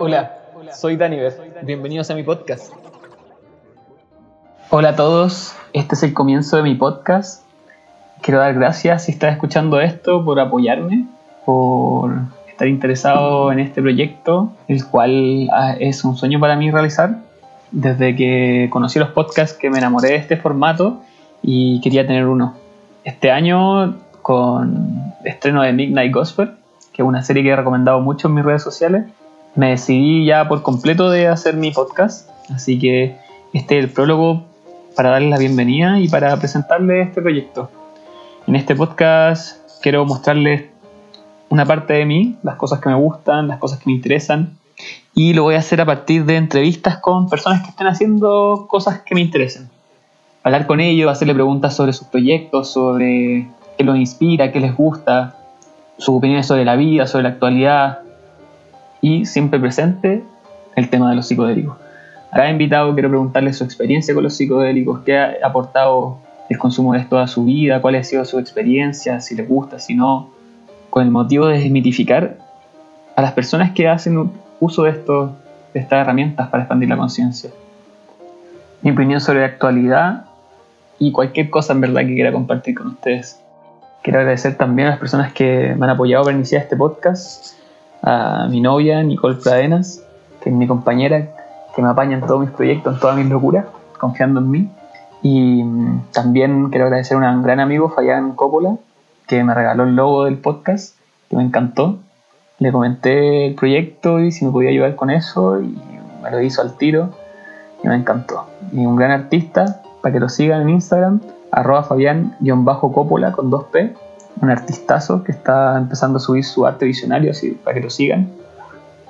Hola, 0.00 0.38
soy 0.74 0.96
Daniver. 0.96 1.54
Bienvenidos 1.62 2.10
a 2.10 2.14
mi 2.14 2.22
podcast. 2.24 2.72
Hola 4.70 4.90
a 4.90 4.96
todos, 4.96 5.54
este 5.72 5.94
es 5.94 6.02
el 6.02 6.12
comienzo 6.12 6.56
de 6.56 6.62
mi 6.64 6.74
podcast. 6.74 7.44
Quiero 8.20 8.40
dar 8.40 8.54
gracias 8.54 9.04
si 9.04 9.12
estás 9.12 9.32
escuchando 9.32 9.80
esto 9.80 10.24
por 10.24 10.40
apoyarme, 10.40 11.06
por 11.44 12.12
estar 12.48 12.66
interesado 12.66 13.52
en 13.52 13.60
este 13.60 13.80
proyecto, 13.80 14.50
el 14.66 14.84
cual 14.86 15.48
ah, 15.52 15.74
es 15.78 16.04
un 16.04 16.16
sueño 16.16 16.40
para 16.40 16.56
mí 16.56 16.70
realizar. 16.70 17.18
Desde 17.70 18.16
que 18.16 18.68
conocí 18.70 18.98
los 18.98 19.10
podcasts 19.10 19.56
que 19.56 19.70
me 19.70 19.78
enamoré 19.78 20.08
de 20.08 20.16
este 20.16 20.36
formato 20.36 21.00
y 21.42 21.80
quería 21.80 22.06
tener 22.06 22.26
uno. 22.26 22.54
Este 23.04 23.30
año 23.30 24.07
con 24.22 25.14
estreno 25.24 25.62
de 25.62 25.72
Midnight 25.72 26.12
Gospel, 26.12 26.52
que 26.92 27.02
es 27.02 27.08
una 27.08 27.22
serie 27.22 27.42
que 27.42 27.50
he 27.50 27.56
recomendado 27.56 28.00
mucho 28.00 28.28
en 28.28 28.34
mis 28.34 28.44
redes 28.44 28.62
sociales, 28.62 29.04
me 29.54 29.70
decidí 29.70 30.24
ya 30.24 30.48
por 30.48 30.62
completo 30.62 31.10
de 31.10 31.28
hacer 31.28 31.56
mi 31.56 31.70
podcast. 31.70 32.28
Así 32.54 32.78
que 32.78 33.16
este 33.52 33.78
es 33.78 33.84
el 33.84 33.90
prólogo 33.90 34.44
para 34.96 35.10
darles 35.10 35.30
la 35.30 35.38
bienvenida 35.38 35.98
y 36.00 36.08
para 36.08 36.36
presentarles 36.36 37.08
este 37.08 37.22
proyecto. 37.22 37.70
En 38.46 38.56
este 38.56 38.74
podcast 38.74 39.58
quiero 39.82 40.04
mostrarles 40.04 40.64
una 41.48 41.64
parte 41.64 41.94
de 41.94 42.04
mí, 42.04 42.36
las 42.42 42.56
cosas 42.56 42.80
que 42.80 42.88
me 42.88 42.94
gustan, 42.94 43.48
las 43.48 43.58
cosas 43.58 43.78
que 43.78 43.84
me 43.86 43.92
interesan, 43.92 44.56
y 45.14 45.34
lo 45.34 45.44
voy 45.44 45.54
a 45.54 45.58
hacer 45.58 45.80
a 45.80 45.86
partir 45.86 46.24
de 46.24 46.36
entrevistas 46.36 46.98
con 46.98 47.28
personas 47.28 47.62
que 47.62 47.70
estén 47.70 47.86
haciendo 47.86 48.66
cosas 48.68 49.00
que 49.00 49.14
me 49.14 49.20
interesen. 49.20 49.68
Hablar 50.42 50.66
con 50.66 50.80
ellos, 50.80 51.10
hacerle 51.10 51.34
preguntas 51.34 51.74
sobre 51.74 51.92
sus 51.92 52.06
proyectos, 52.06 52.72
sobre 52.72 53.48
qué 53.78 53.84
los 53.84 53.96
inspira, 53.96 54.52
qué 54.52 54.60
les 54.60 54.76
gusta, 54.76 55.36
sus 55.96 56.16
opiniones 56.16 56.46
sobre 56.46 56.64
la 56.64 56.76
vida, 56.76 57.06
sobre 57.06 57.22
la 57.22 57.28
actualidad 57.30 58.00
y 59.00 59.24
siempre 59.24 59.58
presente 59.60 60.22
el 60.76 60.90
tema 60.90 61.10
de 61.10 61.16
los 61.16 61.28
psicodélicos. 61.28 61.76
A 62.30 62.36
cada 62.36 62.50
invitado 62.50 62.92
quiero 62.92 63.08
preguntarle 63.08 63.52
su 63.52 63.64
experiencia 63.64 64.12
con 64.14 64.24
los 64.24 64.36
psicodélicos, 64.36 65.00
qué 65.00 65.18
ha 65.18 65.36
aportado 65.42 66.18
el 66.48 66.58
consumo 66.58 66.92
de 66.92 67.00
esto 67.00 67.18
a 67.18 67.26
su 67.26 67.44
vida, 67.44 67.80
cuál 67.80 67.94
ha 67.94 68.04
sido 68.04 68.24
su 68.24 68.38
experiencia, 68.38 69.20
si 69.20 69.34
les 69.34 69.48
gusta, 69.48 69.78
si 69.78 69.94
no, 69.94 70.30
con 70.90 71.04
el 71.04 71.10
motivo 71.10 71.46
de 71.46 71.58
desmitificar 71.58 72.38
a 73.14 73.22
las 73.22 73.32
personas 73.32 73.72
que 73.72 73.88
hacen 73.88 74.30
uso 74.60 74.82
de, 74.82 74.90
esto, 74.90 75.36
de 75.72 75.80
estas 75.80 76.00
herramientas 76.00 76.48
para 76.48 76.64
expandir 76.64 76.88
la 76.88 76.96
conciencia. 76.96 77.50
Mi 78.82 78.90
opinión 78.90 79.20
sobre 79.20 79.40
la 79.40 79.46
actualidad 79.46 80.24
y 80.98 81.12
cualquier 81.12 81.50
cosa 81.50 81.72
en 81.72 81.80
verdad 81.80 82.02
que 82.02 82.14
quiera 82.14 82.32
compartir 82.32 82.74
con 82.74 82.88
ustedes. 82.88 83.40
Quiero 84.08 84.20
agradecer 84.20 84.56
también 84.56 84.88
a 84.88 84.92
las 84.92 85.00
personas 85.00 85.34
que 85.34 85.74
me 85.76 85.84
han 85.84 85.90
apoyado 85.90 86.24
para 86.24 86.34
iniciar 86.34 86.62
este 86.62 86.76
podcast, 86.76 87.58
a 88.00 88.46
mi 88.48 88.58
novia 88.58 89.02
Nicole 89.02 89.34
Pradenas, 89.34 90.02
que 90.40 90.48
es 90.48 90.56
mi 90.56 90.66
compañera, 90.66 91.28
que 91.76 91.82
me 91.82 91.90
apaña 91.90 92.16
en 92.16 92.22
todos 92.22 92.40
mis 92.40 92.48
proyectos, 92.48 92.94
en 92.94 93.00
todas 93.00 93.18
mis 93.18 93.26
locuras, 93.26 93.66
confiando 93.98 94.40
en 94.40 94.50
mí. 94.50 94.70
Y 95.20 95.62
mm, 95.62 96.04
también 96.10 96.70
quiero 96.70 96.86
agradecer 96.86 97.22
a 97.22 97.30
un 97.32 97.42
gran 97.42 97.60
amigo, 97.60 97.90
Fabián 97.90 98.32
Coppola, 98.32 98.76
que 99.26 99.44
me 99.44 99.52
regaló 99.52 99.82
el 99.82 99.94
logo 99.94 100.24
del 100.24 100.38
podcast, 100.38 100.96
que 101.28 101.36
me 101.36 101.42
encantó. 101.42 101.98
Le 102.60 102.72
comenté 102.72 103.48
el 103.48 103.56
proyecto 103.56 104.20
y 104.20 104.32
si 104.32 104.46
me 104.46 104.52
podía 104.52 104.70
ayudar 104.70 104.96
con 104.96 105.10
eso, 105.10 105.60
y 105.60 105.78
me 106.22 106.30
lo 106.30 106.40
hizo 106.40 106.62
al 106.62 106.78
tiro, 106.78 107.10
y 107.84 107.88
me 107.88 107.96
encantó. 107.96 108.46
Y 108.72 108.86
un 108.86 108.96
gran 108.96 109.10
artista, 109.10 109.82
para 110.00 110.14
que 110.14 110.18
lo 110.18 110.30
sigan 110.30 110.62
en 110.62 110.70
Instagram, 110.70 111.20
arroba 111.50 111.82
Fabián-Coppola 111.84 113.32
con 113.32 113.50
2P, 113.50 113.94
un 114.40 114.50
artistazo 114.50 115.24
que 115.24 115.32
está 115.32 115.76
empezando 115.78 116.18
a 116.18 116.20
subir 116.20 116.44
su 116.44 116.66
arte 116.66 116.84
visionario, 116.84 117.30
así 117.30 117.52
para 117.52 117.74
que 117.74 117.82
lo 117.82 117.90
sigan. 117.90 118.28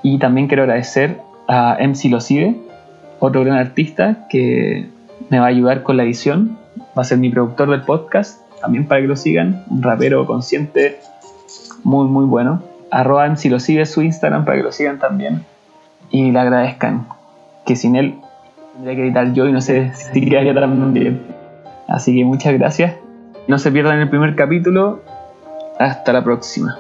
Y 0.03 0.19
también 0.19 0.47
quiero 0.47 0.63
agradecer 0.63 1.19
a 1.49 1.77
MC 1.81 2.11
Locide, 2.11 2.57
otro 3.19 3.45
gran 3.45 3.59
artista 3.59 4.27
que 4.29 4.89
me 5.29 5.39
va 5.39 5.47
a 5.47 5.49
ayudar 5.49 5.83
con 5.83 5.97
la 5.97 6.05
edición, 6.05 6.59
va 6.97 7.03
a 7.03 7.05
ser 7.05 7.19
mi 7.19 7.31
productor 7.31 7.71
del 7.71 7.83
podcast, 7.83 8.41
también 8.61 8.87
para 8.87 9.01
que 9.01 9.09
lo 9.09 9.17
sigan, 9.17 9.65
un 9.71 9.83
rapero 9.83 10.27
consciente 10.27 11.01
muy 11.85 12.07
muy 12.07 12.25
bueno. 12.25 12.63
Arroba 12.91 13.29
MC 13.29 13.47
Locide 13.47 13.87
su 13.87 14.03
Instagram 14.03 14.45
para 14.45 14.57
que 14.57 14.63
lo 14.63 14.73
sigan 14.73 14.99
también 14.99 15.45
y 16.11 16.31
le 16.31 16.39
agradezcan, 16.39 17.07
que 17.67 17.77
sin 17.77 17.97
él 17.97 18.15
tendría 18.75 18.97
que 18.97 19.03
editar 19.03 19.33
yo 19.33 19.47
y 19.47 19.53
no 19.53 19.61
sé 19.61 19.93
si 19.95 20.25
quedaría 20.25 20.55
tan 20.55 20.93
bien. 20.93 21.38
Así 21.89 22.15
que 22.15 22.25
muchas 22.25 22.53
gracias. 22.53 22.97
No 23.49 23.59
se 23.59 23.73
pierdan 23.73 23.99
el 23.99 24.11
primer 24.11 24.37
capítulo. 24.37 25.03
Hasta 25.79 26.13
la 26.13 26.23
próxima. 26.23 26.79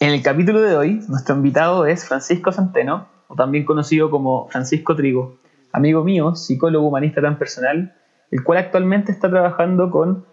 En 0.00 0.10
el 0.10 0.22
capítulo 0.22 0.60
de 0.60 0.76
hoy, 0.76 1.00
nuestro 1.08 1.36
invitado 1.36 1.86
es 1.86 2.04
Francisco 2.04 2.50
Centeno, 2.52 3.06
o 3.28 3.36
también 3.36 3.64
conocido 3.64 4.10
como 4.10 4.48
Francisco 4.48 4.96
Trigo, 4.96 5.38
amigo 5.72 6.04
mío, 6.04 6.34
psicólogo 6.34 6.88
humanista 6.88 7.22
tan 7.22 7.38
personal, 7.38 7.94
el 8.30 8.42
cual 8.42 8.58
actualmente 8.58 9.12
está 9.12 9.30
trabajando 9.30 9.90
con 9.90 10.24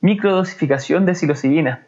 microdosificación 0.00 1.06
de 1.06 1.14
psilocibina, 1.14 1.87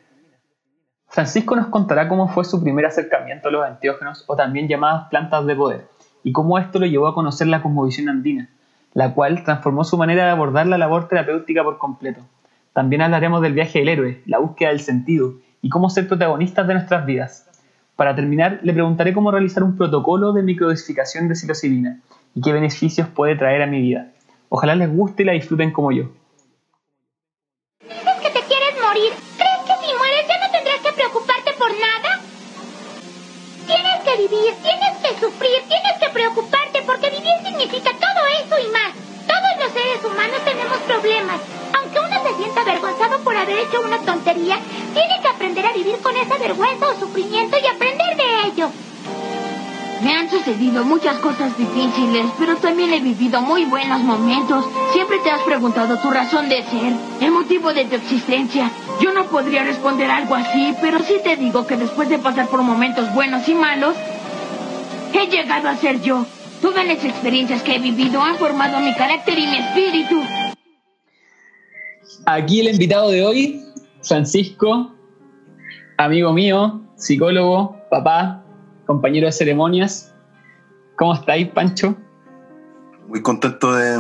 Francisco 1.11 1.57
nos 1.57 1.67
contará 1.67 2.07
cómo 2.07 2.29
fue 2.29 2.45
su 2.45 2.63
primer 2.63 2.87
acercamiento 2.87 3.49
a 3.49 3.51
los 3.51 3.67
antiógenos 3.67 4.23
o 4.29 4.37
también 4.37 4.69
llamadas 4.69 5.09
plantas 5.09 5.45
de 5.45 5.57
poder 5.57 5.89
y 6.23 6.31
cómo 6.31 6.57
esto 6.57 6.79
lo 6.79 6.87
llevó 6.87 7.09
a 7.09 7.15
conocer 7.15 7.49
la 7.49 7.63
cosmovisión 7.63 8.09
andina, 8.09 8.49
la 8.95 9.13
cual 9.13 9.43
transformó 9.43 9.83
su 9.83 9.99
manera 9.99 10.27
de 10.27 10.31
abordar 10.31 10.69
la 10.69 10.79
labor 10.79 11.09
terapéutica 11.09 11.65
por 11.65 11.79
completo. 11.79 12.21
También 12.73 13.03
hablaremos 13.03 13.43
del 13.43 13.55
viaje 13.55 13.81
del 13.81 13.89
héroe, 13.89 14.23
la 14.25 14.39
búsqueda 14.39 14.69
del 14.69 14.79
sentido 14.79 15.35
y 15.61 15.69
cómo 15.69 15.91
ser 15.91 16.07
protagonistas 16.07 16.69
de 16.69 16.75
nuestras 16.75 17.05
vidas. 17.05 17.49
Para 17.97 18.15
terminar, 18.15 18.61
le 18.63 18.73
preguntaré 18.73 19.13
cómo 19.13 19.33
realizar 19.33 19.65
un 19.65 19.77
protocolo 19.77 20.33
de 20.33 20.45
microdosificación 20.45 21.27
de 21.27 21.35
psilocibina 21.35 21.99
y 22.37 22.41
qué 22.41 22.53
beneficios 22.53 23.09
puede 23.09 23.35
traer 23.35 23.63
a 23.63 23.67
mi 23.67 23.81
vida. 23.81 24.13
Ojalá 24.49 24.77
les 24.77 24.95
guste 24.95 25.25
y 25.25 25.27
la 25.27 25.33
disfruten 25.33 25.73
como 25.73 25.91
yo. 25.91 26.05
Vivir, 34.17 34.55
tienes 34.63 34.97
que 35.03 35.21
sufrir, 35.21 35.63
tienes 35.69 35.99
que 36.01 36.09
preocuparte, 36.11 36.83
porque 36.83 37.11
vivir 37.11 37.33
significa 37.45 37.91
todo 37.93 38.27
eso 38.43 38.59
y 38.59 38.73
más. 38.73 38.93
Todos 39.27 39.53
los 39.61 39.73
seres 39.73 40.05
humanos 40.05 40.45
tenemos 40.45 40.79
problemas. 40.79 41.41
Aunque 41.79 41.99
uno 41.99 42.23
se 42.23 42.37
sienta 42.37 42.61
avergonzado 42.63 43.21
por 43.21 43.37
haber 43.37 43.59
hecho 43.59 43.81
una 43.83 43.99
tontería, 43.99 44.59
tiene 44.95 45.21
que 45.23 45.29
aprender 45.29 45.67
a 45.67 45.73
vivir 45.73 45.99
con 45.99 46.17
esa 46.17 46.39
vergüenza 46.39 46.89
o 46.89 46.99
sufrimiento 46.99 47.57
y 47.63 47.67
aprender 47.67 48.17
de 48.17 48.49
ello. 48.49 48.71
Me 50.03 50.15
han 50.15 50.31
sucedido 50.31 50.83
muchas 50.85 51.17
cosas 51.19 51.57
difíciles, 51.59 52.25
pero 52.39 52.57
también 52.57 52.93
he 52.95 53.01
vivido 53.01 53.43
muy 53.43 53.67
buenos 53.67 54.01
momentos. 54.01 54.65
Siempre 54.93 55.19
te 55.19 55.31
has 55.31 55.43
preguntado 55.43 55.99
tu 55.99 56.11
razón 56.11 56.49
de 56.49 56.63
ser, 56.65 56.95
el 57.21 57.31
motivo 57.31 57.73
de 57.75 57.85
tu 57.85 57.97
existencia. 57.97 58.71
Yo 59.01 59.13
no 59.15 59.27
podría 59.27 59.65
responder 59.65 60.11
algo 60.11 60.35
así, 60.35 60.75
pero 60.81 60.99
sí 61.01 61.15
te 61.25 61.37
digo 61.37 61.67
que 61.67 61.77
después 61.77 62.09
de 62.09 62.19
pasar 62.19 62.49
por 62.49 62.63
momentos 62.63 63.13
buenos 63.15 63.49
y 63.49 63.55
malos, 63.55 63.97
he 65.15 65.27
llegado 65.27 65.69
a 65.69 65.77
ser 65.77 66.01
yo. 66.03 66.27
Todas 66.61 66.87
las 66.87 67.03
experiencias 67.05 67.63
que 67.63 67.77
he 67.77 67.79
vivido 67.79 68.21
han 68.23 68.37
formado 68.37 68.79
mi 68.81 68.95
carácter 68.95 69.39
y 69.39 69.47
mi 69.47 69.57
espíritu. 69.57 70.23
Aquí 72.27 72.61
el 72.61 72.69
invitado 72.69 73.11
de 73.11 73.25
hoy, 73.25 73.63
Francisco, 74.03 74.93
amigo 75.97 76.33
mío, 76.33 76.83
psicólogo, 76.97 77.77
papá, 77.91 78.45
compañero 78.87 79.27
de 79.27 79.33
ceremonias. 79.33 80.15
¿Cómo 80.97 81.15
estáis, 81.15 81.49
Pancho? 81.49 81.97
Muy 83.11 83.23
contento 83.23 83.75
de, 83.75 83.99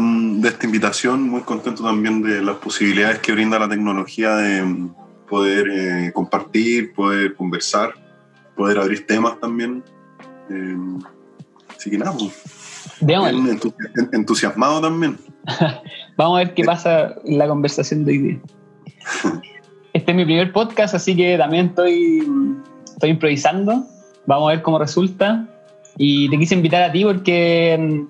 esta 0.49 0.67
invitación, 0.67 1.29
muy 1.29 1.41
contento 1.41 1.83
también 1.83 2.23
de 2.23 2.41
las 2.43 2.57
posibilidades 2.59 3.19
que 3.19 3.33
brinda 3.33 3.59
la 3.59 3.69
tecnología 3.69 4.37
de 4.37 4.63
mm, 4.63 4.95
poder 5.29 5.67
eh, 5.69 6.13
compartir, 6.15 6.93
poder 6.93 7.35
conversar, 7.35 7.91
poder 8.57 8.79
abrir 8.79 9.05
temas 9.09 9.41
también. 9.41 9.83
Eh, 10.49 10.77
así 11.77 11.91
que 11.91 11.99
nada, 11.99 12.13
pues, 12.17 12.33
entusiasmado 14.13 14.81
también. 14.81 15.19
Vamos 16.17 16.37
a 16.37 16.45
ver 16.45 16.55
qué 16.55 16.63
pasa 16.63 17.17
en 17.25 17.37
la 17.37 17.49
conversación 17.49 18.05
de 18.05 18.13
hoy 18.13 18.19
día. 18.19 18.41
Este 19.93 20.13
es 20.13 20.17
mi 20.17 20.25
primer 20.25 20.53
podcast, 20.53 20.95
así 20.95 21.17
que 21.17 21.37
también 21.37 21.67
estoy, 21.67 22.25
estoy 22.85 23.11
improvisando 23.11 23.85
Vamos 24.27 24.49
a 24.49 24.55
ver 24.55 24.63
cómo 24.63 24.79
resulta. 24.79 25.49
Y 25.97 26.31
te 26.31 26.39
quise 26.39 26.55
invitar 26.55 26.83
a 26.83 26.93
ti 26.93 27.05
porque, 27.05 28.07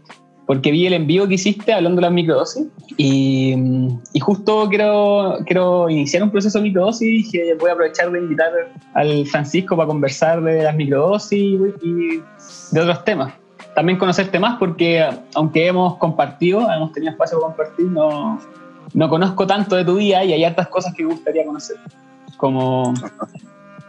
porque 0.50 0.72
vi 0.72 0.84
el 0.84 0.94
envío 0.94 1.28
que 1.28 1.34
hiciste 1.34 1.72
hablando 1.72 2.00
de 2.00 2.02
las 2.02 2.12
microdosis. 2.12 2.66
Y, 2.96 3.54
y 4.12 4.18
justo 4.18 4.68
quiero, 4.68 5.38
quiero 5.46 5.88
iniciar 5.88 6.24
un 6.24 6.30
proceso 6.32 6.58
de 6.58 6.64
microdosis 6.64 7.02
y 7.02 7.10
dije, 7.18 7.54
voy 7.54 7.70
a 7.70 7.74
aprovechar 7.74 8.10
de 8.10 8.18
invitar 8.18 8.50
al 8.94 9.24
Francisco 9.26 9.76
para 9.76 9.86
conversar 9.86 10.42
de 10.42 10.64
las 10.64 10.74
microdosis 10.74 11.60
y 11.84 12.20
de 12.72 12.80
otros 12.80 13.04
temas. 13.04 13.32
también 13.76 13.96
conocerte 13.96 14.40
más 14.40 14.58
porque 14.58 15.08
aunque 15.36 15.68
hemos 15.68 15.98
compartido, 15.98 16.68
hemos 16.68 16.90
tenido 16.90 17.12
espacio 17.12 17.38
para 17.38 17.54
compartir, 17.54 17.86
no, 17.86 18.40
no 18.92 19.08
conozco 19.08 19.46
tanto 19.46 19.76
de 19.76 19.84
tu 19.84 19.98
vida 19.98 20.24
y 20.24 20.32
hay 20.32 20.42
hartas 20.42 20.66
cosas 20.66 20.92
que 20.94 21.04
me 21.04 21.12
gustaría 21.12 21.46
conocer. 21.46 21.76
Como, 22.38 22.92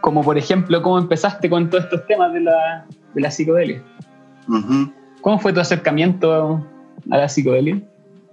como 0.00 0.22
por 0.22 0.38
ejemplo, 0.38 0.80
cómo 0.80 1.00
empezaste 1.00 1.50
con 1.50 1.68
todos 1.70 1.82
estos 1.86 2.06
temas 2.06 2.32
de 2.32 2.40
la, 2.42 2.86
de 3.14 3.20
la 3.20 3.32
psicodelia. 3.32 3.82
¿Cómo 5.22 5.38
fue 5.38 5.52
tu 5.52 5.60
acercamiento 5.60 6.66
a 7.10 7.16
la 7.16 7.28
psicodelia? 7.28 7.80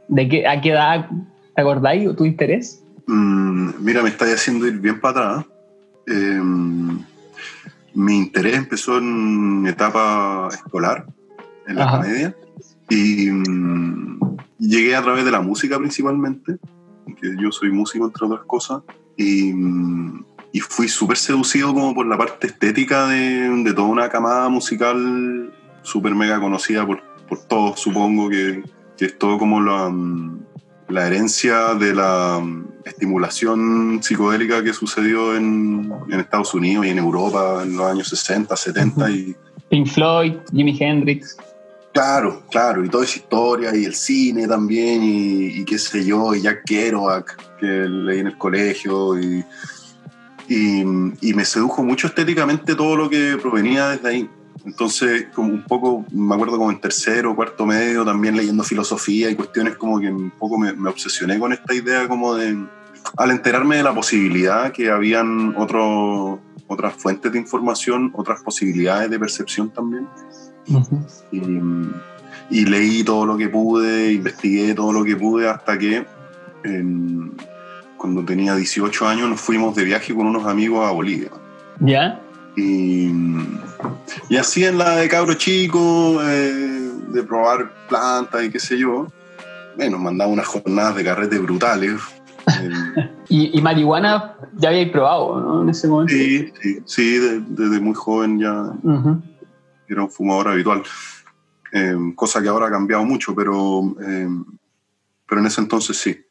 ¿De 0.07 0.27
qué, 0.27 0.47
¿A 0.47 0.59
qué 0.59 0.71
edad 0.71 1.07
te 1.55 1.61
acordáis 1.61 2.15
tu 2.15 2.25
interés? 2.25 2.83
Mm, 3.05 3.69
mira, 3.79 4.01
me 4.01 4.09
estáis 4.09 4.33
haciendo 4.33 4.67
ir 4.67 4.79
bien 4.79 4.99
para 4.99 5.37
atrás. 5.37 5.45
Em, 6.07 6.99
mi 7.93 8.17
interés 8.17 8.57
empezó 8.57 8.97
en 8.97 9.67
etapa 9.67 10.49
escolar, 10.51 11.05
en 11.67 11.75
la 11.75 11.91
comedia, 11.91 12.35
y 12.89 13.29
mm, 13.29 14.37
llegué 14.57 14.95
a 14.95 15.03
través 15.03 15.25
de 15.25 15.31
la 15.31 15.41
música 15.41 15.77
principalmente, 15.77 16.57
que 17.21 17.35
yo 17.39 17.51
soy 17.51 17.71
músico 17.71 18.05
entre 18.05 18.25
otras 18.25 18.45
cosas, 18.47 18.81
y, 19.15 19.53
mm, 19.53 20.25
y 20.53 20.59
fui 20.59 20.87
súper 20.87 21.17
seducido 21.17 21.71
como 21.71 21.93
por 21.93 22.07
la 22.07 22.17
parte 22.17 22.47
estética 22.47 23.07
de, 23.07 23.63
de 23.63 23.73
toda 23.73 23.87
una 23.87 24.09
camada 24.09 24.49
musical 24.49 25.53
súper 25.89 26.15
mega 26.15 26.39
conocida 26.39 26.85
por, 26.85 27.01
por 27.27 27.39
todos, 27.39 27.79
supongo, 27.79 28.29
que, 28.29 28.63
que 28.97 29.05
es 29.05 29.17
todo 29.17 29.37
como 29.37 29.61
la, 29.61 29.91
la 30.89 31.07
herencia 31.07 31.75
de 31.75 31.93
la 31.93 32.41
estimulación 32.85 33.99
psicodélica 34.01 34.63
que 34.63 34.73
sucedió 34.73 35.35
en, 35.35 35.91
en, 36.09 36.19
Estados 36.19 36.53
Unidos 36.53 36.85
y 36.85 36.89
en 36.89 36.97
Europa 36.97 37.61
en 37.63 37.77
los 37.77 37.85
años 37.85 38.07
60, 38.09 38.55
70. 38.55 39.09
y, 39.11 39.35
Pink 39.69 39.87
Floyd, 39.87 40.33
Jimi 40.51 40.75
Hendrix. 40.79 41.37
Claro, 41.93 42.43
claro, 42.49 42.83
y 42.83 42.89
toda 42.89 43.03
esa 43.03 43.17
historia, 43.17 43.75
y 43.75 43.85
el 43.85 43.95
cine 43.95 44.47
también, 44.47 45.01
y, 45.03 45.65
qué 45.65 45.77
sé 45.77 46.05
yo, 46.05 46.35
y 46.35 46.41
Jack 46.41 46.63
Kerouac, 46.65 47.57
que 47.59 47.65
leí 47.65 48.19
en 48.19 48.27
el 48.27 48.37
colegio, 48.37 49.19
y, 49.19 49.43
y, 50.47 50.81
y, 51.21 51.33
me 51.33 51.45
sedujo 51.45 51.83
mucho 51.83 52.07
estéticamente 52.07 52.75
todo 52.75 52.95
lo 52.95 53.09
que 53.09 53.37
provenía 53.41 53.89
desde 53.89 54.09
ahí. 54.09 54.29
Entonces, 54.69 55.25
como 55.33 55.51
un 55.51 55.63
poco, 55.63 56.05
me 56.11 56.35
acuerdo 56.35 56.59
como 56.59 56.69
en 56.69 56.79
tercero, 56.79 57.35
cuarto 57.35 57.65
medio, 57.65 58.05
también 58.05 58.37
leyendo 58.37 58.63
filosofía 58.63 59.27
y 59.31 59.35
cuestiones 59.35 59.75
como 59.77 59.99
que 59.99 60.11
un 60.11 60.29
poco 60.29 60.59
me, 60.59 60.73
me 60.73 60.89
obsesioné 60.89 61.39
con 61.39 61.51
esta 61.51 61.73
idea 61.73 62.07
como 62.07 62.35
de, 62.35 62.55
al 63.17 63.31
enterarme 63.31 63.77
de 63.77 63.83
la 63.83 63.95
posibilidad 63.95 64.71
que 64.71 64.91
habían 64.91 65.55
otro, 65.57 66.39
otras 66.67 66.93
fuentes 66.93 67.31
de 67.31 67.39
información, 67.39 68.11
otras 68.13 68.43
posibilidades 68.43 69.09
de 69.09 69.17
percepción 69.17 69.71
también. 69.71 70.07
y, 71.31 71.41
y, 72.51 72.65
leí 72.65 73.03
todo 73.03 73.25
lo 73.25 73.37
que 73.37 73.49
pude, 73.49 74.13
investigué 74.13 74.75
todo 74.75 74.93
lo 74.93 75.03
que 75.03 75.15
pude 75.15 75.49
hasta 75.49 75.79
que 75.79 76.05
en, 76.63 77.31
cuando 77.97 78.23
tenía 78.23 78.55
18 78.55 79.07
años 79.07 79.27
nos 79.27 79.41
fuimos 79.41 79.75
de 79.75 79.83
viaje 79.83 80.13
con 80.13 80.27
unos 80.27 80.45
amigos 80.45 80.87
a 80.87 80.91
Bolivia. 80.91 81.31
¿Ya? 81.79 82.21
Y, 82.59 83.11
y 84.29 84.37
así 84.37 84.65
en 84.65 84.77
la 84.77 84.97
de 84.97 85.07
cabro 85.07 85.33
chico, 85.35 86.19
eh, 86.23 86.91
de 87.09 87.23
probar 87.23 87.71
plantas 87.87 88.43
y 88.43 88.49
qué 88.49 88.59
sé 88.59 88.77
yo, 88.77 89.07
bueno, 89.75 89.91
nos 89.91 90.01
mandaba 90.01 90.31
unas 90.31 90.47
jornadas 90.47 90.95
de 90.95 91.03
carrete 91.03 91.39
brutales. 91.39 92.01
¿Y, 93.29 93.57
¿Y, 93.57 93.61
marihuana 93.61 94.35
ya 94.57 94.69
habíais 94.69 94.91
probado, 94.91 95.39
¿no? 95.39 95.63
En 95.63 95.69
ese 95.69 95.87
momento. 95.87 96.13
Sí, 96.13 96.51
sí, 96.61 96.79
sí 96.85 97.17
desde 97.19 97.79
muy 97.79 97.93
joven 97.93 98.39
ya 98.39 98.73
era 99.87 100.03
un 100.03 100.09
fumador 100.09 100.49
habitual. 100.49 100.83
Eh, 101.71 101.95
cosa 102.15 102.41
que 102.41 102.49
ahora 102.49 102.67
ha 102.67 102.71
cambiado 102.71 103.05
mucho, 103.05 103.35
pero, 103.35 103.95
eh, 104.01 104.27
pero 105.27 105.41
en 105.41 105.47
ese 105.47 105.61
entonces 105.61 105.97
sí. 105.97 106.25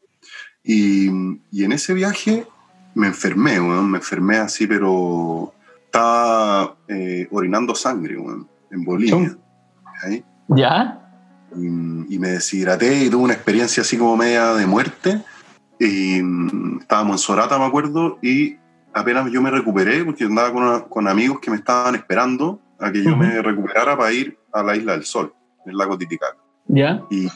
Y, 0.64 1.08
y 1.52 1.64
en 1.64 1.72
ese 1.72 1.94
viaje 1.94 2.46
me 2.94 3.06
enfermé, 3.06 3.60
me 3.60 3.98
enfermé 3.98 4.38
así, 4.38 4.66
pero 4.66 5.54
estaba 5.88 6.76
eh, 6.86 7.26
orinando 7.30 7.74
sangre 7.74 8.16
en 8.70 8.84
Bolivia. 8.84 9.36
¿Ya? 10.48 11.00
Y, 11.56 12.18
me 12.18 12.28
deshidraté 12.28 13.04
y 13.04 13.10
tuve 13.10 13.22
una 13.24 13.32
experiencia 13.34 13.82
así 13.82 13.96
como 13.96 14.16
media 14.16 14.54
de 14.54 14.66
muerte. 14.66 15.22
Y 15.80 16.20
mm, 16.22 16.80
estábamos 16.80 17.14
en 17.14 17.18
Sorata, 17.18 17.58
me 17.58 17.64
acuerdo, 17.64 18.18
y 18.22 18.56
apenas 18.92 19.30
yo 19.30 19.40
me 19.40 19.50
recuperé, 19.50 20.04
porque 20.04 20.24
andaba 20.24 20.52
con, 20.52 20.88
con 20.88 21.08
amigos 21.08 21.38
que 21.40 21.50
me 21.50 21.56
estaban 21.56 21.94
esperando 21.94 22.60
a 22.78 22.92
que 22.92 23.02
yo 23.02 23.16
me 23.16 23.40
recuperara 23.42 23.96
para 23.96 24.12
ir 24.12 24.38
a 24.52 24.62
la 24.62 24.76
Isla 24.76 24.92
del 24.92 25.04
Sol, 25.04 25.32
en 25.64 25.72
el 25.72 25.78
lago 25.78 25.96
Titicaca. 25.96 26.36
¿Ya? 26.66 27.02
Y, 27.10 27.28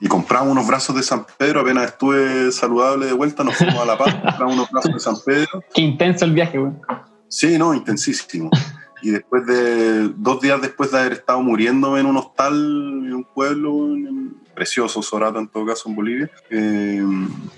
y, 0.00 0.08
compramos 0.08 0.50
unos 0.50 0.66
brazos 0.66 0.96
de 0.96 1.02
San 1.02 1.24
Pedro, 1.38 1.60
apenas 1.60 1.84
estuve 1.84 2.50
saludable 2.50 3.06
de 3.06 3.12
vuelta, 3.12 3.44
nos 3.44 3.54
fuimos 3.54 3.76
a 3.76 3.84
La 3.84 3.96
Paz, 3.96 4.14
compramos 4.22 4.54
unos 4.54 4.70
brazos 4.70 4.92
de 4.94 5.00
San 5.00 5.14
Pedro. 5.24 5.62
Qué 5.72 5.82
intenso 5.82 6.24
el 6.24 6.32
viaje, 6.32 6.58
güey. 6.58 6.72
Sí, 7.28 7.58
no, 7.58 7.74
intensísimo. 7.74 8.50
Y 9.02 9.10
después 9.10 9.46
de, 9.46 10.08
dos 10.16 10.40
días 10.40 10.60
después 10.60 10.90
de 10.90 10.98
haber 10.98 11.12
estado 11.12 11.40
muriendo 11.40 11.98
en 11.98 12.06
un 12.06 12.16
hostal, 12.16 12.54
en 12.54 13.14
un 13.14 13.24
pueblo 13.24 13.94
precioso, 14.54 15.02
Sorata 15.02 15.38
en 15.38 15.48
todo 15.48 15.66
caso, 15.66 15.90
en 15.90 15.94
Bolivia, 15.94 16.30
eh, 16.50 17.04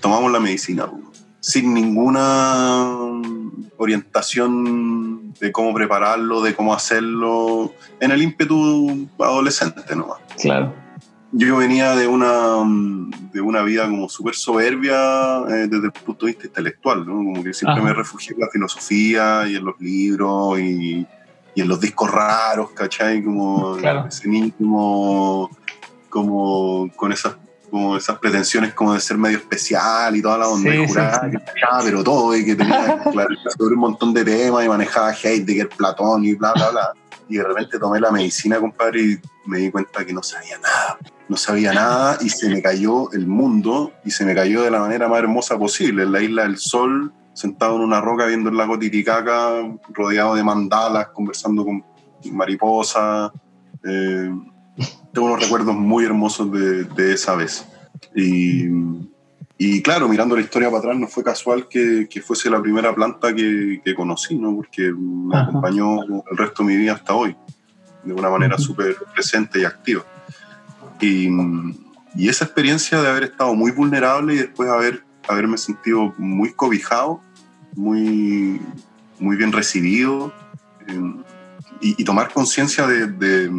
tomamos 0.01 0.31
la 0.33 0.41
medicina, 0.41 0.91
sin 1.39 1.73
ninguna 1.73 2.93
orientación 3.77 5.33
de 5.39 5.51
cómo 5.51 5.73
prepararlo, 5.73 6.41
de 6.41 6.53
cómo 6.53 6.73
hacerlo, 6.73 7.73
en 8.01 8.11
el 8.11 8.21
ímpetu 8.21 9.07
adolescente 9.17 9.95
nomás. 9.95 10.19
Claro 10.39 10.88
yo 11.31 11.57
venía 11.57 11.95
de 11.95 12.07
una, 12.07 12.63
de 13.31 13.41
una 13.41 13.61
vida 13.61 13.87
como 13.87 14.09
súper 14.09 14.35
soberbia 14.35 15.39
eh, 15.49 15.67
desde 15.67 15.85
el 15.85 15.91
punto 15.91 16.25
de 16.25 16.31
vista 16.31 16.47
intelectual, 16.47 17.05
¿no? 17.05 17.13
Como 17.13 17.43
que 17.43 17.53
siempre 17.53 17.81
me 17.81 17.93
refugié 17.93 18.33
en 18.33 18.41
la 18.41 18.49
filosofía 18.49 19.47
y 19.47 19.55
en 19.55 19.65
los 19.65 19.79
libros 19.79 20.59
y, 20.59 21.05
y 21.55 21.61
en 21.61 21.67
los 21.67 21.79
discos 21.79 22.09
raros, 22.11 22.71
¿cachai? 22.71 23.23
Como 23.23 23.77
claro. 23.77 24.07
ese 24.07 24.27
niño 24.27 24.53
como, 24.57 25.49
como 26.09 26.91
con 26.95 27.11
esas 27.11 27.35
como 27.69 27.95
esas 27.95 28.17
pretensiones 28.17 28.73
como 28.73 28.93
de 28.93 28.99
ser 28.99 29.17
medio 29.17 29.37
especial 29.37 30.15
y 30.15 30.23
toda 30.23 30.39
la 30.39 30.47
onda 30.47 30.71
sí, 30.71 30.77
de 30.77 30.87
jurar, 30.87 31.13
sí, 31.13 31.31
sí. 31.31 31.37
que 31.37 31.41
pero 31.83 32.03
todo 32.03 32.35
y 32.35 32.43
que 32.43 32.55
tenía 32.55 32.97
claro, 33.11 33.29
sobre 33.57 33.75
un 33.75 33.79
montón 33.79 34.13
de 34.13 34.25
temas 34.25 34.65
y 34.65 34.69
manejaba 34.69 35.13
Heidegger, 35.13 35.69
Platón 35.69 36.25
y 36.25 36.33
bla, 36.33 36.53
bla, 36.53 36.71
bla. 36.71 36.93
Y 37.29 37.37
de 37.37 37.43
repente 37.43 37.79
tomé 37.79 37.99
la 37.99 38.11
medicina, 38.11 38.59
compadre, 38.59 39.01
y 39.01 39.19
me 39.45 39.59
di 39.59 39.71
cuenta 39.71 40.03
que 40.03 40.13
no 40.13 40.23
sabía 40.23 40.57
nada 40.57 40.99
no 41.29 41.37
sabía 41.37 41.71
nada 41.73 42.17
y 42.21 42.29
se 42.29 42.49
me 42.49 42.61
cayó 42.61 43.11
el 43.11 43.27
mundo 43.27 43.93
y 44.03 44.09
se 44.09 44.25
me 44.25 44.33
cayó 44.33 44.63
de 44.63 44.71
la 44.71 44.79
manera 44.79 45.07
más 45.07 45.19
hermosa 45.19 45.57
posible, 45.57 46.03
en 46.03 46.11
la 46.11 46.21
isla 46.21 46.43
del 46.43 46.57
sol, 46.57 47.13
sentado 47.33 47.75
en 47.75 47.83
una 47.83 48.01
roca 48.01 48.25
viendo 48.25 48.49
el 48.49 48.57
lago 48.57 48.79
Titicaca, 48.79 49.51
rodeado 49.93 50.33
de 50.33 50.43
mandalas, 50.43 51.09
conversando 51.09 51.63
con 51.63 51.85
mariposas. 52.31 53.31
Eh, 53.85 54.31
tengo 55.13 55.27
unos 55.27 55.39
recuerdos 55.39 55.75
muy 55.75 56.03
hermosos 56.03 56.51
de, 56.51 56.83
de 56.83 57.13
esa 57.13 57.35
vez. 57.35 57.63
Y, 58.15 58.67
y, 59.61 59.81
claro, 59.81 60.07
mirando 60.07 60.37
la 60.37 60.41
historia 60.41 60.69
para 60.69 60.79
atrás, 60.79 60.97
no 60.97 61.07
fue 61.09 61.21
casual 61.21 61.67
que, 61.67 62.07
que 62.09 62.21
fuese 62.21 62.49
la 62.49 62.61
primera 62.61 62.95
planta 62.95 63.35
que, 63.35 63.81
que 63.83 63.93
conocí, 63.93 64.37
¿no? 64.37 64.55
porque 64.55 64.89
me 64.93 65.35
Ajá. 65.35 65.49
acompañó 65.49 66.01
el 66.01 66.37
resto 66.37 66.63
de 66.63 66.69
mi 66.69 66.77
vida 66.77 66.93
hasta 66.93 67.13
hoy, 67.13 67.35
de 68.05 68.13
una 68.13 68.29
manera 68.29 68.55
Ujú. 68.55 68.63
súper 68.63 68.95
presente 69.13 69.59
y 69.59 69.65
activa. 69.65 70.03
Y, 71.01 71.27
y 72.15 72.29
esa 72.29 72.45
experiencia 72.45 73.01
de 73.01 73.09
haber 73.09 73.23
estado 73.23 73.53
muy 73.53 73.71
vulnerable 73.71 74.33
y 74.33 74.37
después 74.37 74.69
haber, 74.69 75.03
haberme 75.27 75.57
sentido 75.57 76.13
muy 76.17 76.53
cobijado, 76.53 77.19
muy, 77.75 78.61
muy 79.19 79.35
bien 79.35 79.51
recibido, 79.51 80.33
eh, 80.87 81.13
y, 81.81 82.01
y 82.01 82.05
tomar 82.05 82.31
conciencia 82.31 82.87
de, 82.87 83.07
de, 83.07 83.49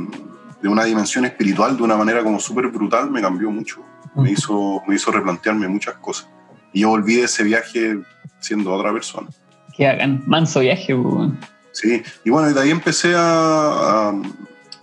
de 0.63 0.69
una 0.71 0.85
dimensión 0.85 1.27
espiritual 1.27 1.77
de 1.77 1.83
una 1.83 1.97
manera 1.99 2.23
como 2.25 2.41
súper 2.41 2.69
brutal 2.69 3.11
me 3.11 3.21
cambió 3.21 3.51
mucho. 3.51 3.85
Me 4.17 4.33
hizo, 4.33 4.83
me 4.87 4.95
hizo 4.97 5.11
replantearme 5.11 5.69
muchas 5.69 5.95
cosas. 5.97 6.29
Y 6.73 6.81
yo 6.81 6.89
volví 6.91 7.17
de 7.17 7.25
ese 7.25 7.45
viaje 7.45 7.99
siendo 8.41 8.73
otra 8.73 8.93
persona. 8.93 9.29
Que 9.77 9.87
hagan 9.87 10.23
manso 10.27 10.61
viaje, 10.61 10.95
weón. 10.95 11.39
Sí, 11.73 12.03
y 12.25 12.31
bueno, 12.31 12.51
y 12.51 12.55
de 12.55 12.61
ahí 12.61 12.71
empecé 12.71 13.15
a, 13.15 13.21
a, 14.11 14.13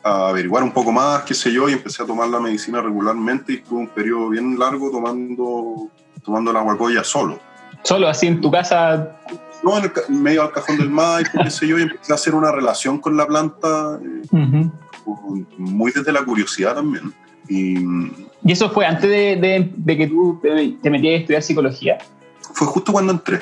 a 0.04 0.30
averiguar 0.30 0.64
un 0.64 0.72
poco 0.72 0.92
más, 0.92 1.24
qué 1.24 1.34
sé 1.34 1.52
yo, 1.52 1.68
y 1.70 1.74
empecé 1.74 2.02
a 2.04 2.06
tomar 2.06 2.30
la 2.30 2.40
medicina 2.40 2.82
regularmente 2.82 3.54
y 3.54 3.56
estuve 3.58 3.80
un 3.82 3.88
periodo 3.90 4.30
bien 4.30 4.58
largo 4.58 4.90
tomando, 4.90 5.90
tomando 6.24 6.54
la 6.54 6.62
guacoya 6.62 7.04
solo. 7.04 7.40
Solo 7.84 8.08
así 8.08 8.28
en 8.28 8.42
tu 8.42 8.50
casa. 8.50 9.18
No, 9.64 9.78
en 9.78 9.86
el 9.86 9.92
medio 10.16 10.44
al 10.44 10.52
cajón 10.52 10.78
del 10.78 10.90
Maipo, 10.90 11.40
qué 11.44 11.50
sé 11.52 11.68
yo, 11.68 11.78
y 11.78 11.84
empecé 11.84 12.12
a 12.14 12.16
hacer 12.16 12.34
una 12.36 12.52
relación 12.52 13.00
con 13.00 13.18
la 13.18 13.26
planta 13.28 14.00
eh, 14.02 14.22
Ujú. 14.32 15.46
muy 15.58 15.92
desde 15.92 16.12
la 16.12 16.24
curiosidad 16.24 16.76
también. 16.76 17.14
Y 17.50 17.76
Y 18.48 18.54
eso 18.54 18.70
fue 18.72 18.86
antes 18.86 19.10
de, 19.10 19.36
de- 19.36 19.70
de 19.76 19.98
que 19.98 20.08
tú 20.08 20.40
te, 20.42 20.70
te 20.82 20.90
metías 20.90 21.14
a 21.14 21.18
estudiar 21.22 21.44
psicología. 21.44 21.98
fue 22.54 22.66
justo 22.68 22.92
cuando 22.94 23.12
entré. 23.14 23.42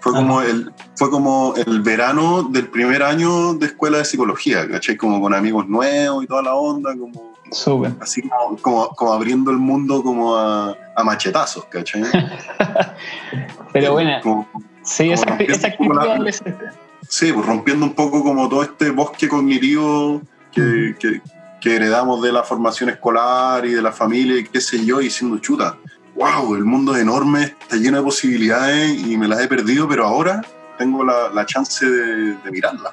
Fue 0.00 0.12
como, 0.12 0.42
el, 0.42 0.70
fue 0.96 1.08
como 1.10 1.54
el 1.56 1.80
verano 1.80 2.42
del 2.42 2.66
primer 2.68 3.02
año 3.02 3.54
de 3.54 3.66
escuela 3.66 3.96
de 3.98 4.04
psicología, 4.04 4.68
¿cachai? 4.68 4.98
Como 4.98 5.18
con 5.18 5.32
amigos 5.32 5.66
nuevos 5.66 6.22
y 6.22 6.26
toda 6.26 6.42
la 6.42 6.54
onda, 6.54 6.94
como... 6.94 7.32
Súper. 7.50 7.92
Así 8.00 8.20
como, 8.28 8.56
como, 8.58 8.88
como 8.90 9.12
abriendo 9.14 9.50
el 9.50 9.56
mundo 9.56 10.02
como 10.02 10.36
a, 10.36 10.76
a 10.94 11.04
machetazos, 11.04 11.64
¿cachai? 11.66 12.02
Pero 13.72 13.92
bueno, 13.92 14.12
Como- 14.22 14.46
sí, 14.82 15.10
esa, 15.10 15.36
esa 15.38 15.68
actitud 15.68 15.98
adolescente. 15.98 16.64
Sí, 17.08 17.32
pues 17.32 17.46
rompiendo 17.46 17.86
un 17.86 17.94
poco 17.94 18.22
como 18.22 18.48
todo 18.48 18.62
este 18.62 18.90
bosque 18.90 19.28
cognitivo 19.28 20.20
que, 20.52 20.94
que- 20.98 21.20
que 21.64 21.76
heredamos 21.76 22.20
de 22.20 22.30
la 22.30 22.42
formación 22.42 22.90
escolar 22.90 23.64
y 23.64 23.72
de 23.72 23.80
la 23.80 23.90
familia 23.90 24.38
y 24.38 24.44
qué 24.44 24.60
sé 24.60 24.84
yo, 24.84 25.00
y 25.00 25.08
siendo 25.08 25.38
chuta. 25.38 25.78
¡Wow! 26.14 26.56
El 26.56 26.64
mundo 26.66 26.94
es 26.94 27.00
enorme, 27.00 27.44
está 27.44 27.76
lleno 27.76 27.96
de 27.96 28.02
posibilidades 28.02 29.02
y 29.02 29.16
me 29.16 29.26
las 29.26 29.40
he 29.40 29.48
perdido, 29.48 29.88
pero 29.88 30.04
ahora 30.04 30.42
tengo 30.76 31.02
la, 31.02 31.30
la 31.30 31.46
chance 31.46 31.86
de, 31.86 32.34
de 32.34 32.50
mirarlas, 32.50 32.92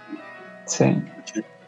Sí. 0.67 0.85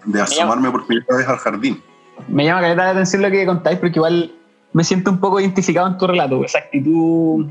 de 0.06 0.22
asomarme 0.22 0.72
por 0.72 0.88
primera 0.88 1.18
vez 1.18 1.28
al 1.28 1.36
jardín. 1.40 1.84
Me 2.30 2.46
llama 2.46 2.62
caleta 2.62 2.86
la 2.86 2.92
atención 2.92 3.22
lo 3.22 3.30
que 3.30 3.46
contáis 3.46 3.80
porque 3.80 4.00
igual 4.00 4.32
me 4.72 4.86
siento 4.86 5.12
un 5.12 5.20
poco 5.20 5.42
identificado 5.42 5.88
en 5.88 5.98
tu 5.98 6.08
relato, 6.08 6.42
esa 6.46 6.60
actitud 6.60 7.48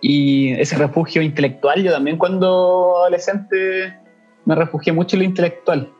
y 0.00 0.54
ese 0.54 0.76
refugio 0.76 1.22
intelectual. 1.22 1.84
Yo 1.84 1.92
también 1.92 2.16
cuando 2.18 2.96
adolescente 2.98 3.96
me 4.44 4.56
refugié 4.56 4.92
mucho 4.92 5.14
en 5.14 5.22
lo 5.22 5.24
intelectual. 5.26 5.92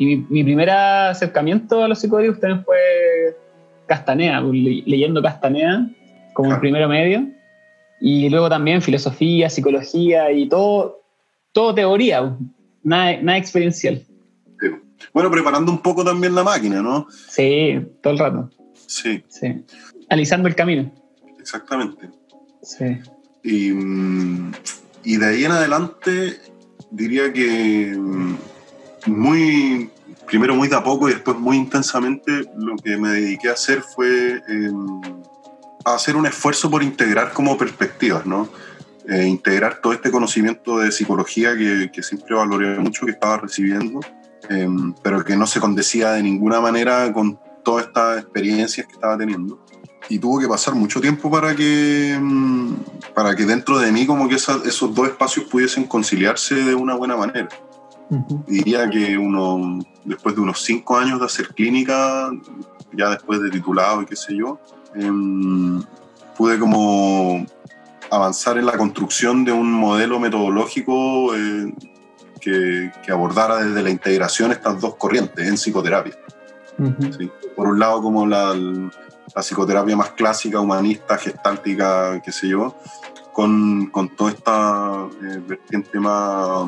Y 0.00 0.06
mi, 0.06 0.16
mi 0.30 0.42
primer 0.44 0.70
acercamiento 0.70 1.84
a 1.84 1.88
los 1.88 1.98
psicodélicos 2.00 2.40
también 2.40 2.64
fue 2.64 2.78
Castanea, 3.86 4.40
pues, 4.40 4.54
le- 4.54 4.82
leyendo 4.86 5.20
Castanea 5.22 5.86
como 6.32 6.48
Claro. 6.48 6.60
primero 6.62 6.88
medio. 6.88 7.28
Y 8.00 8.30
luego 8.30 8.48
también 8.48 8.80
filosofía, 8.80 9.50
psicología 9.50 10.32
y 10.32 10.48
todo, 10.48 11.02
todo 11.52 11.74
teoría, 11.74 12.22
pues, 12.22 12.32
nada, 12.82 13.18
nada 13.20 13.36
experiencial. 13.36 14.02
Sí. 14.58 14.68
Bueno, 15.12 15.30
preparando 15.30 15.70
un 15.70 15.82
poco 15.82 16.02
también 16.02 16.34
la 16.34 16.44
máquina, 16.44 16.80
¿no? 16.80 17.06
Sí, 17.28 17.78
todo 18.02 18.14
el 18.14 18.18
rato. 18.18 18.50
Sí, 18.86 19.22
Sí. 19.28 19.64
Alisando 20.08 20.48
el 20.48 20.54
camino. 20.54 20.90
exactamente. 21.38 22.08
Sí. 22.62 22.86
Y, 23.44 23.70
mm, 23.72 24.52
y 25.04 25.16
de 25.18 25.26
ahí 25.26 25.44
en 25.44 25.52
adelante 25.52 26.38
diría 26.90 27.30
que 27.32 27.94
mm, 27.96 28.36
muy, 29.06 29.90
primero 30.26 30.54
muy 30.54 30.68
de 30.68 30.76
a 30.76 30.82
poco 30.84 31.08
y 31.08 31.12
después 31.12 31.36
muy 31.38 31.56
intensamente 31.56 32.44
lo 32.56 32.76
que 32.76 32.96
me 32.96 33.10
dediqué 33.10 33.48
a 33.50 33.52
hacer 33.52 33.82
fue 33.82 34.42
eh, 34.48 34.70
a 35.84 35.94
hacer 35.94 36.16
un 36.16 36.26
esfuerzo 36.26 36.70
por 36.70 36.82
integrar 36.82 37.32
como 37.32 37.56
perspectivas, 37.56 38.26
¿no? 38.26 38.48
Eh, 39.08 39.24
integrar 39.26 39.80
todo 39.80 39.92
este 39.92 40.10
conocimiento 40.10 40.78
de 40.78 40.92
psicología 40.92 41.56
que, 41.56 41.90
que 41.92 42.02
siempre 42.02 42.34
valoré 42.36 42.78
mucho 42.78 43.06
que 43.06 43.12
estaba 43.12 43.38
recibiendo, 43.38 44.00
eh, 44.48 44.68
pero 45.02 45.24
que 45.24 45.36
no 45.36 45.46
se 45.46 45.58
condecía 45.58 46.12
de 46.12 46.22
ninguna 46.22 46.60
manera 46.60 47.12
con 47.12 47.38
todas 47.64 47.86
estas 47.86 48.20
experiencias 48.20 48.86
que 48.86 48.92
estaba 48.92 49.16
teniendo 49.18 49.64
y 50.08 50.18
tuvo 50.18 50.38
que 50.40 50.48
pasar 50.48 50.74
mucho 50.74 51.00
tiempo 51.00 51.30
para 51.30 51.54
que 51.54 52.18
mm, 52.20 52.72
para 53.14 53.34
que 53.36 53.44
dentro 53.44 53.78
de 53.78 53.92
mí 53.92 54.06
como 54.06 54.28
que 54.28 54.36
esa- 54.36 54.60
esos 54.64 54.94
dos 54.94 55.08
espacios 55.08 55.46
pudiesen 55.46 55.84
conciliarse 55.84 56.54
de 56.54 56.74
una 56.74 56.94
buena 56.94 57.16
manera 57.16 57.48
Diría 58.46 58.90
que 58.90 59.16
uno 59.16 59.78
después 60.04 60.34
de 60.34 60.40
unos 60.40 60.62
cinco 60.62 60.98
años 60.98 61.20
de 61.20 61.26
hacer 61.26 61.48
clínica 61.48 62.30
ya 62.92 63.10
después 63.10 63.40
de 63.40 63.50
titulado 63.50 64.02
y 64.02 64.06
qué 64.06 64.16
sé 64.16 64.34
yo 64.34 64.58
em, 64.94 65.80
pude 66.36 66.58
como 66.58 67.46
avanzar 68.10 68.58
en 68.58 68.66
la 68.66 68.76
construcción 68.76 69.44
de 69.44 69.52
un 69.52 69.70
modelo 69.70 70.18
metodológico 70.18 71.34
eh, 71.36 71.72
que, 72.40 72.90
que 73.04 73.12
abordara 73.12 73.58
desde 73.58 73.82
la 73.82 73.90
integración 73.90 74.50
estas 74.50 74.80
dos 74.80 74.96
corrientes 74.96 75.46
en 75.46 75.54
psicoterapia. 75.54 76.16
Por 77.54 77.68
un 77.68 77.78
lado, 77.78 78.00
como 78.02 78.26
la, 78.26 78.54
la 78.54 79.42
psicoterapia 79.42 79.96
más 79.96 80.10
clásica, 80.12 80.58
humanista, 80.58 81.18
gestáltica, 81.18 82.20
qué 82.22 82.32
sé 82.32 82.48
yo, 82.48 82.74
con, 83.32 83.86
con 83.86 84.08
toda 84.16 84.30
esta 84.30 85.06
eh, 85.22 85.42
vertiente 85.46 86.00
más 86.00 86.66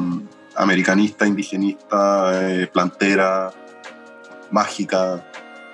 americanista, 0.56 1.26
indigenista, 1.26 2.32
eh, 2.50 2.66
plantera, 2.72 3.50
mágica. 4.50 5.24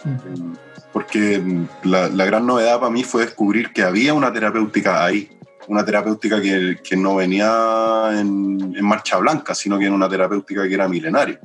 eh, 0.04 0.56
porque 0.92 1.38
mm, 1.38 1.68
la, 1.84 2.08
la 2.08 2.24
gran 2.24 2.46
novedad 2.46 2.78
para 2.80 2.90
mí 2.90 3.04
fue 3.04 3.24
descubrir 3.24 3.72
que 3.72 3.82
había 3.82 4.14
una 4.14 4.32
terapéutica 4.32 5.04
ahí, 5.04 5.30
una 5.66 5.84
terapéutica 5.84 6.40
que, 6.40 6.78
que 6.82 6.96
no 6.96 7.16
venía 7.16 8.10
en, 8.12 8.74
en 8.76 8.84
marcha 8.84 9.18
blanca, 9.18 9.54
sino 9.54 9.78
que 9.78 9.84
era 9.84 9.94
una 9.94 10.08
terapéutica 10.08 10.66
que 10.66 10.74
era 10.74 10.88
milenaria 10.88 11.38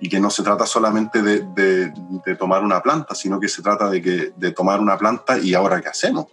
y 0.00 0.08
que 0.08 0.18
no 0.20 0.30
se 0.30 0.42
trata 0.42 0.66
solamente 0.66 1.22
de, 1.22 1.40
de- 1.54 1.92
de 2.24 2.36
tomar 2.36 2.62
una 2.62 2.80
planta, 2.82 3.14
sino 3.14 3.38
que 3.40 3.48
se 3.48 3.62
trata 3.62 3.88
de, 3.90 4.00
que, 4.02 4.32
de 4.36 4.52
tomar 4.52 4.80
una 4.80 4.96
planta 4.96 5.38
y 5.38 5.54
ahora 5.54 5.80
qué 5.80 5.88
hacemos 5.88 6.26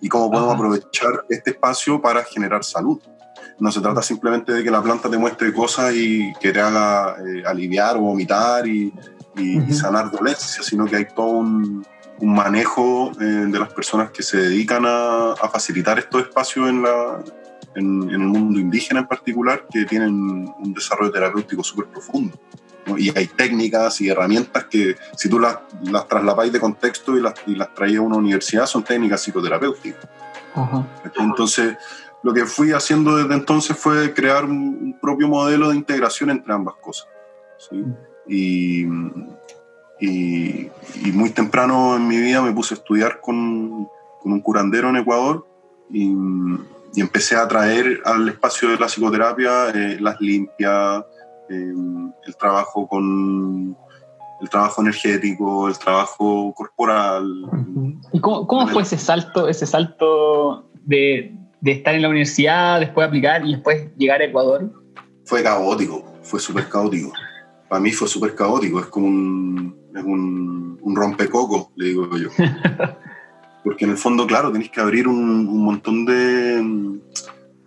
y 0.00 0.08
cómo 0.08 0.30
podemos 0.30 0.50
Ajá. 0.54 0.58
aprovechar 0.58 1.24
este 1.28 1.50
espacio 1.50 2.00
para 2.00 2.22
generar 2.24 2.62
salud. 2.64 3.00
No 3.58 3.70
se 3.70 3.80
trata 3.80 4.02
simplemente 4.02 4.52
de 4.52 4.64
que 4.64 4.70
la 4.70 4.82
planta 4.82 5.08
te 5.08 5.16
muestre 5.16 5.52
cosas 5.52 5.94
y 5.94 6.32
que 6.40 6.52
te 6.52 6.60
haga 6.60 7.16
eh, 7.24 7.42
aliviar 7.46 7.96
o 7.96 8.00
vomitar 8.00 8.66
y, 8.66 8.92
y- 9.36 9.56
y 9.56 9.58
Ujú. 9.58 9.74
sanar 9.74 10.10
dolencias, 10.10 10.64
sino 10.66 10.84
que 10.86 10.96
hay 10.96 11.06
todo 11.14 11.26
un, 11.30 11.86
un 12.20 12.34
manejo 12.34 13.12
eh, 13.20 13.24
de 13.24 13.58
las 13.58 13.72
personas 13.72 14.10
que 14.10 14.22
se 14.22 14.36
dedican 14.38 14.84
a, 14.86 15.32
a 15.32 15.48
facilitar 15.48 15.98
estos 15.98 16.22
espacios 16.22 16.68
en, 16.68 16.82
la, 16.82 17.22
en, 17.76 18.02
en 18.04 18.10
el 18.10 18.18
mundo 18.28 18.58
indígena 18.58 19.00
en 19.00 19.06
particular, 19.06 19.66
que 19.70 19.84
tienen 19.84 20.12
un 20.58 20.74
desarrollo 20.74 21.12
terapéutico 21.12 21.62
súper 21.62 21.86
profundo. 21.86 22.36
¿no? 22.86 22.98
Y 22.98 23.10
hay 23.16 23.26
técnicas 23.28 24.00
y 24.00 24.08
herramientas 24.08 24.64
que 24.64 24.96
si 25.16 25.28
tú 25.28 25.38
las, 25.38 25.58
las 25.84 26.06
traslapáis 26.08 26.52
de 26.52 26.60
contexto 26.60 27.16
y 27.16 27.20
las, 27.22 27.34
y 27.46 27.54
las 27.54 27.72
traes 27.74 27.96
a 27.96 28.00
una 28.02 28.16
universidad, 28.16 28.66
son 28.66 28.82
técnicas 28.82 29.22
psicoterapéuticas. 29.22 30.06
Ajá. 30.54 30.86
Entonces, 31.18 31.76
lo 32.24 32.32
que 32.32 32.46
fui 32.46 32.72
haciendo 32.72 33.16
desde 33.16 33.34
entonces 33.34 33.76
fue 33.76 34.12
crear 34.14 34.44
un, 34.46 34.96
propio 35.00 35.28
modelo 35.28 35.68
de 35.68 35.76
integración 35.76 36.30
entre 36.30 36.54
ambas 36.54 36.74
cosas. 36.76 37.06
¿sí? 37.58 37.84
Y, 38.26 38.86
y- 40.00 40.70
y 41.04 41.12
muy 41.12 41.30
temprano 41.30 41.94
en 41.96 42.08
mi 42.08 42.16
vida 42.16 42.40
me 42.40 42.52
puse 42.52 42.74
a 42.74 42.78
estudiar 42.78 43.20
con, 43.20 43.86
con 44.22 44.32
un 44.32 44.40
curandero 44.40 44.88
en 44.88 44.96
Ecuador 44.96 45.46
y, 45.90 46.14
y 46.94 47.00
empecé 47.00 47.36
a 47.36 47.46
traer 47.46 48.00
al 48.06 48.30
espacio 48.30 48.70
de 48.70 48.78
la 48.78 48.86
psicoterapia 48.86 49.68
eh, 49.74 49.98
las 50.00 50.18
limpias, 50.20 51.04
eh, 51.50 51.72
el 52.26 52.36
trabajo 52.36 52.88
con 52.88 53.76
el 54.40 54.48
trabajo 54.48 54.80
energético, 54.80 55.68
el 55.68 55.78
trabajo 55.78 56.54
corporal. 56.54 57.26
¿Y 58.12 58.20
cómo, 58.20 58.46
cómo 58.46 58.66
fue 58.68 58.82
ese 58.82 58.96
salto, 58.96 59.46
ese 59.46 59.66
salto 59.66 60.70
de, 60.84 61.36
de 61.64 61.72
estar 61.72 61.94
en 61.94 62.02
la 62.02 62.10
universidad, 62.10 62.78
después 62.78 63.08
aplicar 63.08 63.44
y 63.46 63.54
después 63.54 63.88
llegar 63.96 64.20
a 64.20 64.24
Ecuador? 64.24 64.70
fue 65.24 65.42
caótico, 65.42 66.04
fue 66.22 66.38
súper 66.38 66.68
caótico. 66.68 67.10
Para 67.68 67.80
mí 67.80 67.90
fue 67.92 68.06
súper 68.06 68.34
caótico, 68.34 68.80
es 68.80 68.86
como 68.86 69.06
un, 69.06 69.74
es 69.94 70.04
un, 70.04 70.78
un 70.80 70.96
rompecoco, 70.96 71.72
le 71.76 71.86
digo 71.86 72.16
yo. 72.18 72.28
Porque 73.64 73.86
en 73.86 73.92
el 73.92 73.96
fondo, 73.96 74.26
claro, 74.26 74.52
tenéis 74.52 74.70
que 74.70 74.82
abrir 74.82 75.08
un, 75.08 75.48
un 75.48 75.64
montón 75.64 76.04
de, 76.04 77.00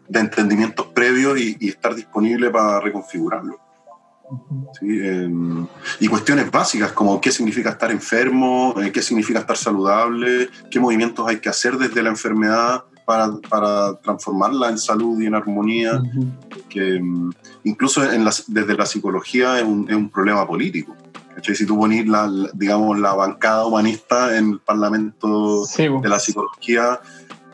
de 0.07 0.19
entendimientos 0.19 0.85
previos 0.93 1.39
y, 1.39 1.57
y 1.59 1.69
estar 1.69 1.95
disponible 1.95 2.51
para 2.51 2.79
reconfigurarlo. 2.79 3.59
¿sí? 4.79 4.99
Eh, 5.01 5.27
y 5.99 6.07
cuestiones 6.07 6.51
básicas 6.51 6.91
como 6.91 7.19
qué 7.19 7.31
significa 7.31 7.71
estar 7.71 7.89
enfermo, 7.89 8.75
eh, 8.79 8.91
qué 8.91 9.01
significa 9.01 9.39
estar 9.39 9.57
saludable, 9.57 10.49
qué 10.69 10.79
movimientos 10.79 11.27
hay 11.27 11.39
que 11.39 11.49
hacer 11.49 11.77
desde 11.77 12.03
la 12.03 12.09
enfermedad 12.09 12.83
para, 13.07 13.31
para 13.49 13.95
transformarla 14.01 14.67
en 14.69 14.77
salud 14.77 15.21
y 15.21 15.27
en 15.27 15.33
armonía 15.35 15.93
Ujú. 15.95 16.27
que 16.67 16.99
mm, 17.01 17.31
incluso 17.63 18.03
en 18.03 18.25
la- 18.25 18.33
desde 18.47 18.75
la 18.75 18.85
psicología 18.85 19.57
es 19.59 19.63
un, 19.65 19.89
es 19.89 19.95
un 19.95 20.09
problema 20.09 20.45
político. 20.45 20.93
¿cachai? 21.33 21.55
Si 21.55 21.65
tú 21.65 21.77
ponís 21.79 22.05
la, 22.05 22.27
la- 22.27 22.49
digamos, 22.53 22.99
la 22.99 23.13
bancada 23.13 23.65
humanista 23.65 24.37
en 24.37 24.49
el 24.51 24.59
Parlamento 24.59 25.63
Sí, 25.65 25.87
de 25.87 26.09
la 26.09 26.19
psicología 26.19 26.99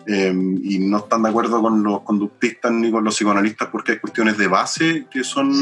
eh, 0.07 0.33
y 0.63 0.79
no 0.79 0.97
están 0.97 1.21
de 1.21 1.29
acuerdo 1.29 1.61
con 1.61 1.83
los 1.83 2.01
conductistas 2.01 2.71
ni 2.71 2.89
con 2.91 3.03
los 3.03 3.13
psicoanalistas 3.15 3.69
porque 3.71 3.91
hay 3.93 3.99
cuestiones 3.99 4.35
de 4.39 4.47
base 4.47 5.05
que 5.11 5.23
son 5.23 5.53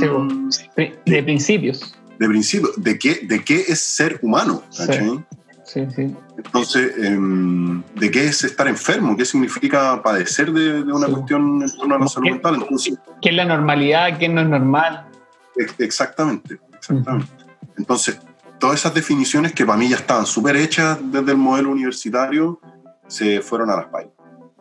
Sí. 0.54 0.64
Pri- 0.74 0.94
de 1.06 1.22
principios. 1.22 1.96
de 2.18 2.28
principio. 2.30 2.70
¿De 2.78 2.98
qué, 2.98 3.20
¿De 3.28 3.44
qué 3.44 3.66
es 3.68 3.82
ser 3.82 4.20
humano? 4.22 4.64
¿cachai? 4.78 5.20
Sí, 5.66 5.82
sí. 5.96 6.16
Entonces, 6.44 6.94
em, 6.98 7.84
¿de 7.96 8.12
qué 8.12 8.26
es 8.26 8.44
estar 8.44 8.68
enfermo? 8.68 9.16
¿Qué 9.16 9.26
significa 9.26 10.02
padecer 10.02 10.52
de, 10.52 10.84
de 10.84 10.92
una 10.92 11.08
Sí. 11.08 11.14
cuestión 11.14 11.62
en 11.62 11.78
torno 11.78 11.96
a 11.96 12.00
la 12.00 12.08
salud 12.08 12.26
¿Qué? 12.26 12.32
mental? 12.34 12.56
Entonces, 12.56 13.00
¿Qué 13.22 13.30
es 13.30 13.36
la 13.36 13.46
normalidad? 13.46 14.18
¿Qué 14.18 14.28
no 14.30 14.42
es 14.42 14.48
normal? 14.48 15.08
Ex- 15.56 15.76
Exactamente, 15.80 16.60
exactamente. 16.74 17.32
Entonces, 17.78 18.20
todas 18.60 18.80
esas 18.80 18.94
definiciones 18.94 19.54
que 19.54 19.66
para 19.66 19.78
mí 19.78 19.90
ya 19.90 19.98
estaban 19.98 20.26
súper 20.26 20.56
hechas 20.56 20.98
desde 21.12 21.32
el 21.32 21.38
modelo 21.38 21.72
universitario, 21.72 22.60
se 23.08 23.42
fueron 23.42 23.70
a 23.70 23.76
las 23.76 23.86
pailas. 23.86 24.14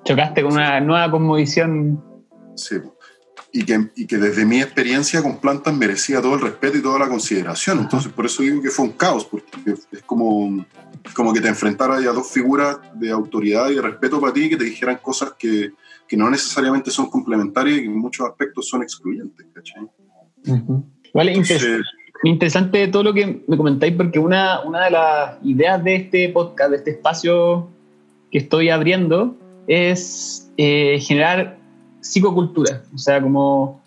Chocaste 0.04 0.42
con 0.42 0.52
una 0.54 0.80
nueva 0.80 1.10
cosmovisión. 1.10 2.02
Sí. 2.56 2.76
y 3.52 3.64
que, 3.64 3.90
y 3.96 4.06
que 4.06 4.16
desde 4.18 4.44
mi 4.44 4.60
experiencia 4.60 5.22
con 5.22 5.38
plantas 5.38 5.74
merecía 5.74 6.20
todo 6.22 6.34
el 6.34 6.40
respeto 6.40 6.78
y 6.78 6.82
toda 6.82 6.98
la 7.00 7.08
consideración. 7.08 7.80
Entonces, 7.80 8.12
por 8.12 8.26
eso 8.26 8.42
digo 8.42 8.62
que 8.62 8.70
fue 8.70 8.84
un 8.84 8.92
caos, 8.92 9.24
porque 9.24 9.46
es 9.90 10.02
como, 10.06 10.64
como 11.14 11.32
que 11.32 11.40
te 11.40 11.48
enfrentara 11.48 11.96
a 11.96 12.12
dos 12.12 12.30
figuras 12.30 12.78
de 12.94 13.10
autoridad 13.10 13.70
y 13.70 13.76
de 13.76 13.82
respeto 13.82 14.20
para 14.20 14.32
ti 14.32 14.48
que 14.48 14.56
te 14.56 14.64
dijeran 14.64 14.98
cosas 15.02 15.34
que, 15.38 15.72
que 16.06 16.16
no 16.16 16.30
necesariamente 16.30 16.90
son 16.90 17.08
complementarias 17.08 17.78
y 17.78 17.80
que 17.82 17.86
en 17.86 17.98
muchos 17.98 18.26
aspectos 18.28 18.68
son 18.68 18.82
excluyentes. 18.82 19.46
¿cachai? 19.52 19.88
Vale, 21.14 21.42
interesante 22.24 22.88
todo 22.88 23.02
lo 23.04 23.14
que 23.14 23.42
me 23.46 23.56
comentáis, 23.56 23.94
porque 23.94 24.18
una, 24.18 24.60
una 24.60 24.84
de 24.84 24.90
las 24.90 25.36
ideas 25.42 25.82
de 25.82 25.96
este 25.96 26.28
podcast, 26.28 26.70
de 26.70 26.76
este 26.76 26.90
espacio 26.90 27.68
que 28.30 28.38
estoy 28.38 28.68
abriendo, 28.68 29.36
es 29.66 30.50
eh, 30.56 30.98
generar 31.00 31.58
psicocultura, 32.00 32.82
o 32.94 32.98
sea, 32.98 33.20
como 33.20 33.82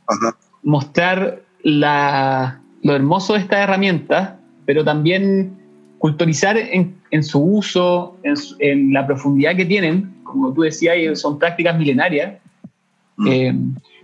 mostrar 0.62 1.42
la, 1.64 2.62
lo 2.82 2.96
hermoso 2.96 3.34
de 3.34 3.40
estas 3.40 3.60
herramientas, 3.60 4.36
pero 4.66 4.84
también 4.84 5.63
culturizar 6.04 6.58
en, 6.58 6.98
en 7.12 7.24
su 7.24 7.42
uso, 7.42 8.18
en, 8.24 8.34
en, 8.60 8.92
la 8.92 9.08
profundidad 9.08 9.56
que 9.56 9.64
tienen, 9.64 10.14
como 10.26 10.54
tú 10.54 10.64
decías, 10.64 10.98
son 11.18 11.40
prácticas 11.40 11.78
milenarias, 11.78 12.34
mm. 13.16 13.28
eh, 13.30 13.56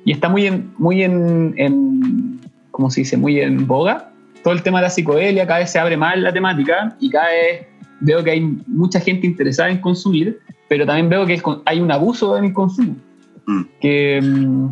y 0.05 0.13
está 0.13 0.29
muy 0.29 0.45
en, 0.45 0.71
muy 0.77 1.03
en, 1.03 1.53
en, 1.57 2.39
¿cómo 2.71 2.89
se 2.89 3.01
dice?, 3.01 3.17
muy 3.17 3.41
en 3.41 3.67
boga. 3.67 4.13
Todo 4.45 4.53
el 4.53 4.63
tema 4.63 4.77
de 4.79 4.83
la 4.83 4.89
psicodelia, 4.89 5.45
cada 5.45 5.59
vez 5.59 5.71
se 5.71 5.77
abre 5.77 5.97
más 5.97 6.17
la 6.17 6.31
temática 6.31 6.95
y 7.01 7.09
cada 7.09 7.27
vez 7.27 7.67
veo 7.99 8.23
que 8.23 8.31
hay 8.31 8.39
mucha 8.67 9.01
gente 9.01 9.27
interesada 9.27 9.69
en 9.69 9.81
consumir, 9.81 10.39
pero 10.69 10.85
también 10.85 11.09
veo 11.09 11.25
que 11.25 11.41
hay 11.65 11.81
un 11.81 11.91
abuso 11.91 12.37
en 12.37 12.45
el 12.45 12.53
consumo. 12.53 12.95
Mm. 13.45 13.61
Que 13.81 14.21
mm, 14.23 14.69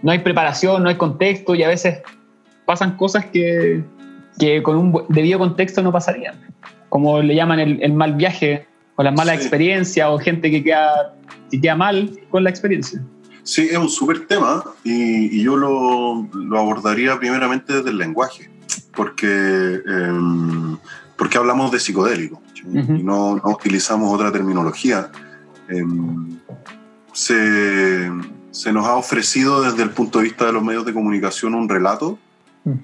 no 0.00 0.10
hay 0.10 0.20
preparación, 0.20 0.82
no 0.82 0.88
hay 0.88 0.96
contexto 0.96 1.54
y 1.54 1.62
a 1.62 1.68
veces 1.68 1.98
pasan 2.64 2.96
cosas 2.96 3.26
que, 3.26 3.84
que 4.38 4.62
con 4.62 4.76
un 4.76 5.04
debido 5.08 5.38
contexto 5.38 5.82
no 5.82 5.92
pasarían. 5.92 6.34
Como 6.88 7.20
le 7.20 7.34
llaman 7.34 7.58
el, 7.60 7.92
mal 7.92 8.14
viaje 8.14 8.66
o 8.96 9.02
la 9.02 9.10
mala 9.10 9.34
experiencia 9.34 10.10
o 10.10 10.18
gente 10.18 10.50
que 10.50 10.62
queda, 10.62 11.14
que 11.50 11.60
queda 11.60 11.74
mal 11.74 12.10
con 12.30 12.44
la 12.44 12.50
experiencia. 12.50 13.02
Sí, 13.42 13.68
es 13.70 13.76
un 13.76 13.90
súper 13.90 14.26
tema 14.26 14.64
y, 14.84 15.38
y 15.38 15.42
yo 15.42 15.56
lo, 15.56 16.28
lo, 16.32 16.58
abordaría 16.58 17.18
primeramente 17.18 17.74
desde 17.74 17.90
el 17.90 17.98
lenguaje, 17.98 18.50
porque, 18.96 19.26
eh, 19.86 20.76
porque 21.16 21.36
hablamos 21.36 21.70
de 21.70 21.78
psicodélico 21.78 22.40
y 22.72 23.02
no, 23.02 23.36
no, 23.36 23.42
utilizamos 23.50 24.14
otra 24.14 24.32
terminología. 24.32 25.10
Eh, 25.68 25.84
se, 27.12 28.10
se, 28.50 28.72
nos 28.72 28.86
ha 28.86 28.96
ofrecido 28.96 29.62
desde 29.62 29.82
el 29.82 29.90
punto 29.90 30.18
de 30.20 30.24
vista 30.24 30.46
de 30.46 30.52
los 30.52 30.64
medios 30.64 30.86
de 30.86 30.94
comunicación 30.94 31.54
un 31.54 31.68
relato 31.68 32.18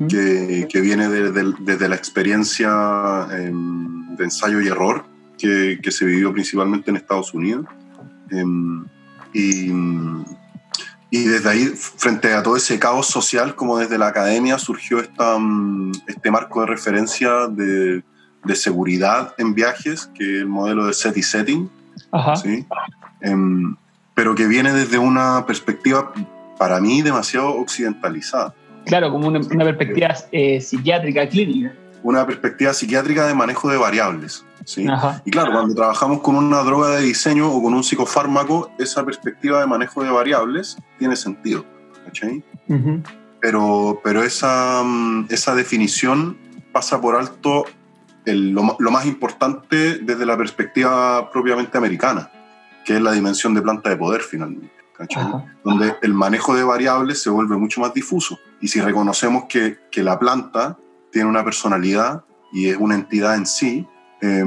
que, 0.09 0.69
que, 0.69 0.81
viene 0.81 1.09
desde 1.09 1.89
la 1.89 1.97
experiencia 1.97 3.27
em, 3.33 4.15
de 4.15 4.25
ensayo 4.25 4.61
y 4.61 4.69
error 4.69 5.07
que, 5.39 5.81
que, 5.83 5.91
se 5.91 6.05
vivió 6.05 6.33
principalmente 6.33 6.91
en 6.91 6.97
Estados 6.97 7.33
Unidos. 7.33 7.65
Em, 8.31 8.85
y, 9.33 9.73
y, 11.11 11.25
desde 11.25 11.49
ahí, 11.49 11.67
frente 11.75 12.35
a 12.35 12.43
todo 12.43 12.57
ese 12.57 12.79
caos 12.79 13.07
social, 13.07 13.55
como 13.55 13.79
desde 13.79 13.97
la 13.97 14.09
academia 14.09 14.59
surgió 14.59 15.01
esta, 15.01 15.39
mm, 15.39 15.93
este 16.07 16.31
marco 16.31 16.61
de 16.61 16.67
referencia 16.67 17.47
de, 17.49 18.03
de, 18.45 18.55
seguridad 18.57 19.35
en 19.39 19.55
viajes, 19.55 20.11
que 20.15 20.37
es 20.37 20.43
el 20.43 20.49
modelo 20.49 20.87
de 20.87 20.93
set 20.93 21.17
y 21.17 21.23
setting. 21.23 21.71
¿sí? 22.43 22.67
Em, 23.23 23.77
pero 24.15 24.35
que 24.35 24.47
viene 24.47 24.75
desde 24.75 24.99
una 24.99 25.47
perspectiva, 25.47 26.13
para 26.59 26.81
mí, 26.81 27.01
demasiado 27.01 27.55
occidentalizada. 27.55 28.55
Claro, 28.91 29.11
como 29.11 29.29
una, 29.29 29.41
perspectiva 29.41 30.15
eh, 30.33 30.61
psiquiátrica 30.61 31.29
clínica. 31.29 31.73
Una 32.03 32.27
perspectiva 32.27 32.73
psiquiátrica 32.73 33.27
de 33.27 33.35
manejo 33.35 33.71
de 33.71 33.77
variables. 33.77 34.45
¿sí? 34.65 34.87
Y 35.25 35.31
claro, 35.31 35.53
cuando 35.53 35.75
trabajamos 35.75 36.21
con 36.21 36.37
una 36.37 36.63
droga 36.63 36.97
de 36.97 37.03
diseño 37.03 37.51
o 37.51 37.63
con 37.63 37.73
un 37.75 37.85
psicofármaco, 37.85 38.71
esa 38.79 39.05
perspectiva 39.05 39.61
de 39.61 39.67
manejo 39.67 40.03
de 40.03 40.11
variables 40.11 40.77
tiene 40.99 41.17
sentido. 41.17 41.65
¿cachai? 42.05 42.43
pero, 43.41 44.01
pero 44.03 44.23
esa, 44.23 44.83
mm, 44.85 45.27
esa 45.31 45.55
definición 45.55 46.37
pasa 46.73 47.01
por 47.01 47.17
alto 47.17 47.65
el, 48.25 48.51
lo, 48.51 48.77
lo, 48.79 48.91
más 48.91 49.07
importante 49.07 49.99
desde 49.99 50.27
la 50.27 50.37
perspectiva 50.37 51.31
propiamente 51.31 51.79
americana 51.79 52.31
que 52.85 52.97
es 52.97 53.03
la 53.03 53.13
dimensión 53.13 53.55
de 53.55 53.63
planta 53.63 53.91
de 53.91 53.97
poder 53.97 54.21
finalmente, 54.21 54.73
donde 55.65 55.97
el 56.03 56.15
manejo 56.15 56.55
de 56.55 56.65
variables 56.65 57.23
se 57.23 57.31
vuelve 57.31 57.57
mucho 57.57 57.81
más 57.81 57.95
difuso. 57.95 58.39
Y 58.61 58.69
si 58.69 58.81
reconocemos 58.81 59.45
que, 59.49 59.79
que 59.91 60.03
la 60.03 60.19
planta 60.19 60.77
tiene 61.11 61.29
una 61.29 61.45
personalidad 61.45 62.25
y 62.53 62.69
es 62.69 62.77
una 62.77 62.95
entidad 62.95 63.37
en 63.37 63.47
sí, 63.47 63.87
eh, 64.21 64.45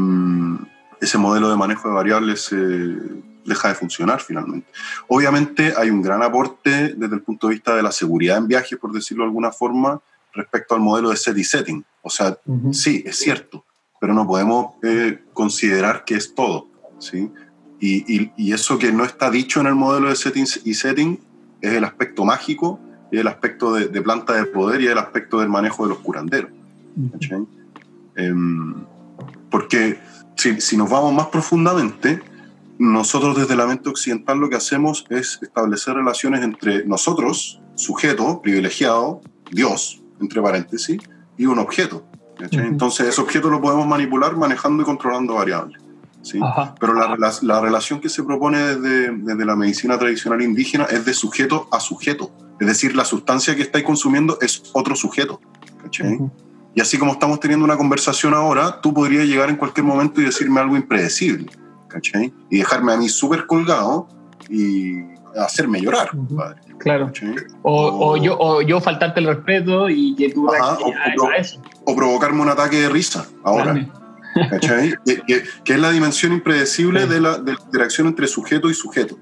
ese 1.01 1.17
modelo 1.17 1.49
de 1.49 1.57
manejo 1.57 1.87
de 1.89 1.93
variables 1.93 2.49
eh, 2.51 2.97
deja 3.45 3.69
de 3.69 3.75
funcionar 3.75 4.21
finalmente. 4.21 4.67
Obviamente 5.07 5.73
hay 5.77 5.89
un 5.89 6.01
gran 6.01 6.23
aporte 6.23 6.93
desde 6.95 7.15
el 7.15 7.21
punto 7.21 7.47
de 7.47 7.55
vista 7.55 7.75
de 7.75 7.83
la 7.83 7.91
seguridad 7.91 8.37
en 8.37 8.47
viajes, 8.47 8.77
por 8.77 8.91
decirlo 8.91 9.23
de 9.23 9.29
alguna 9.29 9.51
forma, 9.51 9.99
respecto 10.33 10.75
al 10.75 10.81
modelo 10.81 11.09
de 11.09 11.17
set 11.17 11.37
y 11.37 11.43
setting. 11.43 11.85
O 12.01 12.09
sea, 12.09 12.37
sí, 12.71 13.03
es 13.05 13.17
cierto, 13.17 13.65
pero 13.99 14.13
no 14.13 14.25
podemos 14.25 14.75
eh, 14.83 15.23
considerar 15.33 16.03
que 16.05 16.15
es 16.15 16.33
todo. 16.33 16.67
¿sí? 16.99 17.31
Y, 17.85 18.53
eso 18.53 18.79
que 18.79 18.93
no 18.93 19.03
está 19.03 19.29
dicho 19.29 19.59
en 19.59 19.67
el 19.67 19.75
modelo 19.75 20.07
de 20.07 20.15
setting 20.15 20.45
y 20.63 20.73
setting 20.73 21.19
es 21.59 21.73
el 21.73 21.83
aspecto 21.83 22.23
mágico, 22.23 22.79
y 23.11 23.17
el 23.17 23.27
aspecto 23.27 23.73
de, 23.73 24.01
planta 24.01 24.33
de 24.33 24.45
poder 24.45 24.81
y 24.81 24.87
el 24.87 24.97
aspecto 24.97 25.39
del 25.39 25.49
manejo 25.49 25.83
de 25.83 25.89
los 25.89 25.99
curanderos. 25.99 26.49
Em, 28.15 28.73
porque 29.51 29.99
si, 30.35 30.61
si, 30.61 30.77
nos 30.77 30.89
vamos 30.89 31.13
más 31.13 31.27
profundamente, 31.27 32.21
nosotros 32.79 33.37
desde 33.37 33.55
la 33.55 33.67
mente 33.67 33.89
occidental 33.89 34.39
lo 34.39 34.49
que 34.49 34.55
hacemos 34.55 35.05
es 35.09 35.39
establecer 35.41 35.95
relaciones 35.95 36.41
entre 36.41 36.85
nosotros, 36.85 37.61
sujeto, 37.75 38.41
privilegiado, 38.41 39.21
Dios, 39.51 40.01
entre 40.21 40.41
paréntesis, 40.41 40.99
y 41.37 41.45
un 41.45 41.59
objeto. 41.59 42.05
Entonces 42.51 43.09
ese 43.09 43.21
objeto 43.21 43.49
lo 43.49 43.61
podemos 43.61 43.85
manipular 43.85 44.35
manejando 44.37 44.83
y 44.83 44.85
controlando 44.85 45.35
variables. 45.35 45.82
¿Sí? 46.23 46.39
Pero 46.79 46.93
la, 46.95 47.15
la, 47.41 47.61
relación 47.61 47.99
que 47.99 48.09
se 48.09 48.23
propone 48.23 48.57
desde, 48.57 49.11
desde, 49.11 49.45
la 49.45 49.55
medicina 49.55 49.99
tradicional 49.99 50.41
indígena 50.41 50.85
es 50.85 51.05
de 51.05 51.13
sujeto 51.13 51.67
a 51.71 51.79
sujeto. 51.79 52.31
Es 52.59 52.67
decir, 52.67 52.95
la 52.95 53.05
sustancia 53.05 53.55
que 53.55 53.61
estáis 53.61 53.85
consumiendo 53.85 54.37
es 54.41 54.63
otro 54.73 54.95
sujeto. 54.95 55.39
Y 56.75 56.81
así 56.81 56.97
como 56.97 57.11
estamos 57.11 57.39
teniendo 57.39 57.63
una 57.65 57.77
conversación 57.77 58.33
ahora, 58.33 58.81
tú 58.81 58.93
podrías 58.93 59.27
llegar 59.27 59.49
en 59.49 59.57
cualquier 59.57 59.85
momento 59.85 60.21
y 60.21 60.25
decirme 60.25 60.59
algo 60.59 60.75
impredecible. 60.75 61.51
Y 62.49 62.57
dejarme 62.57 62.93
a 62.93 62.97
mí 62.97 63.09
súper 63.09 63.45
colgado 63.45 64.07
y 64.49 64.95
hacerme 65.37 65.81
llorar. 65.81 66.09
Claro. 66.79 67.11
O, 67.61 68.11
o, 68.11 68.17
yo, 68.17 68.37
o 68.39 68.61
yo 68.61 68.81
faltarte 68.81 69.19
el 69.19 69.27
respeto 69.27 69.89
y 69.89 70.15
que 70.15 70.29
tú 70.29 70.51
Ajá, 70.51 70.77
o, 70.81 71.91
o, 71.91 71.95
provocarme 71.95 72.41
un 72.41 72.49
ataque 72.49 72.77
de 72.81 72.89
risa 72.89 73.27
ahora. 73.43 73.75
¿Cachai? 74.49 74.95
que, 75.05 75.43
es 75.73 75.79
la 75.79 75.91
dimensión 75.91 76.33
impredecible 76.33 77.07
de, 77.07 77.21
la, 77.21 77.37
de, 77.37 77.53
la, 77.53 77.59
interacción 77.59 78.07
entre 78.07 78.27
sujeto 78.27 78.69
y 78.69 78.73
sujeto. 78.73 79.17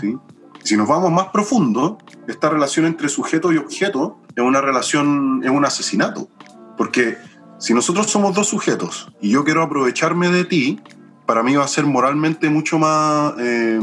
¿sí? 0.00 0.16
Si 0.62 0.76
nos 0.76 0.88
vamos 0.88 1.12
más 1.12 1.28
profundo, 1.28 1.98
esta 2.26 2.48
relación 2.48 2.86
entre 2.86 3.08
sujeto 3.08 3.52
y 3.52 3.58
objeto 3.58 4.18
es 4.34 4.42
una 4.42 4.60
relación, 4.60 5.42
es 5.44 5.50
un 5.50 5.64
asesinato. 5.64 6.28
Porque 6.76 7.18
si 7.58 7.74
nosotros 7.74 8.10
somos 8.10 8.34
dos 8.34 8.48
sujetos 8.48 9.12
y 9.20 9.30
yo 9.30 9.44
quiero 9.44 9.62
aprovecharme 9.62 10.30
de 10.30 10.44
ti, 10.44 10.80
para 11.26 11.42
mí 11.42 11.54
va 11.54 11.64
a 11.64 11.68
ser 11.68 11.84
moralmente 11.84 12.50
mucho 12.50 12.78
más 12.78 13.34
eh, 13.38 13.78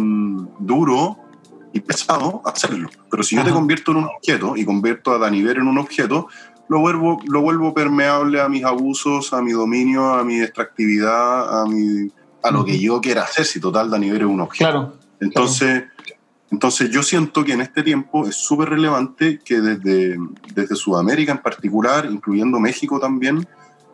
duro 0.60 1.18
y 1.74 1.80
pesado 1.80 2.42
hacerlo. 2.46 2.90
Pero 3.10 3.24
si 3.24 3.36
yo 3.36 3.44
te 3.44 3.52
convierto 3.52 3.92
en 3.92 3.98
un 3.98 4.06
objeto 4.06 4.58
y 4.58 4.66
convierto 4.66 5.12
a 5.12 5.18
Daniver 5.18 5.58
en 5.58 5.68
un 5.68 5.78
objeto, 5.78 6.28
lo 6.72 6.80
vuelvo, 6.80 7.20
lo 7.28 7.42
vuelvo 7.42 7.74
permeable 7.74 8.40
a 8.40 8.48
mis 8.48 8.64
abusos, 8.64 9.34
a 9.34 9.42
mi 9.42 9.52
dominio, 9.52 10.14
a 10.14 10.24
mi 10.24 10.40
extractividad, 10.40 11.62
a, 11.62 11.66
mi, 11.66 12.10
a 12.42 12.50
lo 12.50 12.64
que 12.64 12.80
yo 12.80 13.02
quiera 13.02 13.24
hacer, 13.24 13.44
si 13.44 13.60
total 13.60 13.90
da 13.90 14.00
nivel 14.00 14.22
es 14.22 14.28
un 14.28 14.40
objeto. 14.40 14.72
Claro, 14.72 14.94
entonces, 15.20 15.84
entonces 16.50 16.90
yo 16.90 17.04
siento 17.04 17.44
que 17.44 17.52
en 17.52 17.60
este 17.60 17.84
tiempo 17.84 18.26
es 18.26 18.36
súper 18.36 18.70
relevante 18.70 19.42
que 19.44 19.60
desde, 19.60 20.18
desde 20.56 20.76
Sudamérica 20.78 21.34
en 21.34 21.40
particular, 21.40 22.08
incluyendo 22.10 22.58
México 22.58 23.02
también, 23.02 23.46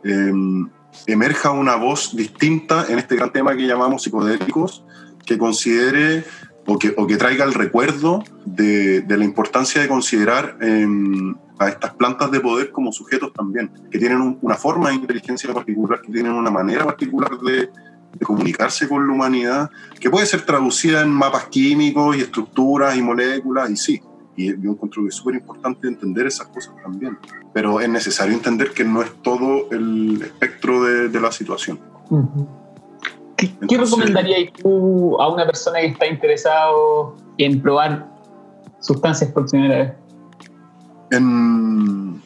em, 0.03 0.69
emerja 1.07 1.49
una 1.49 1.77
voz 1.77 2.15
distinta 2.15 2.85
en 2.89 2.99
este 2.99 3.15
gran 3.15 3.33
tema 3.33 3.55
que 3.55 3.65
llamamos 3.65 4.03
psicodélicos, 4.03 4.83
que 5.25 5.39
considere 5.39 6.25
o 6.67 6.77
que, 6.77 6.93
o 6.97 7.07
que 7.07 7.15
traiga 7.15 7.45
el 7.45 7.53
recuerdo 7.53 8.23
de, 8.45 9.01
de 9.01 9.17
la 9.17 9.23
importancia 9.23 9.81
de 9.81 9.87
considerar 9.87 10.57
eh, 10.61 10.85
a 11.57 11.69
estas 11.69 11.93
plantas 11.93 12.29
de 12.29 12.39
poder 12.39 12.71
como 12.71 12.91
sujetos 12.91 13.31
también, 13.33 13.71
que 13.89 13.97
tienen 13.97 14.37
una 14.41 14.55
forma 14.55 14.89
de 14.89 14.95
inteligencia 14.95 15.51
particular, 15.53 16.01
que 16.01 16.11
tienen 16.11 16.33
una 16.33 16.51
manera 16.51 16.85
particular 16.85 17.31
de, 17.39 17.69
de, 18.13 18.25
comunicarse 18.25 18.87
con 18.87 19.07
la 19.07 19.13
humanidad, 19.13 19.69
que 19.99 20.09
puede 20.09 20.25
ser 20.25 20.45
traducida 20.45 21.01
en 21.01 21.09
mapas 21.09 21.45
químicos 21.45 22.17
y 22.17 22.21
estructuras 22.21 22.95
y 22.97 23.01
moléculas, 23.01 23.69
y 23.69 23.77
sí, 23.77 24.01
Y 24.35 24.47
yo 24.61 24.71
encuentro 24.71 25.01
que 25.03 25.09
es 25.09 25.15
súper 25.15 25.35
importante 25.35 25.87
entender 25.87 26.27
esas 26.27 26.47
cosas 26.47 26.75
también. 26.83 27.17
Pero 27.53 27.79
es 27.79 27.89
necesario 27.89 28.35
entender 28.35 28.71
que 28.71 28.83
no 28.83 29.01
es 29.01 29.11
todo 29.23 29.67
el 29.71 30.21
espectro 30.21 30.83
de, 30.83 31.07
de 31.09 31.19
la 31.19 31.31
situación. 31.31 31.79
¿Qué, 33.37 33.45
Entonces, 33.61 33.91
recomendarías 33.91 34.51
tú 34.53 35.15
a 35.21 35.31
una 35.31 35.45
persona 35.45 35.79
que 35.79 35.87
está 35.87 36.07
interesado 36.07 37.15
en 37.37 37.61
probar 37.61 38.07
sustancias 38.79 39.31
por 39.31 39.49
primera 39.49 39.77
vez? 39.77 39.93
En, 41.11 42.21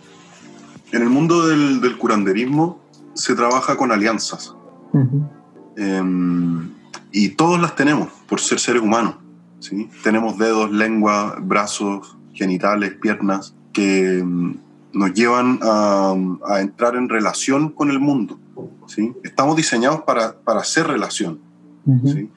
en 0.92 1.02
el 1.02 1.10
mundo 1.10 1.48
del, 1.48 1.82
del, 1.82 1.98
curanderismo 1.98 2.80
se 3.14 3.36
trabaja 3.36 3.76
con 3.76 3.92
alianzas. 3.92 4.56
Uh 4.94 5.00
-huh. 5.00 5.30
eh, 5.78 6.72
y 7.12 7.30
todos 7.30 7.60
las 7.60 7.76
tenemos 7.76 8.10
por 8.28 8.40
ser 8.40 8.60
seres 8.60 8.82
humanos. 8.82 9.16
¿sí? 9.60 9.90
Tenemos 10.04 10.38
dedos, 10.38 10.72
lengua, 10.72 11.38
brazos, 11.42 12.18
genitales, 12.34 12.94
piernas, 13.02 13.54
que 13.74 14.22
mm, 14.24 14.56
nos 14.94 15.14
llevan 15.14 15.60
a, 15.62 16.14
a, 16.48 16.62
entrar 16.62 16.96
en 16.96 17.10
relación 17.10 17.70
con 17.70 17.90
el 17.90 18.00
mundo. 18.00 18.40
¿sí? 18.88 19.14
Estamos 19.24 19.56
diseñados 19.56 20.02
para, 20.02 20.40
para 20.42 20.62
hacer 20.62 20.88
relación. 20.88 21.40
Uh 21.86 21.96
-huh. 21.96 22.14
¿sí? 22.14 22.30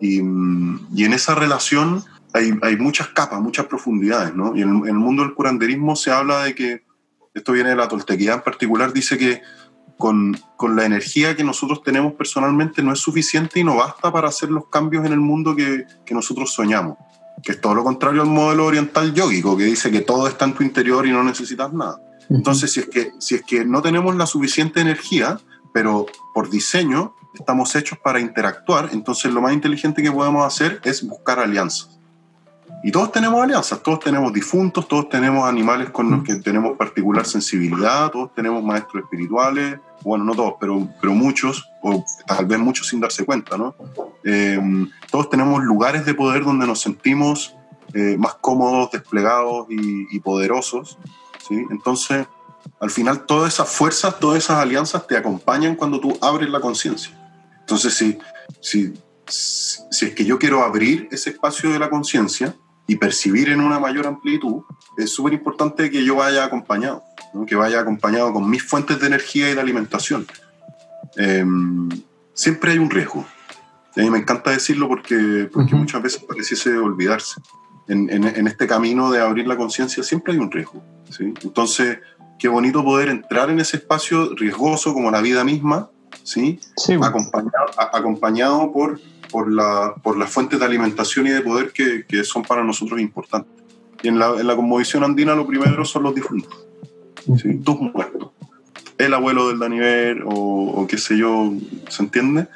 y, 0.00 0.16
y, 1.00 1.04
en 1.04 1.12
esa 1.12 1.34
relación 1.34 2.02
hay, 2.32 2.52
hay, 2.62 2.76
muchas 2.76 3.08
capas, 3.08 3.40
muchas 3.40 3.66
profundidades. 3.66 4.34
¿no? 4.34 4.54
Y 4.56 4.62
en, 4.62 4.68
en, 4.68 4.86
el 4.86 4.94
mundo 4.94 5.22
del 5.22 5.34
curanderismo 5.34 5.96
se 5.96 6.10
habla 6.10 6.44
de 6.44 6.54
que, 6.54 6.84
esto 7.34 7.52
viene 7.52 7.70
de 7.70 7.76
la 7.76 7.88
toltequidad 7.88 8.36
en 8.36 8.42
particular, 8.42 8.92
dice 8.92 9.16
que 9.16 9.40
con, 9.96 10.36
con, 10.56 10.76
la 10.76 10.84
energía 10.84 11.34
que 11.34 11.44
nosotros 11.44 11.82
tenemos 11.82 12.12
personalmente 12.12 12.82
no 12.82 12.92
es 12.92 12.98
suficiente 12.98 13.60
y 13.60 13.64
no 13.64 13.76
basta 13.76 14.12
para 14.12 14.28
hacer 14.28 14.50
los 14.50 14.68
cambios 14.68 15.06
en 15.06 15.12
el 15.12 15.20
mundo 15.20 15.56
que, 15.56 15.86
que 16.04 16.14
nosotros 16.14 16.52
soñamos. 16.52 16.98
Que 17.42 17.52
es 17.52 17.60
todo 17.60 17.74
lo 17.74 17.84
contrario 17.84 18.22
al 18.22 18.28
modelo 18.28 18.66
oriental 18.66 19.12
yógico, 19.14 19.56
que 19.56 19.64
dice 19.64 19.90
que 19.90 20.00
todo 20.00 20.26
está 20.28 20.44
en 20.44 20.54
tu 20.54 20.62
interior 20.62 21.06
y 21.06 21.10
no 21.10 21.22
necesitas 21.22 21.72
nada. 21.72 22.00
Entonces, 22.30 22.72
si 22.72 22.80
es 22.80 22.86
que, 22.86 23.12
si 23.18 23.34
es 23.34 23.42
que 23.42 23.64
no 23.64 23.82
tenemos 23.82 24.14
la 24.16 24.26
suficiente 24.26 24.80
energía, 24.80 25.38
pero 25.72 26.06
por 26.34 26.50
diseño 26.50 27.14
estamos 27.34 27.74
hechos 27.74 27.98
para 27.98 28.20
interactuar, 28.20 28.90
entonces 28.92 29.32
lo 29.32 29.40
más 29.40 29.52
inteligente 29.52 30.02
que 30.02 30.12
podemos 30.12 30.46
hacer 30.46 30.80
es 30.84 31.06
buscar 31.06 31.40
alianzas. 31.40 31.98
Y 32.84 32.90
todos 32.90 33.12
tenemos 33.12 33.40
alianzas, 33.40 33.80
todos 33.80 34.00
tenemos 34.00 34.32
difuntos, 34.32 34.88
todos 34.88 35.08
tenemos 35.08 35.48
animales 35.48 35.90
con 35.90 36.10
los 36.10 36.24
que 36.24 36.36
tenemos 36.36 36.76
particular 36.76 37.24
sensibilidad, 37.24 38.10
todos 38.10 38.34
tenemos 38.34 38.62
maestros 38.64 39.04
espirituales, 39.04 39.78
bueno, 40.02 40.24
no 40.24 40.34
todos, 40.34 40.54
pero, 40.58 40.88
pero 41.00 41.14
muchos, 41.14 41.68
o 41.80 42.04
tal 42.26 42.46
vez 42.46 42.58
muchos 42.58 42.88
sin 42.88 42.98
darse 43.00 43.24
cuenta, 43.24 43.56
¿no? 43.56 43.76
Eh, 44.24 44.60
todos 45.12 45.30
tenemos 45.30 45.62
lugares 45.62 46.04
de 46.04 46.14
poder 46.14 46.44
donde 46.44 46.66
nos 46.66 46.80
sentimos 46.80 47.54
eh, 47.94 48.16
más 48.18 48.34
cómodos, 48.40 48.90
desplegados 48.90 49.66
y, 49.70 50.08
y, 50.10 50.18
poderosos, 50.18 50.98
¿sí? 51.46 51.64
Entonces, 51.70 52.26
al 52.80 52.90
final, 52.90 53.26
todas 53.26 53.54
esas 53.54 53.68
fuerzas, 53.68 54.18
todas 54.18 54.38
esas 54.38 54.58
alianzas 54.58 55.06
te 55.06 55.16
acompañan 55.16 55.76
cuando 55.76 56.00
tú 56.00 56.18
abres 56.20 56.50
la 56.50 56.60
conciencia. 56.60 57.16
Entonces, 57.60 57.94
si, 57.94 58.18
si, 58.60 58.92
si 59.26 60.06
es 60.06 60.14
que 60.14 60.24
yo 60.24 60.36
quiero 60.36 60.64
abrir 60.64 61.08
ese 61.12 61.30
espacio 61.30 61.70
de 61.70 61.78
la 61.78 61.88
conciencia, 61.88 62.56
y 62.86 62.96
percibir 62.96 63.48
en 63.48 63.60
una 63.60 63.78
mayor 63.78 64.06
amplitud, 64.06 64.62
es 64.96 65.10
súper 65.10 65.32
importante 65.34 65.90
que 65.90 66.04
yo 66.04 66.16
vaya 66.16 66.44
acompañado, 66.44 67.02
¿no? 67.32 67.46
que 67.46 67.54
vaya 67.54 67.80
acompañado 67.80 68.32
con 68.32 68.48
mis 68.48 68.62
fuentes 68.62 69.00
de 69.00 69.06
energía 69.06 69.50
y 69.50 69.54
de 69.54 69.60
alimentación. 69.60 70.26
Eh, 71.16 71.44
siempre 72.34 72.72
hay 72.72 72.78
un 72.78 72.90
riesgo. 72.90 73.24
Y 73.94 74.00
a 74.00 74.04
mí 74.04 74.10
me 74.10 74.18
encanta 74.18 74.50
decirlo 74.50 74.88
porque, 74.88 75.48
porque 75.52 75.74
uh 75.74 75.78
-huh. 75.78 75.80
muchas 75.80 76.02
veces 76.02 76.22
pareciese 76.24 76.76
olvidarse. 76.76 77.40
En, 77.88 78.08
en, 78.10 78.24
en, 78.24 78.46
este 78.46 78.66
camino 78.66 79.10
de 79.10 79.20
abrir 79.20 79.46
la 79.46 79.56
conciencia 79.56 80.02
siempre 80.02 80.32
hay 80.32 80.38
un 80.38 80.50
riesgo. 80.50 80.82
¿sí? 81.10 81.34
Entonces, 81.42 81.98
qué 82.38 82.48
bonito 82.48 82.84
poder 82.84 83.08
entrar 83.08 83.50
en 83.50 83.60
ese 83.60 83.76
espacio 83.76 84.34
riesgoso 84.34 84.94
como 84.94 85.10
la 85.10 85.20
vida 85.20 85.44
misma, 85.44 85.90
¿sí? 86.22 86.58
sí 86.76 86.94
acompañado, 86.94 87.66
acompañado 87.76 88.72
por 88.72 89.00
por, 89.32 89.50
la, 89.50 89.94
por 90.02 90.16
las 90.16 90.30
fuentes 90.30 90.60
de 90.60 90.66
alimentación 90.66 91.26
y 91.26 91.30
de 91.30 91.40
poder 91.40 91.72
que, 91.72 92.04
que 92.06 92.22
son 92.22 92.42
para 92.42 92.62
nosotros 92.62 93.00
importantes. 93.00 93.50
Y 94.02 94.08
en 94.08 94.18
la, 94.18 94.38
en 94.38 94.46
la 94.46 94.54
conmovisión 94.54 95.02
andina 95.02 95.34
lo 95.34 95.46
primero 95.46 95.84
son 95.84 96.02
los 96.02 96.14
difuntos, 96.14 96.66
¿sí? 97.40 97.56
tus 97.58 97.80
muertos. 97.80 98.30
El 98.98 99.14
abuelo 99.14 99.48
del 99.48 99.58
Daniver 99.58 100.22
o, 100.26 100.34
o, 100.34 100.86
qué 100.86 100.98
sé 100.98 101.16
yo, 101.16 101.52
¿se 101.88 102.02
entiende? 102.02 102.46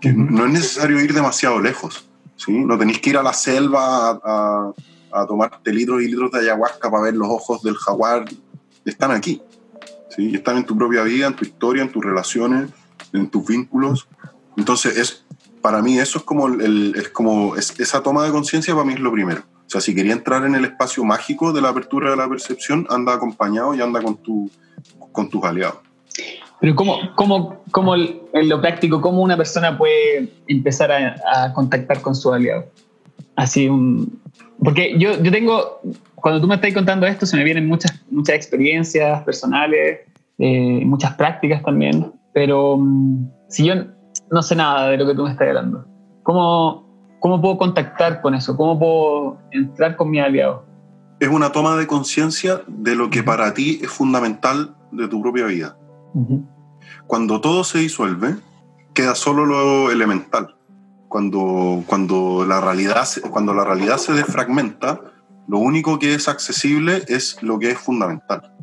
Que 0.00 0.12
no 0.12 0.46
es 0.46 0.52
necesario 0.52 1.00
ir 1.00 1.12
demasiado 1.14 1.58
lejos, 1.60 2.08
¿sí? 2.36 2.52
No 2.52 2.78
tenéis 2.78 3.00
que 3.00 3.10
ir 3.10 3.16
a 3.16 3.22
la 3.22 3.32
selva 3.32 4.10
a, 4.10 4.20
a, 4.22 4.72
a 5.12 5.26
tomarte 5.26 5.72
litros 5.72 6.02
y 6.02 6.08
litros 6.08 6.30
de 6.32 6.40
ayahuasca 6.40 6.90
para 6.90 7.04
ver 7.04 7.14
los 7.14 7.28
ojos 7.28 7.62
del 7.62 7.76
jaguar. 7.76 8.24
Están 8.84 9.10
aquí, 9.10 9.42
¿sí? 10.14 10.34
Están 10.34 10.58
en 10.58 10.64
tu 10.64 10.76
propia 10.76 11.02
vida, 11.02 11.26
en 11.26 11.34
tu 11.34 11.44
historia, 11.44 11.82
en 11.82 11.90
tus 11.90 12.04
relaciones, 12.04 12.70
en 13.12 13.28
tus 13.28 13.46
vínculos. 13.46 14.08
Entonces 14.56 14.96
es 14.96 15.24
para 15.60 15.82
mí 15.82 15.98
eso 15.98 16.18
es 16.18 16.24
como, 16.24 16.46
el, 16.48 16.94
es 16.96 17.08
como 17.08 17.56
es, 17.56 17.78
esa 17.78 18.02
toma 18.02 18.24
de 18.24 18.30
conciencia 18.30 18.74
para 18.74 18.86
mí 18.86 18.94
es 18.94 19.00
lo 19.00 19.12
primero. 19.12 19.40
O 19.40 19.70
sea, 19.70 19.80
si 19.80 19.94
quería 19.94 20.12
entrar 20.12 20.44
en 20.44 20.54
el 20.54 20.64
espacio 20.64 21.04
mágico 21.04 21.52
de 21.52 21.60
la 21.60 21.68
apertura 21.68 22.10
de 22.10 22.16
la 22.16 22.28
percepción, 22.28 22.86
anda 22.90 23.14
acompañado 23.14 23.74
y 23.74 23.80
anda 23.80 24.02
con, 24.02 24.16
tu, 24.16 24.50
con 25.12 25.30
tus 25.30 25.44
aliados. 25.44 25.78
Pero 26.60 26.74
¿cómo, 26.74 26.98
cómo, 27.14 27.62
cómo 27.70 27.94
en 27.94 28.48
lo 28.48 28.60
práctico, 28.60 29.00
cómo 29.00 29.22
una 29.22 29.36
persona 29.36 29.78
puede 29.78 30.28
empezar 30.48 30.90
a, 30.90 31.14
a 31.34 31.52
contactar 31.54 32.02
con 32.02 32.14
su 32.14 32.32
aliado? 32.32 32.66
Así 33.36 33.68
un... 33.68 34.20
Porque 34.62 34.98
yo, 34.98 35.22
yo 35.22 35.30
tengo, 35.30 35.80
cuando 36.16 36.40
tú 36.40 36.46
me 36.46 36.56
estás 36.56 36.74
contando 36.74 37.06
esto, 37.06 37.24
se 37.24 37.36
me 37.36 37.44
vienen 37.44 37.66
muchas, 37.66 37.98
muchas 38.10 38.36
experiencias 38.36 39.22
personales, 39.22 40.00
eh, 40.38 40.82
muchas 40.84 41.14
prácticas 41.14 41.62
también, 41.62 42.12
pero 42.34 42.74
um, 42.74 43.30
si 43.48 43.64
yo 43.64 43.74
no 44.30 44.42
sé 44.42 44.54
nada 44.56 44.88
de 44.88 44.96
lo 44.96 45.06
que 45.06 45.14
tú 45.14 45.24
me 45.24 45.30
estás 45.30 45.48
hablando. 45.48 45.84
¿Cómo, 46.22 46.86
cómo 47.20 47.40
puedo 47.40 47.58
contactar 47.58 48.20
con 48.22 48.34
eso? 48.34 48.56
¿Cómo 48.56 48.78
puedo 48.78 49.38
entrar 49.50 49.96
con 49.96 50.10
mi 50.10 50.20
aliado? 50.20 50.64
Es 51.18 51.28
una 51.28 51.52
toma 51.52 51.76
de 51.76 51.86
conciencia 51.86 52.62
de 52.66 52.94
lo 52.94 53.10
que 53.10 53.22
para 53.22 53.52
ti 53.52 53.80
es 53.82 53.90
fundamental 53.90 54.74
de 54.92 55.08
tu 55.08 55.20
propia 55.20 55.46
vida. 55.46 55.76
Uh 56.14 56.26
-huh. 56.26 56.46
Cuando 57.06 57.40
todo 57.40 57.64
se 57.64 57.78
disuelve, 57.78 58.36
queda 58.94 59.14
solo 59.14 59.44
lo 59.44 59.90
elemental. 59.90 60.56
Cuando, 61.08 61.82
cuando, 61.86 62.46
la 62.46 62.60
realidad, 62.60 63.04
cuando 63.30 63.52
la 63.52 63.64
realidad 63.64 63.98
se 63.98 64.12
desfragmenta, 64.12 65.00
lo 65.48 65.58
único 65.58 65.98
que 65.98 66.14
es 66.14 66.28
accesible 66.28 67.02
es 67.08 67.42
lo 67.42 67.58
que 67.58 67.72
es 67.72 67.78
fundamental. 67.78 68.54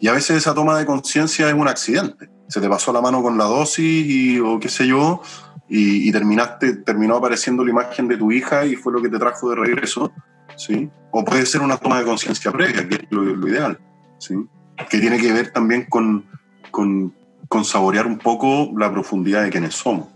Y 0.00 0.08
a 0.08 0.12
veces 0.12 0.38
esa 0.38 0.54
toma 0.54 0.78
de 0.78 0.86
conciencia 0.86 1.48
es 1.48 1.54
un 1.54 1.68
accidente 1.68 2.28
se 2.52 2.60
te 2.60 2.68
pasó 2.68 2.92
la 2.92 3.00
mano 3.00 3.22
con 3.22 3.38
la 3.38 3.44
dosis 3.44 4.06
y, 4.06 4.38
o 4.38 4.60
qué 4.60 4.68
sé 4.68 4.86
yo, 4.86 5.22
y, 5.68 6.06
y, 6.06 6.12
terminaste, 6.12 6.74
terminó 6.76 7.16
apareciendo 7.16 7.64
la 7.64 7.70
imagen 7.70 8.06
de 8.08 8.18
tu 8.18 8.30
hija 8.30 8.66
y 8.66 8.76
fue 8.76 8.92
lo 8.92 9.00
que 9.00 9.08
te 9.08 9.18
trajo 9.18 9.48
de 9.48 9.56
regreso, 9.56 10.12
¿sí? 10.56 10.90
O 11.10 11.24
puede 11.24 11.46
ser 11.46 11.62
una 11.62 11.78
toma 11.78 11.98
de 11.98 12.04
conciencia 12.04 12.52
previa, 12.52 12.86
que 12.86 12.96
es 12.96 13.06
lo, 13.08 13.22
lo, 13.22 13.48
ideal, 13.48 13.80
¿sí? 14.18 14.34
Que 14.90 14.98
tiene 14.98 15.18
que 15.18 15.32
ver 15.32 15.50
también 15.50 15.86
con, 15.88 16.26
con, 16.70 17.14
con 17.48 17.64
saborear 17.64 18.06
un 18.06 18.18
poco 18.18 18.70
la 18.76 18.92
profundidad 18.92 19.44
de 19.44 19.50
quienes 19.50 19.74
somos. 19.74 20.08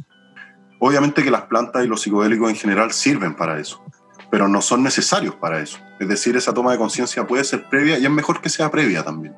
Obviamente 0.79 1.25
que 1.25 1.31
las 1.31 1.43
plantas 1.43 1.87
y 1.87 1.89
los 1.89 2.03
psicodélicos 2.03 2.51
en 2.51 2.57
general 2.57 2.93
sirven 2.93 3.35
para 3.35 3.59
eso, 3.59 3.83
pero 4.31 4.49
no 4.49 4.61
son 4.61 4.83
necesarios 4.83 5.35
para 5.35 5.61
eso. 5.61 5.79
Es 5.99 6.09
decir, 6.09 6.37
esa 6.37 6.53
toma 6.53 6.73
de 6.73 6.79
conciencia 6.79 7.27
puede 7.27 7.45
ser 7.45 7.69
previa 7.69 7.99
y 7.99 8.05
es 8.05 8.11
mejor 8.11 8.41
que 8.41 8.49
sea 8.49 8.71
previa 8.71 9.03
también. 9.05 9.35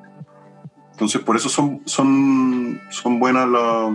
Entonces, 0.91 1.21
por 1.21 1.37
eso 1.37 1.47
son, 1.47 1.81
son, 1.85 2.81
son 2.89 3.19
buenas 3.19 3.47
la, 3.47 3.89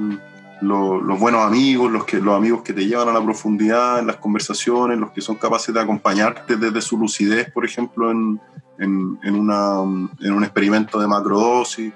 lo, 0.63 1.01
los 1.01 1.19
buenos 1.19 1.43
amigos, 1.43 1.91
los, 1.93 2.05
que, 2.05 2.19
los 2.19 2.35
amigos 2.35 2.63
que 2.63 2.73
te 2.73 2.87
llevan 2.87 3.09
a 3.09 3.13
la 3.13 3.23
profundidad 3.23 3.99
en 3.99 4.07
las 4.07 4.17
conversaciones, 4.17 4.99
los 4.99 5.11
que 5.11 5.21
son 5.21 5.37
capaces 5.37 5.75
de 5.75 5.81
acompañarte 5.81 6.57
desde 6.57 6.81
su 6.81 6.97
lucidez, 6.97 7.51
por 7.53 7.65
ejemplo, 7.65 8.11
en, 8.11 8.41
en, 8.79 9.19
en, 9.23 9.35
una, 9.35 9.83
en 10.21 10.33
un 10.33 10.45
experimento 10.45 10.99
de 10.99 11.07
macrodosis. 11.07 11.93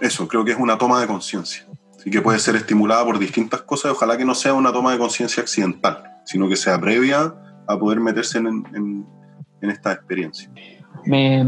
Eso, 0.00 0.28
creo 0.28 0.44
que 0.44 0.52
es 0.52 0.58
una 0.58 0.76
toma 0.76 1.00
de 1.00 1.06
conciencia. 1.06 1.66
Así 1.96 2.10
que 2.10 2.20
puede 2.20 2.38
ser 2.38 2.56
estimulada 2.56 3.04
por 3.04 3.18
distintas 3.18 3.62
cosas. 3.62 3.92
Ojalá 3.92 4.18
que 4.18 4.24
no 4.26 4.34
sea 4.34 4.52
una 4.52 4.72
toma 4.72 4.92
de 4.92 4.98
conciencia 4.98 5.42
accidental, 5.42 6.02
sino 6.26 6.48
que 6.48 6.56
sea 6.56 6.78
previa 6.78 7.34
a 7.66 7.78
poder 7.78 8.00
meterse 8.00 8.38
en, 8.38 8.46
en, 8.74 9.06
en 9.60 9.70
esta 9.70 9.92
experiencia. 9.92 10.50
Me, 11.06 11.44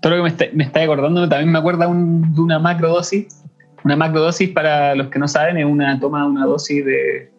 todo 0.00 0.10
lo 0.10 0.16
que 0.16 0.22
me 0.22 0.28
está, 0.28 0.44
me 0.52 0.64
está 0.64 0.82
acordando 0.82 1.28
también 1.28 1.52
me 1.52 1.58
acuerda 1.58 1.88
un, 1.88 2.34
de 2.34 2.40
una 2.40 2.58
macrodosis. 2.58 3.44
Una 3.84 3.96
macrodosis, 3.96 4.50
para 4.50 4.94
los 4.96 5.08
que 5.08 5.18
no 5.18 5.28
saben, 5.28 5.58
es 5.58 5.64
una 5.64 5.98
toma 6.00 6.22
de 6.22 6.28
una 6.28 6.44
dosis 6.44 6.84
de 6.84 7.30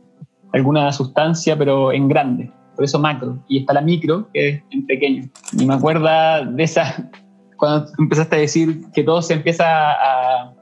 alguna 0.54 0.92
sustancia, 0.94 1.58
pero 1.58 1.92
en 1.92 2.08
grande. 2.08 2.52
Por 2.76 2.86
eso 2.86 3.00
macro. 3.00 3.38
Y 3.50 3.60
está 3.60 3.74
la 3.74 3.82
micro, 3.82 4.30
que 4.34 4.50
es 4.50 4.64
en 4.72 4.86
pequeño. 4.86 5.24
Y 5.60 5.66
me 5.66 5.74
acuerda 5.74 6.46
de 6.46 6.64
esa, 6.64 7.10
cuando 7.58 7.90
empezaste 8.00 8.36
a 8.38 8.40
decir 8.40 8.86
que 8.94 9.04
todo 9.04 9.22
se 9.22 9.34
empieza 9.34 9.66
a, 9.66 10.54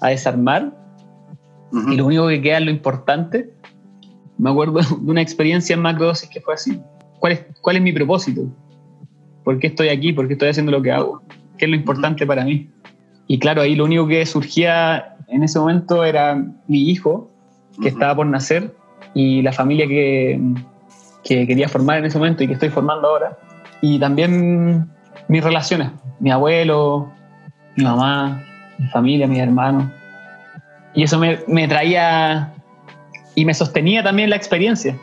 a 0.00 0.08
desarmar 0.08 0.72
uh 1.72 1.76
-huh. 1.76 1.92
y 1.92 1.96
lo 1.96 2.06
único 2.06 2.28
que 2.28 2.40
queda 2.40 2.58
es 2.58 2.64
lo 2.64 2.70
importante. 2.70 3.52
Me 4.38 4.50
acuerdo 4.50 4.80
de 5.00 5.10
una 5.10 5.20
experiencia 5.20 5.74
en 5.74 5.82
macrodosis 5.82 6.28
que 6.28 6.40
fue 6.40 6.54
así. 6.54 6.80
¿Cuál 7.18 7.32
es, 7.32 7.44
cuál 7.60 7.76
es 7.76 7.82
mi 7.82 7.92
propósito? 7.92 8.42
¿Por 9.44 9.58
qué 9.58 9.68
estoy 9.68 9.88
aquí? 9.88 10.12
¿Por 10.12 10.26
qué 10.28 10.34
estoy 10.34 10.48
haciendo 10.50 10.72
lo 10.72 10.82
que 10.82 10.92
hago? 10.92 11.22
¿Qué 11.56 11.64
es 11.64 11.70
lo 11.70 11.76
importante 11.76 12.26
para 12.26 12.44
mí? 12.44 12.70
Y 13.26 13.38
claro, 13.38 13.62
ahí 13.62 13.74
lo 13.74 13.84
único 13.84 14.06
que 14.06 14.24
surgía 14.24 15.16
en 15.28 15.42
ese 15.42 15.58
momento 15.58 16.04
era 16.04 16.42
mi 16.66 16.88
hijo, 16.88 17.30
que 17.82 17.88
estaba 17.88 18.14
por 18.16 18.26
nacer, 18.26 18.74
y 19.14 19.42
la 19.42 19.52
familia 19.52 19.86
que, 19.86 20.40
que 21.24 21.46
quería 21.46 21.68
formar 21.68 21.98
en 21.98 22.06
ese 22.06 22.18
momento 22.18 22.44
y 22.44 22.46
que 22.46 22.54
estoy 22.54 22.70
formando 22.70 23.08
ahora. 23.08 23.38
Y 23.80 23.98
también 23.98 24.88
mis 25.28 25.44
relaciones, 25.44 25.90
mi 26.20 26.30
abuelo, 26.30 27.12
mi 27.76 27.84
mamá, 27.84 28.42
mi 28.78 28.86
familia, 28.88 29.26
mis 29.26 29.38
hermanos. 29.38 29.90
Y 30.94 31.02
eso 31.02 31.18
me, 31.18 31.38
me 31.46 31.68
traía 31.68 32.54
y 33.38 33.44
me 33.44 33.54
sostenía 33.54 34.02
también 34.02 34.30
la 34.30 34.36
experiencia. 34.36 34.96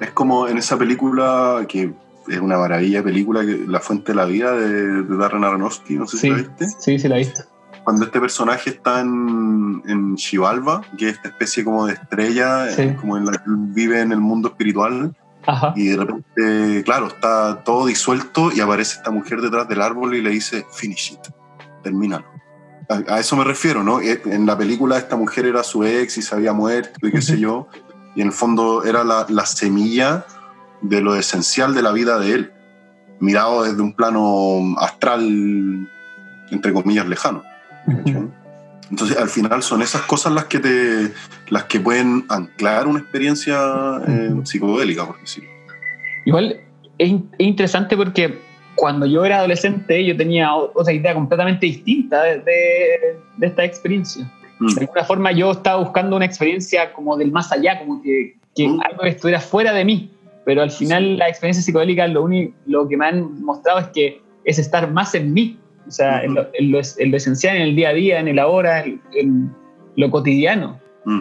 Es 0.00 0.10
como 0.10 0.48
en 0.48 0.58
esa 0.58 0.76
película 0.76 1.64
que 1.66 1.92
es 2.28 2.38
una 2.40 2.58
maravilla 2.58 3.02
película, 3.02 3.42
La 3.42 3.80
Fuente 3.80 4.12
de 4.12 4.16
la 4.16 4.26
Vida 4.26 4.52
de, 4.52 5.02
de 5.02 5.16
Darren 5.16 5.44
Aronofsky, 5.44 5.94
no 5.94 6.06
sé 6.06 6.18
si 6.18 6.28
la 6.28 6.36
viste. 6.36 6.66
Sí, 6.78 6.98
sí 6.98 7.08
la 7.08 7.16
he 7.16 7.20
visto. 7.20 7.42
Cuando 7.84 8.04
este 8.04 8.20
personaje 8.20 8.68
está 8.68 9.00
en, 9.00 9.82
en 9.86 10.16
que 10.98 11.08
es 11.08 11.14
esta 11.14 11.28
especie 11.28 11.64
como 11.64 11.86
de 11.86 11.94
estrella, 11.94 12.68
Sí. 12.70 12.90
como 13.00 13.16
en 13.16 13.24
la 13.24 13.32
que 13.32 13.40
vive 13.46 14.02
en 14.02 14.12
el 14.12 14.20
mundo 14.20 14.48
espiritual, 14.48 15.16
Ajá. 15.46 15.72
y 15.74 15.86
de 15.88 15.96
repente, 15.96 16.82
claro, 16.84 17.06
está 17.06 17.62
todo 17.64 17.86
disuelto 17.86 18.50
y 18.54 18.60
aparece 18.60 18.98
esta 18.98 19.10
mujer 19.10 19.40
detrás 19.40 19.66
del 19.68 19.80
árbol 19.80 20.14
y 20.14 20.20
le 20.20 20.28
dice, 20.30 20.66
finish 20.70 21.12
it, 21.14 21.20
termínalo. 21.82 22.26
A, 22.88 23.14
a 23.14 23.20
eso 23.20 23.36
me 23.36 23.44
refiero, 23.44 23.82
¿no? 23.82 24.00
Eh, 24.00 24.20
En 24.26 24.46
la 24.46 24.56
película 24.56 24.96
esta 24.98 25.16
mujer 25.16 25.46
era 25.46 25.62
su 25.62 25.84
ex 25.84 26.18
y 26.18 26.22
se 26.22 26.34
había 26.34 26.52
muerto 26.52 27.06
y 27.06 27.10
qué 27.10 27.20
sé 27.20 27.38
yo, 27.38 27.68
y 28.14 28.22
en 28.22 28.28
el 28.28 28.32
fondo 28.32 28.84
era 28.84 29.04
la, 29.04 29.26
la 29.28 29.46
semilla 29.46 30.24
de 30.80 31.00
lo 31.00 31.14
esencial 31.16 31.74
de 31.74 31.82
la 31.82 31.92
vida 31.92 32.18
de 32.18 32.32
él, 32.32 32.52
mirado 33.20 33.64
desde 33.64 33.82
un 33.82 33.92
plano 33.92 34.76
astral, 34.78 35.88
entre 36.50 36.72
comillas, 36.72 37.06
lejano. 37.08 37.42
Entonces, 38.90 39.18
al 39.18 39.28
final 39.28 39.62
son 39.62 39.82
esas 39.82 40.02
cosas 40.02 40.32
las 40.32 40.44
que 40.44 40.60
te, 40.60 41.12
las 41.50 41.64
que 41.64 41.78
pueden 41.80 42.24
anclar 42.28 42.86
una 42.86 43.00
experiencia 43.00 44.00
eh, 44.06 44.34
psicodélica, 44.44 45.06
por 45.06 45.20
decirlo. 45.20 45.50
Igual 46.24 46.60
es, 46.96 47.12
es 47.12 47.46
interesante 47.46 47.96
porque 47.96 48.38
cuando 48.78 49.06
yo 49.06 49.24
era 49.24 49.38
adolescente 49.38 50.04
yo 50.04 50.16
tenía 50.16 50.54
otra 50.54 50.92
idea 50.92 51.12
completamente 51.12 51.66
distinta 51.66 52.22
de, 52.22 52.38
de- 52.38 53.16
de 53.36 53.46
esta 53.46 53.64
experiencia. 53.64 54.30
Mm. 54.60 54.74
De 54.74 54.80
alguna 54.82 55.04
forma 55.04 55.32
yo 55.32 55.50
estaba 55.52 55.80
buscando 55.82 56.16
una 56.16 56.24
experiencia 56.24 56.92
como 56.92 57.16
del 57.16 57.30
más 57.32 57.50
allá, 57.52 57.78
como 57.78 58.00
que, 58.02 58.36
que 58.56 58.68
Mm. 58.68 58.80
algo 58.80 59.02
que 59.02 59.08
estuviera 59.10 59.40
fuera 59.40 59.72
de 59.72 59.84
mí. 59.84 60.10
Pero 60.44 60.62
al 60.62 60.70
final 60.70 61.18
la 61.18 61.28
experiencia 61.28 61.62
psicodélica 61.62 62.06
lo, 62.06 62.22
único, 62.22 62.54
lo 62.66 62.88
que 62.88 62.96
me 62.96 63.06
han 63.06 63.42
mostrado 63.42 63.80
es 63.80 63.88
que 63.88 64.22
es 64.44 64.58
estar 64.58 64.90
más 64.90 65.14
en 65.14 65.32
mí. 65.34 65.58
O 65.86 65.90
sea, 65.90 66.22
en, 66.22 66.34
lo, 66.34 66.46
en 66.54 66.70
lo 66.72 66.80
en 66.98 67.10
lo 67.10 67.16
esencial, 67.16 67.56
en 67.56 67.62
el 67.62 67.76
día 67.76 67.88
a 67.90 67.92
día, 67.92 68.20
en 68.20 68.28
el 68.28 68.38
ahora, 68.38 68.82
en, 68.84 69.00
en 69.14 69.50
lo 69.96 70.10
cotidiano. 70.10 70.78
Mm. 71.04 71.20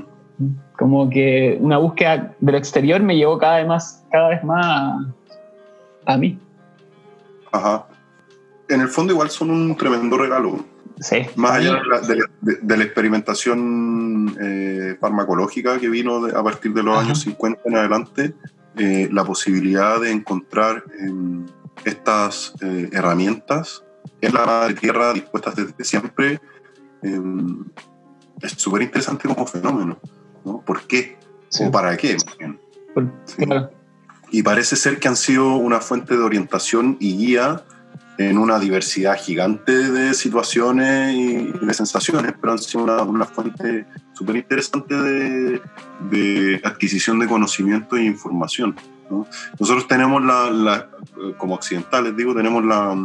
Como 0.77 1.09
que 1.09 1.57
una 1.59 1.77
búsqueda 1.77 2.35
de 2.39 2.51
lo 2.51 2.57
exterior 2.57 3.01
me 3.01 3.15
llevó 3.17 3.37
cada 3.37 3.57
vez 3.57 3.67
más, 3.67 4.05
cada 4.11 4.29
vez 4.29 4.43
más 4.43 4.65
a, 4.65 5.05
a 6.05 6.17
mí. 6.17 6.37
Ajá. 7.51 7.87
En 8.69 8.81
el 8.81 8.89
fondo 8.89 9.13
igual 9.13 9.29
son 9.29 9.49
un 9.51 9.75
tremendo 9.77 10.17
regalo. 10.17 10.65
Sí. 10.99 11.17
Más 11.35 11.51
allá 11.51 11.73
de 11.75 11.81
la, 11.87 11.99
de 12.01 12.15
la- 12.15 12.29
de- 12.41 12.59
de 12.61 12.77
la 12.77 12.83
experimentación 12.83 14.35
eh, 14.41 14.97
farmacológica 14.99 15.79
que 15.79 15.89
vino 15.89 16.25
de- 16.25 16.35
a 16.37 16.43
partir 16.43 16.73
de 16.73 16.83
los 16.83 16.95
Ajá. 16.95 17.05
años 17.05 17.19
50 17.21 17.61
en 17.65 17.77
adelante, 17.77 18.33
eh, 18.77 19.07
la 19.11 19.23
posibilidad 19.23 19.99
de 20.01 20.11
encontrar 20.11 20.83
em, 20.99 21.45
estas 21.85 22.53
eh, 22.61 22.89
herramientas 22.91 23.83
en 24.21 24.33
la 24.33 24.45
madre 24.45 24.73
tierra 24.73 25.13
dispuestas 25.13 25.55
desde 25.55 25.83
siempre 25.83 26.39
em, 27.03 27.63
es 28.41 28.51
súper 28.53 28.81
interesante 28.81 29.27
como 29.27 29.45
fenómeno. 29.45 29.99
¿no? 30.43 30.61
¿Por 30.61 30.81
qué? 30.87 31.17
Sí. 31.49 31.63
¿O 31.65 31.71
para 31.71 31.95
qué? 31.95 32.17
por- 32.93 33.11
Sí. 33.25 33.45
claro. 33.45 33.69
Y 34.31 34.43
parece 34.43 34.75
ser 34.75 34.99
que 34.99 35.07
han 35.07 35.15
sido 35.15 35.55
una 35.55 35.79
fuente 35.79 36.17
de 36.17 36.23
orientación 36.23 36.97
y 36.99 37.15
guía 37.17 37.63
en 38.17 38.37
una 38.37 38.57
diversidad 38.59 39.15
gigante 39.17 39.91
de 39.91 40.13
situaciones 40.13 41.13
y 41.15 41.65
de 41.65 41.73
sensaciones, 41.73 42.33
pero 42.41 42.53
han 42.53 42.59
sido 42.59 42.83
una, 42.83 43.03
una 43.03 43.25
fuente 43.25 43.85
súper 44.13 44.37
interesante 44.37 44.95
de, 44.95 45.61
de 46.09 46.61
adquisición 46.63 47.19
de 47.19 47.27
conocimiento 47.27 47.95
e 47.95 48.03
información. 48.03 48.75
¿no? 49.09 49.27
Nosotros 49.59 49.87
tenemos 49.87 50.23
la, 50.25 50.49
la- 50.49 50.89
como 51.37 51.53
occidentales, 51.55 52.17
digo, 52.17 52.33
tenemos 52.35 52.65
la, 52.65 52.97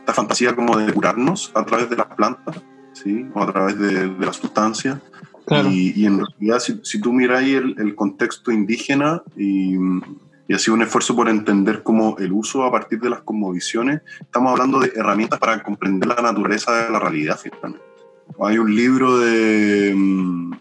esta 0.00 0.12
fantasía 0.12 0.54
como 0.56 0.76
de 0.76 0.92
curarnos 0.92 1.52
a 1.54 1.64
través 1.64 1.88
de 1.88 1.96
las 1.96 2.08
plantas, 2.08 2.60
¿sí? 2.94 3.26
o 3.32 3.42
a 3.42 3.50
través 3.50 3.78
de, 3.78 4.08
de 4.08 4.26
las 4.26 4.36
sustancias. 4.36 4.98
Claro. 5.46 5.68
Y, 5.70 5.92
y 5.96 6.06
en 6.06 6.18
realidad, 6.18 6.58
si, 6.58 6.80
si 6.82 7.00
tú 7.00 7.12
miras 7.12 7.40
ahí 7.40 7.54
el, 7.54 7.76
el 7.78 7.94
contexto 7.94 8.50
indígena 8.50 9.22
y, 9.36 9.76
y 10.48 10.54
ha 10.54 10.58
sido 10.58 10.74
un 10.74 10.82
esfuerzo 10.82 11.14
por 11.14 11.28
entender 11.28 11.82
como 11.82 12.16
el 12.18 12.32
uso 12.32 12.64
a 12.64 12.70
partir 12.70 13.00
de 13.00 13.10
las 13.10 13.20
cosmovisiones, 13.20 14.02
estamos 14.20 14.52
hablando 14.52 14.80
de 14.80 14.92
herramientas 14.94 15.38
para 15.38 15.62
comprender 15.62 16.08
la 16.08 16.22
naturaleza 16.22 16.84
de 16.84 16.90
la 16.90 16.98
realidad, 16.98 17.38
finalmente. 17.40 17.80
Hay 18.40 18.58
un 18.58 18.74
libro 18.74 19.18
de, 19.18 19.92
mm, 19.94 20.52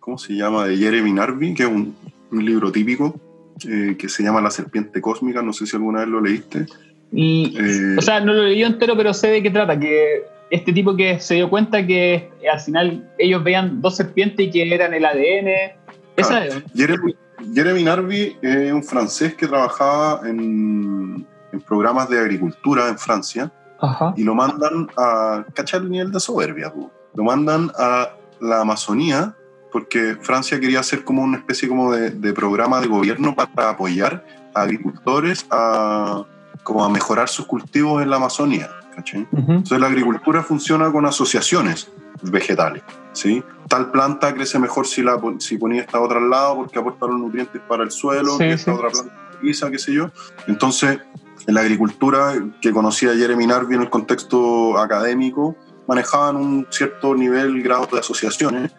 ¿cómo 0.00 0.18
se 0.18 0.34
llama? 0.34 0.66
De 0.66 0.76
Jeremy 0.76 1.12
Narby, 1.12 1.54
que 1.54 1.64
es 1.64 1.68
un, 1.68 1.94
un 2.30 2.44
libro 2.44 2.70
típico, 2.72 3.20
eh, 3.68 3.96
que 3.98 4.08
se 4.08 4.22
llama 4.22 4.40
La 4.40 4.50
Serpiente 4.50 5.00
Cósmica, 5.00 5.42
no 5.42 5.52
sé 5.52 5.66
si 5.66 5.76
alguna 5.76 6.00
vez 6.00 6.08
lo 6.08 6.20
leíste. 6.20 6.66
Y, 7.12 7.56
Eh, 7.58 7.96
o 7.98 8.02
sea, 8.02 8.20
no 8.20 8.32
lo 8.32 8.44
leí 8.44 8.62
entero, 8.62 8.96
pero 8.96 9.12
sé 9.14 9.28
de 9.28 9.42
qué 9.42 9.50
trata. 9.50 9.78
Que 9.78 10.22
este 10.50 10.72
tipo 10.72 10.94
que 10.94 11.20
se 11.20 11.34
dio 11.34 11.50
cuenta 11.50 11.86
que 11.86 12.30
al 12.50 12.60
final 12.60 13.10
ellos 13.18 13.42
veían 13.42 13.80
dos 13.80 13.96
serpientes 13.96 14.46
y 14.46 14.50
que 14.50 14.74
eran 14.74 14.94
el 14.94 15.04
ADN. 15.04 15.72
Esa 16.16 16.44
es. 16.44 16.62
Jeremy, 16.74 17.14
Jeremy 17.54 17.84
Narby 17.84 18.38
es 18.42 18.72
un 18.72 18.82
francés 18.82 19.34
que 19.34 19.46
trabajaba 19.46 20.28
en, 20.28 21.26
en 21.52 21.60
programas 21.60 22.08
de 22.08 22.18
agricultura 22.18 22.88
en 22.88 22.98
Francia 22.98 23.52
Ajá. 23.80 24.14
y 24.16 24.24
lo 24.24 24.34
mandan 24.34 24.88
a 24.96 25.44
cachar 25.54 25.82
el 25.82 25.90
nivel 25.90 26.10
de 26.10 26.20
soberbia. 26.20 26.72
Lo 27.14 27.24
mandan 27.24 27.70
a 27.78 28.10
la 28.40 28.60
Amazonía 28.60 29.34
porque 29.72 30.16
Francia 30.20 30.58
quería 30.58 30.80
hacer 30.80 31.04
como 31.04 31.22
una 31.22 31.38
especie 31.38 31.68
como 31.68 31.92
de, 31.92 32.10
de 32.10 32.32
programa 32.32 32.80
de 32.80 32.86
gobierno 32.86 33.34
para 33.34 33.70
apoyar 33.70 34.24
a 34.54 34.62
agricultores 34.62 35.46
a, 35.50 36.24
como 36.62 36.84
a 36.84 36.88
mejorar 36.88 37.28
sus 37.28 37.46
cultivos 37.46 38.02
en 38.02 38.10
la 38.10 38.16
Amazonía. 38.16 38.70
¿cachai? 38.94 39.26
Ujú. 39.30 39.52
Entonces 39.52 39.78
la 39.78 39.86
agricultura 39.86 40.42
funciona 40.42 40.90
con 40.90 41.06
asociaciones 41.06 41.90
vegetales, 42.22 42.82
¿sí? 43.18 43.42
Tal 43.68 43.90
planta 43.90 44.34
crece 44.34 44.58
mejor 44.58 44.86
si, 44.86 45.02
la, 45.02 45.20
si 45.38 45.58
ponía 45.58 45.82
esta 45.82 46.00
otra 46.00 46.18
al 46.18 46.30
lado 46.30 46.56
porque 46.56 46.78
aporta 46.78 47.06
los 47.06 47.18
nutrientes 47.18 47.60
para 47.68 47.82
el 47.82 47.90
suelo, 47.90 48.36
Sí, 48.36 48.44
esta 48.44 48.72
sí. 48.72 48.78
otra 48.78 48.90
planta 48.90 49.12
utiliza, 49.34 49.70
qué 49.70 49.78
sé 49.78 49.92
yo. 49.92 50.10
Entonces, 50.46 51.00
en 51.46 51.54
la 51.54 51.60
agricultura 51.60 52.34
que 52.60 52.72
conocía 52.72 53.14
Jeremy 53.14 53.46
Narby 53.46 53.74
en 53.74 53.82
el 53.82 53.90
contexto 53.90 54.78
académico, 54.78 55.56
manejaban 55.86 56.36
un 56.36 56.66
cierto 56.70 57.14
nivel, 57.14 57.62
grado 57.62 57.88
de 57.90 57.98
asociaciones. 57.98 58.72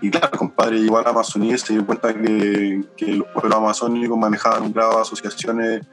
Y 0.00 0.10
claro, 0.10 0.36
compadre 0.36 0.80
llegó 0.80 0.98
a 0.98 1.02
la 1.02 1.10
Amazonía 1.10 1.54
y 1.54 1.58
se 1.58 1.72
dio 1.72 1.86
cuenta 1.86 2.12
que, 2.14 2.84
que 2.96 3.06
los 3.14 3.26
pueblos 3.28 3.56
amazónicos 3.56 4.18
manejaban 4.18 4.62
un 4.64 4.72
grado 4.72 4.96
de 4.96 5.02
asociaciones 5.02 5.86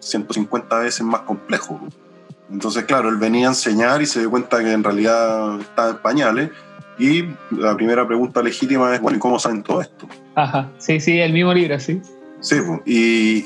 150 0.00 0.78
veces 0.78 1.02
más 1.02 1.22
complejo. 1.22 1.80
Entonces, 2.50 2.84
claro, 2.84 3.08
él 3.08 3.16
venía 3.16 3.46
a 3.46 3.50
enseñar 3.50 4.02
y 4.02 4.06
se 4.06 4.20
dio 4.20 4.30
cuenta 4.30 4.58
que 4.58 4.72
en 4.72 4.82
realidad 4.82 5.60
estaba 5.60 5.90
en 5.90 5.98
pañales. 5.98 6.50
Y 7.00 7.24
la 7.50 7.74
primera 7.76 8.06
pregunta 8.06 8.42
legítima 8.42 8.94
es, 8.94 9.00
bueno, 9.00 9.16
¿y 9.16 9.20
cómo 9.20 9.38
saben 9.38 9.62
todo 9.62 9.80
esto? 9.80 10.06
Ajá. 10.34 10.70
Sí, 10.76 11.00
sí, 11.00 11.18
el 11.18 11.32
mismo 11.32 11.54
libro, 11.54 11.80
sí. 11.80 12.00
Sí, 12.40 12.56
y, 12.84 12.98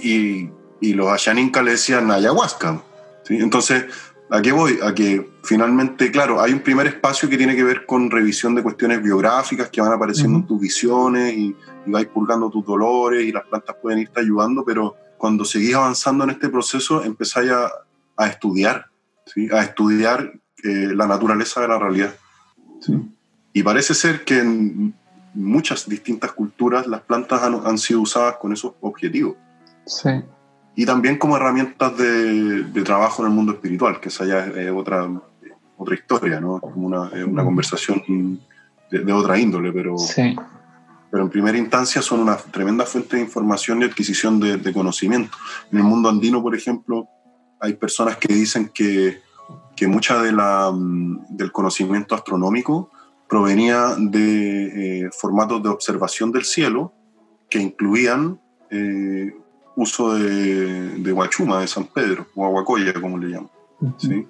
y, 0.02 0.52
y 0.80 0.92
los 0.92 1.08
ayaninkas 1.08 1.64
le 1.64 1.70
decían 1.70 2.10
ayahuasca. 2.10 2.82
¿sí? 3.22 3.36
Entonces, 3.36 3.86
¿a 4.28 4.42
qué 4.42 4.50
voy? 4.50 4.80
A 4.82 4.92
que 4.92 5.30
finalmente, 5.44 6.10
claro, 6.10 6.40
hay 6.40 6.52
un 6.52 6.60
primer 6.60 6.88
espacio 6.88 7.28
que 7.28 7.36
tiene 7.36 7.54
que 7.54 7.62
ver 7.62 7.86
con 7.86 8.10
revisión 8.10 8.56
de 8.56 8.62
cuestiones 8.64 9.00
biográficas 9.00 9.68
que 9.70 9.80
van 9.80 9.92
apareciendo 9.92 10.38
en 10.38 10.46
tus 10.46 10.60
visiones 10.60 11.32
y, 11.34 11.54
y 11.86 11.90
vais 11.92 12.06
purgando 12.06 12.50
tus 12.50 12.66
dolores 12.66 13.24
y 13.24 13.30
las 13.30 13.44
plantas 13.44 13.76
pueden 13.80 14.00
irte 14.00 14.20
ayudando, 14.20 14.64
pero 14.64 14.96
cuando 15.16 15.44
seguís 15.44 15.76
avanzando 15.76 16.24
en 16.24 16.30
este 16.30 16.48
proceso 16.48 17.04
empezáis 17.04 17.52
a, 17.52 17.70
a 18.16 18.26
estudiar, 18.26 18.86
¿sí? 19.26 19.48
a 19.52 19.62
estudiar 19.62 20.32
eh, 20.64 20.88
la 20.92 21.06
naturaleza 21.06 21.60
de 21.60 21.68
la 21.68 21.78
realidad. 21.78 22.14
¿sí? 22.80 22.94
Y 23.54 23.62
parece 23.62 23.94
ser 23.94 24.24
que 24.24 24.40
en 24.40 24.94
muchas 25.32 25.88
distintas 25.88 26.32
culturas 26.32 26.86
las 26.86 27.00
plantas 27.02 27.42
han, 27.42 27.60
han 27.64 27.78
sido 27.78 28.00
usadas 28.02 28.36
con 28.36 28.52
esos 28.52 28.72
objetivos 28.80 29.36
Sí. 29.86 30.10
y 30.76 30.84
también 30.86 31.18
como 31.18 31.36
herramientas 31.36 31.96
de, 31.96 32.64
de 32.64 32.82
trabajo 32.82 33.22
en 33.22 33.28
el 33.30 33.34
mundo 33.34 33.52
espiritual, 33.52 34.00
que 34.00 34.08
esa 34.08 34.24
ya 34.26 34.46
es 34.46 34.70
otra, 34.70 35.08
otra 35.76 35.94
historia, 35.94 36.40
¿no? 36.40 36.58
Como 36.60 36.86
una, 36.86 37.10
una 37.26 37.44
conversación 37.44 38.40
de, 38.90 38.98
de 39.00 39.12
otra 39.12 39.38
índole, 39.38 39.72
pero, 39.72 39.96
Sí. 39.98 40.34
pero 41.10 41.22
en 41.24 41.30
primera 41.30 41.56
instancia 41.58 42.00
son 42.02 42.20
una 42.20 42.36
tremenda 42.36 42.84
fuente 42.86 43.16
de 43.16 43.22
información 43.22 43.82
y 43.82 43.84
adquisición 43.84 44.40
de, 44.40 44.56
de 44.56 44.72
conocimiento. 44.72 45.36
En 45.70 45.78
el 45.78 45.84
mundo 45.84 46.08
andino, 46.08 46.42
por 46.42 46.54
ejemplo, 46.56 47.06
hay 47.60 47.74
personas 47.74 48.16
que 48.16 48.32
dicen 48.32 48.70
que, 48.74 49.20
que 49.76 49.86
mucha 49.86 50.20
de 50.22 50.32
la, 50.32 50.70
mm, 50.72 51.26
del 51.36 51.52
conocimiento 51.52 52.14
astronómico 52.14 52.90
provenía 53.28 53.94
de 53.98 55.06
eh, 55.06 55.10
formatos 55.12 55.62
de 55.62 55.68
observación 55.68 56.32
del 56.32 56.44
cielo 56.44 56.92
que 57.48 57.58
incluían 57.58 58.40
eh, 58.70 59.34
uso 59.76 60.14
de, 60.14 60.98
de 60.98 61.12
Huachuma, 61.12 61.60
de 61.60 61.66
San 61.66 61.84
Pedro, 61.84 62.26
o 62.34 62.44
Aguacoya, 62.44 62.92
como 63.00 63.18
le 63.18 63.28
llaman. 63.28 63.50
¿sí? 63.98 64.26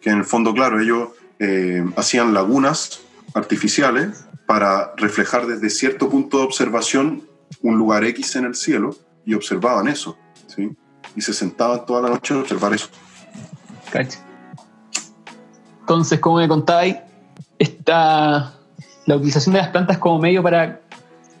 Que 0.00 0.10
en 0.10 0.18
el 0.18 0.24
fondo, 0.24 0.52
claro, 0.54 0.80
ellos 0.80 1.10
eh, 1.38 1.84
hacían 1.96 2.32
lagunas 2.34 3.00
artificiales 3.34 4.26
para 4.46 4.94
reflejar 4.96 5.46
desde 5.46 5.70
cierto 5.70 6.08
punto 6.08 6.38
de 6.38 6.44
observación 6.44 7.22
un 7.62 7.78
lugar 7.78 8.04
X 8.04 8.36
en 8.36 8.44
el 8.44 8.54
cielo 8.54 8.96
y 9.24 9.34
observaban 9.34 9.88
eso. 9.88 10.16
¿sí? 10.46 10.76
Y 11.16 11.20
se 11.20 11.32
sentaban 11.32 11.86
toda 11.86 12.02
la 12.02 12.10
noche 12.10 12.34
a 12.34 12.38
observar 12.38 12.74
eso. 12.74 12.88
Entonces, 15.80 16.18
como 16.18 16.38
me 16.38 16.48
contabais, 16.48 16.96
está 17.58 18.54
la 19.06 19.16
utilización 19.16 19.54
de 19.54 19.60
las 19.60 19.68
plantas 19.68 19.98
como 19.98 20.18
medio 20.18 20.42
para, 20.42 20.80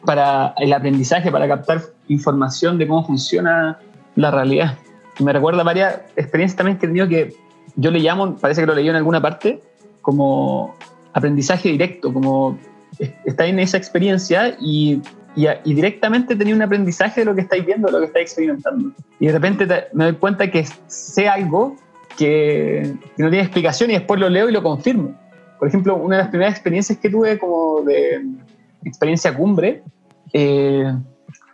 para 0.04 0.54
el 0.58 0.72
aprendizaje, 0.72 1.30
para 1.30 1.48
captar 1.48 1.82
información 2.08 2.78
de 2.78 2.86
cómo 2.86 3.06
funciona 3.06 3.78
la 4.16 4.30
realidad. 4.30 4.76
Y 5.18 5.24
me 5.24 5.32
recuerda 5.32 5.62
varias 5.62 6.00
experiencias 6.16 6.56
también 6.56 6.78
que 6.78 6.86
he 6.86 6.88
tenido 6.88 7.08
que 7.08 7.34
yo 7.76 7.90
le 7.90 8.00
llamo, 8.00 8.36
parece 8.36 8.60
que 8.60 8.66
lo 8.66 8.74
leí 8.74 8.88
en 8.88 8.96
alguna 8.96 9.20
parte, 9.20 9.60
como 10.02 10.74
aprendizaje 11.12 11.70
directo, 11.70 12.12
como 12.12 12.58
está 13.24 13.46
en 13.46 13.58
esa 13.58 13.76
experiencia 13.76 14.56
y, 14.60 15.00
y, 15.34 15.46
y, 15.64 15.74
directamente 15.74 16.36
tenía 16.36 16.54
un 16.54 16.62
aprendizaje 16.62 17.22
de 17.22 17.24
lo 17.24 17.34
que 17.34 17.40
estáis 17.40 17.64
viendo, 17.64 17.86
de 17.86 17.92
lo 17.92 17.98
que 18.00 18.06
estáis 18.06 18.26
experimentando. 18.26 18.92
Y 19.18 19.26
de 19.26 19.32
repente 19.32 19.66
te, 19.66 19.84
me 19.92 20.04
doy 20.04 20.14
cuenta 20.14 20.50
que 20.50 20.64
sé 20.86 21.28
algo 21.28 21.76
que, 22.16 22.94
que, 23.16 23.22
no 23.22 23.30
tiene 23.30 23.44
explicación 23.44 23.90
y 23.90 23.94
después 23.94 24.20
lo 24.20 24.28
leo 24.28 24.48
y 24.48 24.52
lo 24.52 24.62
confirmo. 24.62 25.14
Por 25.58 25.68
ejemplo, 25.68 25.96
una 25.96 26.16
de 26.16 26.22
las 26.22 26.30
primeras 26.30 26.54
experiencias 26.54 26.98
que 26.98 27.08
tuve 27.08 27.38
como 27.38 27.82
de 27.82 28.22
experiencia 28.84 29.34
cumbre, 29.34 29.82
eh, 30.32 30.92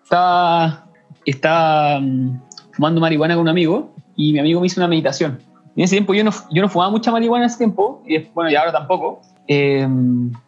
estaba, 0.03 0.87
estaba 1.25 1.99
um, 1.99 2.41
fumando 2.73 3.01
marihuana 3.01 3.35
con 3.35 3.43
un 3.43 3.49
amigo 3.49 3.95
y 4.17 4.33
mi 4.33 4.39
amigo 4.41 4.61
me 4.61 4.67
hizo 4.67 4.81
una 4.81 4.89
meditación. 4.89 5.39
Y 5.77 5.83
en 5.83 5.85
ese 5.85 5.95
tiempo 5.95 6.15
yo 6.15 6.25
no, 6.25 6.31
yo 6.51 6.63
no 6.63 6.69
fumaba 6.69 6.91
mucha 6.91 7.13
marihuana 7.13 7.45
en 7.45 7.51
ese 7.51 7.59
tiempo, 7.59 8.03
y 8.07 8.19
bueno, 8.35 8.51
y 8.51 8.57
ahora 8.57 8.73
tampoco, 8.73 9.21
eh, 9.47 9.87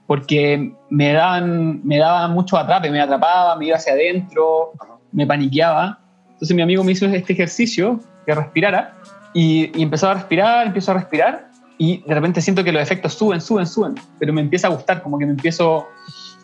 porque 0.06 0.72
me 0.90 1.12
daban, 1.12 1.80
me 1.84 1.98
daban 1.98 2.32
mucho 2.32 2.56
atrape, 2.56 2.90
me 2.90 3.00
atrapaba, 3.00 3.56
me 3.56 3.66
iba 3.66 3.76
hacia 3.76 3.92
adentro, 3.92 4.72
me 5.12 5.26
paniqueaba. 5.26 6.00
Entonces 6.32 6.56
mi 6.56 6.62
amigo 6.62 6.82
me 6.82 6.92
hizo 6.92 7.06
este 7.06 7.34
ejercicio, 7.34 8.00
que 8.26 8.34
respirara, 8.34 8.94
y, 9.32 9.70
y 9.78 9.82
empezó 9.82 10.08
a 10.08 10.14
respirar, 10.14 10.66
empiezo 10.66 10.90
a 10.90 10.94
respirar, 10.94 11.51
y 11.82 12.00
de 12.06 12.14
repente 12.14 12.40
siento 12.40 12.62
que 12.62 12.70
los 12.70 12.80
efectos 12.80 13.12
suben, 13.14 13.40
suben, 13.40 13.66
suben, 13.66 13.94
pero 14.20 14.32
me 14.32 14.40
empieza 14.40 14.68
a 14.68 14.70
gustar, 14.70 15.02
como 15.02 15.18
que 15.18 15.26
me 15.26 15.32
empiezo 15.32 15.88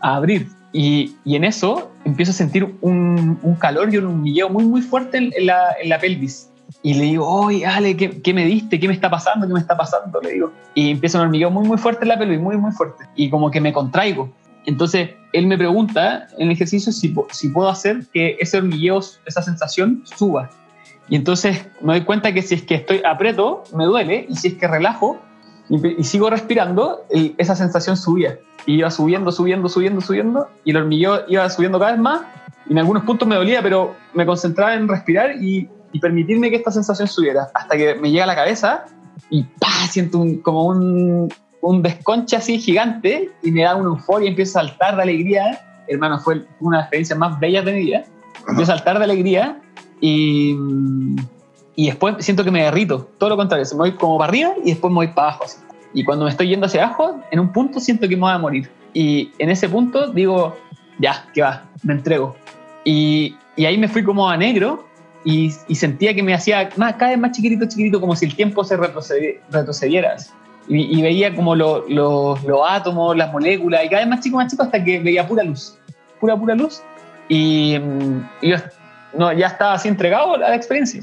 a 0.01 0.16
abrir. 0.16 0.48
Y, 0.72 1.14
y 1.24 1.37
en 1.37 1.44
eso 1.44 1.92
empiezo 2.05 2.33
a 2.33 2.35
sentir 2.35 2.74
un, 2.81 3.38
un 3.40 3.55
calor 3.55 3.94
y 3.94 3.98
un 3.98 4.07
hormigueo 4.07 4.48
muy, 4.48 4.64
muy 4.64 4.83
fuerte 4.83 5.18
en, 5.18 5.33
en, 5.37 5.46
la, 5.46 5.77
en 5.81 5.90
la 5.90 6.01
pelvis. 6.01 6.51
Y 6.83 6.94
le 6.94 7.05
digo, 7.05 7.24
oye, 7.24 7.64
Ale, 7.64 7.96
¿qué, 7.96 8.20
¿qué, 8.20 8.35
me 8.35 8.46
diste? 8.46 8.81
¿Qué 8.81 8.88
me 8.88 8.94
está 8.94 9.09
pasando? 9.11 9.46
¿Qué 9.46 9.53
me 9.53 9.61
está 9.61 9.77
pasando? 9.77 10.20
Le 10.20 10.33
digo. 10.33 10.53
Y 10.74 10.90
empieza 10.90 11.18
un 11.18 11.27
hormigueo 11.27 11.53
muy, 11.53 11.68
muy 11.68 11.79
fuerte 11.79 12.03
en 12.03 12.09
la 12.09 12.18
pelvis, 12.18 12.40
muy, 12.40 12.57
muy 12.57 12.72
fuerte. 12.72 13.05
Y 13.14 13.31
como 13.31 13.53
que 13.53 13.61
me 13.61 13.72
contraigo. 13.72 14.33
Entonces, 14.66 15.11
él 15.33 15.46
me 15.46 15.57
pregunta 15.57 16.27
en 16.37 16.48
el 16.48 16.51
ejercicio 16.51 16.90
si, 16.90 17.14
si 17.31 17.48
puedo 17.51 17.68
hacer 17.68 18.09
que 18.12 18.37
ese 18.40 18.59
hormigueo, 18.59 18.98
esa 19.24 19.42
sensación, 19.42 20.03
suba. 20.03 20.51
Y 21.09 21.14
entonces 21.14 21.64
me 21.81 21.92
doy 21.92 22.03
cuenta 22.03 22.35
que 22.35 22.42
si 22.42 22.57
es 22.57 22.62
que 22.62 22.74
estoy 22.74 23.03
aprieto, 23.09 23.62
me 23.72 23.85
duele, 23.85 24.27
y 24.29 24.35
si 24.35 24.48
es 24.48 24.55
que 24.55 24.66
relajo 24.66 25.20
y, 25.69 26.01
y 26.01 26.05
sigo 26.05 26.31
respirando, 26.31 27.05
y 27.13 27.35
esa 27.39 27.55
sensación 27.55 27.97
subía. 27.97 28.39
Y 28.67 28.75
iba 28.79 28.91
subiendo, 28.91 29.33
subiendo, 29.33 29.69
subiendo, 29.69 30.01
subiendo, 30.01 30.49
y 30.65 30.71
el 30.71 30.79
hormigueo 30.79 31.23
iba 31.29 31.49
subiendo 31.51 31.79
cada 31.79 31.93
vez 31.93 32.01
más, 32.01 32.23
y 32.67 32.73
en 32.73 32.79
algunos 32.79 33.05
puntos 33.05 33.27
me 33.27 33.37
dolía, 33.37 33.63
pero 33.63 33.95
me 34.15 34.27
concentraba 34.27 34.75
en 34.75 34.89
respirar 34.89 35.37
y, 35.41 35.69
y 35.93 36.01
permitirme 36.01 36.51
que 36.51 36.57
esta 36.57 36.71
sensación 36.71 37.09
subiera, 37.09 37.49
hasta 37.55 37.77
que 37.77 37.95
me 37.95 38.11
llega 38.11 38.25
a 38.25 38.27
la 38.27 38.35
cabeza 38.35 38.85
y 39.31 39.43
¡pah! 39.43 39.87
siento 39.91 40.19
un, 40.19 40.39
como 40.39 40.67
un, 40.67 41.33
un 41.61 41.83
desconche 41.83 42.37
así 42.37 42.59
gigante 42.59 43.31
y 43.43 43.51
me 43.51 43.63
da 43.63 43.75
una 43.77 43.91
euforia 43.91 44.27
y 44.27 44.29
empiezo 44.31 44.59
a 44.59 44.63
saltar 44.63 44.97
de 44.97 45.03
alegría. 45.03 45.61
Hermano, 45.87 46.19
fue 46.19 46.47
una 46.61 46.77
de 46.77 46.81
las 46.81 46.85
experiencias 46.87 47.19
más 47.19 47.39
bellas 47.41 47.65
de 47.65 47.73
mi 47.73 47.81
vida. 47.81 48.05
Empiezo 48.49 48.73
a 48.73 48.77
saltar 48.77 48.99
de 48.99 49.05
alegría 49.05 49.61
y, 50.01 50.57
y 51.79 51.87
después 51.87 52.17
siento 52.19 52.43
que 52.43 52.51
me 52.51 52.64
derrito. 52.64 53.09
Todo 53.19 53.31
lo 53.31 53.37
contrario, 53.37 53.64
me 53.71 53.79
voy 53.79 53.93
como 53.93 54.19
para 54.19 54.31
arriba 54.31 54.53
y 54.64 54.71
después 54.71 54.91
me 54.91 54.97
voy 54.97 55.07
para 55.07 55.29
abajo. 55.29 55.45
Así. 55.45 55.59
Y 55.95 56.03
cuando 56.03 56.25
me 56.25 56.31
estoy 56.33 56.49
yendo 56.49 56.67
hacia 56.67 56.85
abajo, 56.85 57.21
en 57.31 57.38
un 57.38 57.53
punto 57.53 57.79
siento 57.79 58.09
que 58.09 58.17
me 58.17 58.23
voy 58.23 58.33
a 58.33 58.38
morir. 58.38 58.69
Y 58.95 59.31
en 59.38 59.49
ese 59.49 59.69
punto 59.69 60.11
digo, 60.11 60.57
ya, 60.99 61.29
que 61.33 61.43
va, 61.43 61.69
me 61.85 61.93
entrego. 61.93 62.35
Y, 62.83 63.37
y 63.55 63.64
ahí 63.64 63.79
me 63.79 63.87
fui 63.87 64.03
como 64.03 64.29
a 64.29 64.37
negro 64.37 64.87
y, 65.25 65.53
y, 65.69 65.77
sentía 65.77 66.12
que 66.14 66.23
me 66.25 66.35
hacía 66.35 66.69
más, 66.77 66.95
cada 66.95 67.12
vez 67.12 67.21
más 67.21 67.31
chiquitito, 67.31 67.69
chiquitito, 67.69 68.01
como 68.01 68.17
si 68.17 68.27
el 68.27 68.35
tiempo 68.35 68.64
se 68.64 68.77
retrocediera. 68.77 70.17
y, 70.69 70.99
y, 70.99 71.01
veía 71.01 71.33
como 71.33 71.55
los 71.55 71.88
lo, 71.88 72.37
lo 72.45 72.67
átomos, 72.67 73.17
las 73.17 73.31
moléculas, 73.31 73.85
y 73.85 73.88
cada 73.88 74.03
vez 74.03 74.11
más 74.11 74.21
chico, 74.21 74.37
más 74.37 74.51
chico, 74.51 74.64
hasta 74.64 74.83
que 74.83 74.99
veía 74.99 75.29
pura 75.29 75.45
luz, 75.45 75.79
pura, 76.19 76.37
pura 76.37 76.57
luz. 76.57 76.83
Y, 77.29 77.77
y 78.43 78.51
yo 78.51 78.57
no, 79.17 79.33
ya 79.33 79.47
estaba 79.47 79.75
así 79.75 79.87
entregado 79.87 80.35
a 80.35 80.38
la 80.38 80.57
experiencia, 80.57 81.03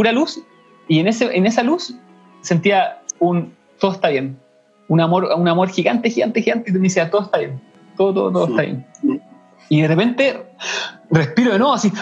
pura 0.00 0.12
luz. 0.12 0.42
Y 0.88 0.98
en, 0.98 1.08
ese, 1.08 1.26
en 1.36 1.44
esa 1.44 1.62
luz 1.62 1.94
sentía 2.40 3.02
un 3.18 3.54
todo 3.78 3.92
está 3.92 4.08
bien, 4.08 4.38
un 4.88 4.98
amor, 4.98 5.28
un 5.36 5.46
amor 5.46 5.68
gigante, 5.68 6.08
gigante, 6.08 6.40
gigante, 6.40 6.70
y 6.70 6.72
me 6.72 6.80
decía 6.80 7.10
todo 7.10 7.24
está 7.24 7.36
bien, 7.36 7.60
todo, 7.98 8.14
todo, 8.14 8.32
todo 8.32 8.46
está 8.48 8.62
bien. 8.62 8.86
Y 9.68 9.82
de 9.82 9.88
repente 9.88 10.42
respiro 11.10 11.52
de 11.52 11.58
nuevo 11.58 11.74
así 11.74 11.92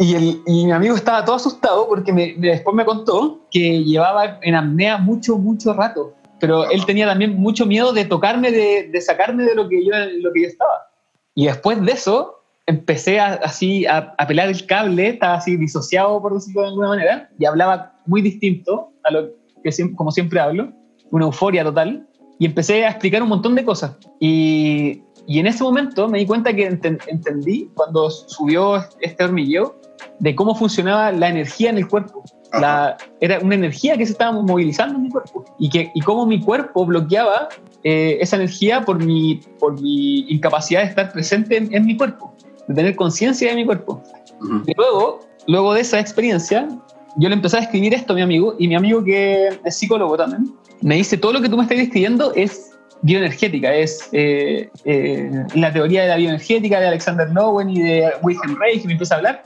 y, 0.00 0.14
el, 0.14 0.42
y, 0.44 0.64
mi 0.66 0.72
amigo 0.72 0.96
estaba 0.96 1.24
todo 1.24 1.36
asustado 1.36 1.86
porque 1.86 2.12
me, 2.12 2.34
después 2.36 2.74
me 2.74 2.84
contó 2.84 3.42
que 3.52 3.84
llevaba 3.84 4.40
en 4.42 4.56
apnea 4.56 4.98
mucho, 4.98 5.38
mucho 5.38 5.72
rato. 5.72 6.14
Pero 6.40 6.68
él 6.68 6.84
tenía 6.84 7.06
también 7.06 7.36
mucho 7.36 7.64
miedo 7.64 7.92
de 7.92 8.06
tocarme, 8.06 8.50
de, 8.50 8.88
de 8.92 9.00
sacarme 9.00 9.44
de 9.44 9.54
lo 9.54 9.68
que, 9.68 9.86
yo, 9.86 9.92
lo 10.20 10.32
que 10.32 10.42
yo 10.42 10.48
estaba. 10.48 10.88
Y 11.36 11.46
después 11.46 11.80
de 11.80 11.92
eso, 11.92 12.42
empecé 12.66 13.20
a, 13.20 13.34
así 13.34 13.86
a, 13.86 14.14
a, 14.18 14.26
pelar 14.26 14.48
el 14.48 14.66
cable, 14.66 15.08
estaba 15.08 15.34
así 15.34 15.56
disociado, 15.56 16.20
por 16.20 16.34
decirlo 16.34 16.62
de 16.62 16.68
alguna 16.68 16.88
manera, 16.88 17.30
y 17.38 17.44
hablaba 17.44 17.94
muy 18.06 18.22
distinto 18.22 18.92
a 19.04 19.12
lo 19.12 19.30
que 19.62 19.72
siempre, 19.72 19.96
como 19.96 20.10
siempre 20.10 20.40
hablo, 20.40 20.72
una 21.10 21.26
euforia 21.26 21.64
total. 21.64 22.06
Y 22.38 22.44
empecé 22.44 22.84
a 22.84 22.90
explicar 22.90 23.22
un 23.22 23.30
montón 23.30 23.54
de 23.54 23.64
cosas. 23.64 23.96
Y, 24.20 25.02
y 25.26 25.38
en 25.38 25.46
ese 25.46 25.64
momento 25.64 26.08
me 26.08 26.18
di 26.18 26.26
cuenta 26.26 26.54
que 26.54 26.66
ent 26.66 26.84
entendí, 26.84 27.70
cuando 27.74 28.10
subió 28.10 28.84
este 29.00 29.24
hormigueo, 29.24 29.80
de 30.18 30.34
cómo 30.34 30.54
funcionaba 30.54 31.12
la 31.12 31.28
energía 31.28 31.70
en 31.70 31.78
el 31.78 31.88
cuerpo. 31.88 32.22
La, 32.52 32.96
era 33.20 33.40
una 33.40 33.54
energía 33.54 33.96
que 33.96 34.06
se 34.06 34.12
estaba 34.12 34.32
movilizando 34.40 34.94
en 34.96 35.02
mi 35.02 35.10
cuerpo 35.10 35.44
y, 35.58 35.68
que, 35.68 35.90
y 35.94 36.00
cómo 36.00 36.26
mi 36.26 36.40
cuerpo 36.40 36.86
bloqueaba 36.86 37.48
eh, 37.82 38.18
esa 38.20 38.36
energía 38.36 38.82
por 38.82 39.04
mi, 39.04 39.40
por 39.58 39.80
mi 39.80 40.20
incapacidad 40.30 40.82
de 40.82 40.88
estar 40.88 41.12
presente 41.12 41.56
en, 41.56 41.74
en 41.74 41.84
mi 41.84 41.96
cuerpo, 41.96 42.34
de 42.68 42.74
tener 42.74 42.96
conciencia 42.96 43.50
de 43.50 43.56
mi 43.56 43.64
cuerpo. 43.64 44.02
Uh 44.40 44.44
-huh. 44.44 44.62
Y 44.66 44.74
luego, 44.76 45.20
luego 45.46 45.74
de 45.74 45.80
esa 45.80 46.00
experiencia, 46.00 46.68
yo 47.16 47.28
le 47.28 47.34
empecé 47.34 47.56
a 47.56 47.60
escribir 47.60 47.94
esto 47.94 48.12
a 48.12 48.16
mi 48.16 48.22
amigo 48.22 48.54
y 48.58 48.68
mi 48.68 48.74
amigo 48.74 49.02
que 49.02 49.48
es 49.64 49.76
psicólogo 49.76 50.16
también, 50.16 50.52
me 50.82 50.96
dice, 50.96 51.16
todo 51.16 51.32
lo 51.32 51.40
que 51.40 51.48
tú 51.48 51.56
me 51.56 51.62
estás 51.62 51.78
describiendo 51.78 52.32
es 52.34 52.72
bioenergética, 53.02 53.74
es 53.74 54.08
eh, 54.12 54.68
eh, 54.84 55.30
la 55.54 55.72
teoría 55.72 56.02
de 56.02 56.08
la 56.08 56.16
bioenergética 56.16 56.80
de 56.80 56.88
Alexander 56.88 57.28
Lowen 57.30 57.70
y 57.70 57.80
de 57.80 58.10
Wilhelm 58.22 58.56
Reich, 58.60 58.82
que 58.82 58.86
me 58.86 58.92
empieza 58.92 59.14
a 59.14 59.18
hablar. 59.18 59.44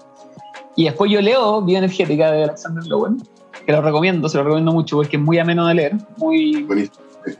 Y 0.77 0.85
después 0.85 1.11
yo 1.11 1.21
leo 1.21 1.61
Bioenergética 1.63 2.31
de 2.31 2.45
Alexander 2.45 2.85
Lowen, 2.87 3.19
que 3.67 3.73
lo 3.73 3.83
recomiendo, 3.83 4.29
se 4.29 4.39
lo 4.39 4.45
recomiendo 4.45 4.73
mucho 4.73 4.97
porque 4.97 5.17
es 5.17 5.23
muy 5.23 5.39
ameno 5.39 5.67
de 5.67 5.75
leer, 5.75 5.97
muy, 6.17 6.67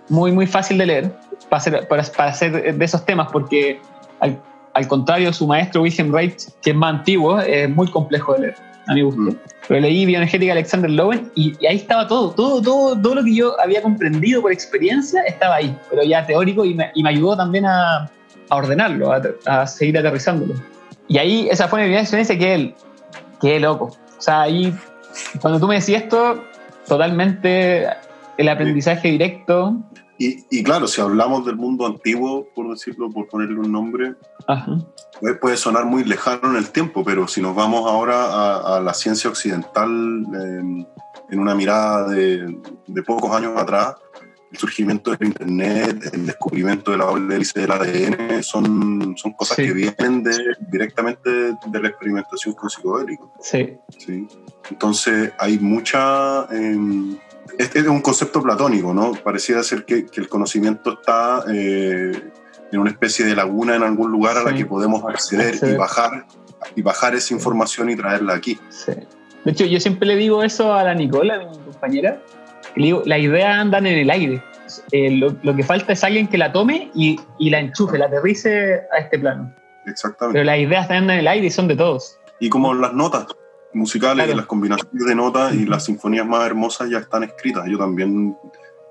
muy, 0.09 0.33
muy 0.33 0.47
fácil 0.47 0.79
de 0.79 0.87
leer 0.87 1.17
para 1.49 1.59
hacer, 1.59 1.89
para, 1.89 2.03
para 2.03 2.31
hacer 2.31 2.77
de 2.77 2.85
esos 2.85 3.05
temas, 3.07 3.29
porque 3.33 3.81
al, 4.19 4.41
al, 4.81 4.89
contrario 4.89 5.29
de 5.29 5.33
su 5.33 5.47
maestro 5.47 5.83
Wilhelm 5.83 6.13
Reich, 6.13 6.49
que 6.63 6.71
es 6.71 6.77
más 6.77 6.95
antiguo, 6.95 7.41
es 7.41 7.69
muy 7.69 7.89
complejo 7.91 8.35
de 8.35 8.41
leer, 8.41 8.55
a 8.87 8.95
mi 8.95 9.03
gusto. 9.03 9.21
Mm. 9.21 9.37
Pero 9.69 9.81
leí 9.81 10.05
Bioenergética 10.05 10.53
de 10.53 10.59
Alexander 10.59 10.91
Lowen 10.91 11.31
y, 11.35 11.55
y, 11.61 11.67
ahí 11.67 11.77
estaba 11.77 12.07
todo, 12.07 12.33
todo, 12.33 12.61
todo, 12.61 13.01
todo 13.01 13.15
lo 13.15 13.25
que 13.25 13.35
yo 13.35 13.61
había 13.61 13.83
comprendido 13.83 14.43
por 14.43 14.53
experiencia 14.53 15.23
estaba 15.23 15.57
ahí, 15.57 15.77
pero 15.89 16.03
ya 16.03 16.27
teórico 16.27 16.65
y 16.65 16.75
me, 16.75 16.91
y 16.95 17.03
me 17.03 17.11
ayudó 17.11 17.37
también 17.37 17.67
a, 17.67 18.11
a 18.49 18.57
ordenarlo, 18.57 19.13
a, 19.13 19.23
a, 19.47 19.67
seguir 19.67 19.97
aterrizándolo. 19.99 20.55
Y 21.07 21.19
ahí 21.19 21.49
esa 21.51 21.69
fue 21.69 21.81
mi 21.81 21.85
primera 21.85 22.03
experiencia 22.03 22.37
que 22.37 22.55
él 22.55 22.75
qué 23.41 23.59
loco. 23.59 23.87
O 23.87 24.23
sea, 24.23 24.43
ahí, 24.43 24.75
cuando 25.41 25.59
tú 25.59 25.67
me 25.67 25.77
decías 25.77 26.05
esto, 26.05 26.45
totalmente 26.87 27.87
el 28.39 28.49
aprendizaje 28.49 29.09
directo. 29.09 29.77
Y, 30.23 30.45
y, 30.51 30.63
claro, 30.63 30.87
si 30.87 31.01
hablamos 31.01 31.47
del 31.47 31.57
mundo 31.57 31.87
antiguo, 31.87 32.47
por 32.55 32.69
decirlo, 32.71 33.09
por 33.11 33.27
ponerle 33.27 33.59
un 33.59 33.73
nombre, 33.73 34.17
pues 35.19 35.39
puede 35.41 35.57
sonar 35.57 35.87
muy 35.87 36.05
lejano 36.05 36.51
en 36.51 36.57
el 36.57 36.69
tiempo, 36.69 37.03
pero 37.03 37.27
si 37.27 37.41
nos 37.41 37.55
vamos 37.55 37.89
ahora 37.91 38.27
a, 38.27 38.77
a 38.77 38.81
la 38.83 38.93
ciencia 38.93 39.31
occidental, 39.31 39.89
eh, 39.89 40.85
en 41.31 41.39
una 41.39 41.55
mirada 41.55 42.09
de, 42.11 42.55
de 42.87 43.03
pocos 43.03 43.31
años 43.35 43.57
atrás, 43.57 43.95
el 44.53 44.59
surgimiento 44.59 45.13
del 45.13 45.29
Internet, 45.29 46.11
el 46.13 46.27
descubrimiento 46.27 46.91
de 46.91 46.99
la 46.99 47.05
doble 47.07 47.37
hélice 47.37 47.61
del 47.61 47.71
ADN, 47.71 48.43
son, 48.43 49.15
son 49.17 49.33
cosas 49.33 49.57
Sí. 49.57 49.63
que 49.69 49.73
vienen 49.73 50.23
de, 50.23 50.37
directamente 50.71 51.31
de 51.31 51.81
la 51.81 51.89
experimentación 51.89 52.53
con 52.55 52.69
psicodélicos. 52.69 53.31
Sí, 53.41 53.75
¿sí? 53.97 54.29
Entonces 54.71 55.33
hay 55.39 55.59
mucha... 55.59 56.47
eh, 56.53 56.77
este 57.59 57.81
es 57.81 57.87
un 57.87 58.01
concepto 58.01 58.43
platónico, 58.43 58.93
¿no? 58.95 59.13
Pareciera 59.13 59.63
ser 59.63 59.85
que, 59.85 60.07
que 60.07 60.21
el 60.21 60.29
conocimiento 60.29 60.95
está 61.01 61.45
eh, 61.53 62.13
en 62.73 62.79
una 62.81 62.91
especie 62.91 63.25
de 63.25 63.35
laguna 63.35 63.77
en 63.77 63.83
algún 63.83 64.11
lugar 64.11 64.37
a 64.39 64.43
la 64.43 64.51
Sí. 64.51 64.57
que 64.59 64.67
podemos 64.67 65.03
acceder, 65.05 65.55
Acceder. 65.55 65.75
y 65.75 65.79
bajar 65.79 66.27
y 66.77 66.83
bajar 66.83 67.15
esa 67.15 67.33
información 67.35 67.91
y 67.91 67.97
traerla 67.97 68.35
aquí. 68.35 68.59
sí. 68.69 68.93
De 69.45 69.53
hecho, 69.53 69.65
yo 69.65 69.81
siempre 69.81 70.07
le 70.07 70.17
digo 70.17 70.43
eso 70.43 70.75
a 70.75 70.85
la 70.85 70.93
Nicola, 70.95 71.39
mi 71.39 71.59
compañera. 71.61 72.21
Le 72.77 72.85
digo, 72.85 73.03
las 73.07 73.21
ideas 73.21 73.57
andan 73.59 73.87
en 73.87 73.97
el 73.99 74.11
aire. 74.11 74.43
Eh, 74.93 75.13
lo, 75.13 75.35
lo 75.43 75.57
que 75.57 75.63
falta 75.63 75.95
es 75.95 76.05
alguien 76.05 76.27
que 76.29 76.37
la 76.37 76.53
tome 76.53 76.91
y, 76.95 77.19
y 77.39 77.49
la 77.49 77.59
enchufe, 77.59 77.97
la 77.97 78.05
aterrice 78.05 78.83
a 78.95 78.99
este 78.99 79.19
plano. 79.19 79.51
Exactamente. 79.87 80.35
Pero 80.39 80.45
las 80.45 80.59
ideas 80.59 80.91
andan 80.91 81.11
en 81.17 81.21
el 81.21 81.27
aire 81.27 81.47
y 81.47 81.51
son 81.51 81.69
de 81.69 81.75
todos. 81.77 82.19
Y 82.39 82.51
como 82.51 82.75
las 82.75 82.93
notas 82.93 83.27
musicales, 83.75 84.25
Claro. 84.25 84.37
las 84.39 84.47
combinaciones 84.47 85.07
de 85.07 85.15
notas 85.15 85.55
y 85.55 85.67
las 85.67 85.85
sinfonías 85.85 86.27
más 86.27 86.45
hermosas 86.47 86.91
ya 86.91 86.99
están 86.99 87.23
escritas. 87.25 87.67
Yo 87.69 87.79
también 87.79 88.37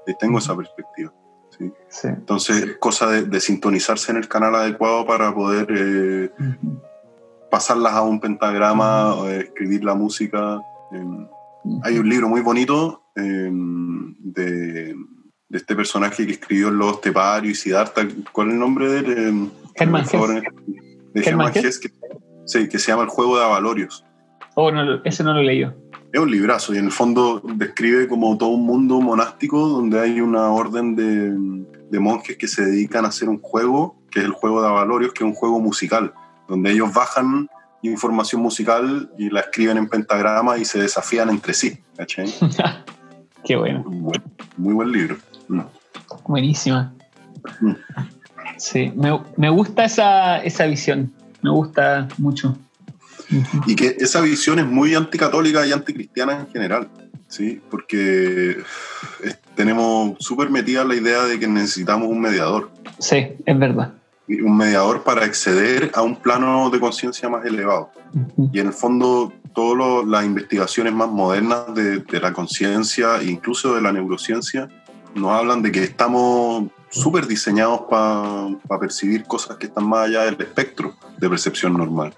eh, 0.08 0.14
tengo 0.20 0.40
esa 0.40 0.56
perspectiva. 0.56 1.14
¿sí? 1.58 1.72
Sí. 1.90 2.08
Entonces, 2.08 2.78
cosa 2.80 3.08
de, 3.08 3.24
de 3.24 3.40
sintonizarse 3.40 4.12
en 4.12 4.18
el 4.18 4.28
canal 4.28 4.56
adecuado 4.56 5.06
para 5.06 5.34
poder 5.34 5.68
eh, 5.76 6.32
pasarlas 7.52 7.94
a 7.94 8.02
un 8.04 8.20
pentagrama, 8.20 9.16
o, 9.16 9.28
eh, 9.28 9.40
escribir 9.42 9.84
la 9.84 9.96
música. 9.96 10.62
Eh, 10.94 11.28
hay 11.84 11.98
un 12.00 12.08
libro 12.08 12.30
muy 12.30 12.42
bonito 12.42 13.04
eh, 13.16 13.50
de, 13.52 14.96
de 15.50 15.58
este 15.58 15.76
personaje 15.76 16.26
que 16.26 16.34
escribió 16.34 16.72
Los 16.72 16.94
Estepario 16.96 17.52
y 17.52 17.56
Siddhartha. 17.56 18.08
¿Cuál 18.32 18.48
es 18.50 18.54
el 18.54 18.60
nombre 18.60 18.90
de 18.90 19.00
él? 19.00 19.06
Eh. 19.10 19.16
De 19.16 19.86
Hermann 19.86 20.06
Hermann 21.16 21.52
Hesse, 21.56 21.80
que, 21.80 21.92
sí, 22.46 22.70
que 22.70 22.80
se 22.80 22.92
llama 22.92 23.04
El 23.04 23.10
Juego 23.10 23.38
de 23.38 23.44
Avalorios. 23.46 24.06
Oh, 24.62 24.72
no, 24.72 25.02
ese 25.06 25.24
no 25.24 25.34
lo 25.34 25.42
leí 25.42 25.62
yo. 25.62 25.72
Es 26.12 26.20
un 26.20 26.30
librazo 26.30 26.74
y 26.74 26.80
en 26.80 26.86
el 26.86 26.92
fondo 26.92 27.42
describe 27.56 28.10
como 28.10 28.38
todo 28.38 28.50
un 28.50 28.66
mundo 28.66 29.00
monástico 29.00 29.70
donde 29.70 30.02
hay 30.02 30.20
una 30.20 30.50
orden 30.50 30.98
de, 30.98 31.32
de 31.90 32.00
monjes 32.02 32.36
que 32.36 32.50
se 32.50 32.66
dedican 32.66 33.06
a 33.06 33.08
hacer 33.08 33.30
un 33.30 33.40
juego, 33.40 33.96
que 34.12 34.20
es 34.20 34.26
el 34.26 34.32
juego 34.32 34.62
de 34.62 34.68
Avalorios, 34.68 35.14
que 35.14 35.24
es 35.24 35.30
un 35.30 35.34
juego 35.34 35.62
musical, 35.62 36.14
donde 36.50 36.74
ellos 36.74 36.94
bajan 36.94 37.48
información 37.84 38.42
musical 38.42 39.10
y 39.18 39.30
la 39.30 39.40
escriben 39.40 39.78
en 39.78 39.88
pentagrama 39.88 40.58
y 40.58 40.66
se 40.66 40.80
desafían 40.80 41.30
entre 41.30 41.54
sí. 41.54 41.80
¿cachai? 41.96 42.28
Qué 43.46 43.56
bueno. 43.56 43.86
Muy 43.86 44.00
buen, 44.02 44.24
muy 44.58 44.74
buen 44.74 44.92
libro. 44.92 45.16
Mm. 45.48 45.62
Buenísima. 46.28 46.94
Mm. 47.62 47.76
Sí, 48.58 48.92
me, 48.94 49.18
me 49.38 49.50
gusta 49.50 49.86
esa, 49.86 50.40
esa 50.40 50.66
visión. 50.66 51.14
Me 51.42 51.50
gusta 51.50 52.10
mucho. 52.18 52.58
Y 53.66 53.76
que 53.76 53.96
esa 54.00 54.22
visión 54.22 54.60
es 54.60 54.66
muy 54.66 54.96
anticatólica 54.96 55.66
y 55.66 55.72
anticristiana 55.72 56.40
en 56.40 56.48
general, 56.48 56.90
¿sí? 57.28 57.62
Porque 57.70 58.52
eh, 59.24 59.34
tenemos 59.56 60.18
súper 60.20 60.50
metida 60.50 60.84
la 60.84 60.96
idea 60.96 61.24
de 61.26 61.40
que 61.40 61.48
necesitamos 61.48 62.10
un 62.10 62.20
mediador. 62.20 62.72
Sí, 62.98 63.28
es 63.46 63.60
verdad. 63.60 63.94
un 64.28 64.58
mediador 64.58 65.04
para 65.04 65.26
acceder 65.26 65.92
a 65.94 66.02
un 66.02 66.16
plano 66.16 66.70
de 66.70 66.80
conciencia 66.80 67.30
más 67.30 67.46
elevado. 67.46 67.92
Y 68.52 68.60
en 68.60 68.68
el 68.68 68.74
fondo, 68.74 69.32
todas 69.54 70.08
las 70.08 70.26
investigaciones 70.26 70.94
más 70.94 71.10
modernas 71.10 71.74
de, 71.76 72.00
de 72.00 72.20
la 72.20 72.34
conciencia, 72.34 73.22
incluso 73.22 73.76
de 73.76 73.82
la 73.82 73.92
neurociencia, 73.92 74.68
nos 75.16 75.32
hablan 75.32 75.62
de 75.62 75.72
que 75.72 75.84
estamos 75.84 76.70
súper 76.90 77.28
diseñados 77.28 77.82
para 77.90 78.80
percibir 78.80 79.24
cosas 79.26 79.58
que 79.58 79.68
están 79.68 79.88
más 79.88 80.08
allá 80.08 80.24
del 80.24 80.42
espectro 80.42 80.96
de 81.18 81.30
percepción 81.30 81.74
normal. 81.74 82.14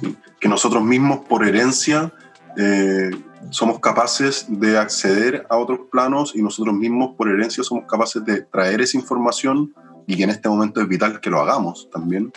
¿Sí? 0.00 0.16
Que 0.40 0.48
nosotros 0.48 0.82
mismos, 0.84 1.20
por 1.28 1.46
herencia, 1.46 2.12
eh, 2.56 3.10
somos 3.50 3.78
capaces 3.80 4.46
de 4.48 4.76
acceder 4.78 5.46
a 5.48 5.56
otros 5.56 5.80
planos 5.90 6.32
y 6.34 6.42
nosotros 6.42 6.74
mismos, 6.74 7.14
por 7.16 7.28
herencia, 7.28 7.62
somos 7.62 7.84
capaces 7.86 8.24
de 8.24 8.42
traer 8.42 8.80
esa 8.80 8.96
información 8.96 9.72
y 10.06 10.16
que 10.16 10.24
en 10.24 10.30
este 10.30 10.48
momento 10.48 10.80
es 10.80 10.88
vital 10.88 11.20
que 11.20 11.30
lo 11.30 11.40
hagamos 11.40 11.88
también 11.90 12.32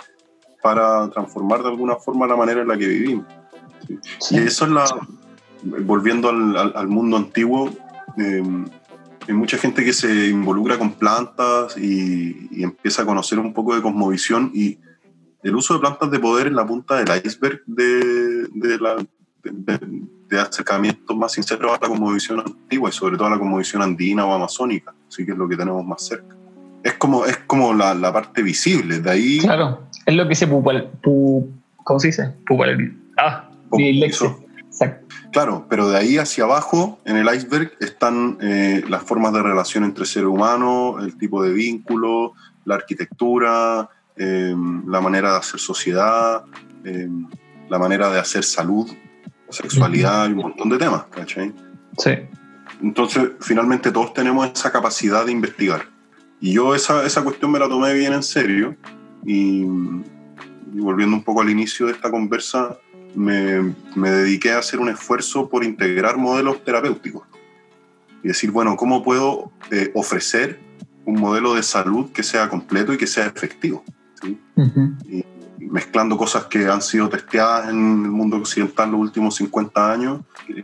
para 0.61 1.09
transformar 1.09 1.61
de 1.63 1.70
alguna 1.70 1.95
forma 1.95 2.28
la 2.28 2.36
manera 2.36 2.61
en 2.61 2.67
la 2.67 2.78
que 2.78 2.88
vivimos. 2.88 3.26
¿sí? 3.88 3.99
Sí. 4.20 4.36
Y 4.36 4.39
eso 4.39 4.65
es 4.65 4.72
la. 4.72 4.86
Volviendo 5.61 6.30
al, 6.30 6.55
al- 6.55 6.74
al 6.76 6.88
mundo 6.88 7.17
antiguo, 7.17 7.70
eh, 8.17 8.41
hay 9.28 9.34
mucha 9.34 9.57
gente 9.57 9.84
que 9.84 9.93
se 9.93 10.28
involucra 10.30 10.78
con 10.78 10.93
plantas 10.93 11.78
y, 11.78 12.47
y 12.51 12.63
empieza 12.63 13.01
a 13.01 13.05
conocer 13.05 13.39
un 13.39 13.53
poco 13.53 13.76
de 13.76 13.82
cosmovisión 13.82 14.51
y 14.53 14.80
el 15.44 15.56
uso 15.56 15.74
de 15.76 15.80
plantas 15.80 16.12
de 16.12 16.20
poder 16.20 16.48
es 16.48 16.54
la 16.54 16.66
punta 16.66 16.96
del 17.04 17.08
iceberg 17.26 17.62
de, 17.66 18.48
de 18.54 18.78
la, 18.80 18.96
de, 19.44 19.78
de- 20.30 20.40
acercamientos 20.40 21.18
más 21.18 21.32
sinceros 21.32 21.72
a 21.72 21.80
la 21.82 21.88
cosmovisión 21.88 22.40
antigua 22.40 22.90
y 22.90 22.94
sobre 22.94 23.18
todo 23.18 23.28
a 23.28 23.32
la 23.32 23.40
cosmovisión 23.40 23.82
andina 23.82 24.26
o 24.26 24.34
amazónica, 24.34 24.94
así 25.08 25.26
que 25.26 25.32
es 25.32 25.38
lo 25.38 25.50
que 25.50 25.58
tenemos 25.58 25.84
más 25.86 26.06
cerca. 26.06 26.36
Es 26.84 26.94
como, 26.94 27.26
es 27.26 27.38
como 27.48 27.74
la, 27.74 27.94
la 27.96 28.14
parte 28.14 28.44
visible, 28.44 29.00
de 29.00 29.10
ahí 29.10 29.40
Claro, 29.40 29.82
es 30.06 30.14
lo 30.16 30.28
que 30.28 30.36
se 30.36 30.46
pupal, 30.48 30.92
pu- 31.02 31.50
¿cómo 31.84 32.00
se 32.00 32.08
dice? 32.08 32.36
Pupal, 32.46 32.96
ah. 33.18 33.50
Exacto. 34.68 35.08
Claro, 35.32 35.66
pero 35.70 35.90
de 35.90 35.98
ahí 35.98 36.18
hacia 36.18 36.44
abajo, 36.44 37.00
en 37.06 37.18
el 37.18 37.28
iceberg, 37.36 37.72
están 37.80 38.38
eh, 38.42 38.84
las 38.88 39.04
formas 39.04 39.34
de 39.34 39.42
relación 39.44 39.84
entre 39.84 40.06
ser 40.06 40.26
humano, 40.26 40.98
el 41.00 41.18
tipo 41.18 41.42
de 41.44 41.52
vínculo, 41.54 42.34
la 42.66 42.76
arquitectura, 42.76 43.90
eh, 44.20 44.55
la 44.86 45.01
manera 45.01 45.32
de 45.32 45.38
hacer 45.38 45.59
sociedad, 45.59 46.43
eh, 46.84 47.09
la 47.70 47.80
manera 47.80 48.09
de 48.11 48.20
hacer 48.20 48.43
salud, 48.43 48.89
sexualidad 49.49 50.30
y 50.30 50.34
un 50.34 50.39
montón 50.39 50.70
de 50.70 50.78
temas, 50.78 51.05
¿cachai? 51.05 51.53
Sí. 51.97 52.11
Entonces, 52.82 53.32
finalmente 53.41 53.91
todos 53.91 54.13
tenemos 54.13 54.51
esa 54.53 54.72
capacidad 54.72 55.26
de 55.26 55.32
investigar. 55.32 55.86
Y 56.39 56.53
yo 56.53 56.76
esa, 56.76 57.05
esa 57.05 57.24
cuestión 57.24 57.51
me 57.51 57.59
la 57.59 57.67
tomé 57.67 57.93
bien 57.93 58.13
en 58.13 58.24
serio 58.24 58.76
y, 59.26 59.63
y 59.63 60.80
volviendo 60.80 61.15
un 61.15 61.24
poco 61.24 61.41
al 61.41 61.49
inicio 61.49 61.88
de 61.88 61.93
esta 61.93 62.11
conversa, 62.11 62.78
me, 63.15 63.74
me 63.95 64.11
dediqué 64.11 64.51
a 64.51 64.59
hacer 64.59 64.80
un 64.80 64.89
esfuerzo 64.89 65.49
por 65.49 65.63
integrar 65.63 66.17
modelos 66.17 66.63
terapéuticos 66.63 67.24
y 68.24 68.28
decir, 68.28 68.51
bueno, 68.51 68.76
¿cómo 68.76 69.03
puedo 69.03 69.51
eh, 69.72 69.91
ofrecer 69.95 70.59
un 71.05 71.20
modelo 71.20 71.53
de 71.53 71.63
salud 71.63 72.11
que 72.11 72.24
sea 72.24 72.49
completo 72.49 72.93
y 72.93 72.97
que 72.97 73.07
sea 73.07 73.26
efectivo? 73.26 73.84
¿Sí? 74.22 74.39
Ujú. 74.55 74.95
mezclando 75.59 76.17
cosas 76.17 76.45
que 76.45 76.65
han 76.67 76.82
sido 76.82 77.09
testeadas 77.09 77.70
en 77.70 77.76
el 78.05 78.11
mundo 78.11 78.38
occidental 78.38 78.91
los 78.91 79.01
últimos 79.01 79.36
50 79.36 79.91
años, 79.91 80.22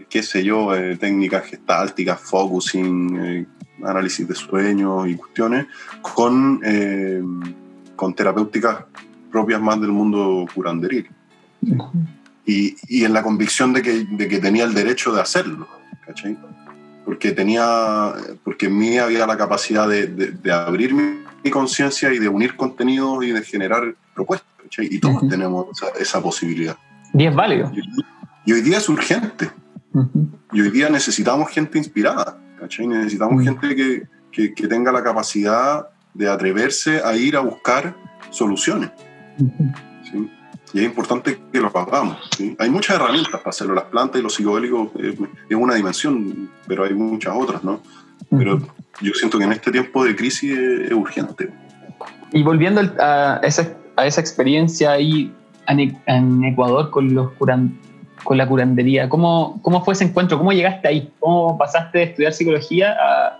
qué 0.09 0.23
sé 0.23 0.43
yo, 0.43 0.73
eh, 0.73 0.95
técnicas 0.97 1.45
gestálticas, 1.45 2.19
focusing, 2.21 3.19
eh, 3.21 3.45
análisis 3.83 4.25
de 4.27 4.33
sueños 4.35 5.07
y 5.07 5.15
cuestiones, 5.15 5.67
con, 6.01 6.61
eh, 6.63 7.21
con 7.95 8.13
terapéuticas 8.15 8.85
propias 9.31 9.61
más 9.61 9.79
del 9.81 9.91
mundo 9.91 10.45
curanderil. 10.55 11.07
Ujú. 11.61 11.91
Y, 12.45 12.75
y 12.87 13.03
en 13.03 13.11
la 13.13 13.21
convicción 13.21 13.73
de 13.73 13.81
que, 13.81 14.05
de 14.09 14.27
que 14.27 14.39
tenía 14.39 14.63
el 14.63 14.73
derecho 14.73 15.13
de 15.13 15.21
hacerlo, 15.21 15.67
¿cachai? 16.05 16.37
Porque, 17.03 17.31
tenía, 17.33 18.13
porque 18.43 18.67
en 18.67 18.77
mí 18.77 18.97
había 18.97 19.27
la 19.27 19.37
capacidad 19.37 19.87
de, 19.87 20.07
de- 20.07 20.31
de 20.31 20.51
abrir 20.51 20.93
mi, 20.93 21.03
mi 21.03 21.24
conciencia 21.51 22.11
y 22.13 22.19
de 22.19 22.27
unir 22.29 22.55
contenidos 22.55 23.23
y 23.25 23.31
de 23.31 23.41
generar 23.43 23.95
propuestas, 24.13 24.49
¿cachai? 24.61 24.87
Y 24.91 24.99
todos 24.99 25.27
tenemos 25.29 25.67
esa, 25.71 25.87
esa 25.99 26.21
posibilidad. 26.21 26.77
Y 27.13 27.25
es 27.25 27.35
válido. 27.35 27.71
Y 28.45 28.53
hoy 28.53 28.61
día 28.61 28.77
es 28.77 28.89
urgente. 28.89 29.49
Y 30.51 30.61
hoy 30.61 30.69
día 30.71 30.89
necesitamos 30.89 31.49
gente 31.49 31.77
inspirada, 31.77 32.37
¿cachai? 32.59 32.87
Necesitamos 32.87 33.43
gente 33.43 33.75
que, 33.75 34.03
que- 34.31 34.53
que 34.53 34.67
tenga 34.67 34.91
la 34.91 35.01
capacidad 35.03 35.87
de 36.13 36.29
atreverse 36.29 37.01
a 37.03 37.15
ir 37.15 37.35
a 37.37 37.39
buscar 37.41 37.95
soluciones. 38.31 38.91
Y 40.73 40.79
es 40.79 40.85
importante 40.85 41.39
que 41.53 41.59
lo 41.61 41.67
hagamos. 41.73 42.17
¿sí? 42.35 42.55
Hay 42.59 42.69
muchas 42.69 42.97
herramientas 42.97 43.31
para 43.39 43.49
hacerlo. 43.49 43.73
Las 43.75 43.85
plantas 43.85 44.19
y 44.19 44.23
los 44.23 44.33
psicodélicos 44.33 44.89
eh, 44.99 45.15
es 45.49 45.55
una 45.55 45.75
dimensión, 45.75 46.49
pero 46.67 46.83
hay 46.83 46.93
muchas 46.93 47.33
otras, 47.37 47.63
¿no? 47.63 47.81
Pero. 48.29 48.61
Yo 49.01 49.13
siento 49.13 49.37
que 49.37 49.43
en 49.43 49.51
este 49.51 49.71
tiempo 49.71 50.03
de 50.03 50.15
crisis 50.15 50.57
es, 50.57 50.91
urgente. 50.91 51.49
Y 52.31 52.43
volviendo 52.43 52.81
a 52.99 53.39
esa, 53.43 53.73
a 53.95 54.05
esa 54.05 54.21
experiencia 54.21 54.91
ahí 54.91 55.33
en, 55.67 55.79
E- 55.79 56.01
en 56.05 56.43
Ecuador 56.43 56.89
con, 56.89 57.13
los 57.13 57.31
curan, 57.33 57.79
con 58.23 58.37
la 58.37 58.47
curandería, 58.47 59.09
¿cómo, 59.09 59.59
¿cómo 59.61 59.83
fue 59.83 59.93
ese 59.93 60.05
encuentro? 60.05 60.37
¿Cómo 60.37 60.51
llegaste 60.51 60.87
ahí? 60.87 61.11
¿Cómo 61.19 61.57
pasaste 61.57 61.99
de 61.99 62.03
estudiar 62.05 62.33
psicología 62.33 62.95
a 62.99 63.39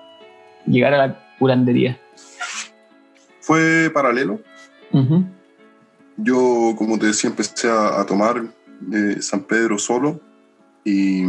llegar 0.66 0.94
a 0.94 1.08
la 1.08 1.20
curandería? 1.40 2.00
Fue 3.42 3.90
paralelo. 3.94 4.40
Yo, 6.18 6.74
como 6.78 6.98
te 6.98 7.08
decía, 7.08 7.30
empecé 7.30 7.70
a, 7.70 8.00
a 8.00 8.06
tomar 8.06 8.42
eh, 8.94 9.18
San 9.22 9.42
Pedro 9.42 9.78
solo 9.78 10.22
y, 10.86 11.24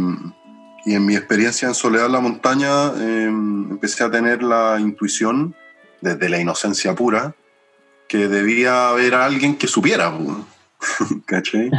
Y 0.87 0.95
en 0.95 1.05
mi 1.05 1.17
experiencia 1.17 1.67
en 1.67 1.75
Soledad 1.75 2.09
la 2.09 2.21
Montaña 2.21 2.93
em, 2.93 3.71
empecé 3.71 4.05
a 4.05 4.09
tener 4.09 4.41
la 4.41 4.77
intuición, 4.79 5.53
desde 5.99 6.29
la 6.29 6.39
inocencia 6.39 6.95
pura, 6.95 7.35
que 8.07 8.29
debía 8.29 8.91
haber 8.91 9.13
alguien 9.13 9.57
que 9.57 9.67
supiera. 9.67 10.17
¿Cachai? 11.25 11.69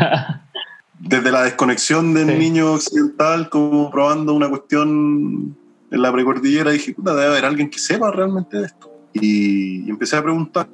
Desde 1.01 1.31
la 1.31 1.45
desconexión 1.45 2.13
del 2.13 2.39
niño 2.39 2.73
occidental, 2.73 3.49
como 3.49 3.91
probando 3.91 4.35
una 4.35 4.51
cuestión 4.51 5.57
en 5.91 6.03
la 6.03 6.13
precordillera, 6.13 6.73
dije, 6.73 6.93
puta, 6.93 7.15
debe 7.15 7.29
haber 7.29 7.47
alguien 7.47 7.71
que 7.71 7.79
sepa 7.79 8.11
realmente 8.11 8.59
de 8.59 8.67
esto. 8.67 8.93
Y, 9.15 9.89
empecé 9.89 10.17
a 10.17 10.23
preguntar. 10.23 10.69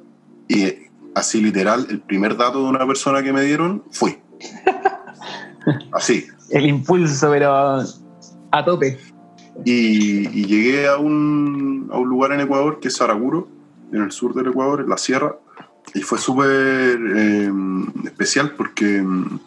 Y 0.49 0.73
así 1.13 1.39
literal, 1.39 1.87
el 1.89 2.01
primer 2.01 2.35
dato 2.35 2.61
de 2.61 2.69
una 2.69 2.85
persona 2.85 3.23
que 3.23 3.31
me 3.31 3.43
dieron 3.43 3.83
fue. 3.91 4.19
Así. 5.93 6.27
El 6.49 6.65
impulso, 6.65 7.29
pero 7.31 7.83
a 8.51 8.63
tope. 8.63 8.97
Y, 9.63 10.45
llegué 10.45 10.87
a 10.87 10.97
un, 10.97 11.89
a 11.91 11.97
un, 11.97 12.09
lugar 12.09 12.33
en 12.33 12.41
Ecuador 12.41 12.79
que 12.79 12.89
es 12.89 12.95
Saraguro, 12.95 13.47
en 13.91 14.01
el 14.01 14.11
sur 14.11 14.33
del 14.33 14.47
Ecuador, 14.47 14.81
en 14.81 14.89
la 14.89 14.97
sierra. 14.97 15.37
Y 15.93 16.01
fue 16.01 16.17
súper 16.17 16.99
eh, 17.15 17.51
especial 18.05 18.53
porque 18.57 19.01
mm, 19.01 19.39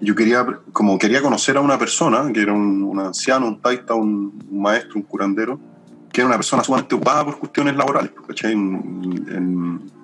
yo 0.00 0.14
quería, 0.14 0.46
como 0.72 0.98
quería 0.98 1.22
conocer 1.22 1.56
a 1.56 1.60
una 1.60 1.78
persona, 1.78 2.30
que 2.32 2.42
era 2.42 2.52
un, 2.52 2.98
anciano, 2.98 3.46
un 3.46 3.60
taita, 3.60 3.94
un, 3.94 4.38
maestro, 4.50 4.96
un 4.96 5.02
curandero, 5.02 5.58
que 6.12 6.20
era 6.20 6.28
una 6.28 6.36
persona 6.36 6.62
sumamente 6.62 6.94
ocupada 6.94 7.24
por 7.24 7.38
cuestiones 7.38 7.76
laborales. 7.76 8.10
En, 8.42 9.26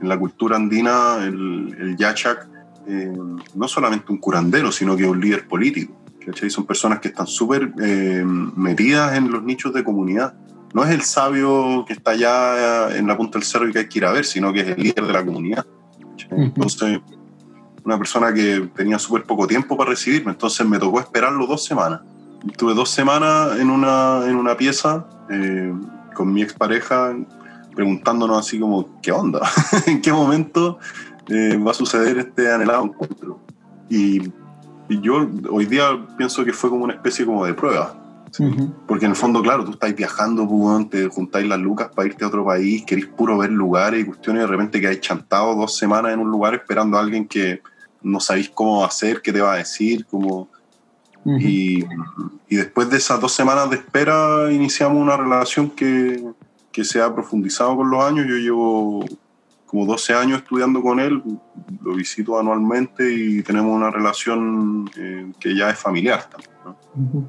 en, 0.00 0.08
la 0.08 0.18
cultura 0.18 0.56
andina, 0.56 1.18
el, 1.24 1.96
yachak 1.96 2.48
eh, 2.86 3.12
no 3.54 3.68
solamente 3.68 4.10
un 4.10 4.18
curandero, 4.18 4.72
sino 4.72 4.96
que 4.96 5.04
un 5.04 5.20
líder 5.20 5.46
político. 5.46 5.94
¿Cachai? 6.24 6.50
Son 6.50 6.66
personas 6.66 7.00
que 7.00 7.08
están 7.08 7.26
súper 7.26 7.72
eh, 7.82 8.24
metidas 8.24 9.16
en 9.16 9.30
los 9.30 9.42
nichos 9.42 9.72
de 9.72 9.84
comunidad. 9.84 10.34
No 10.74 10.84
es 10.84 10.90
el 10.90 11.02
sabio 11.02 11.84
que 11.86 11.92
está 11.92 12.12
allá 12.12 12.96
en 12.96 13.06
la 13.06 13.16
punta 13.16 13.38
del 13.38 13.46
cerro 13.46 13.68
y 13.68 13.72
que 13.72 13.80
hay 13.80 13.88
que 13.88 13.98
ir 13.98 14.04
a 14.06 14.12
ver, 14.12 14.24
sino 14.24 14.52
que 14.52 14.60
es 14.60 14.68
el 14.68 14.82
líder 14.82 15.06
de 15.06 15.12
la 15.12 15.24
comunidad. 15.24 15.66
Entonces, 16.30 17.00
una 17.84 17.98
persona 17.98 18.32
que 18.32 18.70
tenía 18.74 18.98
súper 18.98 19.24
poco 19.24 19.46
tiempo 19.46 19.76
para 19.76 19.90
recibirme, 19.90 20.32
entonces 20.32 20.66
me 20.66 20.78
tocó 20.78 21.00
esperarlo 21.00 21.46
dos 21.46 21.64
semanas. 21.64 22.00
Estuve 22.48 22.74
dos 22.74 22.90
semanas 22.90 23.58
en 23.58 23.70
una, 23.70 24.22
en 24.26 24.36
una 24.36 24.56
pieza 24.56 25.06
eh, 25.30 25.72
con 26.14 26.32
mi 26.32 26.42
expareja 26.42 27.14
preguntándonos 27.74 28.38
así 28.38 28.58
como, 28.58 29.00
¿qué 29.00 29.12
onda? 29.12 29.40
¿En 29.86 30.00
qué 30.00 30.12
momento 30.12 30.78
eh, 31.28 31.56
va 31.56 31.70
a 31.70 31.74
suceder 31.74 32.18
este 32.18 32.50
anhelado 32.52 32.84
encuentro? 32.84 33.40
Y, 33.88 34.20
yo 35.00 35.28
hoy 35.50 35.66
día 35.66 35.88
pienso 36.16 36.44
que 36.44 36.52
fue 36.52 36.70
como 36.70 36.84
una 36.84 36.94
especie 36.94 37.24
como 37.24 37.44
de 37.44 37.54
prueba. 37.54 37.96
Porque 38.86 39.04
en 39.04 39.10
el 39.10 39.16
fondo, 39.16 39.42
claro, 39.42 39.62
tú 39.62 39.72
estás 39.72 39.94
viajando, 39.94 40.48
pues, 40.48 40.88
te 40.88 41.06
juntáis 41.08 41.46
las 41.46 41.58
lucas 41.58 41.90
para 41.94 42.08
irte 42.08 42.24
a 42.24 42.28
otro 42.28 42.46
país, 42.46 42.82
queréis 42.86 43.06
puro 43.06 43.36
ver 43.36 43.50
lugares 43.50 44.00
y 44.00 44.04
cuestiones, 44.06 44.40
y 44.40 44.46
de 44.46 44.50
repente 44.50 44.80
que 44.80 44.88
hay 44.88 45.00
chantado 45.00 45.54
dos 45.54 45.76
semanas 45.76 46.14
en 46.14 46.20
un 46.20 46.30
lugar 46.30 46.54
esperando 46.54 46.96
a 46.96 47.00
alguien 47.00 47.28
que, 47.28 47.60
no 48.02 48.20
sabéis 48.20 48.50
cómo 48.50 48.84
hacer, 48.84 49.22
qué 49.22 49.32
te 49.32 49.40
va 49.40 49.54
a 49.54 49.58
decir, 49.58 50.06
cómo... 50.06 50.48
y, 51.24 51.84
y, 52.48 52.56
después 52.56 52.90
de 52.90 52.96
esas 52.96 53.20
dos 53.20 53.32
semanas 53.32 53.70
de 53.70 53.76
espera 53.76 54.50
iniciamos 54.50 55.00
una 55.00 55.16
relación 55.16 55.70
que, 55.70 56.24
que, 56.72 56.84
se 56.84 57.00
ha 57.00 57.14
profundizado 57.14 57.76
con 57.76 57.90
los 57.90 58.02
años. 58.02 58.26
Yo 58.28 58.36
llevo 58.36 59.04
como 59.72 59.86
12 59.86 60.12
años 60.12 60.42
estudiando 60.42 60.82
con 60.82 61.00
él, 61.00 61.22
lo 61.82 61.94
visito 61.94 62.38
anualmente 62.38 63.10
y 63.10 63.42
tenemos 63.42 63.74
una 63.74 63.90
relación 63.90 64.90
eh, 64.98 65.32
que 65.40 65.56
ya 65.56 65.70
es 65.70 65.78
familiar 65.78 66.28
también. 66.28 67.26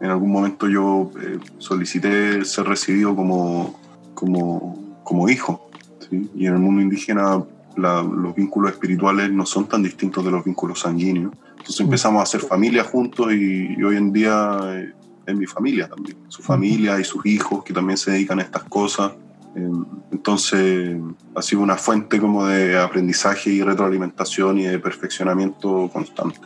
En 0.00 0.10
algún 0.10 0.30
momento 0.30 0.68
yo 0.68 1.10
eh, 1.20 1.40
solicité 1.58 2.44
ser 2.44 2.66
recibido 2.66 3.16
como, 3.16 3.80
como, 4.14 5.00
como 5.02 5.28
hijo. 5.28 5.68
¿sí? 6.08 6.30
Y 6.36 6.46
en 6.46 6.52
el 6.52 6.60
mundo 6.60 6.82
indígena 6.82 7.42
los 7.74 8.34
vínculos 8.36 8.70
espirituales 8.70 9.32
no 9.32 9.44
son 9.44 9.66
tan 9.66 9.82
distintos 9.82 10.24
de 10.24 10.30
los 10.30 10.44
vínculos 10.44 10.82
sanguíneos. 10.82 11.32
Entonces 11.50 11.80
empezamos 11.80 12.20
a 12.20 12.22
hacer 12.22 12.42
familia 12.42 12.84
juntos 12.84 13.32
y, 13.32 13.82
hoy 13.82 13.96
en 13.96 14.12
día 14.12 14.60
eh, 14.66 14.92
es 15.26 15.34
mi 15.34 15.46
familia 15.46 15.88
también, 15.88 16.16
su 16.28 16.42
familia 16.42 17.00
y 17.00 17.04
sus 17.04 17.26
hijos 17.26 17.64
que 17.64 17.72
también 17.72 17.96
se 17.96 18.12
dedican 18.12 18.38
a 18.38 18.42
estas 18.42 18.62
cosas. 18.64 19.14
Em, 19.54 19.84
entonces 20.10 20.98
ha 21.34 21.42
sido 21.42 21.62
una 21.62 21.76
fuente 21.76 22.18
como 22.18 22.46
de 22.46 22.78
aprendizaje 22.78 23.50
y 23.50 23.62
retroalimentación 23.62 24.58
y 24.58 24.64
de 24.64 24.78
perfeccionamiento 24.78 25.90
constante. 25.92 26.40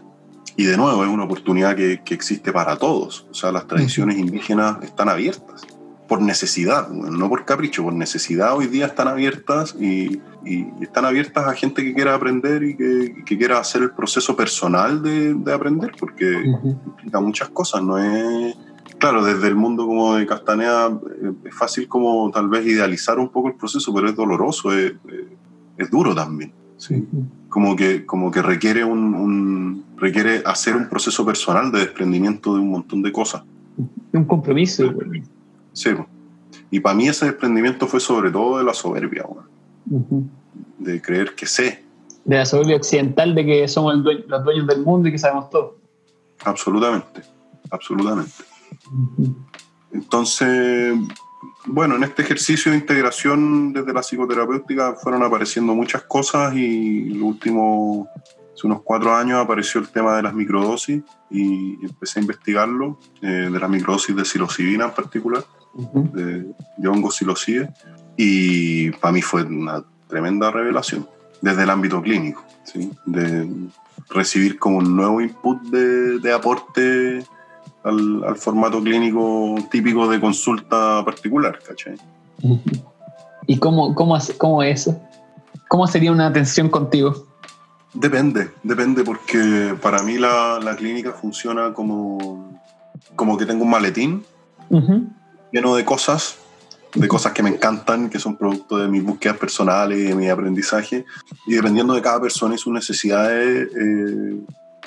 Y 0.57 0.65
de 0.65 0.77
nuevo 0.77 1.05
es 1.05 1.11
una 1.11 1.25
oportunidad 1.25 1.77
que, 1.77 2.01
que 2.03 2.15
existe 2.15 2.53
para 2.53 2.77
todos. 2.77 3.27
O 3.31 3.35
sea, 3.35 3.53
las 3.53 3.67
tradiciones 3.67 4.17
indígenas 4.17 4.79
están 4.83 5.09
abiertas 5.09 5.67
por 6.07 6.23
necesidad, 6.23 6.89
no 6.89 7.29
por 7.29 7.45
capricho, 7.45 7.83
por 7.83 7.93
necesidad 7.93 8.57
hoy 8.57 8.67
día 8.67 8.87
están 8.87 9.09
abiertas 9.09 9.75
y, 9.79 10.21
están 10.81 11.05
abiertas 11.05 11.45
a 11.45 11.55
gente 11.55 11.83
que 11.83 11.93
quiera 11.93 12.15
aprender 12.15 12.63
y 12.63 12.77
que, 12.77 13.37
quiera 13.37 13.59
hacer 13.59 13.83
el 13.83 13.91
proceso 13.91 14.37
personal 14.37 15.03
de, 15.03 15.53
aprender, 15.53 15.93
porque 15.99 16.45
implica 16.87 17.19
muchas 17.21 17.49
cosas, 17.49 17.83
no 17.83 17.99
es... 17.99 18.57
Claro, 18.99 19.24
desde 19.24 19.49
el 19.49 19.57
mundo 19.57 19.87
como 19.87 20.14
de 20.14 20.26
Castanea 20.26 20.89
eh, 20.89 21.32
es 21.45 21.55
fácil 21.55 21.89
como 21.89 22.30
tal 22.30 22.49
vez 22.49 22.66
idealizar 22.66 23.18
un 23.18 23.28
poco 23.28 23.49
el 23.49 23.55
proceso, 23.55 23.93
pero 23.95 24.09
es 24.09 24.16
doloroso, 24.16 24.72
es, 24.72 24.95
es 25.76 25.91
duro 25.91 26.14
también. 26.14 26.53
¿sí? 26.76 27.07
como, 27.49 27.74
que, 27.74 28.05
como 28.05 28.30
que 28.30 28.43
requiere, 28.43 28.84
un, 28.84 29.84
requiere 29.97 30.43
hacer 30.45 30.76
un 30.76 30.89
proceso 30.89 31.24
personal 31.24 31.72
de 31.72 31.80
desprendimiento 31.80 32.55
de 32.55 32.61
un 32.61 32.70
montón 32.70 33.03
de 33.03 33.12
cosas. 33.12 33.43
Un 34.12 34.24
compromiso. 34.24 34.93
Sí. 35.72 35.91
Y 36.70 36.80
para 36.80 36.95
mí 36.95 37.09
ese 37.09 37.26
desprendimiento 37.26 37.87
fue 37.87 38.01
sobre 38.01 38.30
todo 38.30 38.59
de 38.59 38.64
la 38.64 38.74
soberbia, 38.74 39.24
de 40.78 41.01
creer 41.01 41.34
que 41.34 41.47
sé. 41.47 41.84
De 42.24 42.37
la 42.37 42.45
soberbia 42.45 42.76
occidental 42.76 43.34
de 43.34 43.47
que 43.47 43.68
somos 43.68 43.95
los 43.95 44.45
dueños 44.45 44.66
del 44.66 44.82
mundo 44.82 45.09
y 45.09 45.12
que 45.12 45.18
sabemos 45.18 45.49
todo. 45.51 45.78
Absolutamente, 46.45 47.22
absolutamente. 47.70 48.32
Entonces, 49.93 50.95
bueno, 51.67 51.97
en 51.97 52.05
este 52.05 52.23
ejercicio 52.23 52.73
de 52.73 52.79
integración 52.79 53.73
desde 53.73 53.93
la 53.93 54.03
psicoterapéutica 54.03 54.95
fueron 54.95 55.23
apareciendo 55.23 55.75
muchas 55.75 56.03
cosas 56.03 56.55
y 56.55 57.11
lo 57.11 57.27
último, 57.27 58.09
hace 58.55 58.67
unos 58.67 58.83
cuatro 58.83 59.14
años 59.14 59.43
apareció 59.43 59.81
el 59.81 59.89
tema 59.89 60.17
de 60.17 60.23
las 60.23 60.35
microdosis 60.35 61.03
y 61.31 61.85
empecé 61.85 62.21
a 62.21 62.23
investigarlo, 62.23 62.99
eh, 63.23 63.27
de 63.27 63.59
las 63.59 63.71
microdosis 63.71 64.14
de 64.14 64.25
psilocibina 64.25 64.87
en 64.87 64.93
particular 64.93 65.45
de, 66.12 66.55
de 66.77 66.89
hongos 66.89 67.21
y 68.17 68.91
para 68.93 69.12
mí 69.12 69.21
fue 69.21 69.43
una 69.43 69.85
tremenda 70.09 70.51
revelación 70.51 71.07
desde 71.41 71.64
el 71.64 71.71
ámbito 71.71 72.01
clínico, 72.01 72.45
de 73.05 73.49
recibir 74.11 74.59
como 74.59 74.79
un 74.79 74.97
nuevo 74.97 75.21
input 75.21 75.61
de, 75.62 76.33
aporte 76.33 77.25
al, 77.87 78.37
formato 78.37 78.82
clínico 78.82 79.55
típico 79.70 80.09
de 80.09 80.20
consulta 80.20 81.05
particular, 81.05 81.59
¿cachai? 81.66 81.97
¿Y 83.47 83.59
cómo, 83.59 83.95
cómo, 83.95 84.18
cómo 84.39 84.62
es 84.62 84.80
eso? 84.82 85.01
¿Cómo 85.68 85.87
sería 85.87 86.12
una 86.12 86.26
atención 86.26 86.68
contigo? 86.68 87.26
Depende, 87.95 88.51
depende 88.62 89.05
porque 89.05 89.74
para 89.80 90.03
mí 90.03 90.18
la, 90.18 90.59
la 90.62 90.76
clínica 90.76 91.12
funciona 91.12 91.72
como, 91.72 92.61
como 93.14 93.39
que 93.39 93.47
tengo 93.47 93.64
un 93.64 93.70
maletín 93.70 94.24
lleno 95.53 95.76
de 95.76 95.84
cosas, 95.84 96.39
de 96.95 97.09
cosas 97.09 97.32
que 97.32 97.43
me 97.43 97.51
encantan, 97.51 98.11
que 98.11 98.18
son 98.18 98.37
producto 98.37 98.78
de 98.78 98.89
mis 98.89 99.03
búsquedas 99.03 99.39
personales 99.39 99.99
y 99.99 100.03
de 100.03 100.14
mi 100.14 100.28
aprendizaje. 100.28 101.05
Y 101.47 101.55
dependiendo 101.55 101.95
de 101.95 102.03
cada 102.03 102.20
persona 102.20 102.55
y 102.55 102.59
sus 102.59 102.72
necesidades, 102.72 103.68
eh, 103.74 104.41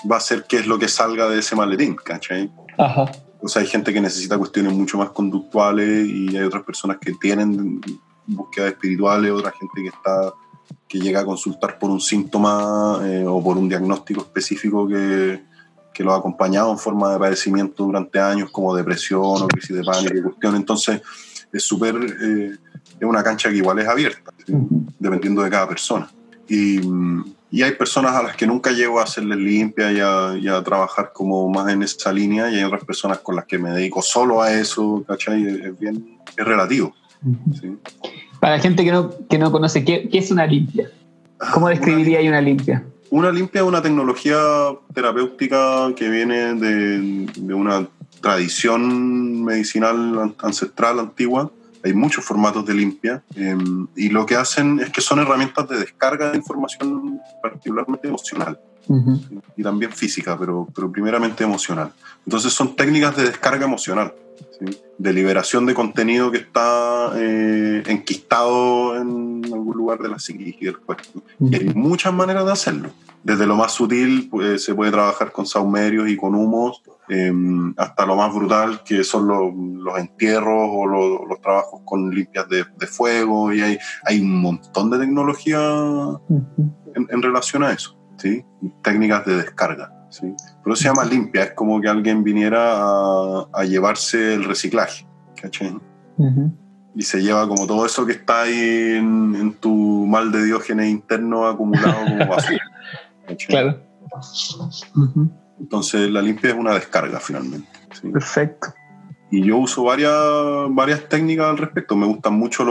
va 0.10 0.18
a 0.18 0.22
ser 0.22 0.46
qué 0.48 0.58
es 0.58 0.68
lo 0.68 0.78
que 0.78 0.88
salga 0.88 1.30
de 1.30 1.40
ese 1.40 1.56
maletín, 1.56 1.96
¿cachai? 1.96 2.52
Ajá. 2.80 3.12
O 3.42 3.48
sea, 3.48 3.62
hay 3.62 3.68
gente 3.68 3.94
que 3.94 4.02
necesita 4.02 4.38
cuestiones 4.38 4.74
mucho 4.74 4.98
más 4.98 5.10
conductuales 5.12 6.08
y 6.08 6.36
hay 6.36 6.44
otras 6.44 6.64
personas 6.64 6.98
que 6.98 7.14
tienen 7.14 7.80
búsquedas 8.26 8.72
espirituales, 8.72 9.32
otra 9.32 9.52
gente 9.52 9.82
que 9.82 9.88
está 9.88 10.34
que 10.88 11.00
llega 11.00 11.22
a 11.22 11.26
consultar 11.26 11.78
por 11.78 11.90
un 11.90 12.02
síntoma 12.02 13.00
eh, 13.04 13.24
o 13.28 13.42
por 13.44 13.58
un 13.58 13.70
diagnóstico 13.70 14.22
específico 14.22 14.88
que, 14.88 15.44
que 15.94 16.04
lo 16.04 16.14
ha 16.14 16.18
acompañado 16.18 16.72
en 16.72 16.78
forma 16.78 17.12
de 17.14 17.20
padecimiento 17.20 17.84
durante 17.84 18.20
años, 18.20 18.50
como 18.52 18.76
depresión 18.76 19.22
o 19.22 19.48
crisis 19.48 19.76
de 19.76 19.84
pánico 19.84 20.24
cuestión. 20.24 20.56
Entonces, 20.56 21.02
es 21.52 21.64
súper. 21.64 21.96
Eh, 21.96 22.58
es 23.00 23.08
una 23.08 23.24
cancha 23.24 23.50
que 23.50 23.58
igual 23.58 23.80
es 23.80 23.88
abierta, 23.88 24.34
dependiendo 25.00 25.42
de 25.42 25.50
cada 25.50 25.68
persona. 25.68 26.10
Y, 26.48 26.82
y, 27.52 27.62
hay 27.64 27.72
personas 27.74 28.16
a 28.16 28.24
las 28.24 28.36
que 28.36 28.48
nunca 28.48 28.72
llego 28.72 29.00
a 29.00 29.04
hacerles 29.04 29.38
limpia 29.38 29.92
y 29.92 30.00
a, 30.00 30.38
y 30.38 30.48
a, 30.48 30.64
trabajar 30.64 31.12
como 31.14 31.48
más 31.50 31.72
en 31.72 31.84
esa 31.84 32.12
línea, 32.12 32.50
y 32.50 32.56
hay 32.56 32.64
otras 32.64 32.84
personas 32.84 33.20
con 33.20 33.36
las 33.36 33.46
que 33.46 33.58
me 33.58 33.72
dedico 33.72 34.02
solo 34.02 34.42
a 34.42 34.52
eso, 34.54 35.04
¿cachai? 35.08 35.46
Es, 35.46 35.80
bien. 35.80 36.18
es 36.36 36.46
relativo. 36.46 36.94
Para 38.40 38.56
la 38.58 38.62
gente 38.62 38.84
que 38.84 38.92
no, 38.92 39.12
que 39.30 39.38
no 39.38 39.52
conoce, 39.52 39.84
¿qué, 39.84 40.08
¿qué 40.10 40.20
es 40.20 40.32
una 40.32 40.46
limpia? 40.46 40.90
¿Cómo 41.54 41.68
ah, 41.68 41.72
describiría 41.72 42.20
una, 42.22 42.30
una 42.30 42.42
limpia? 42.42 42.84
Una 43.10 43.32
limpia 43.32 43.62
es 43.62 43.68
una 43.68 43.82
tecnología 43.82 44.38
terapéutica 44.94 45.94
que 45.96 46.10
viene 46.10 46.54
de, 46.54 47.28
de, 47.36 47.54
una 47.54 47.88
tradición 48.22 49.44
medicinal 49.44 50.36
ancestral 50.40 51.00
antigua. 51.00 51.52
Hay 51.84 51.94
muchos 51.94 52.26
formatos 52.26 52.66
de 52.66 52.74
limpia 52.74 53.24
em, 53.36 53.88
y 53.96 54.10
lo 54.10 54.26
que 54.26 54.36
hacen 54.36 54.80
es 54.80 54.90
que 54.90 55.02
son 55.02 55.20
herramientas 55.20 55.68
de 55.70 55.80
descarga 55.80 56.32
de 56.32 56.38
información 56.38 57.22
particularmente 57.42 58.08
emocional 58.08 58.60
y 59.56 59.64
también 59.64 59.92
física, 59.92 60.38
pero, 60.38 60.68
pero 60.74 60.92
primeramente 60.92 61.44
emocional. 61.44 61.92
Entonces 62.26 62.54
son 62.54 62.76
técnicas 62.76 63.16
de 63.16 63.24
descarga 63.24 63.66
emocional, 63.66 64.14
de 64.98 65.14
liberación 65.14 65.66
de 65.66 65.74
contenido 65.74 66.32
que 66.32 66.40
está 66.40 67.12
eh, 67.16 67.84
enquistado 67.86 68.96
en 68.98 69.42
algún 69.46 69.78
lugar 69.78 70.00
de 70.00 70.10
la 70.10 70.20
psiquis 70.20 70.56
y 70.60 70.66
del 70.66 70.80
cuerpo. 70.80 71.22
Y 71.40 71.56
hay 71.56 71.74
muchas 71.74 72.14
maneras 72.14 72.46
de 72.46 72.52
hacerlo. 72.52 72.90
Desde 73.24 73.46
lo 73.46 73.56
más 73.56 73.74
sutil 73.74 74.28
pues, 74.30 74.64
se 74.64 74.74
puede 74.74 74.92
trabajar 74.92 75.32
con 75.32 75.46
saumerios 75.46 76.10
y 76.10 76.16
con 76.16 76.34
humos, 76.34 76.82
em, 77.10 77.74
hasta 77.78 78.06
lo 78.06 78.16
más 78.16 78.34
brutal 78.34 78.82
que 78.84 79.04
son 79.04 79.28
los, 79.28 80.00
entierros 80.00 80.70
o 80.72 80.88
los, 80.88 81.42
trabajos 81.42 81.82
con 81.86 82.10
limpias 82.10 82.48
de, 82.50 82.66
fuego. 82.88 83.54
Y 83.54 83.62
hay, 83.62 83.78
hay 84.06 84.20
un 84.22 84.42
montón 84.42 84.90
de 84.90 85.00
tecnología 85.00 85.60
en 86.96 87.22
relación 87.22 87.64
a 87.64 87.72
eso. 87.72 87.99
¿Sí? 88.20 88.46
técnicas 88.84 89.26
de 89.26 89.38
descarga. 89.38 89.92
¿sí? 90.10 90.34
Pero 90.64 90.76
se 90.76 90.86
llama 90.86 91.06
limpia, 91.06 91.44
es 91.44 91.52
como 91.52 91.82
que 91.82 91.88
alguien 91.88 92.24
viniera 92.24 93.42
a, 93.42 93.64
llevarse 93.64 94.36
el 94.36 94.44
reciclaje. 94.44 95.08
Y 96.96 97.02
se 97.04 97.22
lleva 97.22 97.48
como 97.48 97.66
todo 97.66 97.86
eso 97.86 98.06
que 98.06 98.14
está 98.14 98.42
ahí 98.42 98.96
en, 98.98 99.56
tu 99.60 100.06
mal 100.06 100.32
de 100.32 100.44
diógenes 100.44 100.90
interno 100.90 101.48
acumulado 101.48 102.04
como 102.04 102.28
basura. 102.28 102.64
claro. 103.48 103.80
Entonces 105.60 106.10
la 106.10 106.22
limpia 106.22 106.52
es 106.52 106.56
una 106.56 106.74
descarga 106.74 107.20
finalmente. 107.20 107.70
Perfecto. 108.12 108.74
Y 109.32 109.44
yo 109.44 109.58
uso 109.58 109.84
varias, 109.84 110.14
varias 110.70 111.08
técnicas 111.08 111.48
al 111.48 111.58
respecto. 111.58 111.96
Me 111.96 112.08
gustan 112.08 112.34
mucho 112.34 112.66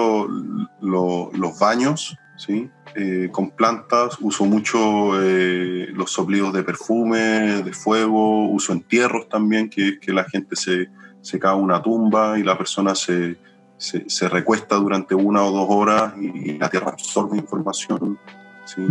los 0.81 1.59
baños, 1.59 2.17
¿sí? 2.39 2.71
Eh, 2.95 3.29
con 3.31 3.51
plantas, 3.51 4.17
uso 4.21 4.47
mucho 4.47 5.21
eh, 5.21 5.89
los 5.93 6.13
soplidos 6.13 6.53
de 6.55 6.63
perfume, 6.63 7.63
de 7.63 7.73
fuego, 7.73 8.49
uso 8.49 8.73
entierros 8.73 9.29
también, 9.29 9.69
que, 9.69 9.99
que 10.01 10.13
la 10.13 10.25
gente 10.25 10.57
se, 10.57 10.89
se 11.21 11.39
cae 11.39 11.55
una 11.55 11.83
tumba 11.83 12.39
y 12.39 12.43
la 12.43 12.57
persona 12.57 12.95
se, 12.95 13.37
se, 13.77 14.29
recuesta 14.29 14.77
durante 14.77 15.15
una 15.15 15.43
o 15.43 15.51
dos 15.51 15.67
horas 15.69 16.15
y, 16.17 16.57
la 16.59 16.71
tierra 16.71 16.93
absorbe 16.93 17.37
información. 17.37 18.19
¿sí? 18.65 18.83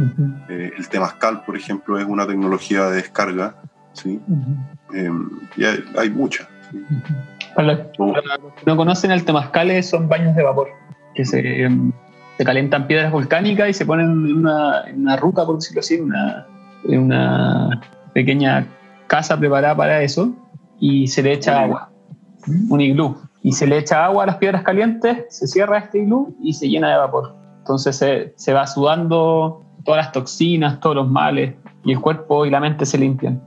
Eh, 0.49 0.73
el 0.77 0.87
temazcal, 0.89 1.43
por 1.43 1.55
ejemplo, 1.55 1.97
es 1.97 2.05
una 2.05 2.27
tecnología 2.27 2.85
de 2.85 2.97
descarga. 2.97 3.55
¿sí? 3.93 4.21
y 5.57 5.63
hay, 5.97 6.09
muchas. 6.11 6.47
Para 7.55 7.73
los 7.73 8.53
que 8.55 8.65
no 8.65 8.77
conocen, 8.77 9.11
el 9.11 9.25
temazcal 9.25 9.83
son 9.83 10.07
baños 10.07 10.35
de 10.35 10.43
vapor 10.43 10.67
que 11.15 11.25
se 11.25 11.63
em, 11.63 11.91
se 12.38 12.43
calientan 12.43 12.88
piedras 12.88 13.11
volcánicas 13.11 13.69
y 13.69 13.73
se 13.73 13.85
ponen 13.85 14.05
en 14.05 14.38
una, 14.38 14.83
en 14.88 15.01
una 15.01 15.17
ruca, 15.17 15.45
por 15.45 15.55
decirlo 15.55 15.79
así, 15.79 15.99
una, 15.99 16.45
en 16.88 16.99
una 16.99 17.81
pequeña 18.13 18.67
casa 19.07 19.38
preparada 19.38 19.75
para 19.75 20.01
eso, 20.03 20.31
y 20.79 21.07
se 21.07 21.23
le 21.23 21.33
echa 21.33 21.61
agua, 21.61 21.89
un 22.69 22.79
iglú. 22.79 23.17
Y 23.41 23.53
se 23.53 23.65
le 23.65 23.77
echa 23.79 24.05
agua 24.05 24.23
a 24.23 24.27
las 24.27 24.38
piedras 24.38 24.61
calientes, 24.61 25.25
se 25.29 25.47
cierra 25.47 25.79
este 25.79 25.99
iglú 25.99 26.35
y 26.41 26.53
se 26.53 26.69
llena 26.69 26.91
de 26.91 26.97
vapor. 26.97 27.35
Entonces 27.59 27.95
se, 27.95 28.33
se 28.35 28.53
va 28.53 28.67
sudando 28.67 29.63
todas 29.83 30.05
las 30.05 30.11
toxinas, 30.11 30.79
todos 30.79 30.97
los 30.97 31.09
males, 31.09 31.55
y 31.83 31.93
el 31.93 32.01
cuerpo 32.01 32.45
y 32.45 32.51
la 32.51 32.59
mente 32.59 32.85
se 32.85 32.97
limpian. 32.97 33.41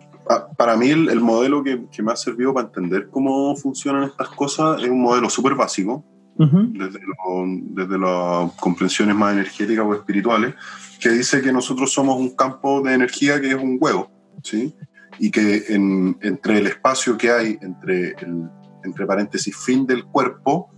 Para 0.57 0.76
mí 0.76 0.91
el, 0.91 1.09
el 1.11 1.20
modelo 1.20 1.62
que, 1.62 1.86
que, 1.91 2.03
me 2.03 2.12
ha 2.12 2.16
servido 2.16 2.55
para 2.55 2.66
entender 2.66 3.09
cómo 3.11 3.55
funcionan 3.57 4.05
estas 4.05 4.28
cosas 4.28 4.82
es 4.82 4.88
un 4.88 5.03
modelo 5.03 5.28
súper 5.28 5.55
básico, 5.55 6.05
desde, 6.47 7.01
desde, 7.74 7.99
las 7.99 8.53
comprensiones 8.53 9.14
más 9.14 9.34
energéticas 9.34 9.84
o 9.84 9.95
espirituales, 9.95 10.55
que 11.01 11.11
dice 11.11 11.43
que 11.43 11.53
nosotros 11.53 11.93
somos 11.93 12.18
un 12.18 12.34
campo 12.34 12.80
de 12.80 12.95
energía 12.95 13.41
que 13.41 13.49
es 13.49 13.55
un 13.55 13.76
huevo, 13.80 14.11
¿sí? 14.43 14.74
Y 15.18 15.30
que 15.30 15.64
en, 15.68 16.16
entre 16.22 16.59
el 16.59 16.66
espacio 16.66 17.18
que 17.18 17.30
hay 17.30 17.59
entre, 17.61 18.12
el, 18.20 18.49
entre 18.84 19.07
paréntesis, 19.07 19.55
fin 19.57 19.86
del 19.86 20.05
cuerpo 20.05 20.70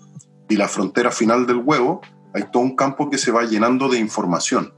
y 0.48 0.56
la 0.56 0.68
frontera 0.68 1.10
final 1.10 1.46
del 1.46 1.58
huevo, 1.58 2.00
hay 2.34 2.44
todo 2.50 2.62
un 2.62 2.74
campo 2.74 3.08
que 3.08 3.18
se 3.18 3.30
va 3.30 3.44
llenando 3.44 3.88
de 3.88 3.98
información. 3.98 4.72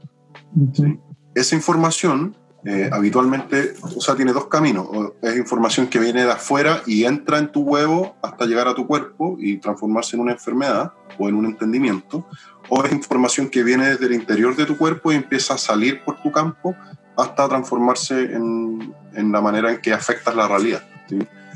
¿sí? 0.73 0.99
Esa 1.33 1.55
información 1.55 2.35
eh, 2.65 2.89
habitualmente, 2.91 3.75
o 3.83 4.01
sea, 4.01 4.15
tiene 4.15 4.33
dos 4.33 4.47
caminos. 4.47 4.87
Es 5.21 5.37
información 5.37 5.87
que 5.87 5.99
viene 5.99 6.25
de 6.25 6.31
afuera 6.31 6.81
y 6.87 7.05
entra 7.05 7.37
en 7.37 7.51
tu 7.51 7.61
huevo 7.61 8.15
hasta 8.23 8.45
llegar 8.45 8.67
a 8.67 8.73
tu 8.73 8.87
cuerpo 8.87 9.37
y 9.39 9.57
transformarse 9.57 10.15
en 10.15 10.23
una 10.23 10.31
enfermedad 10.31 10.91
o 11.19 11.29
en 11.29 11.35
un 11.35 11.45
entendimiento. 11.45 12.27
O 12.69 12.83
es 12.83 12.91
información 12.91 13.49
que 13.49 13.63
viene 13.63 13.89
desde 13.89 14.07
el 14.07 14.13
interior 14.13 14.55
de 14.55 14.65
tu 14.65 14.77
cuerpo 14.77 15.11
y 15.11 15.15
empieza 15.15 15.53
a 15.53 15.57
salir 15.59 16.03
por 16.03 16.19
tu 16.23 16.31
campo 16.31 16.75
hasta 17.15 17.47
transformarse 17.47 18.33
en, 18.33 18.93
en 19.13 19.31
la 19.31 19.41
manera 19.41 19.71
en 19.71 19.79
que 19.79 19.93
afectas 19.93 20.35
la 20.35 20.47
realidad. 20.47 20.83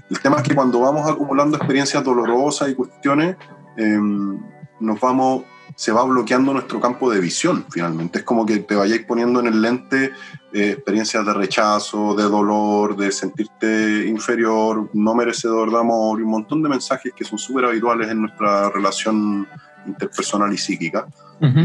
El 0.09 0.19
tema 0.19 0.37
es 0.37 0.43
que 0.43 0.55
cuando 0.55 0.79
vamos 0.79 1.09
acumulando 1.09 1.57
experiencias 1.57 2.03
dolorosas 2.03 2.69
y 2.69 2.75
cuestiones, 2.75 3.35
em, 3.77 4.39
nos 4.79 4.99
vamos 4.99 5.43
se 5.79 5.93
va 5.93 6.03
bloqueando 6.03 6.51
nuestro 6.51 6.81
campo 6.81 7.09
de 7.09 7.21
visión 7.21 7.63
finalmente. 7.69 8.19
Es 8.19 8.25
como 8.25 8.45
que 8.45 8.57
te 8.57 8.75
vayáis 8.75 9.05
poniendo 9.05 9.39
en 9.39 9.47
el 9.47 9.61
lente 9.61 10.11
eh, 10.51 10.71
experiencias 10.71 11.25
de 11.25 11.33
rechazo, 11.33 12.13
de 12.15 12.23
dolor, 12.23 12.97
de 12.97 13.13
sentirte 13.13 14.05
inferior, 14.05 14.89
no 14.93 15.15
merecedor 15.15 15.71
de 15.71 15.79
amor 15.79 16.19
y 16.19 16.23
un 16.23 16.31
montón 16.31 16.61
de 16.61 16.67
mensajes 16.67 17.13
que 17.15 17.23
son 17.23 17.39
súper 17.39 17.63
habituales 17.63 18.09
en 18.09 18.19
nuestra 18.19 18.69
relación 18.71 19.47
interpersonal 19.87 20.51
y 20.51 20.57
psíquica. 20.57 21.07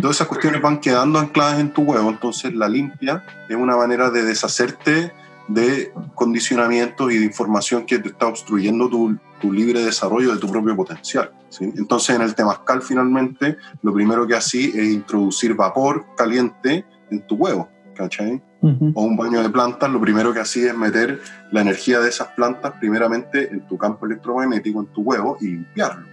Todas 0.01 0.19
esas 0.19 0.29
cuestiones 0.29 0.63
van 0.63 0.79
quedando 0.79 1.19
ancladas 1.19 1.59
en 1.59 1.73
tu 1.73 1.83
huevo, 1.83 2.09
entonces 2.09 2.55
la 2.55 2.69
limpia 2.69 3.25
es 3.49 3.57
una 3.57 3.77
manera 3.77 4.11
de 4.11 4.23
deshacerte 4.23 5.13
de 5.49 5.93
condicionamientos 6.15 7.11
y 7.11 7.19
de 7.19 7.25
información 7.25 7.85
que 7.85 7.99
te 7.99 8.11
está 8.11 8.29
obstruyendo 8.29 8.89
tu, 8.89 9.19
tu 9.41 9.53
libre 9.53 9.83
desarrollo 9.83 10.33
de 10.33 10.39
tu 10.39 10.49
propio 10.49 10.77
potencial. 10.77 11.33
Entonces 11.61 12.17
en 12.17 12.23
el 12.23 12.35
temazcal 12.35 12.83
finalmente 12.83 13.57
lo 13.83 13.93
primero 13.93 14.27
que 14.27 14.35
así 14.35 14.73
es 14.75 14.87
introducir 14.87 15.55
vapor 15.55 16.05
caliente 16.17 16.85
en 17.11 17.27
tu 17.27 17.37
huevo, 17.37 17.69
¿cachai? 17.95 18.43
O 18.95 19.03
un 19.03 19.15
baño 19.15 19.43
de 19.43 19.51
plantas, 19.51 19.91
lo 19.91 20.01
primero 20.01 20.33
que 20.33 20.41
así 20.41 20.67
es 20.67 20.75
meter 20.75 21.21
la 21.53 21.61
energía 21.61 22.01
de 22.01 22.09
esas 22.09 22.29
plantas 22.29 22.73
primeramente 22.81 23.51
en 23.53 23.61
tu 23.69 23.77
campo 23.77 24.07
electromagnético, 24.07 24.81
en 24.81 24.87
tu 24.87 25.03
huevo, 25.03 25.37
y 25.39 25.49
limpiarlo 25.49 26.07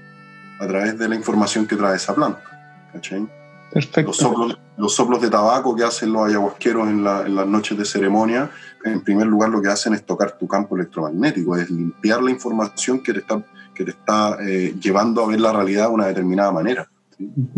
a 0.60 0.68
través 0.68 1.00
de 1.00 1.08
la 1.08 1.16
información 1.16 1.66
que 1.66 1.78
trae 1.78 1.96
esa 1.96 2.14
planta. 2.14 2.44
¿cachai? 2.92 3.26
Los 3.74 4.18
soplos, 4.18 4.60
los 4.76 4.94
soplos 4.94 5.22
de 5.22 5.30
tabaco 5.30 5.74
que 5.74 5.86
hacen 5.86 6.12
los 6.12 6.28
ayahuasqueros 6.28 6.90
en, 6.90 7.08
en, 7.08 7.36
las 7.36 7.48
noches 7.48 7.78
de 7.78 7.86
ceremonia, 7.86 8.52
en 8.84 9.00
primer 9.00 9.28
lugar 9.28 9.50
lo 9.50 9.62
que 9.62 9.70
hacen 9.70 9.94
es 9.94 10.06
tocar 10.06 10.38
tu 10.38 10.46
campo 10.46 10.76
electromagnético, 10.76 11.56
es 11.56 11.70
limpiar 11.70 12.22
la 12.22 12.32
información 12.32 13.02
que 13.02 13.14
te 13.14 13.20
está, 13.20 13.42
que 13.74 13.86
te 13.86 13.92
está 13.92 14.38
eh, 14.42 14.76
llevando 14.80 15.24
a 15.24 15.28
ver 15.28 15.40
la 15.40 15.54
realidad 15.54 15.88
de 15.88 15.94
una 15.94 16.08
determinada 16.08 16.52
manera. 16.52 16.88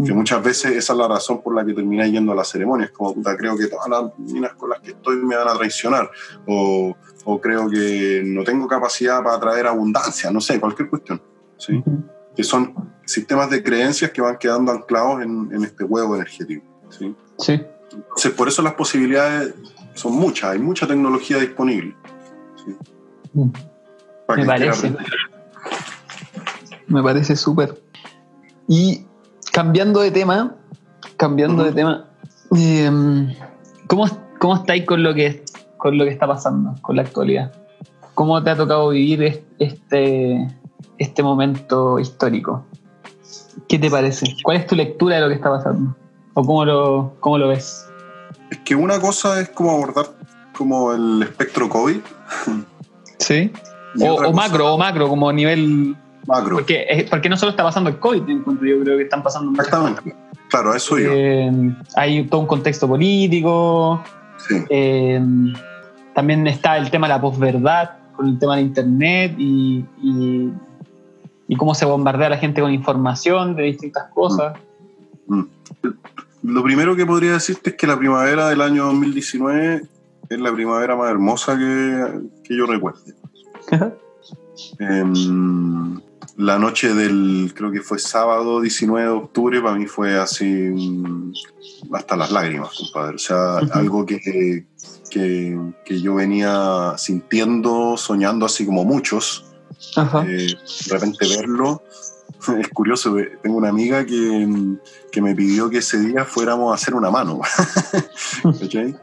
Que 0.05 0.13
muchas 0.13 0.43
veces 0.43 0.71
esa 0.71 0.91
es 0.91 0.99
la 0.99 1.07
razón 1.07 1.41
por 1.41 1.55
la 1.55 1.65
que 1.65 1.73
terminas 1.73 2.11
yendo 2.11 2.33
a 2.33 2.35
las 2.35 2.49
ceremonias, 2.49 2.91
como 2.91 3.13
puta, 3.13 3.37
creo 3.37 3.55
que 3.57 3.67
todas 3.67 3.87
las 3.87 4.19
minas 4.19 4.53
con 4.55 4.69
las 4.69 4.81
que 4.81 4.91
estoy 4.91 5.15
me 5.17 5.37
van 5.37 5.47
a 5.47 5.53
traicionar, 5.53 6.11
o, 6.45 6.93
o 7.23 7.39
creo 7.39 7.69
que 7.69 8.23
no 8.25 8.43
tengo 8.43 8.67
capacidad 8.67 9.23
para 9.23 9.39
traer 9.39 9.67
abundancia, 9.67 10.29
no 10.31 10.41
sé, 10.41 10.59
cualquier 10.59 10.89
cuestión. 10.89 11.21
¿sí? 11.57 11.81
que 12.35 12.43
son 12.43 12.73
sistemas 13.05 13.49
de 13.49 13.63
creencias 13.63 14.11
que 14.11 14.21
van 14.21 14.37
quedando 14.37 14.71
anclados 14.71 15.21
en, 15.21 15.49
en 15.53 15.63
este 15.63 15.83
huevo 15.83 16.15
energético. 16.15 16.65
¿sí? 16.89 17.15
sí. 17.37 17.61
Entonces, 17.91 18.31
por 18.31 18.47
eso 18.47 18.61
las 18.61 18.73
posibilidades 18.73 19.53
son 19.93 20.13
muchas, 20.13 20.51
hay 20.51 20.59
mucha 20.59 20.87
tecnología 20.87 21.37
disponible. 21.37 21.95
¿sí? 22.55 22.75
Mm. 23.33 23.51
Me 24.35 24.45
parece. 24.45 24.95
Me 26.87 27.01
parece 27.01 27.35
súper. 27.35 27.81
Y 28.67 29.05
cambiando 29.51 30.01
de 30.01 30.11
tema, 30.11 30.55
cambiando 31.17 31.63
de 31.63 31.71
tema, 31.71 32.09
eh, 32.55 32.89
¿cómo, 33.87 34.05
¿cómo 34.39 34.55
estáis 34.55 34.85
con 34.85 35.03
lo, 35.03 35.13
que, 35.13 35.43
con 35.77 35.97
lo 35.97 36.05
que 36.05 36.11
está 36.11 36.27
pasando, 36.27 36.75
con 36.81 36.95
la 36.95 37.03
actualidad? 37.03 37.51
¿Cómo 38.13 38.41
te 38.43 38.51
ha 38.51 38.55
tocado 38.55 38.89
vivir 38.89 39.43
este, 39.59 40.47
este 40.97 41.23
momento 41.23 41.99
histórico. 41.99 42.65
¿Qué 43.67 43.79
te 43.79 43.89
parece? 43.89 44.25
¿Cuál 44.43 44.57
es 44.57 44.67
tu 44.67 44.75
lectura 44.75 45.15
de 45.15 45.21
lo 45.21 45.27
que 45.29 45.35
está 45.35 45.49
pasando? 45.49 45.95
¿O 46.33 46.43
cómo 46.43 46.65
lo, 46.65 47.15
cómo 47.19 47.37
lo 47.37 47.49
ves? 47.49 47.87
Es 48.49 48.59
que 48.59 48.75
una 48.75 48.99
cosa 48.99 49.39
es 49.39 49.49
como 49.49 49.71
abordar 49.71 50.07
como 50.55 50.93
el 50.93 51.23
espectro 51.23 51.69
COVID. 51.69 51.99
Sí. 53.19 53.51
O, 54.01 54.33
macro, 54.33 54.73
o 54.73 54.77
macro, 54.77 55.07
como 55.07 55.29
a 55.29 55.33
nivel... 55.33 55.95
Macro. 56.27 56.55
Porque, 56.55 57.07
porque 57.09 57.29
no 57.29 57.37
solo 57.37 57.51
está 57.51 57.63
pasando 57.63 57.89
el 57.89 57.99
COVID, 57.99 58.23
yo 58.27 58.43
creo 58.83 58.97
que 58.97 59.03
están 59.03 59.23
pasando... 59.23 59.51
Exactamente. 59.51 60.15
Claro, 60.49 60.75
eso 60.75 60.99
yo. 60.99 61.11
Eh, 61.11 61.51
hay 61.95 62.25
todo 62.27 62.41
un 62.41 62.47
contexto 62.47 62.87
político. 62.87 64.03
Sí. 64.47 64.63
Eh, 64.69 65.21
también 66.13 66.45
está 66.47 66.77
el 66.77 66.91
tema 66.91 67.07
de 67.07 67.13
la 67.13 67.21
posverdad 67.21 67.91
con 68.15 68.27
el 68.27 68.37
tema 68.37 68.57
de 68.57 68.61
internet 68.61 69.33
y, 69.37 69.83
y, 70.01 70.53
y 71.47 71.55
cómo 71.55 71.73
se 71.73 71.85
bombardea 71.85 72.27
a 72.27 72.29
la 72.31 72.37
gente 72.37 72.61
con 72.61 72.71
información 72.71 73.55
de 73.55 73.63
distintas 73.63 74.05
cosas. 74.13 74.53
Mm. 75.27 75.41
Lo 76.43 76.63
primero 76.63 76.95
que 76.95 77.05
podría 77.05 77.33
decirte 77.33 77.71
es 77.71 77.75
que 77.75 77.87
la 77.87 77.97
primavera 77.97 78.49
del 78.49 78.61
año 78.61 78.85
2019 78.85 79.83
es 80.29 80.39
la 80.39 80.53
primavera 80.53 80.95
más 80.95 81.09
hermosa 81.09 81.57
que, 81.57 82.21
que 82.43 82.55
yo 82.55 82.65
recuerde. 82.65 83.15
Em, 84.79 85.99
la 86.37 86.57
noche 86.57 86.93
del, 86.93 87.53
creo 87.55 87.71
que 87.71 87.81
fue 87.81 87.99
sábado 87.99 88.59
19 88.59 89.07
de 89.07 89.13
octubre, 89.13 89.61
para 89.61 89.75
mí 89.75 89.85
fue 89.85 90.17
así 90.17 90.45
mm, 90.45 91.33
hasta 91.93 92.15
las 92.15 92.31
lágrimas, 92.31 92.71
compadre. 92.77 93.15
O 93.15 93.19
sea, 93.19 93.57
algo 93.73 94.05
que, 94.05 94.65
que, 95.09 95.59
que 95.85 96.01
yo 96.01 96.15
venía 96.15 96.93
sintiendo, 96.97 97.97
soñando 97.97 98.45
así 98.45 98.65
como 98.65 98.83
muchos. 98.83 99.45
Ajá. 99.95 100.25
Eh, 100.27 100.55
de 100.87 100.93
repente 100.93 101.27
verlo. 101.27 101.83
Es 102.59 102.67
curioso, 102.67 103.17
eh, 103.19 103.37
tengo 103.41 103.55
una 103.55 103.69
amiga 103.69 104.05
que, 104.05 104.75
que 105.13 105.21
me 105.21 105.33
pidió 105.33 105.69
que 105.69 105.77
ese 105.77 105.97
día 105.99 106.25
fuéramos 106.25 106.73
a 106.73 106.75
hacer 106.75 106.93
una 106.93 107.09
mano. 107.09 107.39
¿Cachai? 108.59 108.93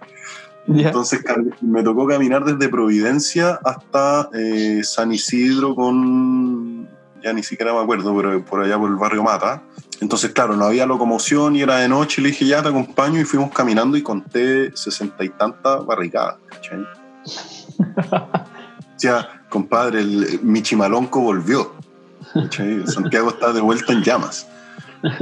Ya. 0.67 0.89
Entonces 0.89 1.21
me 1.63 1.83
tocó 1.83 2.07
caminar 2.07 2.45
desde 2.45 2.69
Providencia 2.69 3.59
hasta 3.65 4.29
eh, 4.35 4.83
San 4.85 5.11
Isidro 5.11 5.75
con, 5.75 6.70
ya 7.23 7.33
ni 7.33 7.43
siquiera 7.43 7.73
me 7.73 7.81
acuerdo, 7.81 8.15
pero 8.17 8.45
por 8.45 8.63
allá 8.63 8.79
por 8.79 8.89
el 8.91 8.97
barrio 8.97 9.23
Mata. 9.23 9.63
Entonces, 10.01 10.31
claro, 10.33 10.57
no 10.57 10.65
había 10.65 10.87
locomoción 10.87 11.57
y 11.57 11.63
era 11.63 11.77
de 11.79 11.89
noche. 11.89 12.23
Le 12.23 12.29
dije, 12.31 12.47
ya 12.47 12.63
te 12.63 12.69
acompaño 12.71 13.21
y 13.21 13.25
fuimos 13.25 13.51
caminando 13.53 13.97
y 13.97 14.03
conté 14.03 14.75
sesenta 14.77 15.23
y 15.25 15.29
tantas 15.31 15.85
barricadas. 15.85 16.37
¿cachai? 16.49 16.85
O 18.97 19.03
sea, 19.03 19.45
compadre, 19.49 20.01
el 20.01 20.41
Michimalonco 20.43 21.21
volvió. 21.21 21.73
¿cachai? 22.35 22.87
Santiago 22.87 23.31
está 23.31 23.51
de 23.53 23.63
vuelta 23.63 23.95
en 23.95 24.03
llamas. 24.03 24.47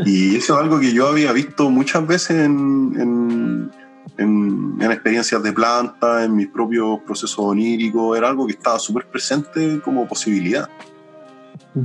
Y 0.05 0.35
eso 0.37 0.55
es 0.55 0.61
algo 0.61 0.81
que 0.81 0.93
yo 0.93 1.07
había 1.07 1.31
visto 1.33 1.71
muchas 1.71 2.05
veces 2.05 2.31
en, 2.45 2.95
en, 2.99 3.71
en- 4.17 4.77
en 4.81 4.91
experiencias 4.93 5.41
de 5.45 5.53
planta, 5.53 6.25
en 6.25 6.35
mis 6.35 6.49
propios 6.49 6.99
procesos 7.07 7.39
oníricos. 7.39 8.19
Era 8.19 8.29
algo 8.29 8.47
que 8.47 8.55
estaba 8.55 8.81
súper 8.81 9.07
presente 9.07 9.81
como 9.85 10.09
posibilidad 10.09 10.69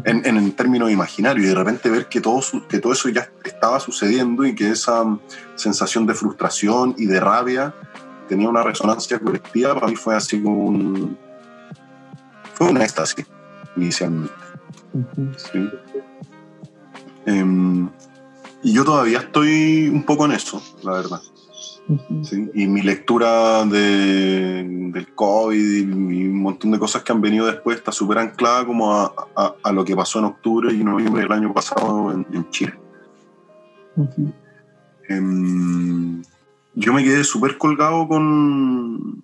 en, 0.06 0.26
en, 0.26 0.38
en 0.38 0.52
términos 0.54 0.90
imaginarios. 0.92 1.46
Y 1.46 1.50
de 1.50 1.56
repente 1.56 1.90
ver 1.90 2.08
que 2.08 2.22
todo, 2.22 2.42
su- 2.42 2.66
que 2.68 2.80
todo 2.80 2.94
eso 2.94 3.10
ya 3.10 3.30
estaba 3.44 3.80
sucediendo 3.80 4.46
y 4.46 4.56
que 4.56 4.70
esa 4.72 5.04
mm, 5.04 5.20
sensación 5.56 6.06
de 6.06 6.14
frustración 6.14 6.96
y 6.98 7.06
de 7.06 7.20
rabia 7.20 7.74
tenía 8.28 8.50
una 8.50 8.64
resonancia 8.64 9.20
colectiva, 9.20 9.74
para 9.76 9.88
mí 9.88 9.96
fue 9.96 10.16
así 10.16 10.42
como 10.42 10.66
un. 10.66 11.18
Fue 12.54 12.70
un 12.70 12.78
éxtasis 12.82 13.26
inicialmente. 13.76 14.34
Sí. 15.38 15.70
Em, 17.26 17.90
y 18.62 18.74
yo 18.74 18.84
todavía 18.86 19.20
estoy 19.20 19.90
un 19.90 20.04
poco 20.04 20.26
en 20.26 20.34
eso, 20.34 20.62
la 20.84 20.94
verdad. 20.94 21.22
¿Sí? 22.24 22.50
Y 22.54 22.68
mi 22.68 22.82
lectura 22.82 23.66
de, 23.66 24.64
del 24.94 25.14
COVID 25.14 25.58
y, 25.58 25.82
y 25.82 26.28
un 26.28 26.42
montón 26.42 26.72
de 26.72 26.80
cosas 26.80 27.04
que 27.04 27.12
han 27.12 27.22
venido 27.22 27.46
después 27.46 27.78
está 27.78 27.92
súper 27.92 28.18
anclada 28.20 28.66
como 28.66 28.94
a, 28.94 29.14
a- 29.36 29.54
a 29.64 29.72
lo 29.72 29.84
que 29.84 29.96
pasó 29.96 30.20
en 30.20 30.26
octubre 30.26 30.74
y 30.74 30.84
noviembre 30.84 31.24
del 31.24 31.32
año 31.32 31.54
pasado 31.54 32.12
en, 32.12 32.26
en 32.34 32.50
Chile. 32.52 32.74
Em, 35.10 36.22
yo 36.76 36.94
me 36.94 37.04
quedé 37.04 37.24
súper 37.24 37.58
colgado 37.58 38.08
con, 38.08 39.22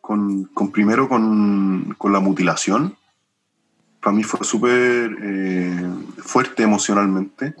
con, 0.00 0.44
con 0.44 0.70
primero 0.72 1.08
con, 1.08 1.94
con 1.98 2.12
la 2.12 2.20
mutilación. 2.20 2.96
Para 4.02 4.16
mí 4.16 4.22
fue 4.24 4.44
súper 4.44 5.16
eh, 5.22 5.90
fuerte 6.18 6.62
emocionalmente 6.62 7.54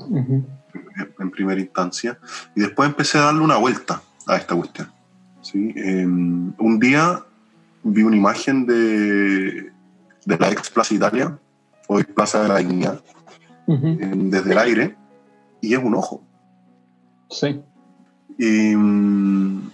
en 1.18 1.30
primera 1.30 1.60
instancia 1.60 2.18
y 2.54 2.60
después 2.60 2.88
empecé 2.88 3.18
a 3.18 3.22
darle 3.22 3.40
una 3.42 3.56
vuelta 3.56 4.02
a 4.28 4.36
esta 4.36 4.54
cuestión. 4.54 4.92
¿sí? 5.40 5.72
Eh, 5.76 6.04
un 6.06 6.78
día 6.78 7.24
vi 7.82 8.02
una 8.02 8.16
imagen 8.16 8.66
de, 8.66 9.72
de 10.26 10.38
la 10.38 10.50
ex 10.50 10.70
Plaza 10.70 10.94
Italia, 10.94 11.38
hoy 11.88 12.04
Plaza 12.04 12.42
de 12.42 12.48
la 12.48 12.58
Dignidad, 12.58 13.02
eh, 13.66 14.12
desde 14.14 14.52
el 14.52 14.58
aire 14.58 14.96
y 15.60 15.74
es 15.74 15.82
un 15.82 15.94
ojo. 15.94 16.22
Sí. 17.30 17.60
Y, 18.38 18.74
mm, 18.76 19.70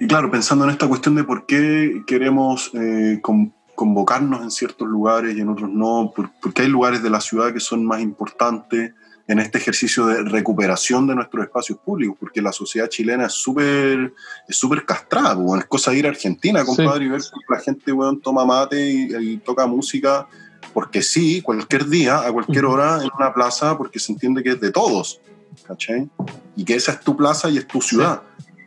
y 0.00 0.06
claro, 0.06 0.30
pensando 0.30 0.64
en 0.64 0.70
esta 0.70 0.88
cuestión 0.88 1.14
de 1.16 1.24
por 1.24 1.46
qué 1.46 2.02
queremos 2.06 2.70
eh, 2.74 3.18
con- 3.22 3.52
convocarnos 3.74 4.42
en 4.42 4.50
ciertos 4.50 4.88
lugares 4.88 5.36
y 5.36 5.40
en 5.40 5.48
otros 5.48 5.70
no, 5.70 6.12
por, 6.14 6.30
porque 6.40 6.62
hay 6.62 6.68
lugares 6.68 7.02
de 7.02 7.10
la 7.10 7.20
ciudad 7.20 7.52
que 7.52 7.60
son 7.60 7.84
más 7.84 8.00
importantes 8.00 8.92
en 9.28 9.38
este 9.38 9.58
ejercicio 9.58 10.06
de 10.06 10.22
recuperación 10.22 11.06
de 11.06 11.14
nuestros 11.14 11.44
espacios 11.44 11.78
públicos, 11.78 12.16
porque 12.18 12.40
la 12.40 12.50
sociedad 12.50 12.88
chilena 12.88 13.26
es 13.26 13.34
súper 13.34 14.14
es 14.48 14.56
súper 14.56 14.84
castrada, 14.84 15.34
bueno, 15.34 15.60
es 15.60 15.68
cosa 15.68 15.90
de 15.90 15.98
ir 15.98 16.06
a 16.06 16.08
Argentina, 16.08 16.64
compadre, 16.64 17.04
y 17.04 17.08
ver 17.08 17.20
que 17.20 17.54
la 17.54 17.60
gente 17.60 17.92
weón, 17.92 18.20
toma 18.20 18.44
mate 18.46 18.90
y, 18.90 19.14
y 19.14 19.36
toca 19.36 19.66
música, 19.66 20.26
porque 20.72 21.02
sí, 21.02 21.42
cualquier 21.42 21.86
día, 21.86 22.20
a 22.20 22.32
cualquier 22.32 22.64
hora, 22.64 23.02
en 23.02 23.10
una 23.18 23.32
plaza, 23.32 23.76
porque 23.76 23.98
se 23.98 24.12
entiende 24.12 24.42
que 24.42 24.50
es 24.50 24.60
de 24.60 24.70
todos, 24.70 25.20
¿cachai? 25.66 26.08
y 26.56 26.64
que 26.64 26.74
esa 26.74 26.92
es 26.92 27.00
tu 27.00 27.16
plaza 27.16 27.48
y 27.50 27.58
es 27.58 27.66
tu 27.66 27.80
ciudad. 27.80 28.22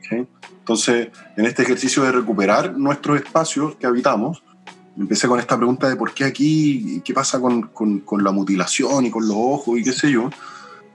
¿ok? 0.06 0.28
Entonces, 0.60 1.10
en 1.36 1.46
este 1.46 1.64
ejercicio 1.64 2.04
de 2.04 2.12
recuperar 2.12 2.78
nuestros 2.78 3.20
espacios 3.20 3.76
que 3.76 3.88
habitamos, 3.88 4.44
empecé 4.98 5.28
con 5.28 5.40
esta 5.40 5.58
pregunta 5.58 5.88
de 5.90 5.96
por 5.96 6.14
qué 6.14 6.24
aquí, 6.26 7.02
qué 7.04 7.14
pasa 7.14 7.40
con, 7.40 7.64
con- 7.70 8.00
con 8.02 8.24
la 8.24 8.32
mutilación 8.32 9.06
y 9.06 9.12
con 9.12 9.28
los 9.28 9.38
ojos 9.38 9.80
y 9.80 9.84
qué 9.84 9.92
sé 9.94 10.12
yo. 10.12 10.30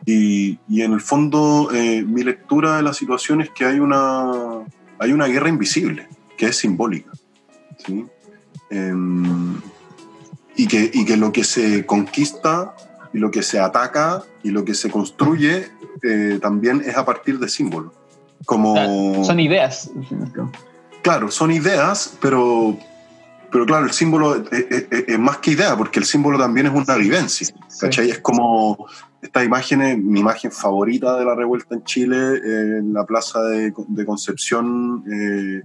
Y, 0.05 0.59
y 0.69 0.83
en 0.83 0.93
el 0.93 1.01
fondo, 1.01 1.71
eh, 1.73 2.03
mi 2.03 2.23
lectura 2.23 2.77
de 2.77 2.83
la 2.83 2.93
situación 2.95 3.41
es 3.41 3.51
que 3.51 3.65
hay 3.65 3.81
una, 3.81 4.61
hay 4.99 5.13
una 5.13 5.27
guerra 5.27 5.49
invisible, 5.49 6.09
que 6.37 6.47
es 6.47 6.57
simbólica. 6.59 7.11
¿sí? 7.85 8.05
Em, 8.71 9.61
y, 10.57 10.67
que, 10.69 10.91
y 10.93 11.05
que 11.05 11.17
lo 11.17 11.33
que 11.33 11.43
se 11.45 11.85
conquista 11.87 12.75
y 13.13 13.19
lo 13.19 13.31
que 13.31 13.43
se 13.43 13.59
ataca 13.59 14.23
y 14.43 14.51
lo 14.51 14.65
que 14.65 14.75
se 14.75 14.91
construye 14.91 15.69
eh, 16.03 16.39
también 16.41 16.83
es 16.85 16.97
a 16.97 17.05
partir 17.05 17.39
de 17.39 17.49
símbolos. 17.49 17.93
Como, 18.45 19.25
Son 19.25 19.41
ideas. 19.41 19.91
claro, 21.03 21.31
son 21.31 21.51
ideas, 21.51 22.17
pero, 22.21 22.77
pero 23.51 23.65
claro, 23.67 23.85
el 23.87 23.93
símbolo 23.93 24.37
es, 24.37 24.67
es- 24.71 24.87
es- 25.09 25.19
más 25.19 25.39
que 25.39 25.53
idea, 25.53 25.77
porque 25.77 25.99
el 26.01 26.05
símbolo 26.05 26.39
también 26.39 26.67
es 26.67 26.73
una 26.73 26.95
vivencia. 26.97 27.49
¿cachai? 27.81 28.11
Es 28.11 28.19
como 28.21 28.87
estas 29.23 29.45
imágenes, 29.45 29.99
mi 29.99 30.21
imagen 30.21 30.51
favorita 30.53 31.17
de 31.19 31.25
la 31.25 31.35
revuelta 31.35 31.75
en 31.75 31.85
Chile, 31.85 32.17
eh, 32.17 32.79
en 32.81 32.93
la 32.93 33.05
plaza 33.05 33.43
de, 33.43 33.73
de 33.89 34.05
Concepción, 34.07 35.05
eh, 35.11 35.63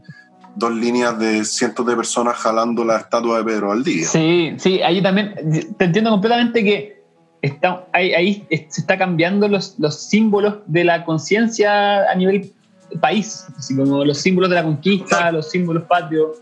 dos 0.56 0.72
líneas 0.74 1.18
de 1.18 1.46
cientos 1.46 1.86
de 1.86 1.96
personas 1.96 2.36
jalando 2.38 2.84
la 2.84 2.98
estatua 2.98 3.38
de 3.40 3.44
Pedro 3.46 3.70
Valdivia. 3.70 4.06
Sí, 4.08 4.54
sí, 4.58 4.82
ahí 4.82 5.02
también 5.02 5.34
te 5.78 5.86
entiendo 5.86 6.10
completamente 6.12 6.64
que 6.64 7.02
está, 7.42 7.88
ahí, 7.94 8.14
ahí 8.14 8.48
se 8.70 8.82
está 8.82 8.98
cambiando 8.98 9.48
los, 9.48 9.76
los 9.80 10.08
símbolos 10.10 10.58
de 10.68 10.84
la 10.84 11.06
conciencia 11.06 12.10
a 12.12 12.16
nivel 12.16 12.52
país, 13.00 13.46
así 13.58 13.76
como 13.76 14.04
los 14.04 14.18
símbolos 14.18 14.50
de 14.50 14.56
la 14.58 14.64
conquista, 14.64 15.32
los 15.32 15.50
símbolos 15.50 15.84
patrios. 15.84 16.42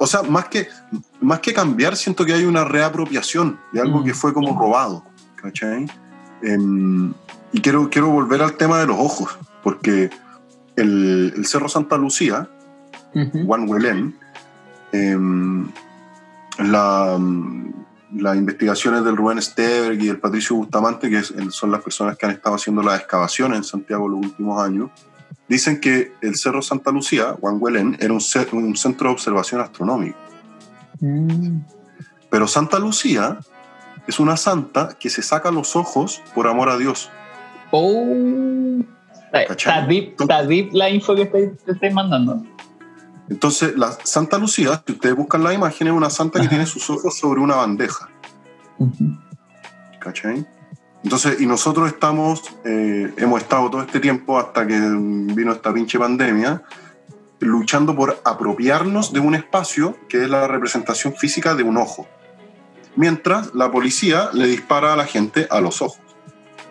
O 0.00 0.06
sea, 0.06 0.22
más 0.22 0.48
que, 0.48 0.68
más 1.20 1.40
que 1.40 1.52
cambiar, 1.54 1.96
siento 1.96 2.24
que 2.24 2.32
hay 2.32 2.44
una 2.44 2.64
reapropiación 2.64 3.58
de 3.72 3.80
algo 3.80 4.00
Mm. 4.00 4.04
que 4.04 4.14
fue 4.14 4.32
como 4.32 4.58
robado. 4.58 5.04
¿Cachai? 5.36 5.86
Em, 6.42 7.12
y 7.52 7.60
quiero, 7.60 7.88
quiero 7.88 8.10
volver 8.10 8.42
al 8.42 8.54
tema 8.54 8.78
de 8.78 8.86
los 8.86 8.98
ojos, 8.98 9.38
porque 9.62 10.10
el, 10.76 11.32
el 11.36 11.46
Cerro 11.46 11.68
Santa 11.68 11.96
Lucía. 11.96 12.48
Juan 13.46 13.68
Huelén, 13.68 14.16
em, 14.92 15.66
la, 16.58 17.18
las 18.14 18.36
investigaciones 18.36 19.02
del 19.04 19.16
Rubén 19.16 19.40
Steberg 19.42 20.00
y 20.00 20.06
del 20.06 20.18
Patricio 20.18 20.56
Bustamante, 20.56 21.10
que 21.10 21.22
son 21.50 21.70
las 21.70 21.82
personas 21.82 22.16
que 22.16 22.26
han 22.26 22.32
estado 22.32 22.54
haciendo 22.54 22.82
las 22.82 23.00
excavaciones 23.00 23.58
en 23.58 23.64
Santiago 23.64 24.08
los 24.08 24.20
últimos 24.20 24.62
años, 24.62 24.90
dicen 25.48 25.80
que 25.80 26.12
el 26.20 26.36
Cerro 26.36 26.62
Santa 26.62 26.90
Lucía, 26.90 27.34
Juan 27.40 27.56
Huelén, 27.60 27.96
era 28.00 28.12
un, 28.12 28.20
ce- 28.20 28.46
un 28.52 28.76
centro 28.76 29.08
de 29.08 29.14
observación 29.14 29.60
astronómico. 29.60 30.18
Mm. 31.00 31.60
Pero 32.30 32.46
Santa 32.46 32.78
Lucía 32.78 33.38
es 34.06 34.20
una 34.20 34.36
santa 34.36 34.90
que 34.98 35.08
se 35.10 35.22
saca 35.22 35.50
los 35.50 35.76
ojos 35.76 36.22
por 36.34 36.46
amor 36.48 36.68
a 36.68 36.76
Dios. 36.76 37.10
Oh. 37.70 38.80
Está, 39.26 39.46
¿Cachai? 39.46 39.72
está 39.74 39.86
deep, 39.86 40.14
está 40.20 40.42
deep 40.46 40.70
la 40.72 40.88
info 40.90 41.14
que 41.14 41.26
te 41.26 41.72
estoy 41.72 41.90
mandando. 41.92 42.42
Entonces, 43.30 43.76
la 43.76 43.92
Santa 44.04 44.38
Lucía, 44.38 44.82
si 44.86 44.92
ustedes 44.92 45.14
buscan 45.14 45.42
la 45.44 45.52
imagen, 45.52 45.86
es 45.88 45.92
una 45.92 46.08
santa 46.08 46.40
que 46.40 46.48
tiene 46.48 46.64
sus 46.64 46.88
ojos 46.88 47.18
sobre 47.18 47.40
una 47.40 47.56
bandeja. 47.56 48.08
Ujú. 48.78 49.18
¿Cachai? 50.00 50.46
Entonces, 51.04 51.40
y 51.40 51.46
nosotros 51.46 51.88
estamos, 51.88 52.42
eh, 52.64 53.12
hemos 53.16 53.42
estado 53.42 53.70
todo 53.70 53.82
este 53.82 54.00
tiempo 54.00 54.38
hasta 54.38 54.66
que 54.66 54.78
vino 54.78 55.52
esta 55.52 55.72
pinche 55.72 55.98
pandemia, 55.98 56.62
luchando 57.40 57.94
por 57.94 58.20
apropiarnos 58.24 59.12
de 59.12 59.20
un 59.20 59.34
espacio 59.34 59.96
que 60.08 60.24
es 60.24 60.30
la 60.30 60.48
representación 60.48 61.14
física 61.14 61.54
de 61.54 61.62
un 61.62 61.76
ojo, 61.76 62.08
mientras 62.96 63.54
la 63.54 63.70
policía 63.70 64.30
le 64.32 64.48
dispara 64.48 64.92
a 64.92 64.96
la 64.96 65.06
gente 65.06 65.46
a 65.50 65.60
los 65.60 65.80
ojos. 65.82 66.00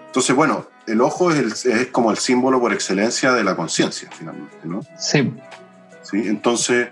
Entonces, 0.08 0.36
bueno, 0.36 0.66
el 0.88 1.00
ojo 1.02 1.32
es, 1.32 1.66
es 1.66 1.88
como 1.88 2.12
el 2.12 2.18
símbolo 2.18 2.60
por 2.60 2.74
excelencia 2.74 3.32
de 3.32 3.44
la 3.44 3.56
conciencia, 3.56 4.10
finalmente, 4.12 4.58
¿no? 4.66 4.82
Sí. 4.98 5.34
¿Sí? 6.02 6.24
Entonces, 6.26 6.90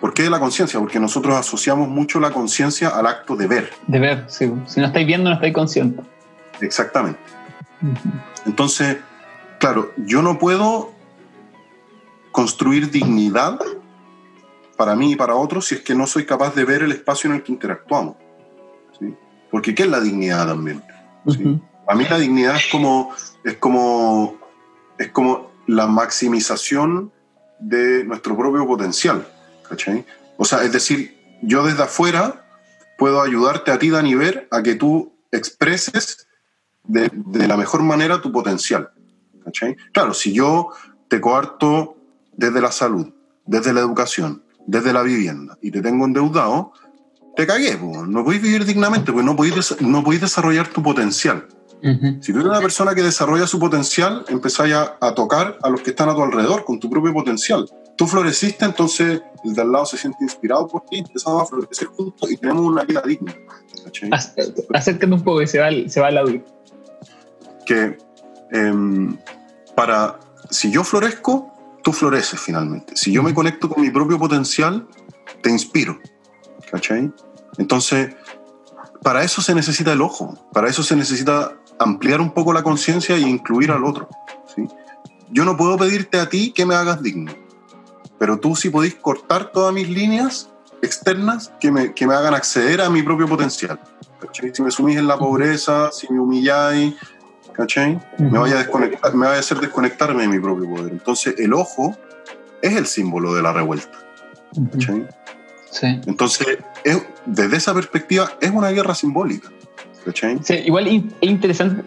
¿por 0.00 0.14
qué 0.14 0.24
de 0.24 0.30
la 0.30 0.40
conciencia? 0.40 0.80
Porque 0.80 0.98
nosotros 0.98 1.36
asociamos 1.36 1.88
mucho 1.88 2.18
la 2.18 2.30
conciencia 2.30 2.88
al 2.88 3.06
acto 3.06 3.36
de 3.36 3.46
ver. 3.46 3.70
De 3.86 4.00
ver, 4.00 4.24
sí. 4.28 4.52
Si 4.66 4.80
no 4.80 4.86
estáis 4.86 5.06
viendo, 5.06 5.28
no 5.28 5.36
estáis 5.36 5.54
conscientes. 5.54 6.04
Exactamente. 6.62 7.20
Entonces, 8.46 8.98
claro, 9.58 9.92
yo 9.96 10.22
no 10.22 10.38
puedo 10.38 10.92
construir 12.30 12.90
dignidad 12.90 13.60
para 14.76 14.96
mí 14.96 15.12
y 15.12 15.16
para 15.16 15.34
otros 15.34 15.66
si 15.66 15.76
es 15.76 15.80
que 15.82 15.94
no 15.94 16.06
soy 16.06 16.24
capaz 16.24 16.54
de 16.54 16.64
ver 16.64 16.82
el 16.82 16.92
espacio 16.92 17.28
en 17.28 17.36
el 17.36 17.42
que 17.42 17.52
interactuamos. 17.52 18.16
¿sí? 18.98 19.14
Porque 19.50 19.74
¿qué 19.74 19.82
es 19.82 19.88
la 19.88 20.00
dignidad 20.00 20.46
también? 20.46 20.82
¿sí? 21.28 21.60
A 21.86 21.94
mí 21.94 22.04
la 22.08 22.18
dignidad 22.18 22.56
es 22.56 22.66
como, 22.70 23.12
es 23.44 23.56
como, 23.58 24.38
es 24.98 25.10
como 25.10 25.50
la 25.66 25.86
maximización 25.86 27.12
de 27.58 28.04
nuestro 28.04 28.36
propio 28.36 28.66
potencial. 28.66 29.26
¿cachai? 29.68 30.04
O 30.36 30.44
sea, 30.44 30.62
es 30.62 30.72
decir, 30.72 31.16
yo 31.42 31.64
desde 31.64 31.82
afuera 31.82 32.46
puedo 32.98 33.20
ayudarte 33.20 33.70
a 33.70 33.78
ti, 33.78 33.90
Dani, 33.90 34.14
ver 34.14 34.48
a 34.50 34.62
que 34.62 34.74
tú 34.74 35.12
expreses 35.30 36.26
de, 36.84 37.10
de 37.12 37.48
la 37.48 37.56
mejor 37.56 37.82
manera 37.82 38.20
tu 38.20 38.32
potencial. 38.32 38.90
¿cachai? 39.44 39.76
Claro, 39.92 40.14
si 40.14 40.32
yo 40.32 40.70
te 41.08 41.20
coarto 41.20 41.96
desde 42.36 42.60
la 42.60 42.72
salud, 42.72 43.12
desde 43.46 43.72
la 43.72 43.80
educación, 43.80 44.42
desde 44.66 44.92
la 44.92 45.02
vivienda 45.02 45.58
y 45.60 45.70
te 45.70 45.82
tengo 45.82 46.04
endeudado, 46.04 46.72
te 47.36 47.46
cagué, 47.46 47.76
po. 47.76 48.06
no 48.06 48.24
podéis 48.24 48.42
vivir 48.42 48.64
dignamente, 48.64 49.12
porque 49.12 49.24
no 49.24 49.36
podéis, 49.36 49.80
no 49.80 50.02
podéis 50.02 50.22
desarrollar 50.22 50.68
tu 50.68 50.82
potencial. 50.82 51.46
Si 52.20 52.32
tú 52.32 52.38
eres 52.38 52.48
una 52.48 52.60
persona 52.60 52.94
que 52.94 53.02
desarrolla 53.02 53.44
su 53.44 53.58
potencial, 53.58 54.24
empezáis 54.28 54.72
a, 54.72 54.96
a, 55.00 55.16
tocar 55.16 55.58
a 55.62 55.68
los 55.68 55.80
que 55.80 55.90
están 55.90 56.08
a 56.08 56.14
tu 56.14 56.22
alrededor 56.22 56.64
con 56.64 56.78
tu 56.78 56.88
propio 56.88 57.12
potencial. 57.12 57.68
Tú 57.96 58.06
floreciste, 58.06 58.64
entonces 58.64 59.20
el 59.42 59.52
de 59.52 59.62
al 59.62 59.72
lado 59.72 59.86
se 59.86 59.96
siente 59.96 60.18
inspirado 60.22 60.68
por 60.68 60.84
ti, 60.84 60.98
empezamos 60.98 61.42
a 61.42 61.46
florecer 61.46 61.88
juntos 61.88 62.30
y 62.30 62.36
tenemos 62.36 62.64
una 62.64 62.84
vida 62.84 63.02
digna. 63.04 63.34
Acércate 64.72 65.12
un 65.12 65.24
poco 65.24 65.40
que 65.40 65.48
se 65.48 65.58
va, 65.58 65.70
se 65.88 66.00
va 66.00 66.10
el 66.10 66.18
audio. 66.18 66.44
Que 67.72 67.98
eh, 68.52 69.16
para, 69.74 70.20
si 70.50 70.70
yo 70.70 70.84
florezco, 70.84 71.80
tú 71.82 71.92
floreces 71.92 72.38
finalmente. 72.38 72.94
Si 72.96 73.10
yo 73.10 73.22
me 73.22 73.32
conecto 73.32 73.70
con 73.70 73.82
mi 73.82 73.90
propio 73.90 74.18
potencial, 74.18 74.86
te 75.42 75.48
inspiro. 75.48 75.98
¿Cachai? 76.70 77.10
Entonces, 77.56 78.14
para 79.02 79.24
eso 79.24 79.40
se 79.40 79.54
necesita 79.54 79.92
el 79.94 80.02
ojo, 80.02 80.38
para 80.52 80.68
eso 80.68 80.82
se 80.82 80.96
necesita 80.96 81.56
ampliar 81.78 82.20
un 82.20 82.32
poco 82.32 82.52
la 82.52 82.62
conciencia 82.62 83.16
e 83.16 83.20
incluir 83.20 83.70
al 83.70 83.84
otro. 83.84 84.06
¿sí? 84.54 84.66
Yo 85.30 85.46
no 85.46 85.56
puedo 85.56 85.78
pedirte 85.78 86.20
a 86.20 86.28
ti 86.28 86.52
que 86.52 86.66
me 86.66 86.74
hagas 86.74 87.02
digno, 87.02 87.32
pero 88.18 88.38
tú 88.38 88.54
sí 88.54 88.68
podéis 88.68 88.96
cortar 88.96 89.50
todas 89.50 89.72
mis 89.72 89.88
líneas 89.88 90.50
externas 90.82 91.52
que 91.58 91.72
me, 91.72 91.94
que 91.94 92.06
me 92.06 92.14
hagan 92.14 92.34
acceder 92.34 92.82
a 92.82 92.90
mi 92.90 93.02
propio 93.02 93.26
potencial. 93.26 93.80
¿cachai? 94.20 94.54
Si 94.54 94.62
me 94.62 94.70
sumís 94.70 94.98
en 94.98 95.06
la 95.06 95.18
pobreza, 95.18 95.90
si 95.90 96.12
me 96.12 96.20
humilláis, 96.20 96.94
¿cachai? 97.52 97.94
Uh 97.94 97.98
-huh. 98.18 98.30
me, 98.30 98.38
vaya 98.38 98.54
a 98.54 98.58
desconectar, 98.58 99.14
me 99.14 99.26
vaya 99.26 99.36
a 99.36 99.40
hacer 99.40 99.58
desconectarme 99.58 100.22
de 100.22 100.28
mi 100.28 100.40
propio 100.40 100.68
poder. 100.68 100.92
Entonces, 100.92 101.34
el 101.38 101.52
ojo 101.52 101.96
es 102.60 102.76
el 102.76 102.86
símbolo 102.86 103.34
de 103.34 103.42
la 103.42 103.52
revuelta. 103.52 103.98
Uh 104.56 104.60
-huh. 104.60 105.08
Sí. 105.70 106.00
Entonces, 106.06 106.58
es, 106.84 107.02
desde 107.24 107.56
esa 107.56 107.72
perspectiva, 107.72 108.30
es 108.40 108.50
una 108.50 108.70
guerra 108.70 108.94
simbólica. 108.94 109.48
¿cachai? 110.04 110.38
Sí, 110.42 110.54
igual 110.66 110.86
es 110.86 111.02
interesante, 111.20 111.82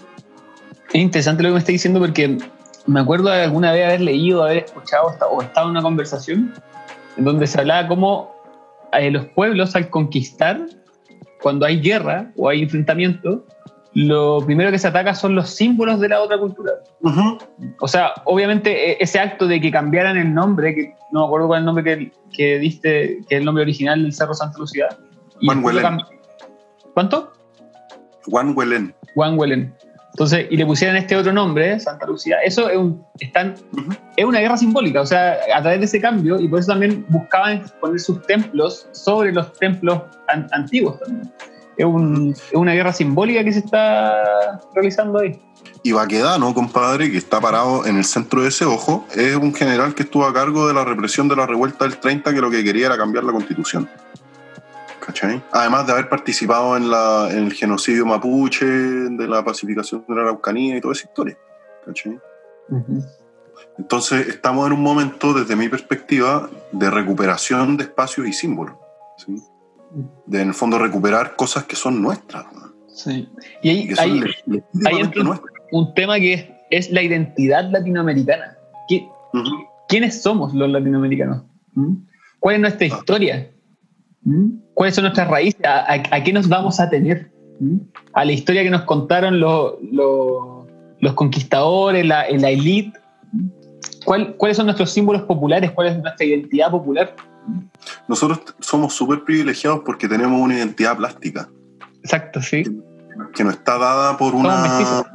es 0.89 1.01
interesante 1.01 1.43
lo 1.43 1.49
que 1.49 1.53
me 1.53 1.59
está 1.59 1.71
diciendo 1.71 1.99
porque 1.99 2.37
me 2.87 2.99
acuerdo 2.99 3.29
de 3.29 3.43
alguna 3.43 3.71
vez 3.71 3.85
haber 3.85 4.01
leído, 4.01 4.43
haber 4.43 4.65
escuchado 4.65 5.15
o 5.29 5.41
estado 5.41 5.67
en 5.67 5.71
una 5.71 5.81
conversación 5.81 6.53
en 7.17 7.23
donde 7.23 7.47
se 7.47 7.59
hablaba 7.59 7.87
cómo 7.87 8.35
eh, 8.93 9.11
los 9.11 9.25
pueblos 9.27 9.75
al 9.75 9.89
conquistar, 9.89 10.65
cuando 11.41 11.65
hay 11.65 11.79
guerra 11.79 12.31
o 12.37 12.49
hay 12.49 12.63
enfrentamiento, 12.63 13.45
lo 13.95 14.45
primero 14.45 14.71
que 14.71 14.77
se 14.77 14.89
ataca 14.89 15.15
son 15.15 15.35
los 15.35 15.49
símbolos 15.49 16.01
de 16.01 16.09
la 16.09 16.21
otra 16.21 16.37
cultura. 16.37 16.73
Uh 17.01 17.09
-huh. 17.09 17.37
O 17.79 17.87
sea, 17.87 18.13
obviamente 18.25 19.01
ese 19.01 19.19
acto 19.19 19.47
de 19.47 19.61
que 19.61 19.71
cambiaran 19.71 20.17
el 20.17 20.33
nombre, 20.33 20.75
que 20.75 20.93
no 21.11 21.21
me 21.21 21.25
acuerdo 21.27 21.47
cuál 21.47 21.59
es 21.59 21.61
el 21.61 21.65
nombre 21.65 21.83
que, 21.83 22.11
que 22.35 22.59
diste, 22.59 23.19
que 23.27 23.35
es 23.35 23.39
el 23.39 23.45
nombre 23.45 23.63
original 23.63 24.03
del 24.03 24.11
Cerro 24.11 24.33
Santa 24.33 24.59
Lucía. 24.59 24.89
Juan 25.45 25.63
Huelen. 25.63 25.99
¿Cuánto? 26.93 27.31
Juan 28.25 28.53
Huelen. 28.55 28.93
Juan 29.13 29.39
Huelen. 29.39 29.73
Entonces, 30.11 30.47
y 30.49 30.57
le 30.57 30.65
pusieran 30.65 30.97
este 30.97 31.15
otro 31.15 31.31
nombre, 31.31 31.79
Santa 31.79 32.05
Lucía, 32.05 32.37
eso 32.45 32.69
es, 32.69 32.77
un, 32.77 33.01
están, 33.19 33.55
uh 33.73 33.77
-huh. 33.77 33.97
es 34.17 34.25
una 34.25 34.39
guerra 34.39 34.57
simbólica, 34.57 35.01
o 35.01 35.05
sea, 35.05 35.37
a 35.53 35.61
través 35.61 35.79
de 35.79 35.85
ese 35.85 35.99
cambio, 36.01 36.39
y 36.39 36.47
por 36.47 36.59
eso 36.59 36.71
también 36.71 37.05
buscaban 37.09 37.63
poner 37.81 37.99
sus 37.99 38.21
templos 38.23 38.87
sobre 38.91 39.33
los 39.33 39.51
templos 39.53 40.01
an 40.27 40.47
antiguos 40.51 40.99
también 40.99 41.31
es, 41.77 41.85
un, 41.85 42.31
es, 42.31 42.53
una 42.53 42.73
guerra 42.73 42.93
simbólica 42.93 43.43
que 43.43 43.53
se 43.53 43.59
está 43.59 44.61
realizando 44.73 45.19
ahí. 45.19 45.41
Y 45.83 45.91
Baquedano, 45.91 46.53
compadre, 46.53 47.11
que 47.11 47.17
está 47.17 47.39
parado 47.39 47.85
en 47.85 47.97
el 47.97 48.05
centro 48.05 48.41
de 48.41 48.49
ese 48.49 48.65
ojo, 48.65 49.05
es 49.15 49.35
un 49.35 49.53
general 49.53 49.93
que 49.93 50.03
estuvo 50.03 50.25
a 50.25 50.33
cargo 50.33 50.67
de 50.67 50.73
la 50.73 50.83
represión 50.83 51.27
de 51.27 51.35
la 51.35 51.45
revuelta 51.45 51.85
del 51.85 51.97
30, 51.97 52.33
que 52.33 52.41
lo 52.41 52.49
que 52.49 52.63
quería 52.63 52.87
era 52.87 52.97
cambiar 52.97 53.23
la 53.23 53.31
constitución. 53.31 53.89
¿Cachai? 55.05 55.43
Además 55.51 55.85
de 55.85 55.93
haber 55.93 56.09
participado 56.09 56.75
en, 56.75 56.89
la, 56.89 57.27
en 57.29 57.45
el 57.45 57.53
genocidio 57.53 58.05
mapuche, 58.05 58.65
de 58.65 59.27
la 59.27 59.43
pacificación 59.43 60.03
de 60.07 60.15
la 60.15 60.21
Araucanía 60.21 60.77
y 60.77 60.81
toda 60.81 60.93
esa 60.93 61.05
historia. 61.05 61.37
¿Cachai? 61.85 62.19
Uh 62.69 62.77
-huh. 62.77 63.05
Entonces, 63.77 64.27
estamos 64.27 64.65
en 64.67 64.73
un 64.73 64.81
momento, 64.81 65.33
desde 65.33 65.55
mi 65.55 65.69
perspectiva, 65.69 66.49
de 66.71 66.89
recuperación 66.89 67.77
de 67.77 67.83
espacios 67.83 68.27
y 68.27 68.33
símbolos. 68.33 68.75
¿sí? 69.17 69.35
De 70.25 70.41
en 70.41 70.49
el 70.49 70.53
fondo 70.53 70.77
recuperar 70.77 71.35
cosas 71.35 71.63
que 71.65 71.75
son 71.75 72.01
nuestras. 72.01 72.45
Sí. 72.87 73.27
Y 73.61 73.69
ahí, 73.69 73.89
hay, 73.97 74.21
hay 74.85 74.95
un, 75.01 75.39
un, 75.71 75.93
tema 75.93 76.17
que 76.17 76.33
es, 76.33 76.45
es, 76.71 76.91
la 76.91 77.01
identidad 77.01 77.69
latinoamericana. 77.69 78.57
¿Qué, 78.87 79.07
uh 79.33 79.37
-huh. 79.37 79.67
¿Quiénes 79.87 80.21
somos 80.21 80.53
los 80.53 80.69
latinoamericanos? 80.69 81.43
¿Mm? 81.73 81.95
¿Cuál 82.39 82.55
es 82.55 82.61
nuestra 82.61 82.87
historia? 82.87 83.51
¿Mm? 84.23 84.47
¿Cuáles 84.73 84.95
son 84.95 85.03
nuestras 85.03 85.27
raíces? 85.27 85.63
¿A, 85.65 85.93
a, 85.93 86.03
a 86.11 86.23
qué 86.23 86.31
nos 86.33 86.47
vamos 86.47 86.79
a 86.79 86.89
tener? 86.89 87.31
¿Mm? 87.59 87.77
A 88.13 88.25
la 88.25 88.31
historia 88.31 88.63
que 88.63 88.69
nos 88.69 88.83
contaron 88.83 89.39
los, 89.39 89.73
los, 89.91 90.67
los 90.99 91.13
conquistadores, 91.13 92.05
la, 92.05 92.25
la 92.29 92.49
élite. 92.49 92.97
¿Cuál, 94.05 94.35
¿Cuáles 94.37 94.57
son 94.57 94.67
nuestros 94.67 94.91
símbolos 94.91 95.23
populares? 95.23 95.71
¿Cuál 95.71 95.87
es 95.87 95.99
nuestra 95.99 96.25
identidad 96.25 96.71
popular? 96.71 97.15
Nosotros 98.07 98.39
somos 98.59 98.93
súper 98.93 99.23
privilegiados 99.23 99.81
porque 99.85 100.07
tenemos 100.07 100.39
una 100.39 100.55
identidad 100.57 100.95
plástica. 100.95 101.49
Exacto, 102.03 102.41
sí. 102.41 102.63
Que 103.33 103.43
no 103.43 103.49
está 103.49 103.77
dada 103.77 104.17
por 104.17 104.33
una. 104.35 104.55
Somos 104.55 104.69
mestizos. 104.69 105.05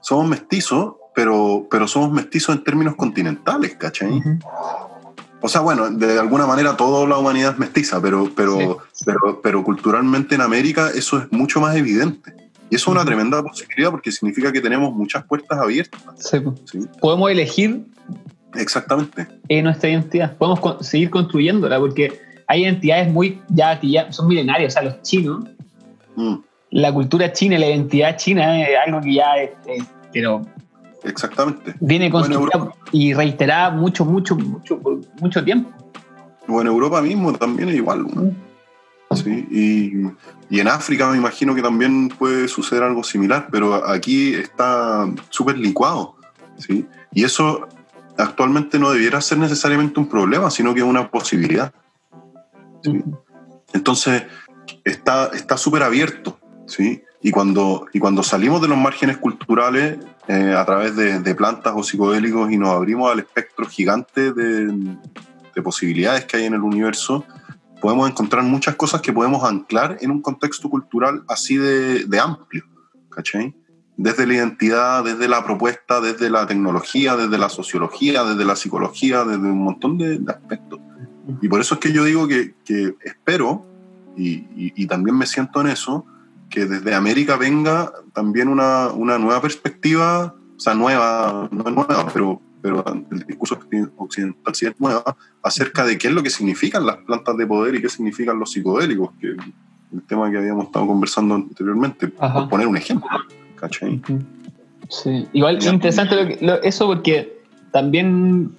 Somos 0.00 0.28
mestizos, 0.28 0.94
pero, 1.14 1.66
pero 1.70 1.88
somos 1.88 2.12
mestizos 2.12 2.56
en 2.56 2.64
términos 2.64 2.96
continentales, 2.96 3.76
¿cachai? 3.76 4.10
Uh 4.10 4.22
-huh. 4.22 4.38
O 5.40 5.48
sea, 5.48 5.60
bueno, 5.60 5.88
de 5.90 6.18
alguna 6.18 6.46
manera 6.46 6.76
toda 6.76 7.06
la 7.06 7.18
humanidad 7.18 7.52
es 7.52 7.58
mestiza, 7.58 8.00
pero, 8.00 8.28
pero, 8.34 8.78
sí. 8.92 9.04
pero, 9.06 9.40
pero 9.40 9.62
culturalmente 9.62 10.34
en 10.34 10.40
América 10.40 10.90
eso 10.94 11.18
es 11.18 11.30
mucho 11.30 11.60
más 11.60 11.76
evidente. 11.76 12.47
Y 12.70 12.76
eso 12.76 12.90
es 12.90 12.96
una 12.96 13.04
tremenda 13.04 13.42
posibilidad 13.42 13.90
porque 13.90 14.12
significa 14.12 14.52
que 14.52 14.60
tenemos 14.60 14.92
muchas 14.92 15.24
puertas 15.24 15.58
abiertas. 15.58 16.00
Sí. 16.16 16.38
¿sí? 16.64 16.80
Podemos 17.00 17.30
elegir 17.30 17.86
Exactamente. 18.54 19.26
En 19.48 19.64
nuestra 19.64 19.90
identidad. 19.90 20.36
Podemos 20.36 20.60
con, 20.60 20.82
seguir 20.82 21.10
construyéndola 21.10 21.78
porque 21.78 22.20
hay 22.46 22.64
identidades 22.64 23.12
muy, 23.12 23.40
ya 23.48 23.78
que 23.78 23.90
ya 23.90 24.10
son 24.12 24.28
milenarias, 24.28 24.72
o 24.72 24.80
sea, 24.80 24.82
los 24.82 25.02
chinos, 25.02 25.44
mm. 26.16 26.34
la 26.70 26.92
cultura 26.92 27.32
china, 27.32 27.58
la 27.58 27.66
identidad 27.66 28.16
china 28.16 28.62
es 28.62 28.70
algo 28.86 29.00
que 29.00 29.14
ya 29.14 29.36
es, 29.36 29.50
es 29.66 29.84
pero 30.12 30.42
Exactamente. 31.04 31.74
Viene 31.80 32.10
construida 32.10 32.72
y 32.90 33.14
reiterada 33.14 33.70
mucho, 33.70 34.04
mucho, 34.04 34.34
mucho, 34.34 34.80
mucho 35.20 35.44
tiempo. 35.44 35.70
O 36.48 36.60
en 36.60 36.66
Europa 36.66 37.00
mismo 37.00 37.32
también 37.34 37.68
es 37.68 37.76
igual. 37.76 38.02
¿no? 38.02 38.32
Sí, 39.14 39.46
y, 39.50 40.54
y, 40.54 40.60
en 40.60 40.68
África 40.68 41.10
me 41.10 41.16
imagino 41.16 41.54
que 41.54 41.62
también 41.62 42.08
puede 42.10 42.46
suceder 42.46 42.82
algo 42.82 43.02
similar, 43.02 43.48
pero 43.50 43.88
aquí 43.88 44.34
está 44.34 45.08
súper 45.30 45.56
licuado. 45.56 46.16
¿sí? 46.58 46.86
Y 47.12 47.24
eso 47.24 47.66
actualmente 48.18 48.78
no 48.78 48.90
debiera 48.90 49.20
ser 49.22 49.38
necesariamente 49.38 49.98
un 49.98 50.08
problema, 50.08 50.50
sino 50.50 50.74
que 50.74 50.80
es 50.80 50.86
una 50.86 51.10
posibilidad. 51.10 51.72
¿sí? 52.82 53.02
Entonces, 53.72 54.24
está 54.84 55.56
súper 55.56 55.82
abierto, 55.82 56.38
¿sí? 56.66 57.02
Y 57.20 57.30
cuando, 57.30 57.86
y 57.92 57.98
cuando 57.98 58.22
salimos 58.22 58.60
de 58.62 58.68
los 58.68 58.78
márgenes 58.78 59.16
culturales 59.16 59.98
eh, 60.28 60.54
a 60.56 60.64
través 60.64 60.94
de, 60.94 61.18
de, 61.18 61.34
plantas 61.34 61.72
o 61.76 61.82
psicodélicos 61.82 62.50
y 62.52 62.56
nos 62.56 62.70
abrimos 62.70 63.10
al 63.10 63.18
espectro 63.18 63.66
gigante 63.66 64.32
de, 64.32 64.66
de 65.54 65.62
posibilidades 65.62 66.26
que 66.26 66.36
hay 66.36 66.44
en 66.44 66.54
el 66.54 66.62
universo, 66.62 67.24
podemos 67.80 68.08
encontrar 68.08 68.44
muchas 68.44 68.76
cosas 68.76 69.00
que 69.00 69.12
podemos 69.12 69.44
anclar 69.44 69.98
en 70.00 70.10
un 70.10 70.20
contexto 70.20 70.68
cultural 70.68 71.24
así 71.28 71.56
de, 71.56 72.04
de 72.04 72.20
amplio, 72.20 72.64
¿cachai? 73.10 73.54
Desde 73.96 74.26
la 74.26 74.34
identidad, 74.34 75.04
desde 75.04 75.28
la 75.28 75.44
propuesta, 75.44 76.00
desde 76.00 76.30
la 76.30 76.46
tecnología, 76.46 77.16
desde 77.16 77.38
la 77.38 77.48
sociología, 77.48 78.24
desde 78.24 78.44
la 78.44 78.56
psicología, 78.56 79.24
desde 79.24 79.42
un 79.42 79.64
montón 79.64 79.98
de, 79.98 80.18
de 80.18 80.32
aspectos. 80.32 80.80
Y 81.42 81.48
por 81.48 81.60
eso 81.60 81.74
es 81.74 81.80
que 81.80 81.92
yo 81.92 82.04
digo 82.04 82.26
que, 82.26 82.54
que 82.64 82.94
espero, 83.04 83.66
y, 84.16 84.30
y, 84.30 84.72
y, 84.76 84.86
también 84.86 85.16
me 85.16 85.26
siento 85.26 85.60
en 85.60 85.68
eso, 85.68 86.06
que 86.48 86.66
desde 86.66 86.94
América 86.94 87.36
venga 87.36 87.92
también 88.12 88.48
una, 88.48 88.88
una 88.88 89.18
nueva 89.18 89.40
perspectiva, 89.40 90.34
o 90.56 90.60
sea, 90.60 90.74
nueva, 90.74 91.48
no 91.52 91.64
nueva, 91.70 92.08
pero 92.12 92.40
pero 92.60 92.84
el 93.10 93.20
discurso 93.26 93.58
occidental 93.96 94.54
sí 94.54 94.66
es 94.66 94.80
nueva, 94.80 95.16
acerca 95.42 95.84
de 95.84 95.96
qué 95.96 96.08
es 96.08 96.14
lo 96.14 96.22
que 96.22 96.30
significan 96.30 96.84
las 96.86 96.96
plantas 96.98 97.36
de 97.36 97.46
poder 97.46 97.74
y 97.74 97.82
qué 97.82 97.88
significan 97.88 98.38
los 98.38 98.52
psicodélicos, 98.52 99.10
que 99.20 99.28
el 99.28 100.02
tema 100.06 100.30
que 100.30 100.38
habíamos 100.38 100.66
estado 100.66 100.86
conversando 100.86 101.34
anteriormente, 101.34 102.08
por 102.08 102.48
poner 102.48 102.66
un 102.66 102.76
ejemplo. 102.76 103.08
¿cachai? 103.58 104.00
Sí, 104.88 105.28
igual 105.32 105.58
es 105.58 105.66
interesante 105.66 106.16
lo 106.16 106.28
que, 106.28 106.38
lo, 106.44 106.62
eso 106.62 106.86
porque 106.86 107.42
también 107.72 108.52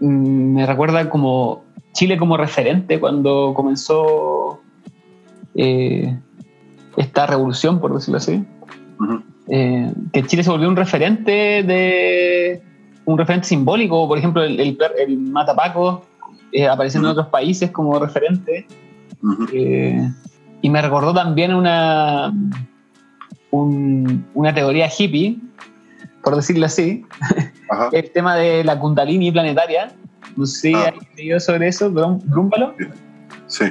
mm, 0.00 0.54
me 0.54 0.66
recuerda 0.66 1.10
como 1.10 1.64
Chile 1.92 2.16
como 2.16 2.36
referente 2.36 3.00
cuando 3.00 3.52
comenzó 3.54 4.60
eh, 5.54 6.16
esta 6.96 7.26
revolución, 7.26 7.80
por 7.80 7.94
decirlo 7.94 8.18
así. 8.18 8.44
Uh 9.00 9.04
-huh. 9.04 9.22
eh, 9.48 9.92
que 10.12 10.22
Chile 10.24 10.42
se 10.42 10.50
volvió 10.50 10.68
un 10.68 10.76
referente 10.76 11.62
de 11.62 12.62
un 13.08 13.16
referente 13.16 13.48
simbólico, 13.48 14.06
por 14.06 14.18
ejemplo, 14.18 14.42
el, 14.42 14.60
el, 14.60 14.78
el 14.98 15.16
Matapaco 15.16 16.04
eh, 16.52 16.68
apareciendo 16.68 17.08
uh 17.08 17.12
-huh. 17.12 17.14
en 17.14 17.18
otros 17.18 17.32
países 17.32 17.70
como 17.70 17.98
referente. 17.98 18.66
Uh 19.22 19.28
-huh. 19.28 19.48
eh, 19.54 20.12
y 20.60 20.68
me 20.68 20.82
recordó 20.82 21.14
también 21.14 21.54
una, 21.54 22.34
un, 23.50 24.26
una 24.34 24.54
teoría 24.54 24.90
hippie, 24.90 25.38
por 26.22 26.36
decirlo 26.36 26.66
así, 26.66 27.06
el 27.92 28.10
tema 28.10 28.36
de 28.36 28.62
la 28.62 28.78
Kundalini 28.78 29.32
planetaria. 29.32 29.90
No 30.36 30.44
sé 30.44 30.60
si 30.60 30.74
ah. 30.74 30.88
has 30.88 31.16
leído 31.16 31.40
sobre 31.40 31.68
eso, 31.68 31.90
Brúmbalo. 31.90 32.74
Sí. 33.46 33.64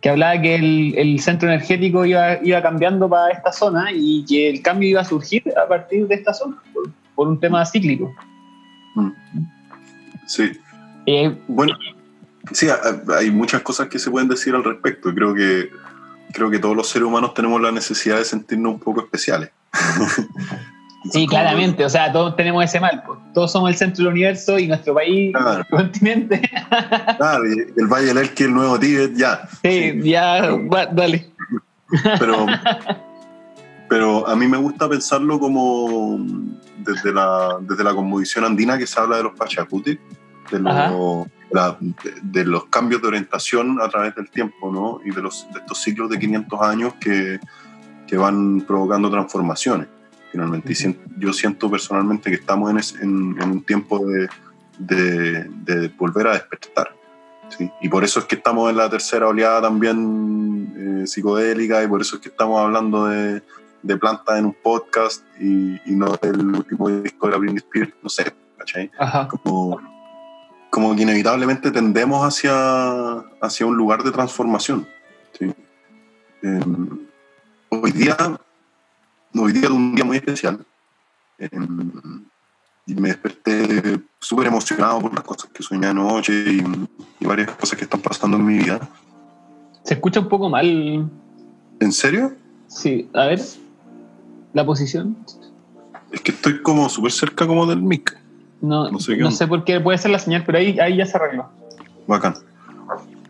Que 0.00 0.08
hablaba 0.08 0.40
que 0.40 0.54
el, 0.54 0.94
el, 0.96 1.20
centro 1.20 1.46
energético 1.50 2.06
iba, 2.06 2.42
iba 2.42 2.62
cambiando 2.62 3.06
para 3.06 3.34
esta 3.34 3.52
zona 3.52 3.92
y 3.92 4.24
que 4.24 4.48
el 4.48 4.62
cambio 4.62 4.88
iba 4.88 5.02
a 5.02 5.04
surgir 5.04 5.42
a 5.62 5.68
partir 5.68 6.08
de 6.08 6.14
esta 6.14 6.32
zona, 6.32 6.56
por, 6.72 6.90
por 7.14 7.28
un 7.28 7.38
tema 7.38 7.66
cíclico. 7.66 8.10
Sí. 10.26 10.52
Eh, 11.06 11.36
bueno, 11.48 11.76
sí, 12.52 12.68
hay 13.16 13.30
muchas 13.30 13.62
cosas 13.62 13.88
que 13.88 13.98
se 13.98 14.10
pueden 14.10 14.28
decir 14.28 14.54
al 14.54 14.64
respecto. 14.64 15.14
Creo 15.14 15.34
que, 15.34 15.70
creo 16.32 16.50
que 16.50 16.58
todos 16.58 16.76
los 16.76 16.88
seres 16.88 17.06
humanos 17.06 17.34
tenemos 17.34 17.60
la 17.60 17.72
necesidad 17.72 18.18
de 18.18 18.24
sentirnos 18.24 18.74
un 18.74 18.80
poco 18.80 19.00
especiales. 19.00 19.50
sí, 21.12 21.26
claramente. 21.26 21.84
O 21.84 21.88
sea, 21.88 22.12
todos 22.12 22.36
tenemos 22.36 22.64
ese 22.64 22.80
mal. 22.80 23.02
Pues. 23.06 23.18
Todos 23.34 23.52
somos 23.52 23.70
el 23.70 23.76
centro 23.76 24.04
del 24.04 24.12
universo 24.12 24.58
y 24.58 24.68
nuestro 24.68 24.94
país, 24.94 25.32
claro. 25.32 25.54
nuestro 25.54 25.76
continente. 25.78 26.50
claro, 27.16 27.46
y 27.46 27.58
el 27.76 27.86
Valle 27.86 28.06
del 28.06 28.18
Elqui, 28.18 28.44
el 28.44 28.54
nuevo 28.54 28.78
Tíbet, 28.78 29.14
ya. 29.16 29.48
Sí, 29.62 29.92
sí. 29.92 30.10
ya, 30.10 30.38
pero, 30.40 30.88
dale. 30.92 31.30
Pero, 32.18 32.46
pero 33.88 34.28
a 34.28 34.36
mí 34.36 34.46
me 34.46 34.56
gusta 34.56 34.88
pensarlo 34.88 35.38
como 35.38 36.18
desde 36.84 37.12
la, 37.12 37.58
desde 37.60 37.84
la 37.84 37.94
conmovisión 37.94 38.44
andina 38.44 38.78
que 38.78 38.86
se 38.86 39.00
habla 39.00 39.16
de 39.16 39.24
los 39.24 39.32
pachacuti, 39.34 39.98
de, 40.50 40.58
lo, 40.58 41.26
la, 41.50 41.76
de, 41.80 42.14
de, 42.22 42.44
los 42.44 42.66
cambios 42.66 43.00
de 43.00 43.08
orientación 43.08 43.80
a 43.80 43.88
través 43.88 44.14
del 44.14 44.30
tiempo, 44.30 44.70
¿no? 44.70 45.00
Y 45.04 45.14
de, 45.14 45.22
los, 45.22 45.46
de 45.52 45.60
estos 45.60 45.78
ciclos 45.80 46.10
de 46.10 46.18
500 46.18 46.60
años 46.60 46.94
que, 47.00 47.40
que 48.06 48.16
van 48.16 48.60
provocando 48.62 49.10
transformaciones, 49.10 49.88
finalmente. 50.30 50.72
Y 50.72 50.74
siento, 50.74 51.00
yo 51.18 51.32
siento 51.32 51.70
personalmente 51.70 52.30
que 52.30 52.36
estamos 52.36 52.70
en, 52.70 53.02
en, 53.02 53.42
en 53.42 53.50
un 53.50 53.62
tiempo 53.62 54.04
de, 54.06 54.28
de, 54.78 55.88
volver 55.96 56.26
a 56.26 56.32
despertar. 56.34 56.94
¿sí? 57.48 57.70
Y 57.80 57.88
por 57.88 58.04
eso 58.04 58.20
es 58.20 58.26
que 58.26 58.36
estamos 58.36 58.70
en 58.70 58.76
la 58.76 58.90
tercera 58.90 59.28
oleada 59.28 59.62
también 59.62 61.02
eh, 61.02 61.06
psicodélica 61.06 61.82
y 61.82 61.86
por 61.86 62.00
eso 62.00 62.16
es 62.16 62.22
que 62.22 62.28
estamos 62.28 62.60
hablando 62.60 63.06
de 63.06 63.42
de 63.82 63.96
plantas 63.96 64.38
en 64.38 64.46
un 64.46 64.56
podcast 64.62 65.24
y, 65.40 65.74
y, 65.90 65.94
no 65.94 66.16
del 66.22 66.54
último 66.54 66.88
disco 66.88 67.26
de 67.26 67.32
la 67.32 67.38
Britney 67.38 67.58
Spears, 67.58 67.92
no 68.02 68.08
sé, 68.08 68.32
¿cachai? 68.58 68.90
Como, 69.28 69.80
como, 70.70 70.94
que 70.94 71.02
inevitablemente 71.02 71.70
tendemos 71.70 72.24
hacia, 72.24 73.18
hacia 73.40 73.66
un 73.66 73.76
lugar 73.76 74.02
de 74.02 74.12
transformación. 74.12 74.86
¿sí? 75.38 75.52
Eh, 76.42 76.60
hoy 77.70 77.92
día, 77.92 78.16
hoy 79.34 79.52
día 79.52 79.64
es 79.64 79.70
un 79.70 79.94
día 79.94 80.04
muy 80.04 80.16
especial. 80.16 80.64
Eh, 81.38 81.48
y 82.84 82.94
me 82.94 83.08
desperté 83.08 84.00
súper 84.18 84.48
emocionado 84.48 85.00
por 85.00 85.14
las 85.14 85.22
cosas 85.22 85.50
que 85.52 85.62
soñé 85.62 85.86
anoche 85.86 86.32
y, 86.32 86.64
y 87.20 87.26
varias 87.26 87.50
cosas 87.52 87.78
que 87.78 87.84
están 87.84 88.00
pasando 88.00 88.36
en 88.36 88.44
mi 88.44 88.58
vida. 88.58 88.80
Se 89.84 89.94
escucha 89.94 90.20
un 90.20 90.28
poco 90.28 90.48
mal. 90.48 91.10
¿En 91.80 91.92
serio? 91.92 92.34
Sí, 92.68 93.08
a 93.12 93.26
ver 93.26 93.40
la 94.52 94.64
posición? 94.64 95.16
Es 96.10 96.20
que 96.20 96.32
estoy 96.32 96.62
como 96.62 96.88
súper 96.88 97.12
cerca 97.12 97.46
como 97.46 97.66
del 97.66 97.82
mic. 97.82 98.18
No, 98.60 98.90
no, 98.90 99.00
sé, 99.00 99.16
no 99.16 99.30
sé, 99.30 99.46
por 99.46 99.64
qué 99.64 99.80
puede 99.80 99.98
ser 99.98 100.10
la 100.12 100.18
señal, 100.18 100.44
pero 100.46 100.58
ahí, 100.58 100.78
ahí 100.78 100.96
ya 100.96 101.06
se 101.06 101.16
arregló. 101.16 101.48
Bacán. 102.06 102.34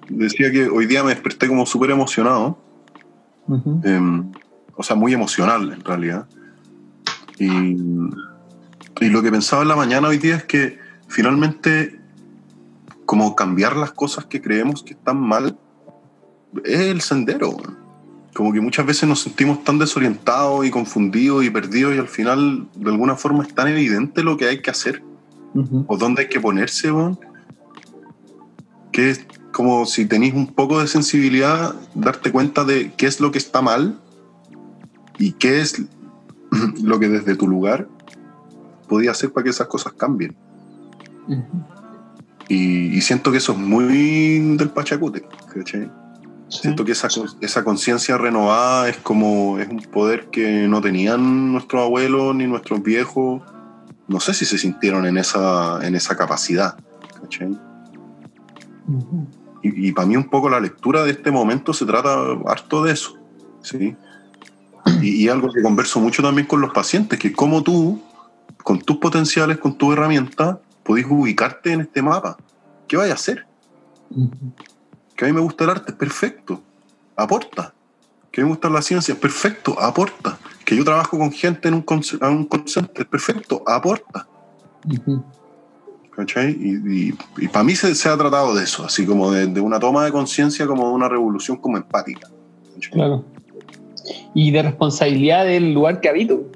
Decía 0.08 0.50
que 0.50 0.68
hoy 0.68 0.86
día 0.86 1.02
me 1.02 1.10
desperté 1.10 1.48
como 1.48 1.64
súper 1.64 1.90
emocionado. 1.90 2.58
Uh 3.46 3.56
-huh. 3.56 3.80
eh, 3.84 4.30
o 4.76 4.82
sea, 4.82 4.94
muy 4.94 5.14
emocional 5.14 5.72
en 5.72 5.84
realidad. 5.84 6.26
Y, 7.38 7.76
y 9.00 9.08
lo 9.08 9.22
que 9.22 9.30
pensaba 9.30 9.62
en 9.62 9.68
la 9.68 9.76
mañana 9.76 10.08
hoy 10.08 10.18
día 10.18 10.36
es 10.36 10.44
que 10.44 10.78
finalmente 11.08 11.98
como 13.06 13.34
cambiar 13.34 13.76
las 13.76 13.92
cosas 13.92 14.26
que 14.26 14.40
creemos 14.40 14.82
que 14.82 14.94
están 14.94 15.20
mal 15.20 15.58
es 16.64 16.80
el 16.80 17.00
sendero 17.00 17.56
como 18.34 18.52
que 18.52 18.60
muchas 18.60 18.86
veces 18.86 19.08
nos 19.08 19.20
sentimos 19.20 19.62
tan 19.62 19.78
desorientados 19.78 20.64
y 20.64 20.70
confundidos 20.70 21.44
y 21.44 21.50
perdidos 21.50 21.94
y 21.94 21.98
al 21.98 22.08
final 22.08 22.66
de 22.74 22.90
alguna 22.90 23.16
forma 23.16 23.44
es 23.44 23.54
tan 23.54 23.68
evidente 23.68 24.22
lo 24.22 24.36
que 24.36 24.46
hay 24.46 24.62
que 24.62 24.70
hacer 24.70 25.02
uh 25.54 25.62
-huh. 25.62 25.84
o 25.86 25.96
dónde 25.98 26.22
hay 26.22 26.28
que 26.28 26.40
ponerse, 26.40 26.90
que 28.90 29.10
es 29.10 29.26
como 29.52 29.84
si 29.84 30.06
tenéis 30.06 30.32
un 30.34 30.46
poco 30.46 30.80
de 30.80 30.86
sensibilidad, 30.86 31.74
darte 31.94 32.32
cuenta 32.32 32.64
de 32.64 32.92
qué 32.96 33.06
es 33.06 33.20
lo 33.20 33.30
que 33.30 33.38
está 33.38 33.60
mal 33.60 34.00
y 35.18 35.32
qué 35.32 35.60
es 35.60 35.82
lo 36.82 36.98
que 36.98 37.08
desde 37.08 37.36
tu 37.36 37.46
lugar 37.46 37.86
podía 38.88 39.10
hacer 39.10 39.30
para 39.30 39.44
que 39.44 39.50
esas 39.50 39.66
cosas 39.66 39.92
cambien. 39.92 40.34
Uh 41.28 41.34
-huh. 41.34 41.66
y, 42.48 42.96
y, 42.96 43.00
siento 43.02 43.30
que 43.30 43.38
eso 43.38 43.52
es 43.52 43.58
muy 43.58 44.56
del 44.56 44.70
Pachacute, 44.70 45.22
¿cachai? 45.54 45.88
Siento 46.60 46.84
que 46.84 46.92
esa, 46.92 47.08
esa 47.40 47.64
conciencia 47.64 48.18
renovada 48.18 48.90
es 48.90 48.98
como 48.98 49.58
es 49.58 49.68
un 49.68 49.80
poder 49.80 50.26
que 50.26 50.68
no 50.68 50.82
tenían 50.82 51.50
nuestros 51.52 51.82
abuelos 51.82 52.34
ni 52.34 52.46
nuestros 52.46 52.82
viejos. 52.82 53.40
No 54.06 54.20
sé 54.20 54.34
si 54.34 54.44
se 54.44 54.58
sintieron 54.58 55.06
en 55.06 55.16
esa, 55.16 55.84
en 55.86 55.94
esa 55.94 56.14
capacidad. 56.14 56.76
¿cachai? 57.22 57.48
Uh 57.48 58.98
-huh. 58.98 59.26
Y, 59.62 59.88
y 59.88 59.92
para 59.92 60.06
mí 60.06 60.16
un 60.16 60.28
poco 60.28 60.50
la 60.50 60.60
lectura 60.60 61.04
de 61.04 61.12
este 61.12 61.30
momento 61.30 61.72
se 61.72 61.86
trata 61.86 62.18
harto 62.46 62.84
de 62.84 62.92
eso. 62.92 63.16
¿sí? 63.62 63.96
Y, 65.00 65.24
y, 65.24 65.28
algo 65.28 65.50
que 65.50 65.62
converso 65.62 66.00
mucho 66.00 66.22
también 66.22 66.46
con 66.46 66.60
los 66.60 66.72
pacientes, 66.72 67.18
que 67.18 67.32
como 67.32 67.62
tú, 67.62 68.02
con 68.62 68.78
tus 68.78 68.98
potenciales, 68.98 69.56
con 69.56 69.78
tus 69.78 69.94
herramientas, 69.94 70.58
podés 70.82 71.06
ubicarte 71.08 71.72
en 71.72 71.82
este 71.82 72.02
mapa. 72.02 72.36
¿Qué 72.88 72.96
vais 72.98 73.10
a 73.10 73.14
hacer? 73.14 73.46
Uh 74.10 74.26
-huh 74.26 74.71
que 75.22 75.26
a 75.26 75.32
mí 75.32 75.34
me 75.34 75.40
gusta 75.40 75.62
el 75.62 75.70
arte, 75.70 75.92
perfecto, 75.92 76.60
aporta. 77.14 77.72
Que 78.32 78.40
a 78.40 78.44
mí 78.44 78.48
me 78.48 78.54
gusta 78.56 78.68
la 78.68 78.82
ciencia, 78.82 79.14
perfecto, 79.14 79.80
aporta. 79.80 80.36
Que 80.64 80.74
yo 80.76 80.84
trabajo 80.84 81.16
con 81.16 81.30
gente 81.30 81.68
en 81.68 81.74
un, 81.74 81.84
en 81.88 82.28
un 82.28 82.44
call 82.46 82.64
center, 82.66 83.06
perfecto, 83.06 83.62
aporta. 83.64 84.26
Uh 84.84 84.90
-huh. 84.90 85.24
¿Cachai? 86.16 86.50
Y, 86.50 87.10
y, 87.10 87.14
y, 87.38 87.46
para 87.46 87.62
mí 87.62 87.76
se, 87.76 87.94
se, 87.94 88.08
ha 88.08 88.16
tratado 88.16 88.52
de 88.52 88.64
eso, 88.64 88.84
así 88.84 89.06
como 89.06 89.30
de, 89.30 89.46
de 89.46 89.60
una 89.60 89.78
toma 89.78 90.04
de 90.04 90.10
conciencia, 90.10 90.66
como 90.66 90.88
de 90.88 90.94
una 90.94 91.08
revolución 91.08 91.56
como 91.56 91.76
empática. 91.76 92.28
¿cachai? 92.74 92.90
Claro. 92.90 93.24
Y 94.34 94.50
de 94.50 94.60
responsabilidad 94.60 95.44
del 95.44 95.72
lugar 95.72 96.00
que 96.00 96.08
habito. 96.08 96.50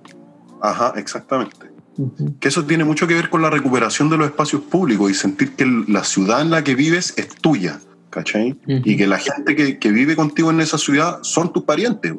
Ajá, 0.60 0.92
exactamente. 0.96 1.70
Uh 1.98 2.08
-huh. 2.08 2.38
Que 2.40 2.48
eso 2.48 2.64
tiene 2.64 2.82
mucho 2.82 3.06
que 3.06 3.14
ver 3.14 3.30
con 3.30 3.42
la 3.42 3.50
recuperación 3.50 4.10
de 4.10 4.16
los 4.16 4.26
espacios 4.26 4.62
públicos 4.62 5.08
y 5.08 5.14
sentir 5.14 5.54
que 5.54 5.66
la 5.86 6.02
ciudad 6.02 6.40
en 6.40 6.50
la 6.50 6.64
que 6.64 6.74
vives 6.74 7.14
es 7.16 7.28
tuya 7.28 7.78
¿cachai? 8.16 8.52
Uh 8.52 8.70
-huh. 8.72 8.82
Y 8.84 8.96
que 8.96 9.06
la 9.06 9.18
gente 9.18 9.54
que, 9.54 9.78
que, 9.78 9.90
vive 9.90 10.16
contigo 10.16 10.50
en 10.50 10.60
esa 10.60 10.78
ciudad 10.78 11.18
son 11.22 11.52
tus 11.52 11.64
parientes, 11.64 12.14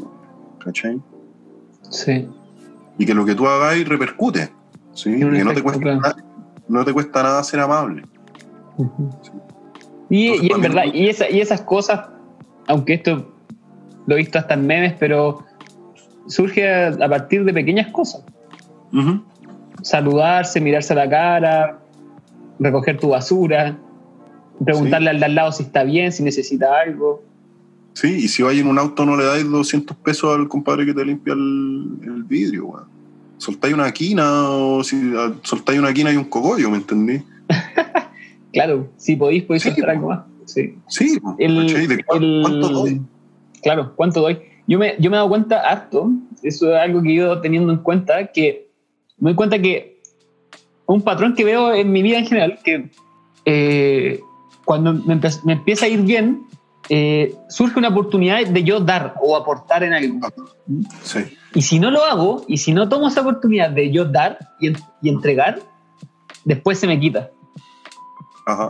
¿cachai? 0.64 1.02
Sí. 1.90 2.28
Y 3.00 3.06
que 3.06 3.14
lo 3.16 3.26
que 3.26 3.34
tú 3.34 3.48
hagáis 3.48 3.88
repercute, 3.90 4.50
¿sí? 4.94 5.18
Que 5.18 5.26
no 5.44 5.54
te, 5.54 5.64
cuesta 5.64 5.96
nada, 5.96 6.16
no 6.68 6.86
te 6.86 6.94
cuesta 6.94 7.24
nada 7.24 7.44
ser 7.44 7.60
amable. 7.62 8.04
Uh 8.78 8.86
-huh. 8.86 9.12
¿sí? 9.24 9.32
Y, 10.10 10.26
Entonces, 10.28 10.50
y 10.50 10.54
en 10.54 10.62
verdad, 10.62 10.84
y, 10.94 11.08
esa- 11.10 11.30
y 11.30 11.42
esas 11.42 11.62
cosas, 11.62 12.00
aunque 12.68 12.94
esto 12.94 13.34
lo 14.06 14.16
he 14.16 14.20
visto 14.20 14.38
hasta 14.38 14.54
en 14.54 14.68
memes, 14.68 14.94
pero 15.00 15.44
surge 16.28 16.62
a, 16.72 16.90
a 16.90 17.10
partir 17.10 17.44
de 17.44 17.54
pequeñas 17.54 17.92
cosas. 17.92 18.22
Saludarse, 19.82 20.62
mirarse 20.62 20.94
a 20.94 20.96
la 20.96 21.10
cara, 21.10 21.80
recoger 22.60 22.98
tu 23.00 23.10
basura, 23.10 23.78
preguntarle 24.64 25.10
al 25.10 25.20
de 25.20 25.26
al 25.26 25.36
lado 25.36 25.52
si 25.52 25.64
está 25.64 25.84
bien, 25.84 26.12
si 26.12 26.24
necesita 26.24 26.80
algo. 26.80 27.24
Sí, 27.94 28.14
y 28.26 28.28
si 28.28 28.44
vais 28.44 28.60
en 28.60 28.68
un 28.68 28.78
auto 28.78 29.06
no 29.06 29.18
le 29.18 29.24
dais 29.26 29.50
200 29.50 29.98
pesos 29.98 30.38
al 30.38 30.48
compadre 30.48 30.86
que 30.86 30.94
te 30.94 31.04
limpia 31.04 31.34
el, 31.34 31.98
el 32.04 32.24
vidrio, 32.24 32.66
weón. 32.68 32.86
Soltáis 33.38 33.74
una 33.74 33.92
quina 33.92 34.50
o 34.50 34.84
si 34.84 35.14
soltáis 35.44 35.80
una 35.80 35.94
quina 35.94 36.12
y 36.12 36.18
un 36.18 36.26
cogollo, 36.26 36.70
¿me 36.70 36.78
entendí? 36.78 37.22
Claro, 38.54 38.88
si 38.98 39.16
podéis, 39.16 39.44
podéis 39.44 39.64
Sí, 39.64 39.70
soltar 39.70 39.90
algo 39.92 40.08
más. 40.10 40.22
Sí. 40.46 40.76
Sí, 40.88 41.20
El-. 41.38 41.88
¿De 41.88 42.04
cu- 42.04 42.16
el- 42.16 42.40
¿Cuánto 42.42 42.70
doy? 42.70 43.02
Claro, 43.62 43.94
¿cuánto 43.96 44.22
doy? 44.22 44.40
Yo 44.68 44.80
me, 44.80 44.96
yo 45.00 45.10
me 45.12 45.16
he 45.16 45.20
dado 45.20 45.30
cuenta 45.30 45.60
harto, 45.70 46.10
eso 46.42 46.74
es 46.74 46.82
algo 46.82 47.02
que 47.04 47.10
he 47.10 47.14
ido 47.14 47.40
teniendo 47.42 47.72
en 47.72 47.80
cuenta, 47.80 48.28
que 48.32 48.70
me 49.20 49.30
doy 49.32 49.36
cuenta 49.36 49.62
que 49.62 50.02
un 50.88 51.02
patrón 51.04 51.36
que 51.36 51.44
veo 51.44 51.74
en 51.74 51.92
mi 51.92 52.02
vida 52.02 52.18
en 52.20 52.26
general, 52.26 52.60
que 52.64 52.90
eh, 53.46 54.20
cuando 54.68 54.94
me, 54.94 55.18
me 55.46 55.54
empieza 55.54 55.86
a 55.86 55.88
ir 55.88 56.02
bien, 56.02 56.46
eh, 56.90 57.34
surge 57.48 57.80
una 57.80 57.88
oportunidad 57.88 58.46
de 58.46 58.64
yo 58.64 58.82
dar 58.82 59.16
o 59.22 59.38
aportar 59.38 59.82
en 59.84 59.94
algo. 59.94 60.20
Sí, 61.04 61.20
Y 61.54 61.62
si 61.62 61.80
no 61.80 61.90
lo 61.90 62.04
hago, 62.04 62.44
y 62.50 62.58
si 62.58 62.74
no 62.74 62.90
tomo 62.90 63.08
esa 63.08 63.22
oportunidad 63.22 63.70
de 63.70 63.90
yo 63.94 64.04
dar 64.04 64.38
y, 64.60 64.74
y 65.02 65.10
entregar, 65.10 65.60
después 66.44 66.78
se 66.80 66.86
me 66.86 67.00
quita. 67.00 67.32
ajá. 68.46 68.68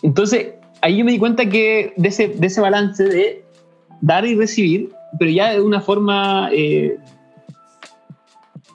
Entonces, 0.00 0.54
ahí 0.80 0.96
yo 0.96 1.04
me 1.04 1.12
di 1.12 1.18
cuenta 1.18 1.44
que 1.46 1.92
de 1.98 2.08
ese, 2.08 2.28
de 2.28 2.46
ese 2.46 2.62
balance 2.62 3.04
de 3.04 3.44
dar 4.00 4.24
y 4.24 4.34
recibir, 4.34 4.90
pero 5.18 5.30
ya 5.30 5.52
de 5.52 5.60
una 5.60 5.82
forma 5.82 6.48
eh, 6.52 6.96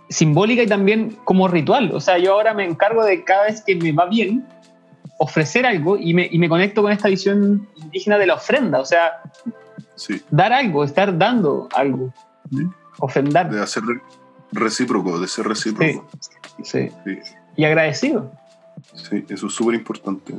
simbólica 0.10 0.62
y 0.62 0.68
también 0.68 1.18
como 1.24 1.48
ritual. 1.48 1.92
O 1.94 2.00
sea, 2.00 2.20
yo 2.20 2.34
ahora 2.34 2.54
me 2.54 2.64
encargo 2.64 3.04
de 3.04 3.24
cada 3.24 3.46
vez 3.46 3.64
que 3.66 3.76
me 3.76 3.92
va 3.92 4.06
bien, 4.06 4.46
ofrecer 5.20 5.66
algo 5.66 5.98
y 5.98 6.14
me, 6.14 6.28
y 6.32 6.38
me 6.40 6.48
conecto 6.50 6.82
con 6.84 6.92
esta 6.92 7.08
visión 7.10 7.68
indígena 7.76 8.18
de 8.18 8.28
la 8.28 8.36
ofrenda. 8.36 8.80
O 8.80 8.86
sea, 8.86 9.22
Sí, 9.96 10.22
dar 10.30 10.54
algo, 10.54 10.84
estar 10.84 11.18
dando 11.18 11.68
algo, 11.74 12.14
ofrendar. 13.00 13.50
de 13.50 13.62
hacer 13.62 13.84
re- 13.84 14.02
recíproco, 14.52 15.20
de 15.20 15.28
ser 15.28 15.48
recíproco. 15.48 16.08
Sí. 16.64 16.90
Sí, 17.04 17.20
Y 17.56 17.66
agradecido. 17.66 18.32
sí, 18.94 19.26
eso 19.30 19.48
es 19.48 19.54
súper 19.54 19.74
importante. 19.76 20.34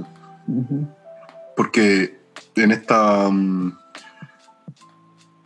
Porque 1.57 2.19
en 2.55 2.71
esta. 2.73 3.29
mm, 3.31 3.73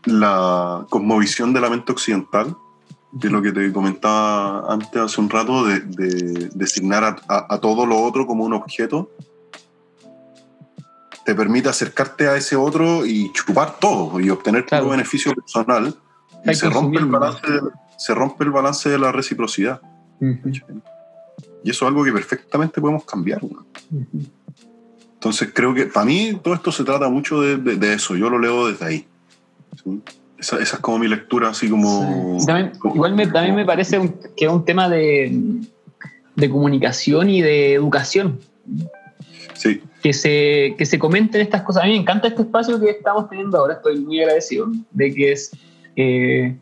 la 0.05 0.85
cosmovisión 0.91 1.53
de 1.53 1.61
la 1.61 1.71
mente 1.71 1.93
occidental, 1.93 2.57
es 3.21 3.31
lo 3.31 3.43
que 3.43 3.53
te 3.53 3.73
comentaba 3.73 4.73
antes 4.73 4.97
hace 5.01 5.21
un 5.21 5.29
rato, 5.29 5.65
de, 5.67 5.81
de 5.81 6.51
designar 6.55 7.05
a, 7.05 7.17
a- 7.29 7.55
a 7.55 7.59
todo 7.61 7.85
lo 7.87 8.01
otro 8.01 8.27
como 8.27 8.45
un 8.45 8.53
objeto, 8.55 9.11
te 11.25 11.35
permite 11.35 11.69
acercarte 11.69 12.27
a 12.27 12.37
ese 12.37 12.57
otro 12.57 13.07
y 13.07 13.31
chupar 13.33 13.79
todo 13.79 14.19
y 14.19 14.29
obtener 14.31 14.65
Claro. 14.67 14.89
beneficio 14.89 15.33
personal. 15.35 15.95
Y 16.45 16.55
se 16.55 16.69
rompe, 16.69 16.99
el 16.99 17.07
balance, 17.07 17.41
de- 17.49 17.61
se 17.97 18.15
rompe 18.15 18.43
el 18.45 18.51
balance 18.51 18.89
de 18.89 18.99
la 18.99 19.13
reciprocidad. 19.13 19.81
Ujú. 20.21 20.49
Y 21.63 21.71
eso 21.71 21.85
es 21.85 21.89
algo 21.89 22.03
que 22.03 22.13
perfectamente 22.13 22.81
podemos 22.81 23.05
cambiar. 23.05 23.43
¿no? 23.45 23.65
Ujú. 23.91 24.27
Entonces 25.15 25.51
creo 25.55 25.73
que 25.73 25.87
para 25.87 26.05
mí 26.07 26.41
todo 26.43 26.55
esto 26.55 26.73
se 26.73 26.83
trata 26.83 27.09
mucho 27.09 27.41
de, 27.41 27.57
de- 27.59 27.77
de 27.77 27.95
eso, 27.95 28.17
yo 28.17 28.29
lo 28.29 28.39
leo 28.41 28.67
desde 28.67 28.85
ahí. 28.85 29.07
¿sí? 29.85 30.03
Esa, 30.43 30.57
esa 30.61 30.77
es 30.77 30.83
como 30.83 30.99
mi 30.99 31.07
lectura, 31.09 31.51
así 31.51 31.71
como... 31.71 32.37
Sí. 32.41 32.47
También- 32.47 32.73
como- 32.81 32.97
igual 32.97 33.15
me, 33.15 33.27
también 33.29 33.55
me 33.55 33.65
parece 33.65 33.99
un- 33.99 34.19
que 34.37 34.45
es 34.47 34.51
un 34.51 34.65
tema 34.65 34.89
de, 34.89 35.33
de 36.35 36.51
comunicación 36.51 37.31
y 37.31 37.41
de 37.43 37.75
educación. 37.75 38.41
Sí, 39.55 39.81
Que 40.03 40.13
se, 40.13 40.75
que 40.77 40.85
se 40.85 40.99
comenten 40.99 41.41
estas 41.43 41.63
cosas. 41.63 41.85
A 41.85 41.87
mí 41.87 41.93
me 41.93 41.99
encanta 42.01 42.27
este 42.27 42.43
espacio 42.43 42.81
que 42.81 42.91
estamos 42.91 43.29
teniendo 43.31 43.57
ahora. 43.57 43.75
Estoy 43.75 44.01
muy 44.01 44.21
agradecido 44.21 44.67
de 44.91 45.15
que 45.15 45.31
es, 45.33 45.53
eh, 45.95 46.57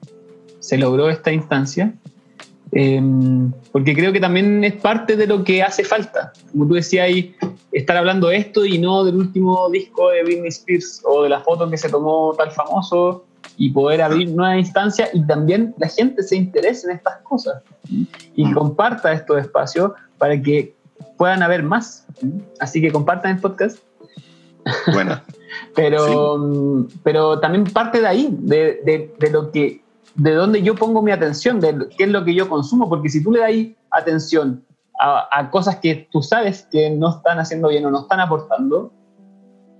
se 0.58 0.76
logró 0.76 1.08
esta 1.08 1.32
instancia. 1.32 1.94
Eh, 2.72 3.00
porque 3.72 3.94
creo 3.96 4.12
que 4.12 4.20
también 4.20 4.62
es 4.62 4.74
parte 4.74 5.16
de 5.16 5.26
lo 5.26 5.42
que 5.42 5.62
hace 5.62 5.84
falta. 5.84 6.32
Como 6.52 6.68
tú 6.68 6.74
decías 6.74 7.06
ahí, 7.06 7.34
estar 7.72 7.96
hablando 7.96 8.28
de 8.28 8.36
esto 8.36 8.66
y 8.66 8.76
no 8.78 9.04
del 9.04 9.16
último 9.16 9.70
disco 9.70 10.10
de 10.10 10.22
Britney 10.22 10.48
Spears 10.48 11.00
o 11.04 11.22
de 11.22 11.30
la 11.30 11.40
foto 11.40 11.68
que 11.70 11.78
se 11.78 11.88
tomó 11.88 12.34
tal 12.36 12.50
famoso 12.50 13.24
y 13.56 13.70
poder 13.70 14.00
abrir 14.02 14.30
nuevas 14.34 14.58
instancias 14.58 15.10
y 15.12 15.22
también 15.26 15.74
la 15.78 15.88
gente 15.88 16.22
se 16.22 16.36
interese 16.36 16.86
en 16.90 16.96
estas 16.96 17.18
cosas 17.22 17.62
y 18.34 18.52
comparta 18.52 19.12
estos 19.12 19.38
espacios 19.38 19.92
para 20.18 20.40
que 20.40 20.74
puedan 21.16 21.42
haber 21.42 21.62
más. 21.62 22.06
Así 22.58 22.80
que 22.80 22.90
compartan 22.90 23.32
el 23.36 23.40
podcast, 23.40 23.78
buena. 24.92 25.22
pero, 25.74 26.38
mm, 26.38 26.88
pero 27.02 27.38
también 27.40 27.64
parte 27.64 28.00
de 28.00 28.06
ahí, 28.06 28.28
de, 28.40 28.80
de- 28.84 29.14
de 29.18 29.30
lo 29.30 29.50
que, 29.50 29.82
de 30.14 30.32
donde 30.34 30.62
yo 30.62 30.74
pongo 30.74 31.02
mi 31.02 31.10
atención, 31.12 31.60
de 31.60 31.88
qué 31.96 32.04
es 32.04 32.10
lo 32.10 32.24
que 32.24 32.34
yo 32.34 32.48
consumo, 32.48 32.88
porque 32.88 33.08
si 33.08 33.22
tú 33.22 33.32
le 33.32 33.40
das 33.40 33.50
atención 33.90 34.64
a, 34.98 35.28
a 35.32 35.50
cosas 35.50 35.76
que 35.76 36.08
tú 36.10 36.22
sabes 36.22 36.66
que 36.70 36.90
no 36.90 37.10
están 37.10 37.38
haciendo 37.38 37.68
bien 37.68 37.84
o 37.86 37.90
no 37.90 38.00
están 38.00 38.20
aportando, 38.20 38.92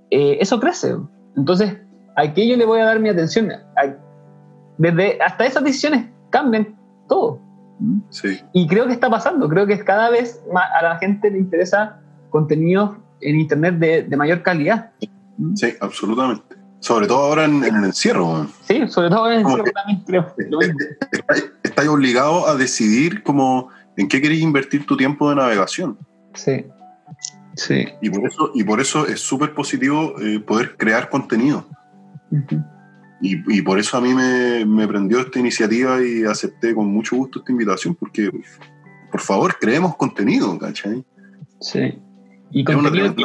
eh, 0.09 0.37
eso 0.39 0.59
crece. 0.59 0.95
Entonces, 1.37 1.77
¿a 2.21 2.33
qué 2.33 2.47
yo 2.47 2.55
le 2.57 2.65
voy 2.65 2.79
a 2.79 2.85
dar 2.85 2.99
mi 2.99 3.09
atención? 3.09 3.49
Desde, 4.77 5.21
hasta 5.21 5.45
esas 5.45 5.63
decisiones 5.63 6.05
cambian 6.29 6.75
todo. 7.07 7.39
Sí, 8.09 8.39
Y 8.53 8.67
creo 8.67 8.85
que 8.85 8.93
está 8.93 9.09
pasando, 9.09 9.49
creo 9.49 9.65
que 9.65 9.79
cada 9.83 10.09
vez 10.11 10.39
más 10.53 10.65
a 10.79 10.83
la 10.83 10.97
gente 10.99 11.31
le 11.31 11.39
interesa 11.39 11.99
contenido 12.29 12.97
en 13.21 13.39
Internet 13.39 13.75
de, 13.79 14.03
de 14.03 14.17
mayor 14.17 14.43
calidad. 14.43 14.91
sí, 15.55 15.73
absolutamente. 15.81 16.43
Sobre 16.79 17.05
todo 17.07 17.19
ahora 17.19 17.45
en, 17.45 17.63
en 17.63 17.75
el 17.75 17.83
encierro. 17.85 18.47
Sí, 18.63 18.87
sobre 18.87 19.09
todo 19.09 19.31
en 19.31 19.39
el 19.45 19.63
que- 19.63 19.71
también 19.71 20.03
creo. 20.05 20.33
Estáis 21.11 21.51
estáis 21.63 21.89
obligados 21.89 22.47
a 22.49 22.55
decidir 22.55 23.21
como 23.23 23.69
en 23.97 24.07
qué 24.07 24.19
queréis 24.21 24.41
invertir 24.41 24.85
tu 24.85 24.97
tiempo 24.97 25.29
de 25.29 25.35
navegación. 25.35 25.97
Sí, 26.33 26.65
sí. 27.55 27.87
Y 28.01 28.09
por 28.09 28.27
eso, 28.27 28.51
y 28.55 28.63
por 28.63 28.79
eso 28.79 29.05
es 29.07 29.19
súper 29.21 29.53
positivo 29.53 30.15
eh, 30.21 30.39
poder 30.39 30.75
crear 30.77 31.09
contenido. 31.09 31.65
Y, 33.21 33.57
y 33.57 33.61
por 33.61 33.77
eso 33.79 33.97
a 33.97 34.01
mí 34.01 34.13
me, 34.13 34.65
me 34.65 34.87
prendió 34.87 35.19
esta 35.19 35.39
iniciativa 35.39 36.01
y 36.03 36.23
acepté 36.23 36.73
con 36.73 36.87
mucho 36.87 37.15
gusto 37.15 37.39
esta 37.39 37.51
invitación, 37.51 37.95
porque 37.95 38.31
por 39.11 39.21
favor, 39.21 39.57
creemos 39.59 39.95
contenido, 39.97 40.57
¿cachai? 40.57 41.03
Sí. 41.59 41.99
Y 42.49 42.63
contenido, 42.63 43.15
que, 43.15 43.23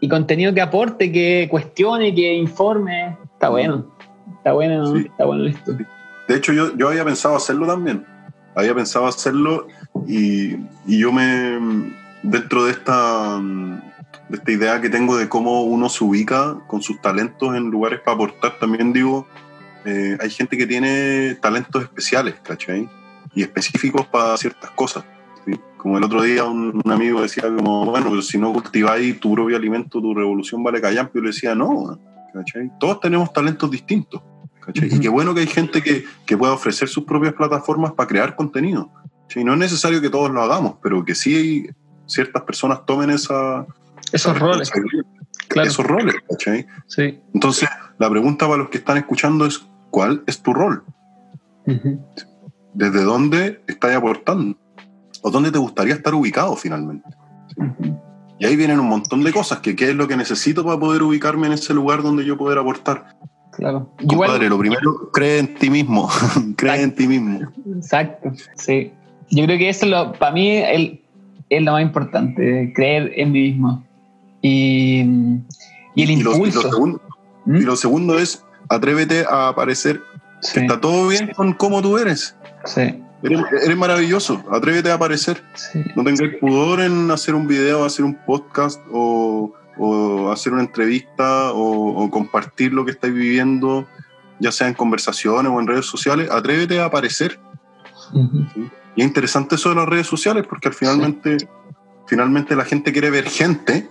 y 0.00 0.08
contenido 0.08 0.54
que 0.54 0.60
aporte, 0.60 1.10
que 1.10 1.48
cuestione, 1.50 2.14
que 2.14 2.34
informe. 2.34 3.18
Está 3.32 3.48
bueno. 3.48 3.94
Está 4.36 4.52
bueno, 4.52 4.94
Sí. 4.94 5.06
está 5.06 5.24
bueno 5.24 5.44
esto. 5.46 5.72
De 6.28 6.36
hecho, 6.36 6.52
yo, 6.52 6.74
yo 6.76 6.88
había 6.88 7.04
pensado 7.04 7.36
hacerlo 7.36 7.66
también. 7.66 8.04
Había 8.54 8.74
pensado 8.74 9.06
hacerlo 9.06 9.66
y, 10.06 10.54
y 10.86 10.98
yo 10.98 11.12
me. 11.12 11.92
Dentro 12.22 12.64
de 12.64 12.70
esta, 12.72 13.38
esta 14.34 14.52
idea 14.52 14.80
que 14.80 14.90
tengo 14.90 15.16
de 15.16 15.28
cómo 15.28 15.62
uno 15.62 15.88
se 15.88 16.04
ubica 16.04 16.58
con 16.66 16.82
sus 16.82 17.00
talentos 17.00 17.54
en 17.54 17.70
lugares 17.70 18.00
para 18.00 18.14
aportar, 18.14 18.58
también 18.58 18.92
digo, 18.92 19.26
eh, 19.84 20.16
hay 20.20 20.30
gente 20.30 20.56
que 20.56 20.66
tiene 20.66 21.34
talentos 21.36 21.82
especiales, 21.82 22.36
¿cachai? 22.42 22.88
Y 23.34 23.42
específicos 23.42 24.06
para 24.06 24.36
ciertas 24.36 24.70
cosas. 24.70 25.04
¿sí? 25.44 25.58
Como 25.76 25.98
el 25.98 26.04
otro 26.04 26.22
día 26.22 26.44
un, 26.44 26.80
un 26.82 26.92
amigo 26.92 27.20
decía 27.20 27.44
como, 27.54 27.84
bueno, 27.86 28.08
pues 28.10 28.28
si 28.28 28.38
no 28.38 28.52
cultiváis 28.52 29.20
tu 29.20 29.34
propio 29.34 29.56
alimento, 29.56 30.00
tu 30.00 30.14
revolución 30.14 30.62
vale 30.62 30.80
callampa. 30.80 31.12
Y 31.14 31.18
yo 31.18 31.22
le 31.22 31.28
decía, 31.28 31.54
no, 31.54 31.98
¿cachai? 32.32 32.70
Todos 32.80 33.00
tenemos 33.00 33.32
talentos 33.32 33.70
distintos. 33.70 34.22
¿cachai? 34.60 34.88
Y 34.94 35.00
qué 35.00 35.08
bueno 35.08 35.34
que 35.34 35.40
hay 35.40 35.46
gente 35.46 35.82
que, 35.82 36.04
que 36.24 36.36
pueda 36.36 36.52
ofrecer 36.54 36.88
sus 36.88 37.04
propias 37.04 37.34
plataformas 37.34 37.92
para 37.92 38.06
crear 38.06 38.36
contenido. 38.36 38.90
¿sí? 39.28 39.44
No 39.44 39.52
es 39.52 39.58
necesario 39.58 40.00
que 40.00 40.08
todos 40.08 40.30
lo 40.30 40.42
hagamos, 40.42 40.76
pero 40.82 41.04
que 41.04 41.14
sí 41.14 41.66
ciertas 42.06 42.42
personas 42.42 42.84
tomen 42.86 43.10
esa, 43.10 43.66
Esos 44.12 44.38
roles, 44.38 44.70
claro. 45.48 45.68
esos 45.68 45.84
roles. 45.86 46.14
¿cachai? 46.28 46.66
Sí. 46.86 47.20
Entonces, 47.32 47.68
la 47.98 48.08
pregunta 48.10 48.46
para 48.46 48.58
los 48.58 48.68
que 48.70 48.78
están 48.78 48.96
escuchando 48.96 49.46
es, 49.46 49.64
¿cuál 49.90 50.22
es 50.26 50.40
tu 50.42 50.52
rol? 50.54 50.84
¿Desde 52.74 53.02
dónde 53.02 53.62
estás 53.66 53.94
aportando? 53.96 54.56
¿O 55.22 55.30
dónde 55.30 55.50
te 55.50 55.58
gustaría 55.58 55.94
estar 55.94 56.14
ubicado 56.14 56.54
finalmente? 56.56 57.08
Y 58.38 58.46
ahí 58.46 58.56
vienen 58.56 58.80
un 58.80 58.88
montón 58.88 59.22
de 59.22 59.32
cosas, 59.32 59.60
que 59.60 59.74
qué 59.76 59.90
es 59.90 59.94
lo 59.94 60.06
que 60.08 60.16
necesito 60.16 60.64
para 60.64 60.78
poder 60.78 61.02
ubicarme 61.02 61.46
en 61.46 61.54
ese 61.54 61.72
lugar 61.72 62.02
donde 62.02 62.24
yo 62.24 62.36
poder 62.36 62.58
aportar. 62.58 63.16
Claro. 63.52 63.88
Compadre, 64.08 64.48
lo 64.48 64.58
primero, 64.58 65.10
cree 65.12 65.38
en 65.38 65.54
ti 65.54 65.70
mismo, 65.70 66.10
cree 66.56 66.82
en 66.82 66.94
ti 66.94 67.06
mismo. 67.06 67.40
Exacto, 67.76 68.32
sí. 68.56 68.92
Yo 69.30 69.44
creo 69.44 69.56
que 69.58 69.68
eso 69.68 69.86
lo, 69.86 70.12
para 70.12 70.32
mí 70.32 70.50
el- 70.56 71.00
es 71.48 71.62
lo 71.62 71.72
más 71.72 71.82
importante, 71.82 72.72
creer 72.74 73.12
en 73.16 73.30
mí 73.32 73.52
mismo. 73.52 73.84
Y, 74.46 75.00
y 75.94 76.02
el 76.02 76.10
Y 76.10 76.16
lo, 76.22 76.32
y 76.32 76.36
lo 76.36 76.44
impulso. 76.46 76.62
segundo, 76.70 77.00
¿Mm? 77.46 77.56
y 77.56 77.60
lo 77.60 77.76
segundo 77.76 78.18
es 78.18 78.44
atrévete 78.68 79.24
a 79.28 79.48
aparecer. 79.48 80.02
Sí, 80.42 80.60
Está 80.60 80.78
todo 80.78 81.08
bien 81.08 81.32
con 81.34 81.54
cómo 81.54 81.80
tú 81.80 81.96
eres. 81.96 82.36
sí, 82.66 83.00
Eres, 83.22 83.40
eres 83.64 83.76
maravilloso. 83.78 84.44
Atrévete 84.50 84.90
a 84.90 84.94
aparecer. 84.94 85.42
sí. 85.54 85.82
No 85.96 86.04
tengáis 86.04 86.36
pudor 86.40 86.80
en 86.82 87.10
hacer 87.10 87.34
un 87.34 87.46
video, 87.48 87.82
hacer 87.86 88.04
un 88.04 88.14
podcast 88.26 88.78
o, 88.92 89.54
o 89.78 90.30
hacer 90.30 90.52
una 90.52 90.60
entrevista 90.60 91.50
o, 91.52 92.02
o 92.04 92.10
compartir 92.10 92.74
lo 92.74 92.84
que 92.84 92.90
estáis 92.90 93.14
viviendo, 93.14 93.86
ya 94.40 94.52
sea 94.52 94.68
en 94.68 94.74
conversaciones 94.74 95.50
o 95.50 95.58
en 95.58 95.66
redes 95.66 95.86
sociales. 95.86 96.30
Atrévete 96.30 96.80
a 96.80 96.84
aparecer. 96.84 97.40
Y 98.94 99.00
es 99.00 99.06
interesante 99.06 99.54
eso 99.54 99.70
de 99.70 99.76
las 99.76 99.88
redes 99.88 100.06
sociales 100.06 100.44
porque 100.46 100.68
al 100.68 100.74
finalmente, 100.74 101.38
finalmente 102.06 102.54
la 102.54 102.66
gente 102.66 102.92
quiere 102.92 103.08
ver 103.08 103.24
gente 103.28 103.88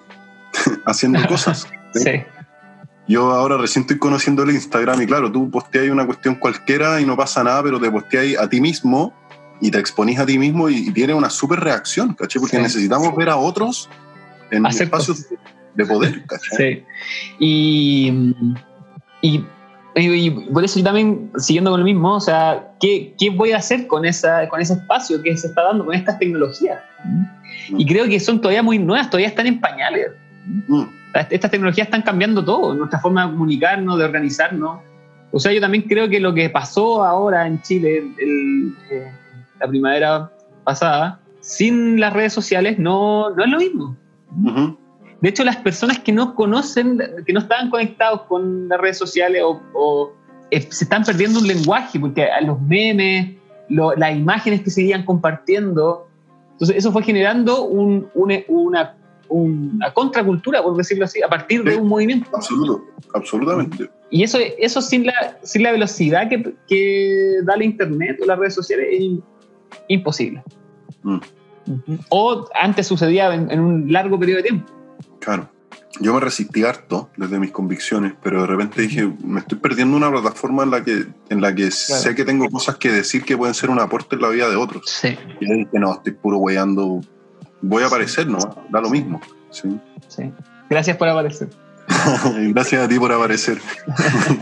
haciendo 0.86 1.26
cosas. 1.28 1.68
Sí, 1.94 2.24
Yo 3.08 3.32
ahora 3.32 3.58
recién 3.58 3.82
estoy 3.84 3.98
conociendo 4.00 4.44
el 4.44 4.52
Instagram 4.52 5.02
y 5.02 5.06
claro, 5.06 5.32
tú 5.32 5.50
posteas 5.52 5.90
una 5.90 6.06
cuestión 6.06 6.36
cualquiera 6.36 7.00
y 7.02 7.06
no 7.06 7.16
pasa 7.18 7.44
nada, 7.44 7.62
pero 7.64 7.80
te 7.80 7.90
posteas 7.92 8.42
a 8.44 8.50
ti 8.50 8.60
mismo 8.62 9.14
y 9.62 9.70
te 9.72 9.78
exponís 9.80 10.20
a 10.20 10.26
ti 10.26 10.38
mismo 10.40 10.70
y, 10.70 10.88
y 10.88 10.92
tiene 10.92 11.14
una 11.14 11.30
súper 11.30 11.60
reacción, 11.60 12.14
¿cachai? 12.16 12.40
Porque 12.40 12.58
Sí. 12.58 12.64
necesitamos 12.64 13.16
ver 13.16 13.30
a 13.30 13.38
otros 13.38 13.90
en 14.52 14.66
Hacer 14.66 14.84
espacios 14.84 15.30
de, 15.30 15.38
de 15.76 15.86
poder, 15.86 16.26
¿cachai? 16.26 16.58
sí. 16.58 16.84
Y, 17.40 18.34
y, 19.22 19.38
y- 19.38 19.46
y 19.96 20.30
por 20.52 20.64
eso 20.64 20.80
yo 20.80 20.86
también, 20.86 21.32
siguiendo 21.38 21.70
con 21.72 21.80
lo 21.80 21.86
mismo, 21.86 22.16
o 22.16 22.20
sea, 22.20 22.72
¿qué, 22.80 23.14
qué 23.20 23.30
voy 23.30 23.52
a 23.52 23.58
hacer 23.58 23.86
con, 23.88 24.06
esa, 24.06 24.50
con 24.50 24.60
ese 24.60 24.74
espacio 24.74 25.22
que 25.22 25.38
se 25.38 25.48
está 25.48 25.62
dando 25.64 25.86
con 25.86 25.94
estas 25.94 26.18
tecnologías? 26.18 26.80
Y 27.70 27.86
creo 27.86 28.06
que 28.06 28.20
son 28.20 28.42
todavía 28.42 28.64
muy 28.64 28.80
nuevas, 28.80 29.10
todavía 29.10 29.28
están 29.28 29.46
en 29.48 29.60
pañales. 29.62 30.08
Mm, 30.46 30.84
Estas 31.30 31.52
tecnologías 31.52 31.86
están 31.88 32.02
cambiando 32.02 32.44
todo, 32.44 32.74
nuestra 32.74 33.00
forma 33.00 33.26
de 33.26 33.34
comunicarnos, 33.34 33.98
de 34.00 34.04
organizarnos. 34.06 34.80
O 35.32 35.40
sea, 35.40 35.52
yo 35.52 35.62
también 35.62 35.84
creo 35.88 36.10
que 36.10 36.20
lo 36.20 36.34
que 36.34 36.50
pasó 36.50 37.04
ahora 37.04 37.46
en 37.48 37.62
Chile, 37.62 38.04
el- 38.18 38.74
eh, 38.90 39.12
la 39.60 39.68
primavera 39.68 40.32
pasada, 40.64 41.20
sin 41.40 42.00
las 42.00 42.14
redes 42.14 42.34
sociales 42.34 42.80
no, 42.80 43.30
no 43.32 43.44
es 43.44 43.50
lo 43.50 43.58
mismo. 43.60 43.96
ujú, 44.44 44.78
De 45.22 45.30
hecho, 45.30 45.44
las 45.44 45.58
personas 45.58 46.00
que 46.00 46.12
no 46.12 46.34
conocen, 46.36 47.00
que 47.26 47.32
no 47.34 47.40
estaban 47.40 47.70
conectados 47.70 48.24
con 48.24 48.68
las 48.68 48.80
redes 48.82 48.98
sociales 48.98 49.42
o, 49.46 49.62
o, 49.74 50.12
eh, 50.52 50.62
se 50.70 50.84
están 50.86 51.04
perdiendo 51.04 51.40
un 51.40 51.48
lenguaje, 51.48 52.00
porque 52.00 52.24
a 52.26 52.42
los 52.42 52.60
memes, 52.62 53.36
lo- 53.70 53.96
las 53.96 54.16
imágenes 54.16 54.62
que 54.62 54.70
se 54.72 54.82
iban 54.82 55.04
compartiendo, 55.06 56.08
entonces 56.54 56.76
eso 56.78 56.92
fue 56.92 57.04
generando 57.04 57.64
un- 57.66 58.08
un- 58.16 58.44
una, 58.48 58.96
una 59.30 59.94
contracultura, 59.94 60.62
por 60.62 60.76
decirlo 60.78 61.06
así, 61.06 61.22
a 61.22 61.28
partir 61.28 61.64
de 61.64 61.76
un 61.78 61.88
movimiento. 61.88 62.30
absoluto, 62.36 62.84
absolutamente. 63.14 63.90
Y 64.10 64.24
eso, 64.24 64.38
eso 64.60 64.82
sin, 64.82 65.06
la, 65.08 65.38
sin 65.44 65.64
la 65.64 65.72
velocidad 65.72 66.30
que, 66.30 66.54
que 66.68 67.38
da 67.44 67.58
la 67.58 67.64
Internet 67.64 68.20
o 68.22 68.26
las 68.26 68.38
redes 68.38 68.54
sociales 68.54 68.88
es 68.92 69.00
im- 69.00 69.22
imposible. 69.88 70.44
Mm, 71.04 71.18
O 72.10 72.48
antes 72.60 72.88
sucedía 72.88 73.34
en, 73.34 73.50
en 73.50 73.60
un 73.60 73.92
largo 73.92 74.20
periodo 74.20 74.38
de 74.38 74.44
tiempo. 74.44 74.72
claro. 75.20 75.50
Yo 76.00 76.12
me 76.12 76.20
resistí 76.20 76.64
harto 76.64 77.12
desde 77.18 77.38
mis 77.38 77.52
convicciones, 77.52 78.14
pero 78.24 78.42
de 78.42 78.48
repente 78.48 78.82
dije, 78.82 79.14
me 79.24 79.42
estoy 79.42 79.60
perdiendo 79.60 79.96
una 79.96 80.10
plataforma 80.10 80.64
en 80.64 80.72
la 80.72 80.84
que, 80.84 81.06
en 81.30 81.40
la 81.40 81.54
que 81.54 81.70
sé 81.70 82.16
que 82.16 82.26
tengo 82.26 82.50
cosas 82.50 82.78
que 82.78 82.90
decir 82.92 83.24
que 83.24 83.38
pueden 83.38 83.54
ser 83.54 83.70
un 83.70 83.80
aporte 83.80 84.16
en 84.16 84.24
la 84.24 84.30
vida 84.30 84.50
de 84.50 84.56
otros. 84.56 84.82
Sí. 84.88 85.16
Y 85.40 85.46
dije, 85.54 85.70
no, 85.74 85.94
estoy 85.94 86.14
puro 86.14 86.38
weyando. 86.40 87.00
Voy 87.64 87.82
a 87.84 87.88
aparecer, 87.88 88.28
¿no? 88.28 88.38
Da 88.70 88.80
lo 88.82 88.90
mismo. 88.90 89.20
Sí. 89.50 89.80
Sí. 90.08 90.32
Gracias 90.70 90.98
por 90.98 91.08
aparecer. 91.08 91.50
Gracias 92.54 92.84
a 92.86 92.88
ti 92.88 93.00
por 93.00 93.12
aparecer. 93.12 93.58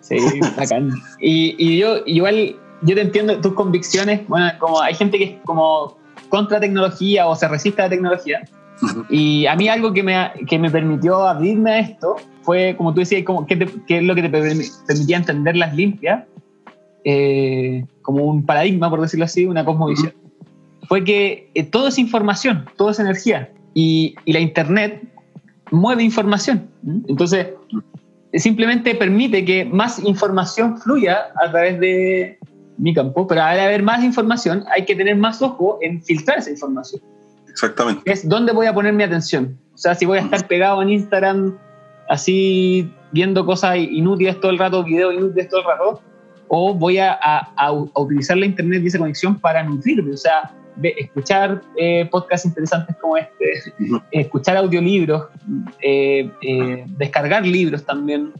Sí, 0.00 0.16
bacán. 0.56 0.90
Y, 1.20 1.54
y 1.58 1.76
yo 1.78 1.96
igual, 2.06 2.56
yo 2.80 2.94
te 2.94 3.02
entiendo 3.02 3.38
tus 3.42 3.52
convicciones. 3.52 4.26
Bueno, 4.26 4.50
como 4.58 4.80
hay 4.80 4.94
gente 4.94 5.18
que 5.18 5.24
es 5.24 5.34
como 5.44 5.98
contra 6.30 6.58
tecnología 6.60 7.26
o 7.26 7.36
se 7.36 7.46
resiste 7.46 7.82
a 7.82 7.86
la 7.86 7.90
tecnología. 7.90 8.40
Y 9.10 9.44
a 9.46 9.54
mí 9.54 9.68
algo 9.68 9.92
que 9.92 10.02
me, 10.02 10.30
que 10.46 10.58
me 10.58 10.70
permitió 10.70 11.26
abrirme 11.26 11.72
a 11.72 11.78
esto 11.80 12.16
fue, 12.42 12.74
como 12.78 12.94
tú 12.94 13.00
decías, 13.00 13.22
como, 13.24 13.44
¿qué, 13.44 13.56
te- 13.56 13.68
qué 13.86 13.98
es 13.98 14.02
lo 14.04 14.14
que 14.14 14.22
te 14.22 14.30
permi- 14.30 14.70
permitía 14.86 15.16
entenderlas 15.18 15.74
limpias? 15.74 16.24
Eh, 17.04 17.84
como 18.00 18.24
un 18.24 18.46
paradigma, 18.46 18.88
por 18.88 19.00
decirlo 19.02 19.26
así, 19.26 19.44
una 19.44 19.62
cosmovisión. 19.64 20.12
Fue 20.88 21.04
que 21.04 21.50
eh, 21.54 21.64
todo 21.64 21.88
es 21.88 21.98
información, 21.98 22.64
todo 22.76 22.90
es 22.90 22.98
energía. 22.98 23.52
Y, 23.74 24.14
y 24.24 24.32
la 24.32 24.40
Internet 24.40 25.02
mueve 25.70 26.02
información. 26.02 26.68
Entonces, 27.08 27.48
simplemente 28.32 28.94
permite 28.94 29.44
que 29.44 29.64
más 29.64 29.98
información 30.00 30.78
fluya 30.78 31.28
a 31.44 31.50
través 31.50 31.78
de 31.78 32.38
mi 32.78 32.94
campo, 32.94 33.26
pero 33.26 33.42
al 33.42 33.58
haber 33.60 33.82
más 33.82 34.02
información 34.04 34.64
hay 34.74 34.84
que 34.84 34.94
tener 34.94 35.16
más 35.16 35.42
ojo 35.42 35.78
en 35.82 36.02
filtrar 36.02 36.38
esa 36.38 36.50
información. 36.50 37.02
Exactamente. 37.48 38.10
Es 38.10 38.28
dónde 38.28 38.52
voy 38.52 38.66
a 38.66 38.72
poner 38.74 38.92
mi 38.92 39.02
atención. 39.02 39.58
O 39.74 39.78
sea, 39.78 39.94
si 39.94 40.06
voy 40.06 40.18
a 40.18 40.22
estar 40.22 40.46
pegado 40.46 40.80
en 40.82 40.90
Instagram 40.90 41.56
así 42.08 42.90
viendo 43.12 43.44
cosas 43.44 43.76
inútiles 43.76 44.40
todo 44.40 44.50
el 44.50 44.58
rato, 44.58 44.84
videos 44.84 45.14
inútiles 45.14 45.48
todo 45.48 45.60
el 45.60 45.66
rato, 45.66 46.02
o 46.48 46.72
voy 46.74 46.98
a, 46.98 47.12
a- 47.12 47.52
a 47.56 47.72
utilizar 48.00 48.36
la 48.36 48.46
internet 48.46 48.82
y 48.82 48.86
esa 48.86 48.98
conexión 48.98 49.38
para 49.38 49.62
nutrirme, 49.62 50.12
o 50.14 50.16
sea, 50.16 50.50
escuchar 50.82 51.62
eh, 51.76 52.06
podcasts 52.10 52.46
interesantes 52.46 52.96
como 53.00 53.16
este, 53.16 53.72
escuchar 54.12 54.56
audiolibros, 54.56 55.26
eh, 55.82 56.30
eh, 56.42 56.84
descargar 56.98 57.44
libros 57.46 57.84
también, 57.84 58.32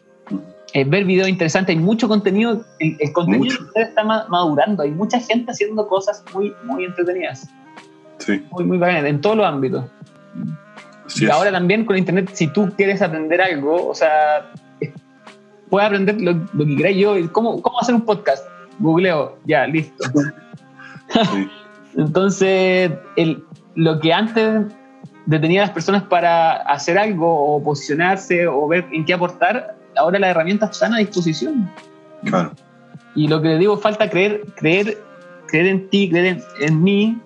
eh, 0.74 0.84
ver 0.84 1.04
videos 1.04 1.28
interesantes. 1.28 1.74
Hay 1.76 1.82
mucho 1.82 2.06
contenido, 2.08 2.64
el, 2.78 2.96
el 3.00 3.12
contenido 3.12 3.44
Mucho. 3.60 3.70
está 3.74 4.04
ma- 4.04 4.26
madurando. 4.28 4.82
Hay 4.82 4.90
mucha 4.90 5.18
gente 5.20 5.50
haciendo 5.50 5.86
cosas 5.88 6.22
muy, 6.34 6.54
muy 6.64 6.84
entretenidas, 6.84 7.48
Sí, 8.18 8.44
muy, 8.50 8.64
muy 8.64 8.78
bacanas, 8.78 9.04
en 9.04 9.20
todos 9.20 9.36
los 9.36 9.46
ámbitos. 9.46 9.84
así 11.06 11.24
y 11.24 11.26
es. 11.26 11.32
ahora 11.32 11.50
también 11.52 11.84
con 11.84 11.96
internet, 11.96 12.30
si 12.32 12.48
tú 12.48 12.70
quieres 12.76 13.00
aprender 13.00 13.40
algo, 13.40 13.88
o 13.88 13.94
sea, 13.94 14.50
es- 14.80 14.90
puedes 15.70 15.86
aprender 15.86 16.20
lo, 16.20 16.32
lo 16.52 16.64
que 16.66 16.76
queráis 16.76 16.96
yo. 16.98 17.32
¿Cómo, 17.32 17.60
¿Cómo 17.62 17.80
hacer 17.80 17.94
un 17.94 18.02
podcast? 18.02 18.44
Googleo, 18.80 19.38
ya, 19.44 19.66
listo. 19.66 20.04
Sí. 21.32 21.48
Entonces, 21.96 22.92
el, 23.16 23.44
lo 23.74 24.00
que 24.00 24.12
antes 24.12 24.64
detenía 25.26 25.62
a 25.62 25.66
las 25.66 25.74
personas 25.74 26.02
para 26.04 26.56
hacer 26.62 26.98
algo 26.98 27.54
o 27.54 27.62
posicionarse 27.62 28.46
o 28.46 28.66
ver 28.66 28.86
en 28.92 29.04
qué 29.04 29.14
aportar, 29.14 29.76
ahora 29.96 30.18
las 30.18 30.30
herramientas 30.30 30.70
están 30.70 30.94
a 30.94 30.98
disposición. 30.98 31.70
Claro. 32.24 32.52
Y 33.14 33.28
lo 33.28 33.42
que 33.42 33.48
le 33.48 33.58
digo, 33.58 33.76
falta 33.76 34.08
creer, 34.08 34.42
creer, 34.56 34.98
creer 35.46 35.66
en 35.66 35.88
ti, 35.90 36.08
creer 36.08 36.26
en, 36.26 36.42
en 36.60 36.82
mí 36.82 37.18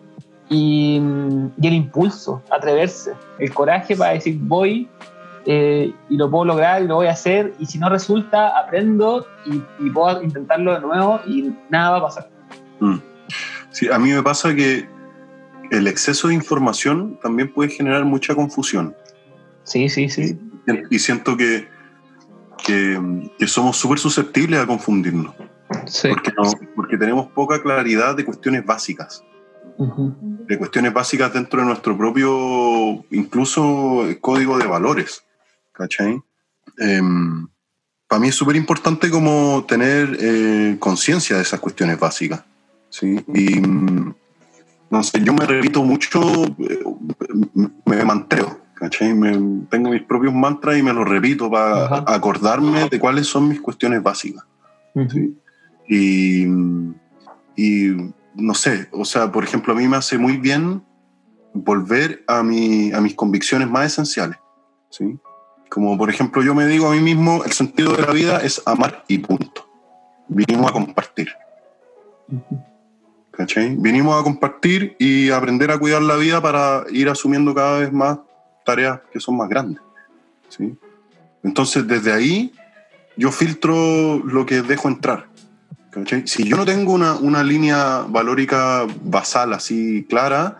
y, 0.49 1.01
y 1.61 1.67
el 1.67 1.75
impulso, 1.75 2.43
atreverse, 2.51 3.13
el 3.39 3.53
coraje 3.53 3.97
para 3.97 4.13
decir 4.13 4.37
voy 4.41 4.89
eh, 5.47 5.93
y 6.09 6.17
lo 6.17 6.31
puedo 6.31 6.45
lograr 6.45 6.83
y 6.83 6.87
lo 6.87 6.97
voy 6.97 7.09
a 7.09 7.13
hacer 7.13 7.53
y 7.59 7.67
si 7.67 7.79
no 7.79 7.89
resulta, 7.89 8.59
aprendo 8.59 9.27
y, 9.45 9.63
y 9.85 9.91
puedo 9.91 10.23
intentarlo 10.23 10.75
de 10.75 10.81
nuevo 10.81 11.21
y 11.27 11.53
nada 11.69 11.91
va 11.91 11.99
a 11.99 12.03
pasar. 12.03 12.29
Mm. 12.81 12.99
Sí, 13.73 13.89
a 13.91 13.99
mí 13.99 14.11
me 14.13 14.23
pasa 14.23 14.55
que 14.55 14.87
el 15.71 15.87
exceso 15.87 16.29
de 16.29 16.35
información 16.35 17.19
también 17.23 17.53
puede 17.53 17.71
generar 17.71 18.05
mucha 18.05 18.35
confusión. 18.35 18.95
Sí, 19.65 19.89
sí, 19.89 20.09
sí. 20.09 20.39
Y 20.91 20.99
siento 20.99 21.37
que, 21.37 21.69
que, 22.65 23.31
que 23.39 23.47
somos 23.47 23.77
súper 23.77 23.99
susceptibles 23.99 24.61
a 24.61 24.67
confundirnos. 24.67 25.35
sí. 25.87 26.09
Porque, 26.11 26.33
no- 26.37 26.51
porque 26.77 26.97
tenemos 26.99 27.29
poca 27.33 27.63
claridad 27.63 28.15
de 28.17 28.25
cuestiones 28.25 28.65
básicas. 28.65 29.25
De 30.47 30.59
cuestiones 30.59 30.93
básicas 30.93 31.33
dentro 31.33 31.61
de 31.61 31.67
nuestro 31.67 31.97
propio, 31.97 33.05
incluso, 33.11 34.05
código 34.21 34.59
de 34.59 34.67
valores. 34.67 35.25
¿Cachai? 35.73 36.21
para 38.09 38.21
mí 38.21 38.29
es 38.29 38.35
súper 38.35 38.57
importante 38.57 39.11
como 39.11 39.65
tener 39.67 40.17
eh, 40.21 40.77
conciencia 40.79 41.37
de 41.37 41.43
esas 41.43 41.61
cuestiones 41.61 41.99
básicas. 41.99 42.45
¿Sí? 42.93 43.25
Y 43.35 43.59
mm, 43.61 44.15
no 44.91 45.03
sé, 45.03 45.21
yo 45.25 45.33
me 45.33 45.47
repito 45.47 45.83
mucho, 45.83 46.21
eh, 46.45 46.85
me 47.87 48.05
manteo, 48.05 48.61
¿cachai? 48.75 49.15
Me- 49.15 49.65
tengo 49.71 49.89
mis 49.91 50.03
propios 50.03 50.35
mantras 50.35 50.77
y 50.79 50.83
me 50.83 50.93
los 50.93 51.09
repito 51.09 51.51
para 51.51 51.87
Ajá. 51.87 52.05
acordarme 52.07 52.89
de 52.91 53.01
cuáles 53.01 53.27
son 53.27 53.49
mis 53.49 53.61
cuestiones 53.61 54.03
básicas. 54.03 54.45
Ujú. 54.95 55.35
Y, 55.89 56.45
y 57.57 57.97
no 58.35 58.55
sé, 58.55 58.89
o 58.93 59.05
sea, 59.05 59.33
por 59.33 59.43
ejemplo, 59.45 59.73
a 59.73 59.77
mí 59.77 59.89
me 59.89 59.97
hace 59.97 60.19
muy 60.19 60.37
bien 60.37 60.83
volver 61.55 62.23
a, 62.29 62.43
mi, 62.43 62.93
a 62.93 63.01
mis 63.01 63.15
convicciones 63.15 63.69
más 63.69 63.87
esenciales. 63.87 64.37
¿sí? 64.91 65.19
Como 65.71 65.97
por 65.97 66.11
ejemplo, 66.11 66.43
yo 66.43 66.55
me 66.55 66.67
digo 66.67 66.89
a 66.89 66.93
mí 66.93 67.01
mismo, 67.01 67.43
el 67.45 67.53
sentido 67.53 67.95
de 67.97 68.03
la 68.03 68.13
vida 68.13 68.39
es 68.43 68.63
amar 68.67 69.05
y 69.09 69.19
punto. 69.19 69.67
Vinimos 70.29 70.71
a 70.71 70.73
compartir. 70.75 71.29
¿Cachai? 73.33 73.75
Vinimos 73.77 74.21
a 74.21 74.23
compartir 74.23 74.95
y 74.99 75.31
aprender 75.31 75.71
a 75.71 75.79
cuidar 75.79 76.03
la 76.03 76.17
vida 76.17 76.41
para 76.41 76.85
ir 76.91 77.09
asumiendo 77.09 77.55
cada 77.55 77.81
vez 77.81 77.93
más 77.93 78.19
tareas 78.65 79.01
que 79.13 79.19
son 79.19 79.37
más 79.37 79.49
grandes. 79.49 79.83
¿sí? 80.49 80.77
Entonces, 81.43 81.87
desde 81.89 82.13
ahí, 82.13 82.53
yo 83.17 83.33
filtro 83.33 84.19
lo 84.19 84.47
que 84.47 84.63
dejo 84.63 84.89
entrar. 84.89 85.27
¿cachai? 85.91 86.27
Si 86.27 86.45
yo 86.45 86.57
no 86.57 86.65
tengo 86.65 86.93
una, 86.93 87.15
una 87.15 87.43
línea 87.43 88.05
valórica 88.09 88.87
basal 89.03 89.55
así 89.55 90.07
clara, 90.09 90.59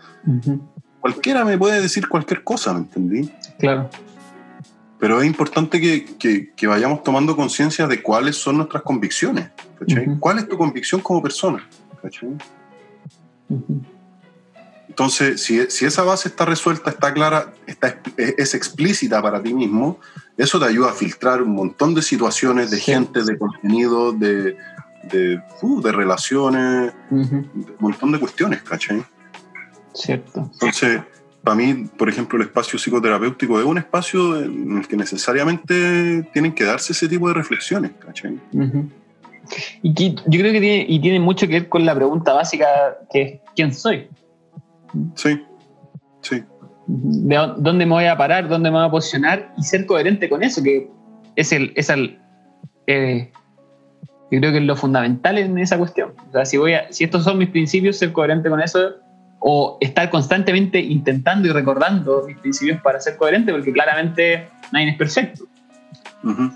cualquiera 1.01 1.45
me 1.45 1.59
puede 1.59 1.81
decir 1.81 2.09
cualquier 2.09 2.43
cosa, 2.43 2.73
¿me 2.73 2.81
entendí? 2.81 3.31
Claro. 3.59 3.89
Pero 4.99 5.21
es 5.21 5.27
importante 5.27 5.81
que, 5.81 6.05
que, 6.17 6.53
que 6.55 6.67
vayamos 6.67 7.03
tomando 7.03 7.35
conciencia 7.35 7.87
de 7.89 8.01
cuáles 8.01 8.37
son 8.37 8.57
nuestras 8.59 8.83
convicciones. 8.83 9.51
¿cachai? 9.79 10.09
Ujú. 10.09 10.21
¿Cuál 10.21 10.39
es 10.39 10.49
tu 10.49 10.57
convicción 10.57 11.01
como 11.01 11.23
persona? 11.23 11.69
¿cachai? 12.01 12.31
Entonces, 14.89 15.43
si, 15.43 15.71
si 15.71 15.87
esa 15.87 16.03
base 16.03 16.29
está 16.29 16.45
resuelta, 16.45 16.91
está 16.91 17.15
clara, 17.15 17.53
está, 17.67 17.99
es, 18.17 18.35
es 18.37 18.55
explícita 18.55 19.23
para 19.23 19.43
ti 19.43 19.55
mismo, 19.55 19.99
eso 20.37 20.59
te 20.59 20.67
ayuda 20.67 20.91
a 20.91 20.93
filtrar 20.93 21.41
un 21.43 21.53
montón 21.53 21.95
de 21.95 22.03
situaciones, 22.03 22.71
de 22.71 22.77
Sí. 22.77 22.93
gente, 22.93 23.23
de 23.25 23.39
contenido, 23.39 24.13
de, 24.13 24.57
de, 25.11 25.43
uh, 25.63 25.81
de 25.81 25.93
relaciones, 25.93 26.93
Ujú. 27.11 27.37
de 27.55 27.73
un 27.73 27.77
montón 27.81 28.13
de 28.13 28.19
cuestiones, 28.21 28.63
¿cachai? 28.63 29.03
Cierto. 29.95 30.51
Entonces, 30.53 31.01
para 31.43 31.57
mí, 31.57 31.89
por 31.97 32.09
ejemplo, 32.11 32.39
el 32.39 32.45
espacio 32.47 32.79
psicoterapéutico 32.79 33.59
es 33.59 33.65
un 33.65 33.79
espacio 33.79 34.41
en 34.43 34.79
el 34.79 34.87
que 34.87 34.97
necesariamente 34.97 36.29
tienen 36.35 36.53
que 36.53 36.65
darse 36.65 36.93
ese 36.93 37.09
tipo 37.09 37.29
de 37.29 37.35
reflexiones, 37.35 37.93
¿cachai? 37.99 38.39
Ujú. 38.53 38.91
Y 39.83 39.95
que 39.95 40.11
yo 40.27 40.41
creo 40.41 40.53
que 40.53 40.61
tiene, 40.61 40.87
y 40.89 41.01
tiene 41.01 41.21
mucho 41.21 41.47
que 41.47 41.55
ver 41.55 41.69
con 41.69 41.85
la 41.85 41.95
pregunta 41.95 42.33
básica 42.33 42.67
que 43.11 43.23
es 43.23 43.41
¿quién 43.57 43.73
soy? 43.75 44.09
Sí, 45.15 45.41
sí, 46.23 46.43
de 46.87 47.37
dó- 47.37 47.55
dónde 47.57 47.87
me 47.87 47.93
voy 47.93 48.05
a 48.07 48.17
parar, 48.17 48.49
dónde 48.49 48.71
me 48.71 48.77
voy 48.79 48.87
a 48.87 48.91
posicionar 48.91 49.53
y 49.57 49.63
ser 49.63 49.87
coherente 49.87 50.29
con 50.29 50.43
eso, 50.43 50.63
que 50.63 50.89
es 51.37 51.53
el, 51.53 51.73
es 51.77 51.89
el 51.89 52.19
eh, 52.87 53.31
yo 54.31 54.39
creo 54.41 54.51
que 54.53 54.59
es 54.59 54.65
lo 54.65 54.77
fundamental 54.77 55.39
en 55.39 55.59
esa 55.59 55.79
cuestión. 55.79 56.13
O 56.29 56.33
sea, 56.33 56.45
si, 56.45 56.57
voy 56.57 56.73
a, 56.75 56.91
si 56.93 57.05
estos 57.05 57.25
son 57.25 57.39
mis 57.39 57.51
principios, 57.51 57.99
ser 57.99 58.13
coherente 58.13 58.49
con 58.49 58.61
eso 58.61 58.97
o 59.41 59.77
estar 59.81 60.09
constantemente 60.09 60.79
intentando 60.81 61.49
y 61.49 61.53
recordando 61.53 62.23
mis 62.27 62.39
principios 62.39 62.81
para 62.83 63.01
ser 63.01 63.17
coherente, 63.17 63.53
porque 63.53 63.73
claramente 63.73 64.49
nadie 64.73 64.91
es 64.91 64.97
perfecto. 64.97 65.45
Ujú. 66.25 66.51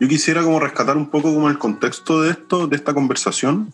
Yo 0.00 0.08
quisiera 0.08 0.42
como 0.42 0.60
rescatar 0.60 0.96
un 0.96 1.08
poco 1.08 1.32
como 1.32 1.48
el 1.48 1.58
contexto 1.58 2.22
de 2.22 2.30
esto, 2.30 2.66
de 2.66 2.76
esta 2.76 2.94
conversación 2.94 3.72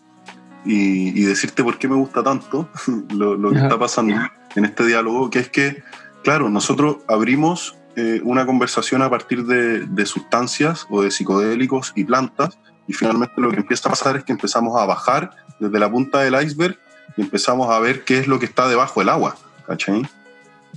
y, 0.64 1.08
y 1.20 1.24
decirte 1.24 1.62
por 1.64 1.78
qué 1.78 1.88
me 1.88 1.96
gusta 1.96 2.22
tanto 2.22 2.68
lo, 3.14 3.36
lo 3.36 3.50
que 3.50 3.58
Ajá. 3.58 3.66
está 3.66 3.78
pasando 3.78 4.14
en 4.54 4.64
este 4.64 4.86
diálogo, 4.86 5.30
que 5.30 5.40
es 5.40 5.48
que, 5.48 5.82
claro, 6.22 6.50
nosotros 6.50 6.98
abrimos 7.08 7.76
eh, 7.96 8.20
una 8.24 8.46
conversación 8.46 9.02
a 9.02 9.10
partir 9.10 9.44
de, 9.46 9.86
de 9.86 10.06
sustancias 10.06 10.86
o 10.90 11.02
de 11.02 11.10
psicodélicos 11.10 11.92
y 11.96 12.04
plantas 12.04 12.58
y 12.86 12.92
finalmente 12.92 13.34
lo 13.38 13.50
que 13.50 13.58
empieza 13.58 13.88
a 13.88 13.92
pasar 13.92 14.16
es 14.16 14.24
que 14.24 14.32
empezamos 14.32 14.80
a 14.80 14.84
bajar 14.84 15.30
desde 15.58 15.78
la 15.78 15.90
punta 15.90 16.20
del 16.20 16.34
iceberg 16.42 16.78
y 17.16 17.22
empezamos 17.22 17.70
a 17.70 17.78
ver 17.78 18.04
qué 18.04 18.18
es 18.18 18.26
lo 18.26 18.38
que 18.38 18.46
está 18.46 18.68
debajo 18.68 19.00
del 19.00 19.08
agua, 19.08 19.36
¿cachai? 19.66 20.08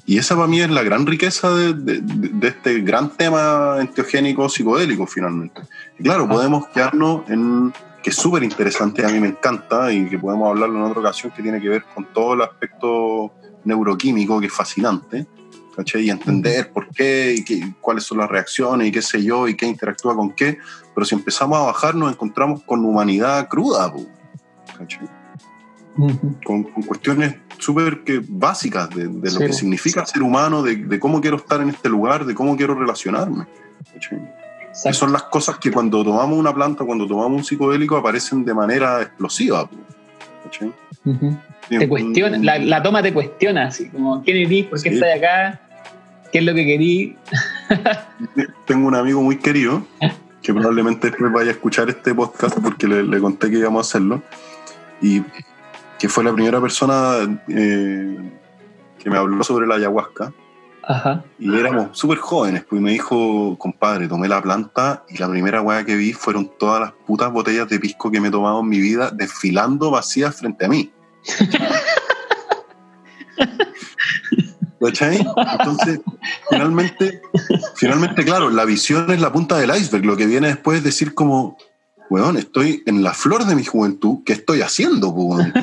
Y 0.06 0.18
esa 0.18 0.36
para 0.36 0.48
mí 0.48 0.60
es 0.60 0.70
la 0.70 0.84
gran 0.84 1.06
riqueza 1.06 1.50
de, 1.56 1.74
de- 1.74 2.02
de- 2.02 2.48
este 2.50 2.82
gran 2.82 3.10
tema 3.12 3.78
enteogénico 3.80 4.50
psicodélico 4.50 5.08
finalmente. 5.08 5.62
Y 5.98 6.04
claro, 6.04 6.28
podemos 6.28 6.68
quedarnos 6.68 7.30
en 7.30 7.74
que 8.04 8.10
es 8.10 8.16
súper 8.18 8.44
interesante, 8.44 9.06
a 9.06 9.10
mí 9.10 9.20
me 9.22 9.30
encanta 9.30 9.90
y 9.94 10.06
que 10.10 10.20
podemos 10.20 10.50
hablarlo 10.50 10.76
en 10.78 10.84
otra 10.92 11.00
ocasión 11.00 11.32
que 11.34 11.42
tiene 11.42 11.62
que 11.62 11.70
ver 11.70 11.86
con 11.96 12.06
todo 12.14 12.34
el 12.34 12.42
aspecto 12.42 13.32
neuroquímico 13.64 14.42
que 14.42 14.48
es 14.48 14.54
fascinante, 14.54 15.26
¿cachai? 15.74 16.02
Y 16.04 16.10
entender 16.10 16.70
por 16.74 16.90
qué 16.90 17.34
y 17.38 17.46
qué- 17.46 17.74
cuáles 17.80 18.04
son 18.04 18.18
las 18.18 18.30
reacciones 18.30 18.90
y 18.90 18.92
qué 18.92 19.02
sé 19.02 19.24
yo 19.24 19.48
y 19.48 19.56
qué 19.56 19.66
interactúa 19.66 20.16
con 20.18 20.34
qué, 20.34 20.58
pero 20.94 21.06
si 21.06 21.16
empezamos 21.16 21.58
a 21.60 21.62
bajar 21.68 21.96
nos 21.96 22.12
encontramos 22.12 22.62
con 22.64 22.84
humanidad 22.84 23.48
cruda, 23.48 23.94
¿cachai? 24.78 25.08
Ujú. 25.96 26.36
con, 26.44 26.64
con 26.64 26.84
cuestiones 26.84 27.36
súper 27.58 28.02
básicas 28.28 28.90
de, 28.90 29.08
de 29.08 29.32
lo 29.32 29.40
Sí. 29.40 29.46
que 29.48 29.54
significa 29.54 30.06
ser 30.06 30.22
humano, 30.24 30.62
de, 30.64 30.76
de 30.76 31.00
cómo 31.00 31.22
quiero 31.22 31.38
estar 31.38 31.62
en 31.62 31.70
este 31.70 31.90
lugar, 31.90 32.26
de 32.26 32.34
cómo 32.36 32.56
quiero 32.58 32.76
relacionarme. 32.76 33.46
Que 34.84 34.94
son 34.94 35.12
las 35.14 35.24
cosas 35.24 35.58
que 35.60 35.72
cuando 35.72 36.04
tomamos 36.04 36.38
una 36.38 36.54
planta, 36.54 36.84
cuando 36.84 37.08
tomamos 37.08 37.38
un 37.38 37.44
psicodélico, 37.44 37.96
aparecen 37.96 38.44
de 38.44 38.54
manera 38.54 39.02
explosiva. 39.02 39.70
¿cachai? 40.44 40.74
Ujú. 41.06 41.38
Te 41.70 41.88
cuestiona, 41.88 42.38
la, 42.40 42.58
la 42.60 42.84
toma 42.84 43.02
te 43.02 43.14
cuestiona, 43.14 43.68
así 43.68 43.88
como 43.90 44.22
quién 44.24 44.38
eres, 44.38 44.66
por 44.66 44.82
qué 44.82 44.90
Sí. 44.90 44.96
estás 44.96 45.18
acá, 45.18 45.62
qué 46.32 46.40
es 46.40 46.46
lo 46.46 46.54
que 46.54 46.66
querís. 46.66 47.14
Tengo 48.66 48.88
un 48.88 48.96
amigo 48.96 49.22
muy 49.22 49.38
querido 49.38 49.86
que 50.42 50.54
probablemente 50.54 51.10
después 51.10 51.32
vaya 51.32 51.50
a 51.50 51.54
escuchar 51.54 51.90
este 51.90 52.14
podcast 52.14 52.58
porque 52.60 52.88
le, 52.88 53.04
le 53.04 53.20
conté 53.20 53.50
que 53.50 53.60
íbamos 53.60 53.86
a 53.88 53.90
hacerlo 53.90 54.22
y 55.02 55.22
que 56.04 56.10
fue 56.10 56.22
la 56.26 56.34
primera 56.34 56.60
persona 56.60 57.16
eh, 57.48 58.18
que 59.00 59.10
me 59.10 59.18
habló 59.18 59.42
sobre 59.42 59.66
la 59.66 59.76
ayahuasca 59.76 60.34
Ajá. 60.86 61.24
Y 61.40 61.58
éramos 61.58 61.98
súper 61.98 62.18
jóvenes, 62.18 62.66
pues 62.68 62.82
y 62.82 62.84
me 62.84 62.92
dijo, 62.92 63.58
compadre, 63.58 64.10
tomé 64.10 64.28
la 64.28 64.42
planta 64.42 65.06
y 65.08 65.18
la 65.18 65.30
primera 65.30 65.62
weá 65.62 65.86
que 65.86 65.96
vi 65.96 66.12
fueron 66.12 66.52
todas 66.60 66.82
las 66.82 66.92
putas 67.08 67.32
botellas 67.32 67.70
de 67.70 67.80
pisco 67.80 68.12
que 68.12 68.20
me 68.20 68.28
he 68.28 68.32
tomado 68.32 68.60
en 68.60 68.68
mi 68.68 68.82
vida 68.82 69.12
desfilando 69.12 69.92
vacías 69.92 70.36
frente 70.36 70.66
a 70.66 70.68
mí. 70.68 70.92
¿Cachai? 74.82 75.26
Entonces, 75.58 76.02
finalmente, 76.50 77.22
finalmente, 77.78 78.26
claro, 78.26 78.50
la 78.50 78.66
visión 78.66 79.10
es 79.10 79.22
la 79.22 79.32
punta 79.32 79.58
del 79.58 79.74
iceberg. 79.74 80.04
Lo 80.04 80.18
que 80.18 80.26
viene 80.26 80.48
después 80.50 80.80
es 80.80 80.84
decir 80.84 81.14
como, 81.14 81.58
weón, 82.10 82.38
estoy 82.38 82.84
en 82.86 83.04
la 83.04 83.14
flor 83.14 83.46
de 83.46 83.56
mi 83.56 83.64
juventud, 83.64 84.20
¿qué 84.26 84.34
estoy 84.34 84.62
haciendo? 84.62 85.10
weón? 85.10 85.54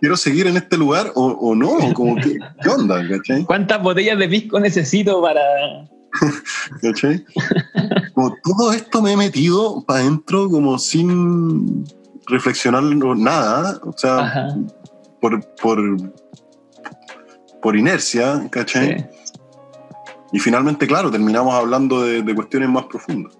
¿Quiero, 0.00 0.16
seguir 0.16 0.46
en 0.46 0.56
este 0.56 0.76
lugar 0.76 1.12
o, 1.14 1.26
o 1.26 1.54
no? 1.54 1.92
Como, 1.94 2.16
¿qué, 2.16 2.38
¿Qué 2.62 2.68
onda? 2.68 3.06
¿Cachai? 3.08 3.44
¿Cuántas 3.44 3.82
botellas 3.82 4.18
de 4.18 4.28
pisco 4.28 4.60
necesito 4.60 5.20
para.? 5.20 5.40
¿Cachai? 6.82 7.24
Como 8.14 8.36
todo 8.42 8.72
esto 8.72 9.02
me 9.02 9.12
he 9.12 9.16
metido 9.16 9.84
para 9.86 10.00
adentro 10.00 10.48
como 10.48 10.78
sin 10.78 11.84
reflexionar 12.26 12.82
nada, 12.82 13.80
o 13.84 13.92
sea, 13.96 14.48
por, 15.20 15.44
por, 15.56 16.12
por 17.62 17.76
inercia, 17.76 18.48
¿cachai? 18.50 18.98
Sí. 18.98 19.06
Y 20.32 20.38
finalmente, 20.38 20.86
claro, 20.86 21.10
terminamos 21.10 21.54
hablando 21.54 22.02
de, 22.02 22.22
de 22.22 22.34
cuestiones 22.34 22.68
más 22.68 22.84
profundas. 22.86 23.32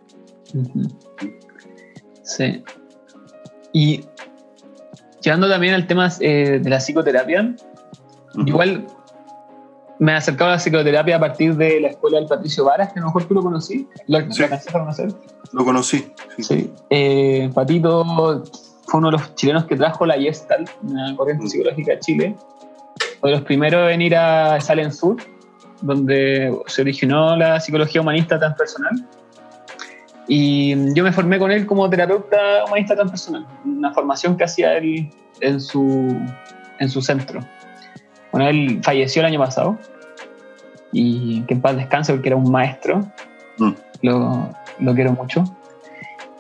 Ujú. 0.55 0.89
Sí. 2.27 2.63
Y 3.73 4.05
llegando 5.23 5.49
también 5.49 5.75
al 5.75 5.87
tema 5.87 6.11
eh, 6.21 6.61
de 6.63 6.71
la 6.71 6.79
psicoterapia, 6.79 7.55
igual 8.45 8.87
me 9.99 10.13
he 10.13 10.15
acercado 10.17 10.51
a 10.51 10.55
la 10.55 10.59
psicoterapia 10.59 11.17
a 11.17 11.21
partir 11.21 11.57
de 11.57 11.81
la 11.81 11.89
escuela 11.89 12.19
del 12.19 12.27
Patricio 12.27 12.65
Varas, 12.65 12.93
que 12.93 12.99
a 12.99 13.03
lo 13.03 13.07
mejor 13.07 13.25
tú 13.25 13.35
lo 13.35 13.43
conocí. 13.43 13.89
¿Lo, 14.09 14.21
Sí. 14.33 14.43
lo 14.43 14.55
a 14.55 14.59
conocer? 14.73 15.09
Lo 15.53 15.65
conocí. 15.65 16.13
sí. 16.37 16.43
Sí. 16.43 16.73
Eh, 16.91 17.51
Patito 17.55 18.05
fue 18.87 18.99
uno 18.99 19.11
de 19.11 19.19
los 19.19 19.35
chilenos 19.37 19.65
que 19.65 19.77
trajo 19.77 20.05
la 20.05 20.15
Gestalt, 20.15 20.69
una 20.83 21.17
corriente 21.17 21.49
psicológica 21.49 21.95
a 21.95 21.99
Chile. 22.01 22.37
Fue 23.21 23.31
de 23.31 23.37
los 23.37 23.45
primeros 23.45 23.91
en 23.91 24.03
ir 24.03 24.17
a 24.17 24.61
Salen 24.61 24.93
Sur, 24.93 25.17
donde 25.81 26.57
se 26.67 26.83
originó 26.83 27.37
la 27.37 27.61
psicología 27.61 28.01
humanista 28.01 28.39
transpersonal. 28.39 29.07
Y 30.29 30.93
yo 30.95 31.05
me 31.05 31.13
formé 31.13 31.39
con 31.39 31.53
él 31.53 31.67
como 31.67 31.89
terapeuta 31.89 32.65
humanista 32.67 32.95
transpersonal, 32.95 33.47
una 33.65 33.93
formación 33.93 34.37
que 34.37 34.45
hacía 34.45 34.77
él 34.77 35.09
en 35.41 35.61
su, 35.61 36.17
en 36.81 36.89
su 36.89 37.01
centro. 37.01 37.41
Bueno, 38.33 38.49
él 38.49 38.81
falleció 38.83 39.21
el 39.23 39.27
año 39.27 39.39
pasado 39.39 39.79
y 40.93 41.43
que 41.43 41.55
en 41.55 41.61
paz 41.61 41.77
descanse 41.77 42.13
porque 42.13 42.29
era 42.29 42.37
un 42.37 42.51
maestro, 42.51 43.07
Mm. 43.59 43.71
lo, 44.03 44.51
lo 44.81 44.95
quiero 44.95 45.13
mucho. 45.13 45.43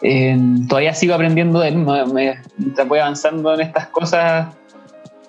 Eh, 0.03 0.37
todavía 0.69 0.93
sigo 0.93 1.15
aprendiendo 1.15 1.61
de 1.61 1.69
él, 1.69 1.77
me, 1.79 2.05
me- 2.07 2.39
mientras 2.59 2.87
voy 2.87 2.99
avanzando 2.99 3.55
en 3.55 3.61
estas 3.63 3.87
cosas, 3.87 4.49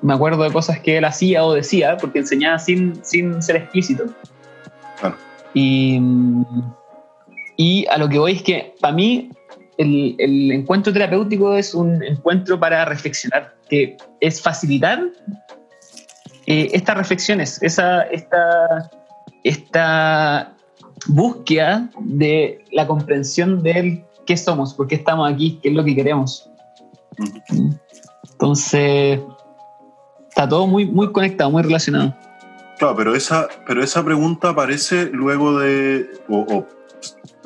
me 0.01 0.13
acuerdo 0.13 0.43
de 0.43 0.51
cosas 0.51 0.79
que 0.79 0.97
él 0.97 1.05
hacía 1.05 1.45
o 1.45 1.53
decía, 1.53 1.95
porque 1.97 2.19
enseñaba 2.19 2.59
sin, 2.59 3.01
sin 3.05 3.41
ser 3.41 3.55
explícito. 3.57 4.05
Claro. 4.99 5.15
Y, 5.53 6.01
y 7.57 7.85
a 7.87 7.97
lo 7.97 8.07
que 8.07 8.19
voy 8.19 8.33
es 8.33 8.43
que 8.43 8.73
para 8.79 8.93
mí 8.93 9.29
el, 9.77 10.15
el 10.19 10.51
encuentro 10.51 10.93
terapéutico 10.93 11.55
es 11.55 11.73
un 11.73 12.03
encuentro 12.03 12.59
para 12.59 12.85
reflexionar, 12.85 13.55
que 13.69 13.97
es 14.19 14.41
facilitar 14.41 15.03
eh, 16.45 16.69
estas 16.71 16.95
reflexiones, 16.95 17.61
esa, 17.61 18.03
esta, 18.03 18.89
esta 19.43 20.55
búsqueda 21.07 21.89
de 21.99 22.63
la 22.71 22.87
comprensión 22.87 23.61
de 23.63 24.05
qué 24.25 24.37
somos, 24.37 24.73
por 24.73 24.87
qué 24.87 24.95
estamos 24.95 25.31
aquí, 25.31 25.59
qué 25.61 25.69
es 25.69 25.75
lo 25.75 25.83
que 25.83 25.95
queremos. 25.95 26.49
Entonces, 28.31 29.19
está 30.29 30.47
todo 30.47 30.67
muy, 30.67 30.85
muy 30.85 31.11
conectado, 31.11 31.51
muy 31.51 31.63
relacionado. 31.63 32.15
Claro, 32.77 32.95
pero 32.95 33.15
esa, 33.15 33.47
pero 33.65 33.83
esa 33.83 34.05
pregunta 34.05 34.49
aparece 34.49 35.09
luego 35.11 35.59
de, 35.59 36.07
o, 36.29 36.45
o 36.47 36.67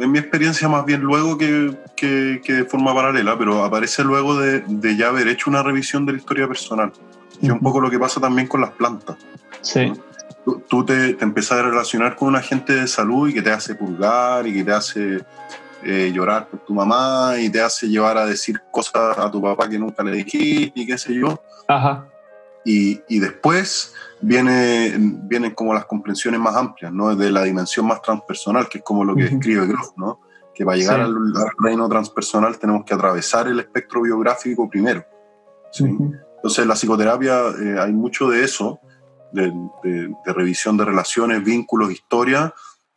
en 0.02 0.12
mi 0.12 0.20
experiencia 0.20 0.68
más 0.68 0.86
bien 0.86 1.02
luego 1.02 1.38
que, 1.38 1.78
que, 1.96 2.42
que 2.44 2.54
de 2.54 2.66
forma 2.66 2.94
paralela, 2.94 3.38
pero 3.38 3.64
aparece 3.64 4.04
luego 4.04 4.36
de, 4.38 4.64
de, 4.68 4.98
ya 4.98 5.10
haber 5.10 5.28
hecho 5.28 5.50
una 5.50 5.64
revisión 5.64 6.06
de 6.06 6.14
la 6.14 6.18
historia 6.18 6.48
personal. 6.48 6.92
Y 7.42 7.48
es 7.48 7.52
un 7.52 7.60
poco 7.60 7.80
lo 7.80 7.90
que 7.90 8.00
pasa 8.00 8.20
también 8.20 8.48
con 8.48 8.62
las 8.62 8.72
plantas. 8.72 9.18
Sí. 9.62 9.94
Tú, 10.44 10.64
tú 10.68 10.86
te, 10.86 11.14
te 11.14 11.24
empiezas 11.24 11.60
a 11.60 11.64
relacionar 11.64 12.16
con 12.16 12.30
un 12.30 12.36
agente 12.36 12.74
de 12.74 12.88
salud 12.88 13.30
y 13.30 13.34
que 13.34 13.42
te 13.42 13.52
hace 13.52 13.76
pulgar 13.76 14.48
y 14.48 14.54
que 14.54 14.64
te 14.64 14.72
hace 14.72 15.24
eh, 15.84 16.12
llorar 16.14 16.48
por 16.48 16.60
tu 16.62 16.74
mamá 16.74 17.36
y 17.40 17.50
te 17.50 17.62
hace 17.62 17.88
llevar 17.88 18.18
a 18.18 18.26
decir 18.26 18.60
cosas 18.72 19.18
a 19.18 19.32
tu 19.32 19.42
papá 19.42 19.70
que 19.70 19.80
nunca 19.80 20.04
le 20.04 20.12
dijiste 20.12 20.72
y 20.76 20.86
qué 20.88 20.98
sé 20.98 21.14
yo. 21.14 21.42
Ajá. 21.68 22.08
Y, 22.66 23.02
y 23.08 23.20
después 23.20 23.94
viene, 24.22 24.94
vienen 25.24 25.52
como 25.52 25.74
las 25.74 25.86
comprensiones 25.86 26.40
más 26.40 26.56
amplias, 26.56 26.92
¿no? 26.94 27.16
De 27.16 27.32
la 27.32 27.44
dimensión 27.44 27.88
más 27.88 28.02
transpersonal, 28.02 28.68
que 28.70 28.80
es 28.80 28.84
como 28.84 29.04
lo 29.04 29.16
que 29.16 29.26
Ujú. 29.26 29.36
escribe 29.36 29.68
Groff, 29.68 29.92
¿no? 29.98 30.20
Que 30.54 30.66
para 30.66 30.78
llegar 30.78 30.98
Sí. 30.98 31.02
al, 31.04 31.16
al 31.16 31.52
reino 31.60 31.88
transpersonal 31.90 32.58
tenemos 32.60 32.84
que 32.86 32.94
atravesar 32.94 33.48
el 33.48 33.60
espectro 33.60 34.02
biográfico 34.02 34.70
primero. 34.70 35.04
¿sí? 35.72 35.86
Ujú. 35.86 36.14
Entonces, 36.38 36.60
en 36.64 36.68
la 36.68 36.76
psicoterapia 36.76 37.40
eh, 37.62 37.80
hay 37.80 37.94
mucho 37.94 38.30
de 38.30 38.44
eso, 38.44 38.80
de, 39.32 39.52
de- 39.84 40.14
de 40.26 40.34
revisión 40.34 40.76
de 40.78 40.86
relaciones, 40.86 41.44
vínculos, 41.44 41.92
historia, 41.92 42.54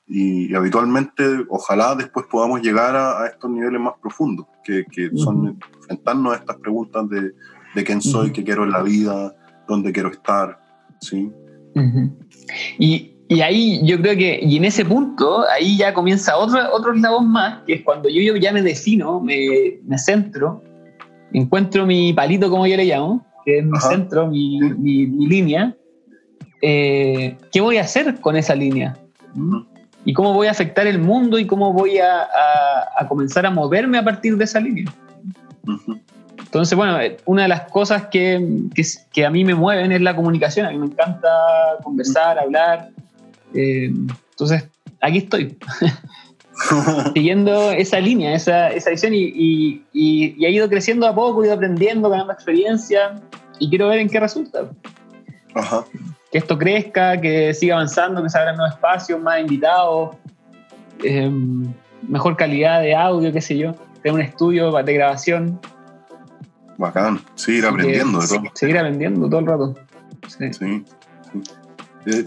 y, 0.06 0.50
y 0.52 0.54
habitualmente, 0.54 1.24
ojalá 1.48 1.94
después 1.94 2.26
podamos 2.30 2.60
llegar 2.60 2.96
a, 2.96 3.22
a 3.22 3.26
estos 3.28 3.50
niveles 3.50 3.80
más 3.80 3.94
profundos, 4.02 4.46
que, 4.62 4.84
que 4.90 5.10
son 5.16 5.58
enfrentarnos 5.80 6.34
a 6.34 6.36
estas 6.36 6.56
preguntas 6.56 7.08
de, 7.08 7.32
de 7.74 7.84
quién 7.84 8.02
soy, 8.02 8.30
qué 8.32 8.42
quiero 8.44 8.64
en 8.64 8.72
la 8.72 8.82
vida, 8.82 9.34
dónde 9.68 9.92
quiero 9.92 10.10
estar, 10.10 10.58
¿sí? 11.00 11.30
Y, 12.78 13.12
y 13.28 13.40
ahí 13.40 13.80
yo 13.84 14.00
creo 14.00 14.16
que, 14.16 14.38
y 14.42 14.56
en 14.56 14.64
ese 14.64 14.84
punto, 14.84 15.44
ahí 15.50 15.76
ya 15.76 15.92
comienza 15.94 16.36
otro, 16.36 16.58
otro 16.72 16.94
eslabón 16.94 17.28
más, 17.30 17.62
que 17.66 17.74
es 17.74 17.82
cuando 17.82 18.08
yo, 18.08 18.20
yo 18.20 18.36
ya 18.36 18.52
me 18.52 18.62
defino, 18.62 19.20
me, 19.20 19.78
me 19.84 19.98
centro, 19.98 20.62
encuentro 21.32 21.86
mi 21.86 22.12
palito, 22.12 22.48
como 22.50 22.66
yo 22.66 22.76
le 22.76 22.84
llamo, 22.84 23.26
que 23.44 23.58
es 23.58 23.64
mi 23.64 23.76
Ajá. 23.76 23.88
centro, 23.90 24.28
mi, 24.28 24.58
mi- 24.60 25.06
mi 25.06 25.26
línea, 25.26 25.74
eh, 26.62 27.36
¿qué 27.52 27.60
voy 27.60 27.76
a 27.78 27.82
hacer 27.82 28.20
con 28.20 28.36
esa 28.36 28.54
línea? 28.54 28.96
Ujú. 29.36 29.66
¿Y 30.06 30.12
cómo 30.12 30.34
voy 30.34 30.46
a 30.46 30.50
afectar 30.50 30.86
el 30.86 30.98
mundo 30.98 31.38
y 31.38 31.46
cómo 31.46 31.72
voy 31.72 31.98
a, 31.98 32.20
a- 32.22 32.88
a 32.98 33.08
comenzar 33.08 33.46
a 33.46 33.50
moverme 33.50 33.98
a 33.98 34.04
partir 34.04 34.36
de 34.36 34.44
esa 34.44 34.60
línea? 34.60 34.84
Ujú. 35.66 35.98
Entonces, 36.54 36.76
bueno, 36.76 37.00
eh, 37.00 37.16
una 37.24 37.42
de 37.42 37.48
las 37.48 37.62
cosas 37.62 38.06
que, 38.06 38.40
que, 38.76 38.84
que 39.12 39.26
a 39.26 39.30
mí 39.30 39.44
me 39.44 39.56
mueven 39.56 39.90
es 39.90 40.00
la 40.00 40.14
comunicación. 40.14 40.66
A 40.66 40.70
mí 40.70 40.78
me 40.78 40.86
encanta 40.86 41.28
conversar, 41.82 42.38
hablar. 42.38 42.90
Eh, 43.52 43.86
entonces, 44.30 44.64
aquí 45.00 45.18
estoy, 45.18 45.58
siguiendo 47.12 47.72
esa 47.72 47.98
línea, 47.98 48.36
esa, 48.36 48.68
esa 48.68 48.90
visión 48.90 49.14
y, 49.14 49.24
y, 49.24 49.84
y, 49.92 50.34
y 50.38 50.46
ha 50.46 50.48
ido 50.48 50.68
creciendo 50.68 51.08
a 51.08 51.14
poco, 51.16 51.42
he 51.42 51.46
ido 51.46 51.56
aprendiendo, 51.56 52.08
ganando 52.08 52.32
experiencia 52.32 53.20
y 53.58 53.68
quiero 53.68 53.88
ver 53.88 53.98
en 53.98 54.08
qué 54.08 54.20
resulta. 54.20 54.70
Ajá. 55.56 55.84
Que 56.30 56.38
esto 56.38 56.56
crezca, 56.56 57.20
que 57.20 57.52
siga 57.52 57.74
avanzando, 57.74 58.22
que 58.22 58.30
se 58.30 58.38
abran 58.38 58.56
nuevos 58.56 58.76
espacios, 58.76 59.20
más 59.20 59.40
invitados, 59.40 60.14
eh, 61.02 61.28
mejor 62.06 62.36
calidad 62.36 62.80
de 62.80 62.94
audio, 62.94 63.32
qué 63.32 63.40
sé 63.40 63.58
yo, 63.58 63.74
tener 64.04 64.12
un 64.14 64.20
estudio 64.20 64.70
de 64.70 64.94
grabación. 64.94 65.58
Bacán, 66.78 67.20
seguir 67.34 67.66
aprendiendo 67.66 68.18
de 68.20 68.28
todo. 68.28 68.42
Seguir 68.54 68.78
aprendiendo 68.78 69.28
todo 69.28 69.40
el 69.40 69.46
rato. 69.46 69.74
Sí. 70.28 70.84
Eh, 72.06 72.24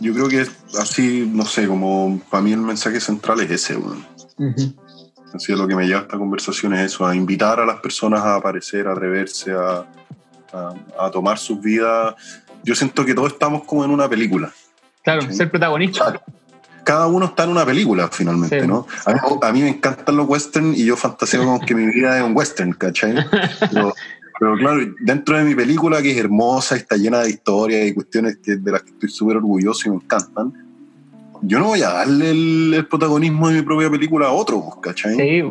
yo 0.00 0.14
creo 0.14 0.28
que 0.28 0.46
así, 0.78 1.28
no 1.32 1.44
sé, 1.44 1.66
como 1.66 2.20
para 2.30 2.42
mí 2.42 2.52
el 2.52 2.60
mensaje 2.60 3.00
central 3.00 3.40
es 3.40 3.50
ese. 3.50 3.76
Ujú. 3.76 4.74
Así 5.34 5.52
es 5.52 5.58
lo 5.58 5.66
que 5.68 5.74
me 5.76 5.86
lleva 5.86 6.00
a 6.00 6.02
esta 6.02 6.18
conversación 6.18 6.74
es 6.74 6.92
eso, 6.92 7.06
a 7.06 7.14
invitar 7.14 7.60
a 7.60 7.66
las 7.66 7.80
personas 7.80 8.20
a 8.20 8.36
aparecer, 8.36 8.88
a 8.88 8.92
atreverse, 8.92 9.52
a, 9.52 9.84
a- 10.52 10.74
a 11.06 11.10
tomar 11.10 11.38
sus 11.38 11.60
vidas. 11.60 12.14
Yo 12.64 12.74
siento 12.74 13.04
que 13.04 13.14
todos 13.14 13.32
estamos 13.32 13.64
como 13.64 13.84
en 13.84 13.90
una 13.90 14.08
película. 14.08 14.52
Claro, 15.02 15.22
Sí. 15.22 15.34
ser 15.34 15.50
protagonista. 15.50 16.20
Cada 16.84 17.06
uno 17.06 17.26
está 17.26 17.44
en 17.44 17.50
una 17.50 17.64
película 17.64 18.08
finalmente, 18.12 18.60
Sí. 18.62 18.66
¿no? 18.66 18.86
A 19.06 19.12
mí, 19.12 19.18
a 19.42 19.52
mí 19.52 19.62
me 19.62 19.68
encantan 19.68 20.16
los 20.16 20.28
western 20.28 20.74
y 20.74 20.84
yo 20.84 20.96
fantaseo 20.96 21.44
con 21.44 21.60
que 21.60 21.74
mi 21.74 21.86
vida 21.86 22.16
es 22.18 22.24
un 22.24 22.36
western, 22.36 22.72
¿cachai? 22.72 23.14
Pero, 23.72 23.92
pero 24.38 24.56
claro, 24.56 24.80
dentro 25.00 25.36
de 25.36 25.44
mi 25.44 25.54
película, 25.54 26.00
que 26.02 26.12
es 26.12 26.16
hermosa, 26.18 26.76
está 26.76 26.96
llena 26.96 27.20
de 27.20 27.30
historias 27.30 27.86
y 27.86 27.94
cuestiones 27.94 28.38
que- 28.42 28.56
de 28.56 28.72
las 28.72 28.82
que 28.82 28.90
estoy 28.90 29.08
súper 29.10 29.36
orgulloso 29.36 29.88
y 29.88 29.90
me 29.90 29.96
encantan, 29.96 30.52
yo 31.42 31.58
no 31.58 31.66
voy 31.66 31.82
a 31.82 31.90
darle 31.90 32.30
el, 32.30 32.74
el 32.74 32.86
protagonismo 32.86 33.48
de 33.48 33.54
mi 33.56 33.62
propia 33.62 33.90
película 33.90 34.26
a 34.26 34.32
otro, 34.32 34.62
pues, 34.62 34.76
¿cachai? 34.82 35.16
Sí, 35.16 35.42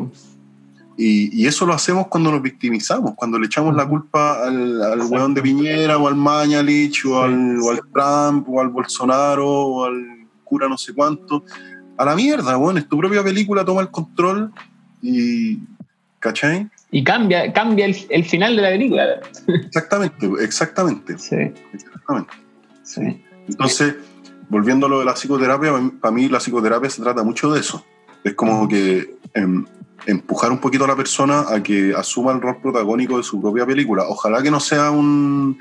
Y, 1.02 1.44
y 1.44 1.48
eso 1.48 1.66
lo 1.66 1.74
hacemos 1.74 2.08
cuando 2.08 2.30
nos 2.32 2.42
victimizamos, 2.42 3.14
cuando 3.16 3.40
le 3.40 3.46
echamos 3.46 3.74
la 3.74 3.88
culpa 3.88 4.46
al, 4.46 4.82
al 4.84 5.02
weón 5.04 5.34
de 5.34 5.42
Piñera 5.42 5.98
o 5.98 6.08
al 6.10 6.16
Mañalich 6.16 7.06
o, 7.06 7.22
al, 7.24 7.58
o 7.62 7.72
al 7.72 7.80
Trump 7.94 8.50
o 8.50 8.60
al 8.60 8.68
Bolsonaro 8.70 9.48
o 9.50 9.86
al 9.86 10.19
cura 10.50 10.68
no 10.68 10.78
sé 10.78 10.94
cuánto. 10.94 11.46
A 11.98 12.04
la 12.06 12.16
mierda, 12.16 12.58
weón, 12.58 12.78
es 12.78 12.90
tu 12.90 12.98
propia 12.98 13.24
película, 13.24 13.64
toma 13.64 13.82
el 13.82 13.92
control 13.92 14.52
y... 15.02 15.60
¿Cachai? 16.20 16.70
y 16.92 17.02
cambia, 17.04 17.54
cambia 17.54 17.86
el, 17.86 17.96
el 18.10 18.26
final 18.26 18.56
de 18.58 18.62
la 18.62 18.70
película. 18.70 19.22
Exactamente, 19.48 20.30
exactamente, 20.42 21.18
Sí, 21.18 21.36
exactamente. 21.72 22.34
sí. 22.84 23.24
Entonces, 23.48 23.96
volviendo 24.50 24.88
a 24.88 24.90
lo 24.90 25.00
de 25.00 25.06
la 25.06 25.14
psicoterapia, 25.14 25.72
para 26.02 26.14
mí 26.14 26.28
la 26.28 26.40
psicoterapia 26.40 26.90
se 26.90 27.02
trata 27.02 27.24
mucho 27.24 27.52
de 27.54 27.60
eso. 27.62 27.86
Es 28.24 28.34
como 28.34 28.68
que 28.68 29.16
em, 29.34 29.66
empujar 30.06 30.52
un 30.52 30.60
poquito 30.60 30.86
a 30.86 30.88
la 30.88 30.96
persona 30.96 31.46
a 31.50 31.62
que 31.62 31.94
asuma 31.96 32.32
el 32.32 32.42
rol 32.42 32.58
protagónico 32.62 33.18
de 33.18 33.24
su 33.24 33.42
propia 33.42 33.66
película. 33.66 34.04
Ojalá 34.08 34.42
que 34.42 34.50
no 34.52 34.60
sea 34.60 34.92
un, 34.92 35.58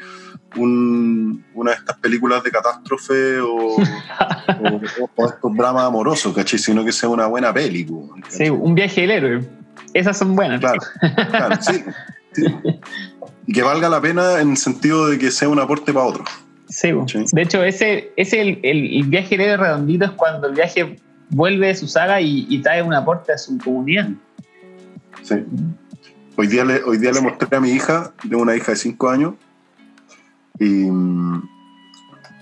un- 0.56 1.44
una 1.54 1.70
de 1.72 1.76
estas 1.76 1.96
películas 1.98 2.42
de 2.42 2.50
catástrofe 2.50 3.40
o, 3.40 3.76
o, 3.76 4.80
o- 5.16 5.26
estos 5.28 5.54
dramas 5.56 5.84
amorosos, 5.84 6.34
¿cachai? 6.34 6.58
Sino 6.58 6.84
que 6.84 6.92
sea 6.92 7.08
una 7.08 7.26
buena 7.26 7.52
película. 7.52 8.14
Sí, 8.28 8.48
un 8.48 8.74
viaje 8.74 9.02
del 9.02 9.10
héroe. 9.10 9.48
Esas 9.94 10.18
son 10.18 10.34
buenas. 10.36 10.60
Claro, 10.60 10.80
claro, 11.30 11.56
sí, 11.60 11.82
sí. 12.32 12.44
Y 13.46 13.52
que 13.52 13.62
valga 13.62 13.88
la 13.88 14.00
pena 14.00 14.40
en 14.40 14.50
el 14.50 14.56
sentido 14.56 15.08
de 15.08 15.18
que 15.18 15.30
sea 15.30 15.48
un 15.48 15.58
aporte 15.58 15.92
para 15.92 16.06
otro. 16.06 16.24
Sí. 16.68 16.92
De 17.32 17.42
hecho, 17.42 17.64
ese, 17.64 18.12
ese 18.16 18.40
el, 18.42 18.60
el, 18.62 18.96
el 18.98 19.02
viaje 19.04 19.38
del 19.38 19.48
héroe 19.48 19.56
redondito 19.68 20.04
es 20.04 20.10
cuando 20.10 20.48
el 20.48 20.54
viaje 20.54 20.96
vuelve 21.30 21.68
de 21.68 21.74
su 21.74 21.88
saga 21.88 22.20
y, 22.20 22.46
y 22.50 22.60
trae 22.60 22.82
un 22.82 22.92
aporte 22.92 23.32
a 23.32 23.38
su 23.38 23.56
comunidad. 23.58 24.08
Sí. 25.28 25.44
Hoy 26.36 26.46
día, 26.46 26.64
le, 26.64 26.82
hoy 26.84 26.98
día 26.98 27.12
le 27.12 27.20
mostré 27.20 27.56
a 27.56 27.60
mi 27.60 27.70
hija, 27.70 28.12
de 28.22 28.36
una 28.36 28.54
hija 28.54 28.72
de 28.72 28.76
5 28.76 29.10
años, 29.10 29.34
y 30.58 30.64
mm, 30.64 31.42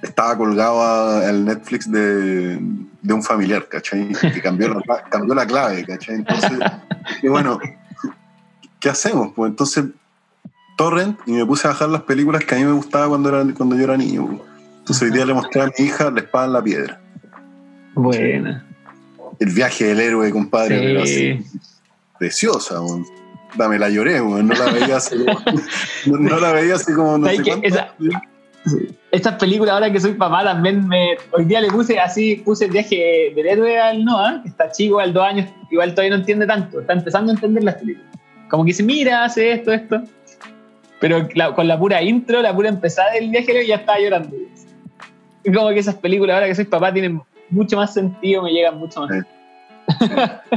estaba 0.02 0.36
colgado 0.36 0.80
al 1.26 1.44
Netflix 1.44 1.90
de, 1.90 2.58
de 3.02 3.14
un 3.14 3.22
familiar, 3.22 3.66
¿cachai? 3.68 4.08
Que 4.12 4.40
cambió 4.42 4.68
la, 4.68 5.02
cambió 5.10 5.34
la 5.34 5.46
clave, 5.46 5.84
¿cachai? 5.84 6.16
Entonces, 6.16 6.52
y 7.22 7.28
bueno, 7.28 7.58
¿qué 8.80 8.88
hacemos? 8.90 9.32
Pues 9.34 9.50
entonces, 9.50 9.86
torrent, 10.76 11.18
y 11.26 11.32
me 11.32 11.46
puse 11.46 11.66
a 11.66 11.70
bajar 11.70 11.88
las 11.88 12.02
películas 12.02 12.44
que 12.44 12.54
a 12.54 12.58
mí 12.58 12.64
me 12.64 12.72
gustaba 12.72 13.08
cuando, 13.08 13.30
era, 13.30 13.54
cuando 13.54 13.76
yo 13.76 13.84
era 13.84 13.96
niño. 13.96 14.26
pues. 14.26 14.40
Entonces 14.80 15.02
hoy 15.02 15.10
día 15.10 15.24
le 15.26 15.34
mostré 15.34 15.62
a 15.62 15.66
mi 15.66 15.84
hija 15.84 16.10
La 16.10 16.20
espada 16.20 16.46
en 16.46 16.52
la 16.52 16.62
piedra. 16.62 17.00
Buena. 17.94 18.64
El 19.40 19.52
viaje 19.52 19.86
del 19.86 20.00
héroe, 20.00 20.30
compadre, 20.30 20.78
pero 20.78 21.02
así, 21.02 21.44
Sí. 21.44 21.60
Preciosa, 22.18 22.80
weón. 22.80 23.04
Dame 23.56 23.78
la 23.78 23.88
lloré, 23.88 24.20
weón. 24.20 24.48
No 24.48 24.54
la 24.54 24.72
veía 24.72 24.96
así 24.96 25.16
como. 25.24 25.40
No, 26.06 26.18
no 26.18 26.40
la 26.40 26.52
veía 26.52 26.74
así 26.74 26.92
como. 26.92 27.18
No. 27.18 27.28
Estas 29.12 29.34
películas, 29.36 29.72
ahora 29.74 29.92
que 29.92 30.00
soy 30.00 30.14
papá, 30.14 30.42
también 30.42 30.86
me. 30.88 31.16
Hoy 31.32 31.44
día 31.44 31.60
le 31.60 31.68
puse 31.68 31.98
así, 32.00 32.36
puse 32.44 32.64
el 32.66 32.72
viaje 32.72 33.32
del 33.34 33.46
héroe 33.46 33.78
al 33.80 34.04
Noah, 34.04 34.40
que 34.42 34.48
está 34.48 34.70
chico, 34.72 34.98
al 34.98 35.12
dos 35.12 35.24
años, 35.24 35.48
igual 35.70 35.92
todavía 35.92 36.10
no 36.10 36.20
entiende 36.20 36.46
tanto, 36.46 36.80
está 36.80 36.92
empezando 36.92 37.30
a 37.30 37.34
entender 37.36 37.62
las 37.62 37.76
películas. 37.76 38.10
Como 38.50 38.64
que 38.64 38.68
dice, 38.68 38.82
mira, 38.82 39.24
hace 39.24 39.52
esto, 39.52 39.72
esto. 39.72 40.02
Pero 41.00 41.28
la- 41.34 41.54
con 41.54 41.68
la 41.68 41.78
pura 41.78 42.02
intro, 42.02 42.42
la 42.42 42.54
pura 42.54 42.68
empezada 42.68 43.12
del 43.12 43.30
viaje 43.30 43.46
del 43.46 43.56
héroe, 43.58 43.68
ya 43.68 43.76
estaba 43.76 44.00
llorando. 44.00 44.36
Y 45.44 45.52
como 45.52 45.68
que 45.68 45.78
esas 45.78 45.94
películas, 45.94 46.34
ahora 46.34 46.48
que 46.48 46.54
soy 46.56 46.64
papá, 46.64 46.92
tienen 46.92 47.22
mucho 47.50 47.76
más 47.76 47.94
sentido, 47.94 48.42
me 48.42 48.50
llegan 48.50 48.78
mucho 48.78 49.00
más. 49.02 49.24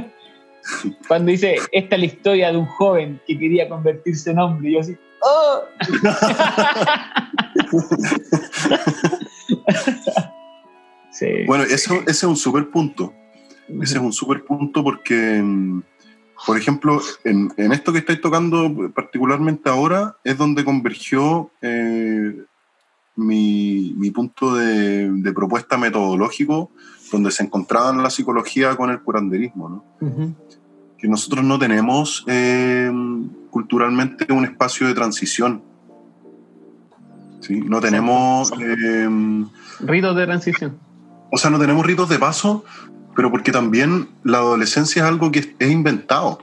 Cuando 1.08 1.32
dice, 1.32 1.58
esta 1.72 1.96
es 1.96 2.00
la 2.00 2.06
historia 2.06 2.52
de 2.52 2.58
un 2.58 2.66
joven 2.66 3.22
que 3.26 3.38
quería 3.38 3.70
convertirse 3.70 4.32
en 4.32 4.40
hombre, 4.40 4.70
y 4.70 4.74
yo 4.74 4.80
así, 4.80 4.98
¡oh! 5.22 5.62
sí. 11.12 11.28
Bueno, 11.48 11.66
eso, 11.66 11.96
ese 12.02 12.12
es 12.12 12.24
un 12.24 12.38
super 12.38 12.70
punto. 12.70 13.14
Ese 13.82 13.98
es 13.98 14.02
un 14.02 14.14
super 14.14 14.44
punto 14.44 14.84
porque, 14.84 15.42
mm, 15.44 15.84
por 16.46 16.58
ejemplo, 16.58 17.02
en, 17.24 17.52
en 17.58 17.72
esto 17.72 17.94
que 17.94 18.00
estáis 18.00 18.20
tocando 18.20 18.92
particularmente 18.94 19.70
ahora, 19.70 20.18
es 20.24 20.38
donde 20.38 20.66
convergió 20.66 21.52
eh, 21.62 22.36
mi, 23.16 23.94
mi 23.98 24.12
punto 24.12 24.56
de, 24.56 25.12
de, 25.12 25.34
propuesta 25.34 25.78
metodológico 25.78 26.72
donde 27.12 27.32
se 27.32 27.44
encontraban 27.44 28.02
la 28.02 28.10
psicología 28.10 28.76
con 28.76 28.90
el 28.90 29.02
curanderismo. 29.02 29.70
¿no? 29.70 30.08
Ujú. 30.08 30.36
Que 31.00 31.08
nosotros 31.08 31.44
no 31.46 31.58
tenemos 31.58 32.24
eh, 32.28 32.92
culturalmente 33.50 34.32
un 34.34 34.44
espacio 34.46 34.88
de 34.88 34.94
transición. 34.94 35.62
¿sí? 37.42 37.62
No 37.62 37.80
tenemos... 37.80 38.52
eh, 38.60 39.46
Ritos 39.82 40.16
de 40.16 40.26
transición. 40.26 40.78
o 41.32 41.38
sea, 41.38 41.50
no 41.50 41.58
tenemos 41.60 41.86
ritos 41.86 42.10
de 42.10 42.20
paso, 42.20 42.66
pero 43.16 43.32
porque 43.32 43.52
también 43.52 44.10
la 44.24 44.40
adolescencia 44.40 45.04
es 45.04 45.08
algo 45.08 45.32
que 45.32 45.56
es 45.58 45.72
inventado. 45.72 46.40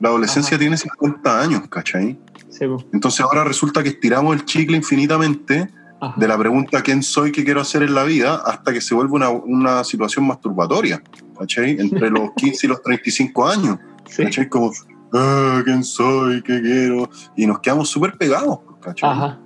La 0.00 0.08
adolescencia 0.08 0.56
Ajá. 0.56 0.58
tiene 0.60 0.76
50 0.76 1.40
años, 1.40 1.68
¿cachai? 1.68 2.18
Sí. 2.50 2.64
Entonces 2.92 3.20
ahora 3.20 3.44
resulta 3.44 3.82
que 3.84 3.90
estiramos 3.90 4.34
el 4.34 4.44
chicle 4.44 4.76
infinitamente 4.76 5.70
Ajá. 6.00 6.14
de 6.18 6.26
la 6.26 6.36
pregunta 6.36 6.82
quién 6.82 7.04
soy, 7.04 7.30
qué 7.30 7.44
quiero 7.44 7.60
hacer 7.60 7.84
en 7.84 7.94
la 7.94 8.02
vida, 8.02 8.42
hasta 8.44 8.72
que 8.72 8.80
se 8.80 8.96
vuelve 8.96 9.12
una, 9.12 9.30
una 9.30 9.84
situación 9.84 10.26
masturbatoria, 10.26 11.00
¿cachai? 11.38 11.76
Entre 11.78 12.10
los 12.10 12.32
15 12.36 12.66
y 12.66 12.68
los 12.68 12.82
35 12.82 13.48
años, 13.48 13.78
Sí. 14.08 14.24
¿cachai? 14.24 14.48
Como, 14.48 14.72
ah, 15.12 15.60
quién 15.64 15.84
soy, 15.84 16.42
qué 16.42 16.60
quiero, 16.60 17.08
y 17.36 17.46
nos 17.46 17.60
quedamos 17.60 17.88
súper 17.88 18.16
pegados, 18.16 18.60
¿cachai? 18.80 19.10
Ajá. 19.10 19.38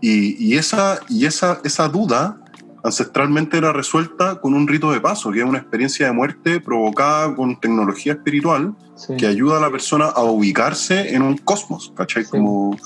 Y, 0.00 0.36
y 0.44 0.56
esa, 0.56 0.98
y 1.08 1.26
esa, 1.26 1.60
esa 1.64 1.88
duda 1.88 2.38
ancestralmente 2.84 3.56
era 3.56 3.72
resuelta 3.72 4.40
con 4.40 4.54
un 4.54 4.66
rito 4.66 4.90
de 4.90 5.00
paso, 5.00 5.30
que 5.30 5.38
es 5.38 5.44
una 5.44 5.58
experiencia 5.58 6.06
de 6.06 6.12
muerte 6.12 6.58
provocada 6.60 7.34
con 7.34 7.58
tecnología 7.60 8.14
espiritual 8.14 8.74
Sí. 8.94 9.16
que 9.16 9.26
ayuda 9.26 9.56
a 9.56 9.60
la 9.60 9.70
persona 9.70 10.06
a 10.06 10.22
ubicarse 10.22 11.14
en 11.14 11.22
un 11.22 11.36
cosmos, 11.38 11.92
¿cachai? 11.96 12.24
Sí. 12.24 12.30
Como, 12.30 12.76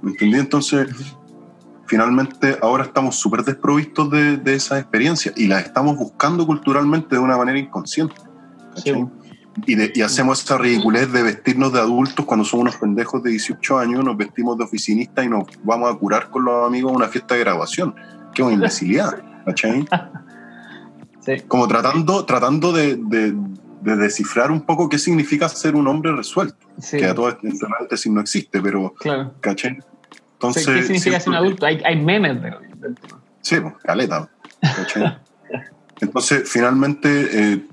¿me 0.00 0.12
entendí? 0.12 0.38
Entonces, 0.38 0.88
finalmente 1.86 2.58
ahora 2.62 2.84
estamos 2.84 3.16
súper 3.16 3.44
desprovistos 3.44 4.10
de, 4.10 4.38
de 4.38 4.54
esas 4.54 4.80
experiencias 4.80 5.34
y 5.36 5.46
las 5.46 5.64
estamos 5.64 5.96
buscando 5.96 6.46
culturalmente 6.46 7.16
de 7.16 7.20
una 7.20 7.36
manera 7.36 7.58
inconsciente. 7.58 8.14
Sí, 8.76 8.90
¿cachai? 8.90 8.94
po. 8.94 9.10
Y, 9.66 9.74
de- 9.74 9.92
y 9.94 10.00
hacemos 10.02 10.42
esa 10.42 10.56
ridiculez 10.58 11.12
de 11.12 11.22
vestirnos 11.22 11.72
de 11.72 11.80
adultos 11.80 12.24
cuando 12.24 12.44
somos 12.44 12.62
unos 12.62 12.76
pendejos 12.76 13.22
de 13.22 13.30
18 13.30 13.78
años, 13.78 14.02
nos 14.04 14.16
vestimos 14.16 14.56
de 14.56 14.64
oficinistas 14.64 15.24
y 15.26 15.28
nos 15.28 15.44
vamos 15.62 15.94
a 15.94 15.98
curar 15.98 16.30
con 16.30 16.44
los 16.44 16.66
amigos 16.66 16.92
a 16.92 16.96
una 16.96 17.08
fiesta 17.08 17.34
de 17.34 17.40
graduación. 17.40 17.94
Qué 18.34 18.42
una 18.42 18.54
imbecilidad, 18.54 19.22
¿cachai? 19.44 19.86
Sí. 21.24 21.34
Como 21.46 21.68
tratando, 21.68 22.24
tratando 22.24 22.72
de, 22.72 22.96
de- 22.96 23.32
de 23.82 23.96
descifrar 23.96 24.50
un 24.50 24.62
poco 24.62 24.88
qué 24.88 24.98
significa 24.98 25.48
ser 25.48 25.76
un 25.76 25.86
hombre 25.86 26.10
resuelto. 26.16 26.66
Sí. 26.80 26.96
Que 26.98 27.06
a 27.06 27.14
todo 27.14 27.28
este 27.28 27.96
sí 27.96 28.10
no 28.10 28.20
existe, 28.20 28.60
pero, 28.60 28.92
Claro. 28.94 29.32
¿cachai? 29.40 29.78
Entonces, 30.32 30.66
¿Qué 30.66 30.82
significa 30.82 31.20
ser 31.20 31.28
un 31.28 31.34
adulto? 31.36 31.64
Hay, 31.66 31.80
hay 31.84 32.00
memes 32.02 32.42
de- 32.42 32.50
del 32.78 32.94
tema. 32.96 33.20
Sí, 33.40 33.60
pues, 33.60 33.74
caleta. 33.84 34.28
¿cachai? 34.60 35.16
Entonces, 36.00 36.48
finalmente, 36.48 37.28
eh, 37.52 37.66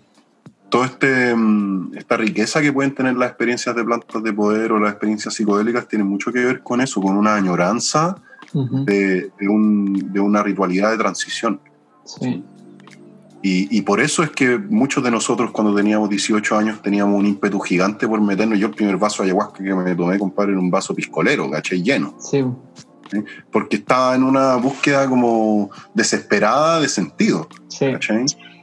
toda 0.70 0.86
este, 0.88 1.34
mm, 1.36 1.92
esta 1.98 2.18
riqueza 2.18 2.62
que 2.62 2.72
pueden 2.72 2.94
tener 2.94 3.16
las 3.16 3.30
experiencias 3.30 3.76
de 3.76 3.84
plantas 3.84 4.22
de 4.24 4.34
poder 4.34 4.72
o 4.72 4.80
las 4.80 4.92
experiencias 4.92 5.34
psicodélicas 5.34 5.88
tiene 5.88 6.04
mucho 6.06 6.32
que 6.32 6.44
ver 6.46 6.62
con 6.62 6.82
eso, 6.82 7.02
con 7.02 7.18
una 7.18 7.36
añoranza 7.36 8.16
de, 8.54 9.30
de 9.40 9.48
un- 9.48 10.12
de 10.12 10.20
una 10.20 10.42
ritualidad 10.42 10.92
de 10.92 10.98
transición. 10.98 11.60
Sí. 12.06 12.44
Y, 13.42 13.78
y 13.78 13.82
por 13.84 14.02
eso 14.02 14.22
es 14.24 14.32
que 14.32 14.58
muchos 14.58 15.04
de 15.04 15.12
nosotros 15.12 15.52
cuando 15.52 15.74
teníamos 15.76 16.10
18 16.10 16.58
años 16.58 16.82
teníamos 16.82 17.18
un 17.20 17.26
ímpetu 17.26 17.60
gigante 17.60 18.08
por 18.08 18.20
meternos. 18.22 18.58
Yo 18.60 18.68
el 18.68 18.74
primer 18.74 18.98
vaso 18.98 19.24
de 19.24 19.30
ayahuasca 19.30 19.64
que 19.64 19.74
me 19.74 19.96
tomé, 19.96 20.18
compadre, 20.20 20.52
era 20.52 20.60
un 20.60 20.70
vaso 20.72 20.94
piscolero, 20.96 21.50
¿cachai? 21.50 21.82
Lleno. 21.82 22.16
Sí. 22.20 22.44
Porque 23.52 23.78
estaba 23.78 24.14
en 24.16 24.24
una 24.24 24.56
búsqueda 24.58 25.08
como 25.08 25.70
desesperada 25.94 26.80
de 26.82 26.90
sentido, 26.90 27.48
Sí. 27.68 27.86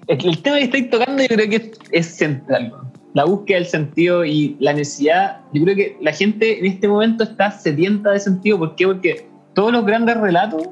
El, 0.09 0.43
tema 0.43 0.57
que 0.57 0.65
estáis 0.65 0.91
tocando 0.91 1.23
yo 1.23 1.28
creo 1.28 1.49
que 1.51 1.73
es, 1.91 2.07
central. 2.07 2.73
La 3.15 3.24
búsqueda 3.24 3.59
del 3.59 3.66
sentido 3.66 4.24
y 4.24 4.57
la 4.61 4.73
necesidad. 4.73 5.41
Yo 5.53 5.65
creo 5.65 5.74
que 5.74 5.97
la 6.01 6.12
gente 6.12 6.59
en 6.59 6.66
este 6.66 6.87
momento 6.87 7.24
está 7.24 7.51
sedienta 7.51 8.11
de 8.11 8.20
sentido. 8.20 8.59
¿Por 8.59 8.77
qué? 8.77 8.87
Porque 8.87 9.28
todos 9.55 9.73
los 9.73 9.85
grandes 9.85 10.16
relatos 10.19 10.69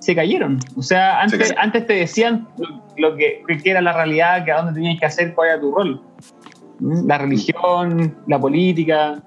se 0.00 0.14
cayeron. 0.14 0.58
O 0.76 0.82
sea, 0.82 1.20
antes, 1.22 1.38
cayeron. 1.38 1.58
antes 1.64 1.86
te 1.86 1.92
decían 1.94 2.48
lo, 2.96 3.16
que, 3.16 3.42
que 3.62 3.70
era 3.70 3.80
la 3.80 3.92
realidad, 3.92 4.44
que 4.44 4.52
a 4.52 4.58
dónde 4.58 4.74
tenías 4.74 4.98
que 4.98 5.06
hacer, 5.06 5.34
cuál 5.34 5.48
era 5.50 5.60
tu 5.60 5.72
rol. 5.74 6.02
¿Mm? 6.80 7.06
La 7.06 7.18
religión, 7.18 8.16
la 8.26 8.40
política. 8.40 9.22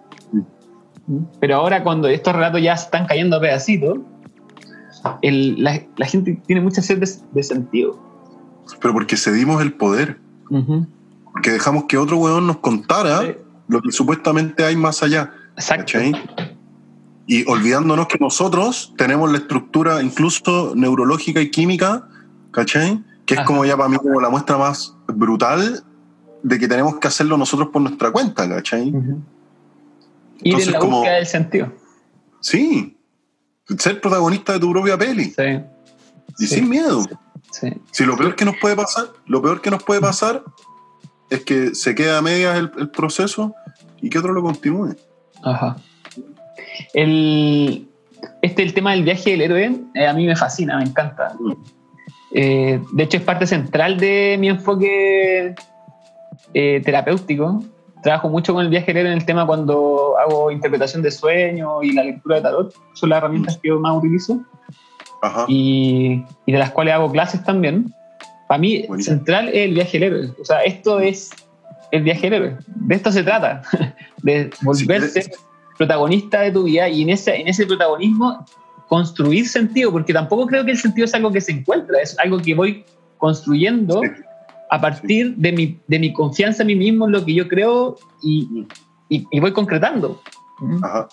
¿Mm? 1.08 1.20
Pero 1.40 1.56
ahora 1.56 1.84
cuando 1.84 2.08
estos 2.10 2.36
relatos 2.36 2.62
ya 2.62 2.76
se 2.78 2.86
están 2.86 3.08
cayendo 3.08 3.38
a 3.38 3.42
pedacitos, 3.42 4.00
el- 5.22 5.64
la, 5.64 5.82
la 5.98 6.06
gente 6.06 6.40
tiene 6.46 6.62
mucha 6.62 6.82
sed 6.82 7.00
de, 7.00 7.10
de 7.32 7.44
sentido. 7.44 8.11
Pero 8.80 8.94
porque 8.94 9.18
cedimos 9.18 9.62
el 9.62 9.74
poder. 9.74 10.20
Ujú. 10.50 10.88
Porque 11.32 11.52
dejamos 11.52 11.86
que 11.86 11.98
otro 11.98 12.18
weón 12.18 12.48
nos 12.48 12.58
contara 12.58 13.22
Sí. 13.22 13.36
lo 13.68 13.82
que 13.82 13.92
supuestamente 13.92 14.64
hay 14.64 14.76
más 14.76 15.02
allá. 15.04 15.34
Exacto. 15.56 15.84
¿cachai? 15.94 16.14
Y 17.28 17.48
olvidándonos 17.50 18.08
que 18.08 18.18
nosotros 18.20 18.94
tenemos 18.98 19.32
la 19.32 19.38
estructura 19.38 20.02
incluso 20.02 20.74
neurológica 20.76 21.40
y 21.42 21.50
química, 21.52 22.08
¿cachai? 22.52 23.02
Que 23.26 23.36
es 23.36 23.42
como 23.42 23.64
ya 23.66 23.78
para 23.78 23.88
mí 23.88 23.98
como 23.98 24.20
la 24.20 24.30
muestra 24.30 24.58
más 24.58 24.96
brutal 25.08 25.84
de 26.44 26.60
que 26.60 26.68
tenemos 26.68 26.98
que 27.00 27.08
hacerlo 27.08 27.38
nosotros 27.38 27.70
por 27.72 27.82
nuestra 27.82 28.12
cuenta, 28.12 28.50
¿cachai? 28.50 28.90
Ujú. 28.90 29.22
Ir 30.44 30.54
Entonces, 30.56 30.68
en 30.68 30.74
la 30.74 30.80
como- 30.80 30.98
búsqueda 30.98 31.16
del 31.16 31.28
sentido. 31.28 31.72
Sí, 32.40 32.98
ser 33.78 34.02
protagonista 34.02 34.54
de 34.54 34.60
tu 34.60 34.72
propia 34.72 34.98
peli 34.98 35.26
Sí. 35.26 35.44
y 36.40 36.48
Sí. 36.48 36.56
sin 36.56 36.68
miedo. 36.68 37.04
Sí. 37.04 37.10
Si 37.92 38.06
lo 38.06 38.18
peor 38.18 38.36
que 38.36 38.46
nos 38.46 38.58
puede 38.58 38.76
pasar, 38.76 39.08
lo 39.26 39.42
peor 39.42 39.62
que 39.62 39.70
nos 39.70 39.84
puede 39.84 40.02
pasar 40.02 40.44
es 41.30 41.44
que 41.44 41.76
se 41.76 41.96
queda 41.96 42.18
a 42.18 42.22
medias 42.22 42.58
el, 42.58 42.72
el 42.78 42.90
proceso 42.90 43.54
y 44.02 44.10
que 44.10 44.20
otro 44.20 44.34
lo 44.34 44.42
continúe. 44.42 44.96
Ajá. 45.44 45.78
El, 46.94 47.88
este, 48.42 48.64
el 48.64 48.74
tema 48.74 48.92
del 48.92 49.04
viaje 49.04 49.32
del 49.32 49.42
héroe, 49.42 49.76
eh, 49.96 50.08
a 50.08 50.14
mí 50.14 50.26
me 50.26 50.36
fascina, 50.36 50.78
me 50.78 50.84
encanta. 50.84 51.34
Mm. 51.40 51.54
Eh, 52.34 52.82
de 52.94 53.04
hecho, 53.04 53.18
es 53.18 53.24
parte 53.24 53.46
central 53.46 53.98
de 53.98 54.38
mi 54.40 54.50
enfoque 54.50 55.56
eh, 56.54 56.82
terapéutico. 56.84 57.64
Trabajo 58.04 58.30
mucho 58.30 58.54
con 58.54 58.64
el 58.64 58.70
viaje 58.70 58.88
del 58.88 58.98
héroe 58.98 59.12
en 59.12 59.20
el 59.20 59.26
tema 59.26 59.46
cuando 59.46 60.18
hago 60.18 60.52
interpretación 60.52 61.02
de 61.02 61.12
sueños 61.12 61.84
y 61.84 61.92
la 61.92 62.04
lectura 62.04 62.38
de 62.38 62.42
tarot. 62.42 62.74
Son 62.94 63.10
las 63.10 63.18
herramientas 63.18 63.58
que 63.58 63.70
yo 63.70 63.80
más 63.80 63.96
utilizo. 63.98 64.40
Ajá. 65.22 65.46
y, 65.48 66.24
y 66.46 66.52
de 66.52 66.58
las 66.60 66.72
cuales 66.72 66.94
hago 66.94 67.12
clases 67.12 67.44
también. 67.44 67.94
Para 68.48 68.60
mí, 68.60 68.86
Buenísimo. 68.88 69.16
central 69.18 69.48
es 69.50 69.56
el 69.68 69.74
viaje 69.76 70.00
del 70.00 70.04
héroe. 70.14 70.34
O 70.42 70.46
sea, 70.46 70.62
esto 70.64 71.00
es 71.00 71.30
el 71.92 72.04
viaje 72.04 72.30
del 72.30 72.34
héroe. 72.34 72.58
De 72.68 72.96
esto 72.96 73.12
se 73.12 73.24
trata, 73.24 73.62
de 74.24 74.50
volverse 74.62 75.22
Sí, 75.24 75.32
protagonista 75.78 76.42
de 76.42 76.52
tu 76.52 76.64
vida 76.64 76.88
y 76.90 77.02
en 77.04 77.10
ese, 77.12 77.36
en 77.36 77.48
ese 77.48 77.66
protagonismo 77.66 78.46
construir 78.88 79.48
sentido, 79.48 79.92
porque 79.92 80.14
tampoco 80.14 80.46
creo 80.48 80.66
que 80.66 80.72
el 80.72 80.78
sentido 80.78 81.06
es 81.06 81.14
algo 81.14 81.32
que 81.32 81.40
se 81.42 81.54
encuentra, 81.54 82.02
es 82.02 82.18
algo 82.20 82.40
que 82.40 82.54
voy 82.54 82.84
construyendo 83.18 84.02
Sí. 84.04 84.10
a 84.70 84.82
partir 84.82 85.36
de, 85.38 85.52
mi, 85.54 85.80
de 85.88 86.00
mi 86.00 86.12
confianza 86.14 86.64
en 86.64 86.68
mí 86.68 86.76
mismo, 86.76 87.06
en 87.06 87.14
lo 87.14 87.24
que 87.26 87.34
yo 87.34 87.48
creo 87.48 87.98
y, 88.22 88.68
y, 89.10 89.26
y 89.32 89.40
voy 89.40 89.54
concretando. 89.54 90.22
Ajá. 90.84 91.08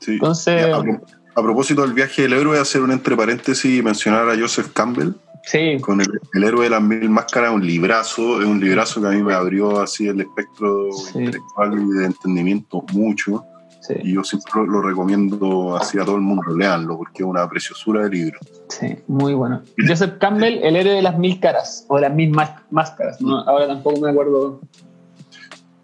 Sí. 0.00 0.12
Entonces, 0.12 0.66
Ya, 0.68 1.00
a, 1.38 1.42
pro- 1.42 1.50
a 1.50 1.54
propósito 1.54 1.82
del 1.82 1.92
viaje 1.92 2.22
del 2.22 2.32
héroe, 2.34 2.58
hacer 2.58 2.82
un 2.82 2.90
entre 2.92 3.16
paréntesis 3.16 3.78
y 3.78 3.82
mencionar 3.82 4.28
a 4.28 4.38
Joseph 4.38 4.68
Campbell 4.72 5.12
sí, 5.44 5.78
con 5.80 6.00
el, 6.00 6.08
el 6.34 6.44
héroe 6.44 6.64
de 6.64 6.70
las 6.70 6.82
mil 6.82 7.08
máscaras, 7.10 7.52
un 7.52 7.66
librazo, 7.66 8.40
es 8.40 8.46
un 8.46 8.60
librazo 8.60 9.00
que 9.00 9.06
a 9.08 9.10
mí 9.10 9.22
me 9.22 9.34
abrió 9.34 9.80
así 9.80 10.06
el 10.08 10.20
espectro 10.20 10.92
Sí. 10.92 11.18
intelectual 11.18 11.78
y 11.80 11.98
de 11.98 12.06
entendimiento 12.06 12.84
mucho. 12.92 13.44
sí, 13.80 13.94
Y 14.02 14.14
yo 14.14 14.24
siempre 14.24 14.52
lo, 14.56 14.66
lo 14.66 14.82
recomiendo 14.82 15.76
así 15.76 15.98
a 15.98 16.04
todo 16.04 16.16
el 16.16 16.22
mundo, 16.22 16.54
leanlo, 16.56 16.96
porque 16.98 17.22
es 17.22 17.28
una 17.28 17.48
preciosura 17.48 18.02
de 18.04 18.10
libro. 18.10 18.38
sí, 18.68 18.96
muy 19.06 19.32
bueno. 19.34 19.62
Joseph 19.86 20.18
Campbell, 20.20 20.58
el 20.62 20.76
héroe 20.76 20.92
de 20.94 21.02
las 21.02 21.16
mil 21.18 21.40
caras, 21.40 21.86
o 21.88 21.96
de 21.96 22.02
las 22.02 22.14
mil 22.14 22.30
más- 22.30 22.52
máscaras, 22.70 23.20
¿no? 23.20 23.38
ahora 23.48 23.66
tampoco 23.66 24.00
me 24.00 24.10
acuerdo. 24.10 24.60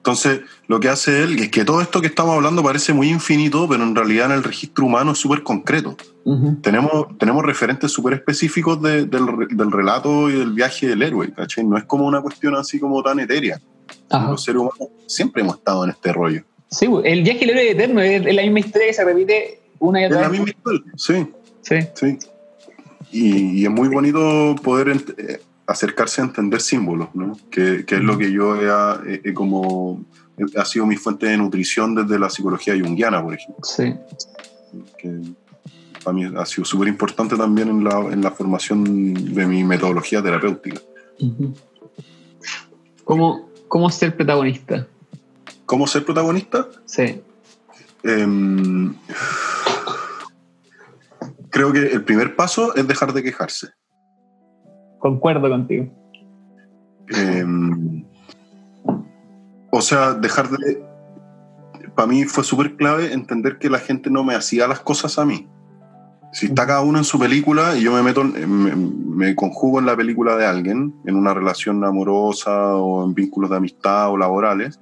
Entonces, 0.05 0.43
lo 0.69 0.81
que 0.81 0.91
hace 0.91 1.23
él 1.23 1.39
es 1.39 1.49
que 1.49 1.65
todo 1.65 1.81
esto 1.81 2.03
que 2.03 2.09
estamos 2.09 2.35
hablando 2.35 2.63
parece 2.63 2.93
muy 2.93 3.09
infinito, 3.09 3.67
pero 3.67 3.83
en 3.85 3.95
realidad 3.97 4.27
en 4.27 4.33
el 4.33 4.45
registro 4.45 4.85
humano 4.85 5.13
es 5.13 5.19
súper 5.19 5.43
concreto. 5.43 5.97
Tenemos, 6.61 7.17
tenemos 7.17 7.43
referentes 7.43 7.91
súper 7.91 8.13
específicos 8.13 8.83
de- 8.83 9.07
del, 9.07 9.25
del 9.49 9.73
relato 9.73 10.29
y 10.29 10.35
del 10.35 10.53
viaje 10.53 10.89
del 10.89 11.01
héroe, 11.01 11.33
¿cachai? 11.33 11.65
No 11.65 11.79
es 11.79 11.85
como 11.85 12.05
una 12.07 12.21
cuestión 12.21 12.55
así 12.55 12.79
como 12.79 13.03
tan 13.03 13.19
etérea. 13.19 13.59
Ajá. 14.11 14.31
Los 14.31 14.45
seres 14.45 14.61
humanos 14.61 14.89
siempre 15.07 15.41
hemos 15.41 15.57
estado 15.57 15.85
en 15.85 15.91
este 15.93 16.13
rollo. 16.13 16.43
Sí, 16.71 16.87
el 17.03 17.23
viaje 17.23 17.39
del 17.41 17.51
héroe 17.51 17.71
eterno 17.71 18.01
es, 18.03 18.27
es 18.27 18.35
la 18.35 18.43
misma 18.43 18.59
historia 18.61 18.89
que 18.89 18.93
se 18.95 19.05
repite 19.07 19.61
una 19.79 20.03
y 20.03 20.05
Es 20.05 20.11
otra 20.11 20.21
la 20.21 20.29
vez. 20.29 20.39
misma 20.41 20.51
historia, 20.51 20.83
sí, 20.97 21.27
Sí, 21.63 21.77
sí. 21.95 22.19
Y, 23.11 23.61
y 23.61 23.65
es 23.65 23.71
muy 23.71 23.89
bonito 23.89 24.55
poder 24.63 24.89
eh, 25.17 25.41
acercarse 25.67 26.21
a 26.21 26.25
entender 26.25 26.61
símbolos, 26.61 27.09
¿no? 27.15 27.37
Que, 27.51 27.85
que 27.87 27.95
es 27.97 28.01
lo 28.03 28.19
que 28.19 28.31
yo 28.33 28.57
he, 28.57 29.15
he- 29.15 29.21
he 29.25 29.35
como... 29.35 30.05
ha 30.59 30.65
sido 30.65 30.85
mi 30.87 30.97
fuente 30.97 31.27
de 31.27 31.37
nutrición 31.39 31.95
desde 31.95 32.19
la 32.19 32.29
psicología 32.29 32.75
junguiana, 32.79 33.23
por 33.23 33.35
ejemplo. 33.35 33.65
sí. 33.65 33.95
que 34.99 35.21
para 36.03 36.15
mí 36.15 36.25
ha 36.37 36.45
sido 36.45 36.67
súper 36.67 36.89
importante 36.89 37.35
también 37.35 37.69
en 37.69 37.83
la, 37.83 37.99
en 38.13 38.21
la 38.21 38.31
formación 38.31 39.15
de 39.35 39.47
mi 39.47 39.65
metodología 39.65 40.23
terapéutica. 40.23 40.79
¿Cómo, 43.05 43.49
¿Cómo 43.69 43.89
ser 43.91 44.15
protagonista? 44.15 44.87
¿Cómo 45.65 45.87
ser 45.87 46.05
protagonista? 46.05 46.69
Sí. 46.85 47.23
Em, 48.03 48.95
creo 51.51 51.73
que 51.73 51.79
el 51.87 52.05
primer 52.05 52.37
paso 52.37 52.75
es 52.75 52.87
dejar 52.87 53.13
de 53.15 53.23
quejarse. 53.23 53.69
Concuerdo 55.05 55.51
contigo. 55.51 55.87
Em, 57.15 58.07
o 59.71 59.83
sea, 59.83 60.15
dejar 60.15 60.49
de... 60.49 60.83
Para 61.95 62.09
mí 62.09 62.25
fue 62.25 62.43
súper 62.43 62.75
clave 62.77 63.13
entender 63.13 63.59
que 63.59 63.69
la 63.69 63.81
gente 63.81 64.09
no 64.09 64.25
me 64.25 64.35
hacía 64.35 64.67
las 64.67 64.81
cosas 64.81 65.19
a 65.19 65.27
mí. 65.27 65.47
Si 66.33 66.47
está 66.47 66.67
cada 66.67 66.81
uno 66.81 66.97
en 66.97 67.05
su 67.05 67.19
película 67.19 67.77
y 67.77 67.83
yo 67.83 67.93
me 67.93 68.03
meto, 68.03 68.25
me, 68.25 68.75
me, 68.75 69.37
conjugo 69.37 69.79
en 69.79 69.85
la 69.85 69.95
película 69.95 70.37
de 70.37 70.47
alguien, 70.47 70.95
en 71.05 71.17
una 71.17 71.35
relación 71.35 71.85
amorosa 71.85 72.75
o 72.75 73.05
en 73.05 73.13
vínculos 73.13 73.51
de 73.51 73.59
amistad 73.59 74.09
o 74.09 74.17
laborales, 74.17 74.81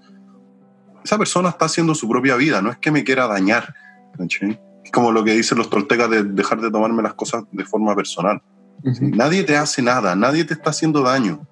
esa 1.03 1.19
persona 1.19 1.49
está 1.49 1.65
haciendo 1.65 1.97
su 1.97 2.09
propia 2.09 2.37
vida, 2.37 2.63
no 2.63 2.71
es 2.71 2.79
que 2.79 2.93
me 2.93 3.03
quiera 3.03 3.27
dañar. 3.27 3.75
Es 4.21 4.93
como 4.93 5.11
lo 5.11 5.25
que 5.25 5.33
dicen 5.33 5.59
los 5.59 5.69
toltecas 5.69 6.09
de 6.09 6.23
dejar 6.23 6.61
de 6.61 6.71
tomarme 6.71 7.03
las 7.03 7.15
cosas 7.15 7.43
de 7.51 7.65
forma 7.65 7.97
personal. 7.97 8.41
Nadie 8.83 9.45
te 9.45 9.57
hace 9.57 9.83
nada, 9.83 10.17
nadie 10.17 10.45
te 10.45 10.55
está 10.55 10.71
haciendo 10.71 11.03
daño. 11.03 11.47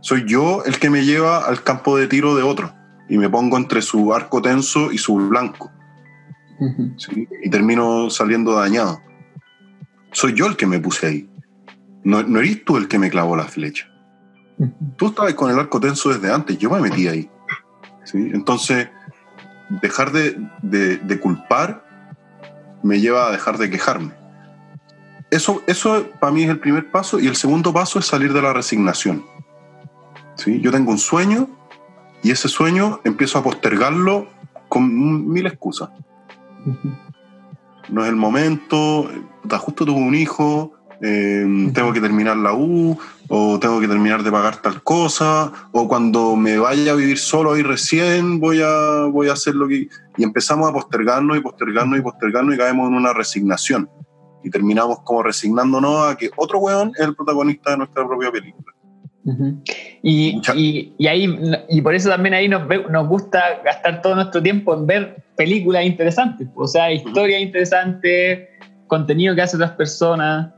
Soy 0.00 0.24
yo 0.26 0.64
el 0.64 0.78
que 0.78 0.90
me 0.90 1.04
lleva 1.04 1.46
al 1.46 1.62
campo 1.62 1.96
de 1.96 2.06
tiro 2.06 2.34
de 2.34 2.42
otro 2.42 2.72
y 3.08 3.18
me 3.18 3.28
pongo 3.28 3.56
entre 3.56 3.82
su 3.82 4.14
arco 4.14 4.40
tenso 4.40 4.92
y 4.92 4.98
su 4.98 5.16
blanco. 5.16 5.70
Y 7.42 7.50
termino 7.50 8.10
saliendo 8.10 8.52
dañado. 8.54 9.00
Soy 10.12 10.34
yo 10.34 10.46
el 10.46 10.56
que 10.56 10.66
me 10.66 10.78
puse 10.78 11.06
ahí. 11.06 11.30
No, 12.02 12.22
no 12.22 12.38
eres 12.38 12.64
tú 12.64 12.76
el 12.76 12.88
que 12.88 12.98
me 12.98 13.10
clavó 13.10 13.36
la 13.36 13.44
flecha. 13.44 13.86
Tú 14.96 15.08
estabas 15.08 15.34
con 15.34 15.50
el 15.50 15.58
arco 15.58 15.80
tenso 15.80 16.10
desde 16.12 16.32
antes, 16.32 16.58
yo 16.58 16.70
me 16.70 16.80
metí 16.80 17.08
ahí. 17.08 17.30
Entonces, 18.12 18.88
dejar 19.82 20.12
de, 20.12 20.36
de, 20.62 21.20
culpar 21.20 21.84
me 22.82 23.00
lleva 23.00 23.28
a 23.28 23.32
dejar 23.32 23.56
de 23.58 23.70
quejarme. 23.70 24.12
Eso, 25.30 25.62
eso 25.66 26.06
para 26.20 26.32
mí 26.32 26.42
es 26.42 26.50
el 26.50 26.58
primer 26.58 26.90
paso 26.90 27.20
y 27.20 27.26
el 27.26 27.36
segundo 27.36 27.72
paso 27.72 27.98
es 27.98 28.06
salir 28.06 28.32
de 28.32 28.42
la 28.42 28.52
resignación. 28.52 29.24
¿Sí? 30.34 30.60
Yo 30.60 30.72
tengo 30.72 30.90
un 30.90 30.98
sueño 30.98 31.48
y 32.22 32.30
ese 32.30 32.48
sueño 32.48 33.00
empiezo 33.04 33.38
a 33.38 33.42
postergarlo 33.42 34.28
con 34.68 35.28
mil 35.28 35.46
excusas. 35.46 35.90
No 37.88 38.04
es 38.04 38.08
el 38.08 38.16
momento, 38.16 39.08
justo 39.58 39.84
tuve 39.84 40.00
un 40.00 40.14
hijo, 40.14 40.72
eh, 41.02 41.70
tengo 41.74 41.92
que 41.92 42.00
terminar 42.00 42.36
la 42.36 42.52
U, 42.54 42.98
o 43.28 43.58
tengo 43.58 43.80
que 43.80 43.88
terminar 43.88 44.22
de 44.22 44.30
pagar 44.30 44.56
tal 44.56 44.82
cosa, 44.82 45.52
o 45.72 45.88
cuando 45.88 46.36
me 46.36 46.58
vaya 46.58 46.92
a 46.92 46.96
vivir 46.96 47.18
solo 47.18 47.52
ahí 47.52 47.62
recién 47.62 48.40
voy 48.40 48.60
a, 48.62 49.04
voy 49.04 49.28
a 49.28 49.34
hacer 49.34 49.54
lo 49.54 49.68
que... 49.68 49.88
Y 50.16 50.22
empezamos 50.22 50.68
a 50.68 50.72
postergarnos 50.72 51.36
y 51.36 51.40
postergarnos 51.40 51.98
y 51.98 52.02
postergarnos 52.02 52.54
y 52.54 52.58
caemos 52.58 52.88
en 52.88 52.94
una 52.94 53.12
resignación. 53.12 53.88
Y 54.42 54.50
terminamos 54.50 55.00
como 55.00 55.22
resignándonos 55.22 56.08
a 56.12 56.16
que 56.16 56.30
otro 56.36 56.58
weón 56.58 56.92
es 56.96 57.06
el 57.06 57.14
protagonista 57.14 57.72
de 57.72 57.78
nuestra 57.78 58.06
propia 58.06 58.30
película. 58.30 58.74
y, 60.02 60.40
y, 60.54 60.94
y, 60.98 61.06
ahí, 61.06 61.28
y 61.68 61.82
por 61.82 61.94
eso 61.94 62.08
también 62.08 62.34
ahí 62.34 62.48
nos, 62.48 62.62
nos 62.90 63.08
gusta 63.08 63.60
gastar 63.64 64.00
todo 64.00 64.14
nuestro 64.14 64.42
tiempo 64.42 64.74
en 64.74 64.86
ver 64.86 65.24
películas 65.36 65.84
interesantes, 65.84 66.48
o 66.54 66.66
sea, 66.66 66.92
historias 66.92 67.40
interesantes, 67.40 68.48
contenido 68.86 69.34
que 69.34 69.42
hacen 69.42 69.60
otras 69.60 69.76
personas. 69.76 70.52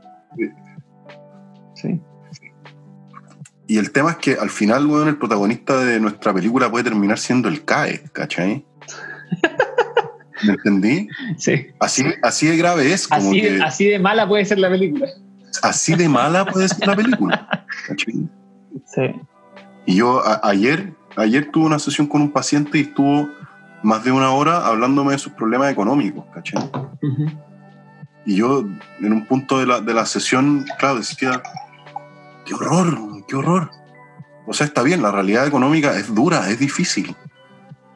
Sí. 1.75 1.99
Y 3.67 3.77
el 3.77 3.91
tema 3.91 4.11
es 4.11 4.17
que 4.17 4.33
al 4.33 4.49
final, 4.49 4.85
bueno, 4.85 5.09
el 5.09 5.17
protagonista 5.17 5.79
de 5.79 5.99
nuestra 5.99 6.33
película 6.33 6.69
puede 6.69 6.83
terminar 6.83 7.17
siendo 7.17 7.47
el 7.47 7.63
CAE, 7.63 8.03
¿cachai? 8.11 8.65
¿Me 10.45 10.53
entendí? 10.53 11.07
Sí. 11.37 11.67
Así, 11.79 12.03
así 12.21 12.47
de 12.47 12.57
grave 12.57 12.93
es. 12.93 13.07
Como 13.07 13.29
así, 13.29 13.41
de, 13.41 13.63
así 13.63 13.85
de 13.87 13.99
mala 13.99 14.27
puede 14.27 14.45
ser 14.45 14.59
la 14.59 14.69
película. 14.69 15.07
Así 15.61 15.95
de 15.95 16.09
mala 16.09 16.45
puede 16.45 16.67
ser 16.67 16.87
la 16.87 16.95
película. 16.95 17.65
Sí. 18.85 19.11
Y 19.85 19.95
yo 19.97 20.21
ayer, 20.43 20.93
ayer 21.15 21.49
tuve 21.51 21.65
una 21.65 21.79
sesión 21.79 22.07
con 22.07 22.21
un 22.21 22.31
paciente 22.31 22.77
y 22.77 22.81
estuvo 22.81 23.29
más 23.83 24.03
de 24.03 24.11
una 24.11 24.31
hora 24.31 24.65
hablándome 24.65 25.11
de 25.11 25.19
sus 25.19 25.33
problemas 25.33 25.71
económicos, 25.71 26.25
¿cachai? 26.33 26.69
Y 28.25 28.37
yo, 28.37 28.65
en 29.01 29.13
un 29.13 29.25
punto 29.25 29.59
de 29.59 29.65
la, 29.65 29.81
de 29.81 29.93
la 29.93 30.05
sesión, 30.05 30.65
claro, 30.79 30.97
decía, 30.97 31.43
qué 32.45 32.53
horror, 32.53 33.25
qué 33.27 33.35
horror. 33.35 33.69
O 34.45 34.53
sea, 34.53 34.65
está 34.65 34.81
bien, 34.83 35.01
la 35.01 35.11
realidad 35.11 35.45
económica 35.45 35.97
es 35.97 36.13
dura, 36.13 36.49
es 36.49 36.59
difícil. 36.59 37.15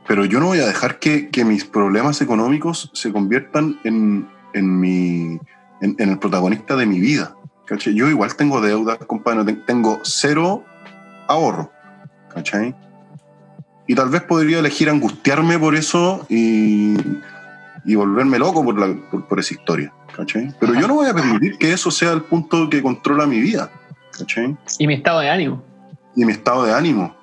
Pero 0.08 0.24
yo 0.24 0.40
no 0.40 0.48
voy 0.48 0.60
a 0.60 0.66
dejar 0.66 1.00
que, 1.00 1.30
que 1.30 1.44
mis 1.44 1.66
problemas 1.66 2.22
económicos 2.22 2.90
se 2.94 3.12
conviertan 3.12 3.78
en, 3.84 4.28
en, 4.54 4.80
mi, 4.80 5.40
en, 5.82 5.96
el 5.98 6.18
protagonista 6.18 6.76
de 6.78 6.86
mi 6.86 7.00
vida. 7.00 7.36
¿cachai? 7.66 7.94
Yo 7.94 8.08
igual 8.08 8.36
tengo 8.36 8.62
deudas, 8.62 8.98
compadre, 9.00 9.54
tengo 9.66 10.00
cero 10.04 10.64
ahorro. 11.28 11.72
¿cachai? 12.34 12.74
Y 13.86 13.96
tal 13.96 14.10
vez 14.10 14.22
podría 14.24 14.60
elegir 14.60 14.90
angustiarme 14.90 15.60
por 15.60 15.76
eso 15.76 16.26
y, 16.30 16.96
y 17.84 17.96
volverme 17.96 18.40
loco 18.40 18.64
por, 18.64 18.80
la, 18.80 18.96
por, 19.12 19.28
por 19.28 19.40
esa 19.40 19.56
historia. 19.56 19.94
¿cachai? 20.16 20.54
Pero 20.58 20.74
yo 20.74 20.88
no 20.88 20.96
voy 20.96 21.10
a 21.10 21.14
permitir 21.14 21.58
que 21.58 21.74
eso 21.74 21.92
sea 21.92 22.14
el 22.14 22.22
punto 22.22 22.70
que 22.70 22.82
controla 22.82 23.26
mi 23.26 23.42
vida. 23.42 23.70
¿cachai? 24.18 24.56
Y 24.80 24.88
mi 24.88 24.94
estado 24.94 25.20
de 25.20 25.30
ánimo. 25.30 25.62
Y 26.16 26.24
mi 26.24 26.32
estado 26.32 26.64
de 26.64 26.74
ánimo. 26.74 27.17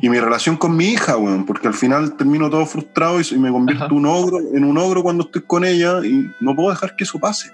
Y 0.00 0.08
mi 0.08 0.20
relación 0.20 0.56
con 0.56 0.76
mi 0.76 0.86
hija, 0.86 1.16
weón, 1.16 1.44
porque 1.44 1.66
al 1.66 1.74
final 1.74 2.16
termino 2.16 2.48
todo 2.48 2.64
frustrado 2.66 3.20
y, 3.20 3.38
me 3.38 3.50
convierto 3.50 3.94
un 3.94 4.06
ogro, 4.06 4.38
en 4.38 4.64
un 4.64 4.78
ogro 4.78 5.02
cuando 5.02 5.24
estoy 5.24 5.42
con 5.42 5.64
ella 5.64 6.04
y 6.04 6.30
no 6.40 6.54
puedo 6.54 6.70
dejar 6.70 6.94
que 6.94 7.04
eso 7.04 7.18
pase. 7.18 7.50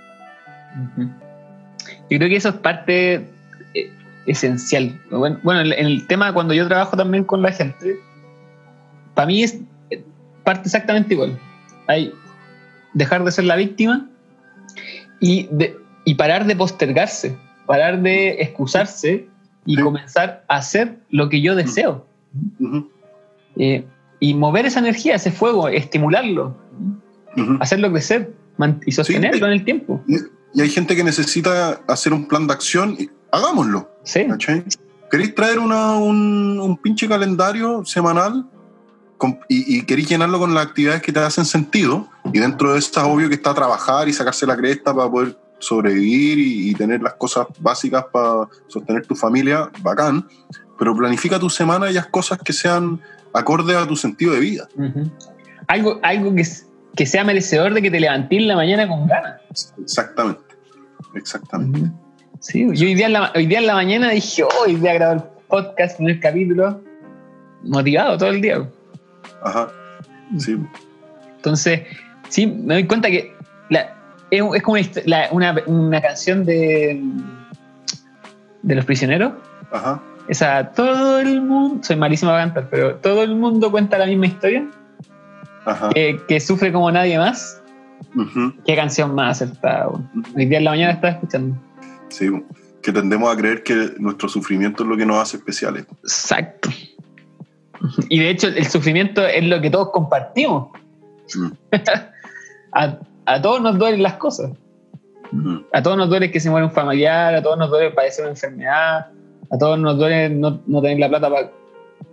Yo 2.10 2.18
creo 2.18 2.28
que 2.28 2.36
eso 2.36 2.50
es 2.50 2.56
parte 2.56 3.26
eh, 3.74 3.90
esencial. 4.26 5.00
Bueno, 5.10 5.60
en 5.60 5.86
el 5.86 6.06
tema 6.06 6.34
cuando 6.34 6.52
yo 6.52 6.66
trabajo 6.68 6.96
también 6.96 7.24
con 7.24 7.40
la 7.40 7.50
gente, 7.50 7.96
para 9.14 9.26
mí 9.26 9.42
es 9.42 9.58
eh, 9.90 10.04
parte 10.42 10.68
exactamente 10.68 11.14
igual. 11.14 11.38
Hay 11.86 12.12
dejar 12.94 13.24
de 13.24 13.32
ser 13.32 13.44
la 13.44 13.56
víctima 13.56 14.06
y, 15.20 15.48
de, 15.50 15.76
y 16.04 16.14
parar 16.14 16.46
de 16.46 16.56
postergarse, 16.56 17.36
parar 17.66 18.00
de 18.00 18.42
excusarse 18.42 19.28
y 19.66 19.76
comenzar 19.76 20.44
a 20.48 20.56
hacer 20.56 20.98
lo 21.10 21.28
que 21.28 21.40
yo 21.40 21.54
deseo. 21.54 22.06
Eh, 23.56 23.85
y 24.20 24.35
mover 24.35 24.66
esa 24.66 24.81
energía, 24.81 25.16
ese 25.16 25.31
fuego, 25.31 25.69
estimularlo, 25.69 26.56
hacerlo 27.61 27.90
crecer 27.90 28.35
y 28.86 28.93
sostenerlo 28.93 29.47
en 29.47 29.52
el 29.52 29.65
tiempo. 29.65 30.02
Y 30.55 30.61
hay 30.61 30.69
gente 30.69 30.94
que 30.94 31.05
necesita 31.05 31.81
hacer 31.89 32.12
un 32.12 32.27
plan 32.27 32.47
de 32.47 32.52
acción, 32.52 32.97
y 32.98 33.11
hagámoslo. 33.31 33.90
Sí. 34.05 34.27
¿Queréis 35.11 35.35
traer 35.35 35.59
una, 35.59 35.97
un, 35.97 36.59
un, 36.61 36.77
pinche 36.77 37.09
calendario 37.09 37.85
semanal 37.85 38.47
y, 39.48 39.78
y, 39.78 39.82
queréis 39.82 40.09
llenarlo 40.09 40.39
con 40.39 40.55
las 40.55 40.66
actividades 40.66 41.02
que 41.02 41.12
te 41.12 41.20
hacen 41.20 41.44
sentido? 41.44 42.09
Y 42.32 42.39
dentro 42.39 42.73
de 42.73 42.78
eso 42.78 43.06
obvio 43.06 43.28
que 43.28 43.35
está 43.35 43.55
trabajar 43.55 44.09
y 44.09 44.12
sacarse 44.12 44.47
la 44.47 44.56
cresta 44.56 44.94
para 44.94 45.11
poder 45.11 45.36
sobrevivir 45.65 46.39
y, 46.39 46.74
tener 46.74 47.02
las 47.02 47.15
cosas 47.15 47.47
básicas 47.59 48.05
para 48.12 48.48
sostener 48.69 49.06
tu 49.06 49.15
familia, 49.15 49.70
bacán, 49.82 50.27
pero 50.78 50.96
planifica 50.96 51.38
tu 51.38 51.51
semana 51.51 51.90
y 51.90 51.96
haz 51.96 52.06
cosas 52.06 52.38
que 52.38 52.52
sean 52.52 53.01
acordes 53.32 53.76
a 53.76 53.86
tu 53.86 53.96
sentido 53.96 54.32
de 54.32 54.40
vida. 54.40 54.68
Algo, 55.66 55.98
algo 56.02 56.34
que, 56.34 56.44
que, 56.96 57.06
sea 57.06 57.24
merecedor 57.24 57.74
de 57.74 57.82
que 57.82 57.90
te 57.90 58.01
levantes 58.01 58.38
en 58.38 58.48
la 58.48 58.56
mañana 58.56 58.88
con 58.88 59.06
ganas. 59.06 59.40
Exactamente, 59.80 60.42
exactamente. 61.14 61.90
Sí, 62.40 62.66
yo 62.74 62.86
hoy 62.86 62.94
día, 62.94 63.06
en 63.06 63.12
la, 63.14 63.32
hoy 63.34 63.46
día 63.46 63.59
en 63.59 63.66
la 63.66 63.74
mañana 63.74 64.10
dije, 64.10 64.44
oh, 64.44 64.48
hoy 64.64 64.76
voy 64.76 64.88
a 64.88 64.94
grabar 64.94 65.16
el 65.16 65.22
podcast, 65.48 66.01
el 66.01 66.20
capítulo, 66.20 66.80
motivado 67.62 68.18
todo 68.18 68.28
el 68.30 68.40
día. 68.40 68.68
Ajá, 69.42 69.68
sí. 70.38 70.59
Entonces, 71.36 71.82
sí, 72.28 72.46
me 72.46 72.74
doy 72.74 72.86
cuenta 72.86 73.10
que 73.10 73.34
la, 73.70 73.96
es, 74.30 74.62
como 74.62 74.78
una, 75.32 75.56
una, 75.66 76.01
canción 76.01 76.44
de, 76.44 77.02
de 78.62 78.74
los 78.74 78.84
prisioneros. 78.84 79.32
Ajá. 79.72 80.01
Esa, 80.28 80.70
todo 80.72 81.18
el 81.18 81.42
mundo, 81.42 81.84
soy 81.84 81.96
malísimo 81.96 82.30
a 82.32 82.38
cantar, 82.38 82.68
pero 82.70 82.96
todo 82.96 83.22
el 83.22 83.34
mundo 83.34 83.70
cuenta 83.70 83.98
la 83.98 84.06
misma 84.06 84.26
historia. 84.26 84.66
Ajá. 85.66 85.90
Que, 85.90 86.40
sufre 86.40 86.72
como 86.72 86.90
nadie 86.90 87.18
más. 87.18 87.62
Qué 88.64 88.76
canción 88.76 89.14
más 89.14 89.42
acertada. 89.42 89.88
Hoy 89.88 90.46
día 90.46 90.59
en 90.59 90.64
la 90.64 90.70
mañana 90.70 90.92
estaba 90.92 91.14
escuchando. 91.14 91.56
Sí, 92.09 92.30
que 92.82 92.92
tendemos 92.92 93.32
a 93.32 93.36
creer 93.36 93.62
que 93.62 93.92
nuestro 93.98 94.28
sufrimiento 94.28 94.82
es 94.82 94.88
lo 94.88 94.96
que 94.96 95.06
nos 95.06 95.16
hace 95.16 95.36
especiales. 95.38 95.86
Exacto. 96.02 96.70
Y 98.09 98.18
de 98.18 98.30
hecho, 98.30 98.48
el 98.48 98.66
sufrimiento 98.66 99.26
es 99.26 99.44
lo 99.44 99.60
que 99.60 99.70
todos 99.70 99.90
compartimos. 99.90 100.68
Mm. 101.34 101.51
a 103.26 103.42
todos 103.42 103.60
nos 103.60 103.78
duelen 103.78 104.02
las 104.02 104.14
cosas. 104.14 104.51
Mm. 105.32 105.59
A 105.72 105.82
todos 105.82 105.96
nos 105.96 106.09
duele 106.09 106.30
que 106.30 106.40
se 106.40 106.51
muera 106.51 106.66
un 106.66 106.72
familiar, 106.72 107.34
a 107.34 107.42
todos 107.42 107.59
nos 107.59 107.70
duele 107.70 107.90
padecer 107.90 108.24
una 108.24 108.32
enfermedad, 108.32 109.06
a 109.50 109.58
todos 109.58 109.78
nos 109.78 109.96
duele 109.98 110.30
no, 110.30 110.60
no 110.66 110.80
tener 110.82 110.98
la 110.98 111.08
plata 111.08 111.30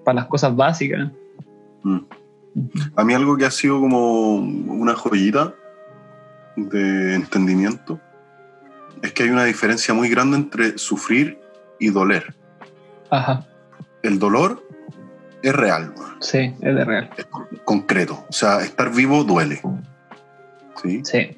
para 0.04 0.16
las 0.16 0.26
cosas 0.28 0.56
básicas. 0.56 1.10
Mm. 1.84 1.98
A 2.96 3.04
mí 3.04 3.14
algo 3.14 3.38
que 3.38 3.46
ha 3.46 3.52
sido 3.52 3.80
como 3.80 4.36
una 4.36 4.94
joyita 4.96 5.54
de 6.58 7.16
entendimiento 7.16 8.00
es 9.02 9.14
que 9.14 9.24
hay 9.24 9.30
una 9.30 9.46
diferencia 9.46 9.94
muy 9.94 10.10
grande 10.10 10.38
entre 10.38 10.78
sufrir 10.78 11.40
y 11.80 11.90
doler. 11.90 12.36
Ajá, 13.10 13.46
El 14.04 14.20
dolor 14.20 14.64
es 15.42 15.54
real, 15.56 15.94
sí, 16.20 16.54
es 16.62 16.76
de 16.76 16.86
real. 16.86 17.10
es 17.18 17.26
con- 17.26 17.48
concreto. 17.66 18.26
O 18.30 18.34
sea, 18.34 18.62
estar 18.62 18.92
vivo 18.94 19.24
duele. 19.24 19.62
¿Sí? 20.82 21.02
Sí. 21.04 21.38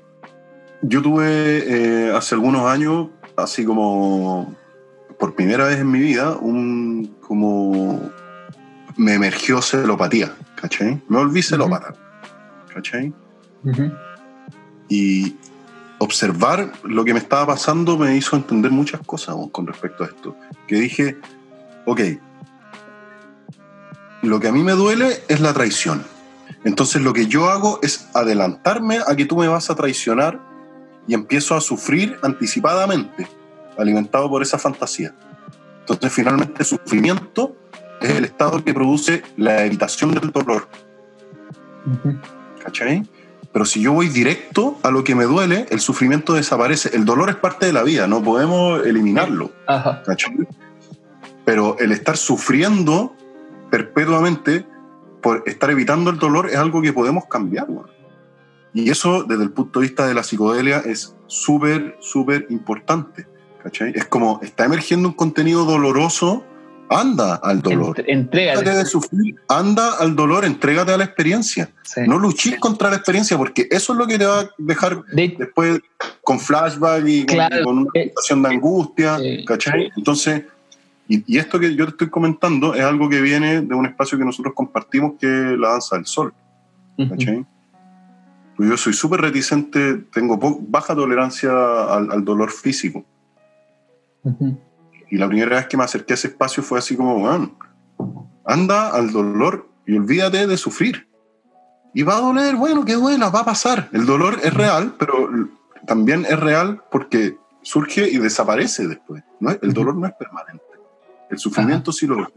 Yo 0.82 1.02
tuve 1.02 1.28
eh, 1.30 2.12
hace 2.14 2.36
algunos 2.36 2.66
años, 2.66 3.08
así 3.38 3.64
como 3.64 4.54
por 5.24 5.36
primera 5.36 5.64
vez 5.64 5.80
en 5.80 5.90
mi 5.90 6.00
vida, 6.00 6.36
un 6.36 7.16
como 7.22 8.12
me 8.98 9.14
emergió 9.14 9.62
celopatía, 9.62 10.36
¿cachai? 10.58 11.02
Me 11.08 11.16
volví 11.16 11.42
celópata, 11.42 11.96
¿cachai? 12.74 13.14
Ujú. 13.64 13.90
Y 14.90 15.38
observar 16.00 16.74
lo 16.84 17.06
que 17.06 17.14
me 17.14 17.20
estaba 17.20 17.48
pasando 17.48 17.98
me 17.98 18.18
hizo 18.18 18.36
entender 18.36 18.70
muchas 18.72 19.00
cosas 19.06 19.38
con 19.54 19.66
respecto 19.66 20.04
a 20.04 20.08
esto. 20.08 20.36
Que 20.68 20.76
dije, 20.76 21.18
ok, 21.86 22.02
lo 24.24 24.42
que 24.42 24.50
a 24.50 24.52
mí 24.52 24.62
me 24.62 24.74
duele 24.74 25.24
es 25.30 25.40
la 25.40 25.54
traición. 25.54 26.04
Entonces 26.66 27.02
lo 27.02 27.14
que 27.14 27.28
yo 27.28 27.50
hago 27.50 27.80
es 27.82 28.10
adelantarme 28.14 29.00
a 29.08 29.16
que 29.16 29.24
tú 29.24 29.38
me 29.38 29.48
vas 29.48 29.70
a 29.70 29.76
traicionar 29.76 30.42
y 31.08 31.14
empiezo 31.14 31.56
a 31.56 31.62
sufrir 31.62 32.20
anticipadamente, 32.24 33.26
alimentado 33.78 34.30
por 34.30 34.42
esa 34.42 34.58
fantasía. 34.58 35.14
Entonces 35.82 36.12
finalmente 36.12 36.56
el 36.60 36.66
sufrimiento 36.66 37.56
es 38.02 38.12
el 38.12 38.26
estado 38.26 38.64
que 38.64 38.74
produce 38.74 39.24
la 39.38 39.66
evitación 39.66 40.14
del 40.14 40.32
dolor. 40.32 40.68
¿cachai? 42.64 43.08
Pero 43.52 43.66
si 43.66 43.82
yo 43.82 43.94
voy 43.94 44.10
directo 44.10 44.80
a 44.82 44.90
lo 44.90 45.04
que 45.04 45.14
me 45.14 45.26
duele, 45.26 45.68
el 45.70 45.80
sufrimiento 45.80 46.34
desaparece. 46.34 46.96
El 46.96 47.06
dolor 47.06 47.30
es 47.30 47.36
parte 47.36 47.66
de 47.68 47.74
la 47.74 47.84
vida, 47.84 48.08
no 48.08 48.24
podemos 48.24 48.86
eliminarlo, 48.86 49.52
Ajá. 49.68 50.02
¿cachai? 50.04 50.34
Pero 51.46 51.78
el 51.80 51.92
estar 51.92 52.18
sufriendo 52.18 53.16
perpetuamente 53.70 54.66
por 55.22 55.44
estar 55.46 55.70
evitando 55.70 56.10
el 56.10 56.18
dolor 56.18 56.50
es 56.50 56.56
algo 56.56 56.82
que 56.82 56.94
podemos 56.94 57.26
cambiar. 57.26 57.68
Y 58.74 58.90
eso, 58.90 59.24
desde 59.24 59.44
el 59.44 59.52
punto 59.52 59.80
de 59.80 59.88
vista 59.88 60.08
de 60.08 60.16
la 60.16 60.24
psicodelia, 60.24 60.80
es 60.80 61.16
súper, 61.28 61.98
súper 62.00 62.48
importante, 62.50 63.28
¿cachai? 63.64 63.94
Es 63.96 64.06
como, 64.06 64.40
está 64.44 64.66
emergiendo 64.66 65.08
un 65.08 65.14
contenido 65.16 65.66
doloroso, 65.66 66.46
anda 66.90 67.36
al 67.36 67.62
dolor. 67.62 67.96
Déjate 68.06 68.70
de 68.78 68.86
sufrir, 68.86 69.36
anda 69.48 69.94
al 70.00 70.16
dolor, 70.16 70.46
entrégate 70.46 70.92
a 70.92 70.98
la 70.98 71.06
experiencia. 71.06 71.72
Sí. 71.84 72.02
No 72.08 72.20
luches 72.20 72.60
contra 72.60 72.90
la 72.90 72.98
experiencia 72.98 73.38
porque 73.38 73.68
eso 73.72 73.94
es 73.94 74.00
lo 74.00 74.06
que 74.06 74.18
te 74.20 74.26
va 74.26 74.42
a 74.42 74.50
dejar 74.58 75.04
De- 75.06 75.36
después 75.40 75.80
con 76.24 76.40
flashback 76.40 77.08
y 77.08 77.26
con, 77.26 77.36
Claro, 77.36 77.64
con 77.64 77.78
una 77.80 77.90
eh, 77.94 78.04
situación 78.10 78.44
de 78.44 78.50
angustia, 78.50 79.18
sí. 79.18 79.46
¿cachai? 79.46 79.92
Entonces, 79.96 80.44
y, 81.08 81.24
y 81.34 81.38
esto 81.38 81.60
que 81.60 81.76
yo 81.76 81.86
te 81.86 81.92
estoy 81.92 82.10
comentando 82.10 82.74
es 82.76 82.82
algo 82.84 83.10
que 83.10 83.22
viene 83.22 83.62
de 83.62 83.76
un 83.76 83.86
espacio 83.86 84.18
que 84.18 84.26
nosotros 84.26 84.54
compartimos 84.54 85.14
que 85.20 85.28
es 85.54 85.58
la 85.60 85.70
danza 85.70 85.96
del 85.96 86.06
sol. 86.06 86.34
¿cachai? 87.10 87.46
Pues 88.56 88.70
Yo 88.70 88.78
soy 88.78 88.94
súper 88.94 89.22
reticente, 89.22 89.96
tengo 90.14 90.38
baja 90.68 90.94
tolerancia 90.94 91.52
al, 91.52 92.12
al 92.12 92.24
dolor 92.24 92.52
físico. 92.52 93.04
Y 95.10 95.18
la 95.18 95.28
primera 95.28 95.58
vez 95.58 95.68
que 95.68 95.78
me 95.78 95.84
acerqué 95.84 96.14
a 96.14 96.16
ese 96.16 96.28
espacio 96.30 96.64
fue 96.64 96.80
así 96.80 96.96
como, 96.96 97.20
bueno, 97.20 97.58
anda 98.46 98.90
al 98.90 99.12
dolor 99.12 99.70
y 99.86 99.98
olvídate 99.98 100.48
de 100.48 100.58
sufrir. 100.58 101.08
Y 101.94 102.04
va 102.04 102.18
a 102.18 102.22
doler, 102.22 102.56
bueno, 102.56 102.84
qué 102.86 102.94
duela, 102.94 103.30
va 103.30 103.42
a 103.42 103.46
pasar. 103.46 103.90
El 103.94 104.06
dolor 104.06 104.40
es 104.44 104.54
real, 104.54 104.96
pero 104.98 105.30
también 105.86 106.26
es 106.26 106.40
real 106.40 106.82
porque 106.92 107.38
surge 107.62 108.10
y 108.10 108.18
desaparece 108.18 108.88
después. 108.88 109.24
¿no? 109.40 109.52
El 109.52 109.74
dolor 109.74 109.96
no 109.96 110.08
es 110.08 110.14
permanente. 110.14 110.64
El 111.30 111.38
sufrimiento 111.38 111.92
sí 111.92 112.08
lo 112.08 112.22
es. 112.22 112.30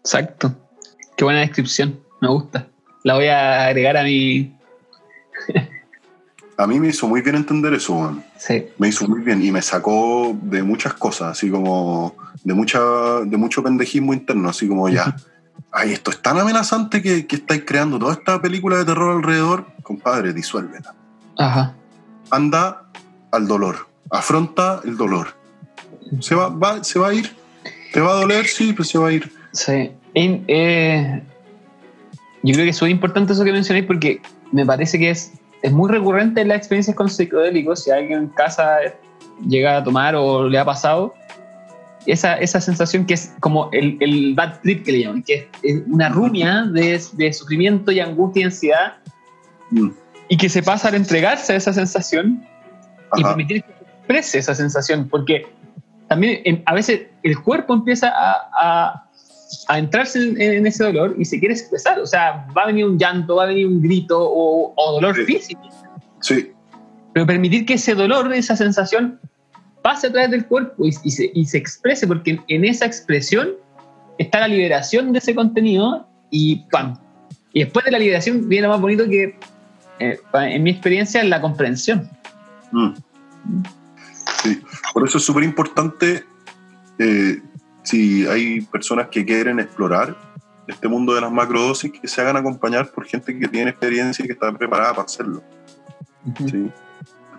Exacto. 0.00 0.54
Qué 1.16 1.24
buena 1.24 1.40
descripción. 1.40 2.00
Me 2.20 2.28
gusta. 2.28 2.68
La 3.04 3.14
voy 3.14 3.26
a 3.26 3.66
agregar 3.66 3.96
a 3.96 4.02
mi. 4.02 4.56
A 6.62 6.66
mí 6.66 6.78
me 6.78 6.88
hizo 6.88 7.08
muy 7.08 7.22
bien 7.22 7.36
entender 7.36 7.72
eso, 7.74 7.94
weón. 7.94 8.22
Sí. 8.36 8.66
me 8.78 8.88
hizo 8.88 9.06
muy 9.08 9.20
bien 9.20 9.42
y 9.42 9.50
me 9.50 9.62
sacó 9.62 10.36
de 10.42 10.62
muchas 10.62 10.94
cosas, 10.94 11.32
así 11.32 11.50
como 11.50 12.14
de 12.44 12.54
mucha 12.54 12.80
de 13.24 13.36
mucho 13.36 13.62
pendejismo 13.62 14.12
interno, 14.12 14.48
así 14.48 14.68
como 14.68 14.88
ya, 14.88 15.16
ay, 15.72 15.92
esto 15.92 16.10
es 16.10 16.20
tan 16.20 16.38
amenazante 16.38 17.00
que, 17.02 17.26
que 17.26 17.36
estáis 17.36 17.62
creando 17.66 17.98
toda 17.98 18.12
esta 18.12 18.40
película 18.42 18.76
de 18.78 18.84
terror 18.84 19.16
alrededor, 19.16 19.66
compadre, 19.82 20.32
disuélvela. 20.32 20.94
Ajá. 21.38 21.74
Anda 22.30 22.82
al 23.32 23.46
dolor, 23.48 23.86
afronta 24.10 24.80
el 24.84 24.96
dolor. 24.96 25.28
Se 26.20 26.34
va, 26.34 26.48
va- 26.48 26.82
se 26.84 26.98
va 26.98 27.08
a 27.08 27.14
ir, 27.14 27.34
te 27.92 28.00
va 28.00 28.10
a 28.12 28.14
doler, 28.20 28.46
sí, 28.46 28.72
pero 28.72 28.84
se 28.84 28.98
va 28.98 29.08
a 29.08 29.12
ir. 29.12 29.32
Sí. 29.52 29.90
Eh, 30.14 31.22
yo 32.42 32.52
creo 32.54 32.64
que 32.64 32.70
es 32.70 32.76
súper 32.76 32.90
importante 32.90 33.32
eso 33.32 33.44
que 33.44 33.52
mencionáis 33.52 33.86
porque 33.86 34.20
me 34.52 34.66
parece 34.66 34.98
que 34.98 35.10
es, 35.10 35.32
es 35.62 35.72
muy 35.72 35.90
recurrente 35.90 36.40
en 36.40 36.48
las 36.48 36.58
experiencias 36.58 36.96
con 36.96 37.08
psicodélicos. 37.10 37.84
Si 37.84 37.90
alguien 37.90 38.18
en 38.18 38.28
casa 38.28 38.78
llega 39.46 39.76
a 39.78 39.84
tomar 39.84 40.14
o 40.14 40.48
le 40.48 40.58
ha 40.58 40.64
pasado, 40.64 41.14
esa, 42.06 42.36
esa 42.38 42.60
sensación 42.60 43.04
que 43.04 43.14
es 43.14 43.34
como 43.40 43.68
el, 43.72 43.98
el 44.00 44.34
bad 44.34 44.60
trip 44.62 44.84
que 44.84 44.92
le 44.92 45.00
llaman, 45.00 45.22
que 45.22 45.48
es, 45.62 45.82
una 45.86 46.08
rumia 46.08 46.62
de, 46.72 47.00
de 47.12 47.32
sufrimiento 47.32 47.92
y 47.92 48.00
angustia 48.00 48.40
y 48.40 48.44
ansiedad 48.44 48.92
Mm, 49.72 49.90
y 50.28 50.36
que 50.36 50.48
se 50.48 50.62
pasa 50.64 50.88
al 50.88 50.96
entregarse 50.96 51.52
a 51.52 51.56
esa 51.56 51.72
sensación 51.72 52.44
y 53.16 53.22
permitir 53.22 53.62
que 53.62 53.72
se 53.72 53.84
exprese 53.84 54.38
esa 54.38 54.54
sensación, 54.56 55.08
porque 55.08 55.46
también 56.08 56.62
a 56.66 56.74
veces 56.74 57.02
el 57.22 57.40
cuerpo 57.40 57.74
empieza 57.74 58.08
a, 58.08 58.50
a- 58.58 59.09
a 59.70 59.78
entrarse 59.78 60.18
en, 60.20 60.40
en 60.40 60.66
ese 60.66 60.82
dolor 60.82 61.14
y 61.16 61.24
se 61.24 61.38
quiere 61.38 61.54
expresar, 61.54 62.00
o 62.00 62.06
sea, 62.06 62.44
va 62.56 62.62
a 62.62 62.66
venir 62.66 62.84
un 62.86 62.98
llanto, 62.98 63.36
va 63.36 63.44
a 63.44 63.46
venir 63.46 63.68
un 63.68 63.80
grito 63.80 64.18
o, 64.20 64.74
o 64.76 64.92
dolor 64.94 65.14
Sí. 65.14 65.24
físico, 65.24 65.60
Sí, 66.20 66.50
pero 67.14 67.24
permitir 67.24 67.64
que 67.66 67.74
ese 67.74 67.94
dolor, 67.94 68.32
esa 68.34 68.56
sensación, 68.56 69.20
pase 69.82 70.08
a 70.08 70.12
través 70.12 70.30
del 70.32 70.44
cuerpo 70.46 70.84
y, 70.84 70.88
y 71.04 71.10
se, 71.12 71.30
y 71.32 71.46
se 71.46 71.58
exprese, 71.58 72.06
porque 72.08 72.32
en, 72.32 72.40
en 72.48 72.64
esa 72.64 72.84
expresión 72.84 73.50
está 74.18 74.40
la 74.40 74.48
liberación 74.48 75.12
de 75.12 75.18
ese 75.20 75.34
contenido 75.36 76.06
y 76.30 76.64
¡pam! 76.72 76.98
Y 77.52 77.60
después 77.64 77.84
de 77.84 77.92
la 77.92 77.98
liberación 78.00 78.48
viene 78.48 78.66
lo 78.66 78.72
más 78.72 78.80
bonito 78.80 79.08
que, 79.08 79.38
eh, 80.00 80.18
en 80.34 80.62
mi 80.64 80.70
experiencia, 80.70 81.22
la 81.22 81.40
comprensión. 81.40 82.10
Mm. 82.72 82.90
Sí, 84.42 84.60
por 84.92 85.06
eso 85.06 85.18
es 85.18 85.24
súper 85.24 85.44
importante 85.44 86.24
eh, 86.98 87.40
si 87.82 88.26
hay 88.26 88.60
personas 88.62 89.08
que 89.08 89.24
quieren 89.24 89.58
explorar 89.60 90.16
este 90.66 90.86
mundo 90.88 91.14
de 91.14 91.20
las 91.20 91.32
macrodosis, 91.32 91.90
que 91.92 92.06
se 92.06 92.20
hagan 92.20 92.36
acompañar 92.36 92.90
por 92.90 93.04
gente 93.06 93.36
que 93.38 93.48
tiene 93.48 93.70
experiencia 93.70 94.24
y 94.24 94.26
que 94.28 94.34
está 94.34 94.52
preparada 94.52 94.90
para 94.92 95.04
hacerlo. 95.06 95.42
¿sí? 96.48 96.70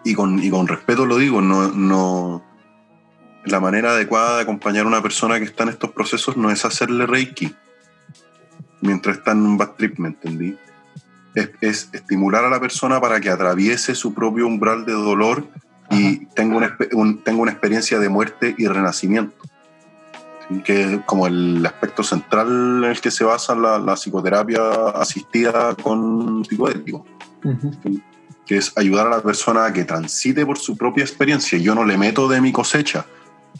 Y, 0.03 0.13
con, 0.15 0.41
y 0.43 0.49
con 0.49 0.67
respeto 0.67 1.05
lo 1.05 1.17
digo, 1.17 1.41
no, 1.41 1.69
no, 1.71 2.43
la 3.45 3.59
manera 3.59 3.91
adecuada 3.91 4.37
de 4.37 4.41
acompañar 4.43 4.85
a 4.85 4.87
una 4.87 5.01
persona 5.01 5.37
que 5.37 5.45
está 5.45 5.63
en 5.63 5.69
estos 5.69 5.91
procesos 5.91 6.35
no 6.37 6.49
es 6.51 6.65
hacerle 6.65 7.05
reiki 7.05 7.55
mientras 8.81 9.17
está 9.17 9.31
en 9.31 9.43
un 9.43 9.57
bad 9.57 9.71
trip, 9.77 9.99
¿me 9.99 10.09
entendí? 10.09 10.57
Es, 11.35 11.51
es 11.61 11.89
estimular 11.93 12.43
a 12.43 12.49
la 12.49 12.59
persona 12.59 12.99
para 12.99 13.21
que 13.21 13.29
atraviese 13.29 13.95
su 13.95 14.13
propio 14.13 14.47
umbral 14.47 14.85
de 14.85 14.93
dolor 14.93 15.47
y 15.89 16.25
tenga 16.27 16.57
una, 16.57 16.77
un- 16.93 17.23
tenga 17.23 17.41
una 17.41 17.51
experiencia 17.51 17.99
de 17.99 18.09
muerte 18.09 18.55
y 18.57 18.65
renacimiento. 18.67 19.35
Que 20.65 20.95
es 20.95 21.01
como 21.05 21.27
el 21.27 21.65
aspecto 21.65 22.03
central 22.03 22.83
en 22.83 22.89
el 22.91 23.01
que 23.01 23.11
se 23.11 23.23
basa 23.23 23.55
la, 23.55 23.79
la 23.79 23.95
psicoterapia 23.95 24.89
asistida 24.89 25.75
con 25.75 26.43
psicodélico 26.45 27.05
que 28.45 28.57
es 28.57 28.77
ayudar 28.77 29.07
a 29.07 29.11
la 29.11 29.21
persona 29.21 29.65
a 29.65 29.71
que 29.71 29.85
transite 29.85 30.45
por 30.45 30.57
su 30.57 30.75
propia 30.75 31.03
experiencia. 31.03 31.57
Yo 31.57 31.73
no 31.73 31.85
le 31.85 31.97
meto 31.97 32.27
de 32.27 32.41
mi 32.41 32.51
cosecha, 32.51 33.05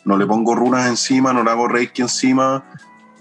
no 0.04 0.18
le 0.18 0.26
pongo 0.26 0.54
runas 0.54 0.88
encima, 0.88 1.32
no 1.32 1.44
le 1.44 1.50
hago 1.50 1.70
reiki 1.70 2.02
encima, 2.02 2.66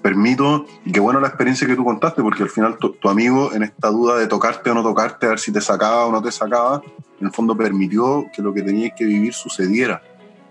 permito, 0.03 0.67
y 0.85 0.91
qué 0.91 0.99
bueno 0.99 1.21
la 1.21 1.29
experiencia 1.29 1.69
que 1.69 1.77
tú 1.77 1.85
contaste, 1.85 2.23
porque 2.23 2.43
al 2.43 2.49
final 2.49 2.77
tu, 2.79 2.95
tu 2.95 3.09
amigo 3.09 3.53
en 3.53 3.63
esta 3.63 3.89
duda 3.89 4.19
de 4.19 4.27
tocarte 4.27 4.71
o 4.71 4.75
no 4.75 4.83
tocarte, 4.83 5.27
a 5.27 5.29
ver 5.31 5.39
si 5.39 5.53
te 5.53 5.61
sacaba 5.61 6.07
o 6.07 6.11
no 6.13 6.21
te 6.21 6.33
sacaba, 6.33 6.83
en 7.21 7.27
el 7.27 7.33
fondo 7.33 7.57
permitió 7.57 8.27
que 8.35 8.43
lo 8.43 8.53
que 8.53 8.63
tenías 8.63 8.93
que 8.97 9.05
vivir 9.05 9.33
sucediera. 9.33 10.03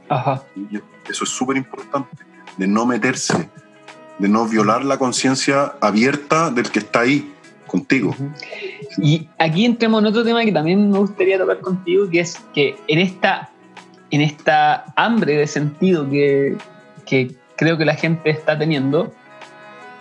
Ajá. 0.07 0.43
Y 0.55 0.77
eso 1.09 1.23
es 1.23 1.29
súper 1.29 1.57
importante, 1.57 2.09
de 2.59 2.67
no 2.67 2.85
meterse, 2.85 3.49
de 4.19 4.29
no 4.29 4.45
violar 4.47 4.85
la 4.85 4.97
conciencia 4.97 5.73
abierta 5.81 6.51
del 6.51 6.69
que 6.69 6.79
está 6.79 6.99
ahí. 7.01 7.33
contigo. 7.67 8.15
Y 8.97 9.29
aquí 9.37 9.63
entramos 9.63 10.01
en 10.01 10.07
otro 10.07 10.23
tema 10.23 10.43
que 10.43 10.51
también 10.51 10.89
me 10.89 10.97
gustaría 10.97 11.37
tocar 11.37 11.59
contigo, 11.59 12.09
que 12.09 12.19
es 12.21 12.41
que 12.51 12.75
en 12.87 12.97
esta, 12.97 13.51
en 14.09 14.21
esta 14.21 14.85
hambre 14.95 15.35
de 15.37 15.45
sentido 15.45 16.09
que, 16.09 16.57
que 17.05 17.35
creo 17.57 17.77
que 17.77 17.85
la 17.85 17.93
gente 17.93 18.31
está 18.31 18.57
teniendo, 18.57 19.13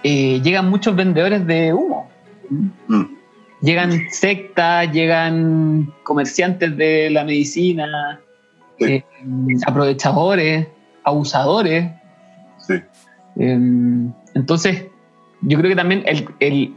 eh, 0.03 0.41
llegan 0.43 0.71
muchos 0.71 0.97
vendedores 0.97 1.47
de 1.47 1.75
humo. 1.75 2.09
Mm. 2.89 3.03
Llegan 3.61 3.93
sectas, 4.13 4.91
llegan 4.91 5.93
comerciantes 6.05 6.75
de 6.75 7.11
la 7.11 7.23
medicina, 7.25 8.19
Sí. 8.79 8.85
eh, 8.95 9.05
aprovechadores, 9.67 10.69
abusadores. 11.05 11.91
Eh, 13.39 14.11
entonces, 14.35 14.87
yo 15.43 15.59
creo 15.59 15.71
que 15.71 15.77
también 15.77 16.03
el, 16.07 16.29
el 16.41 16.75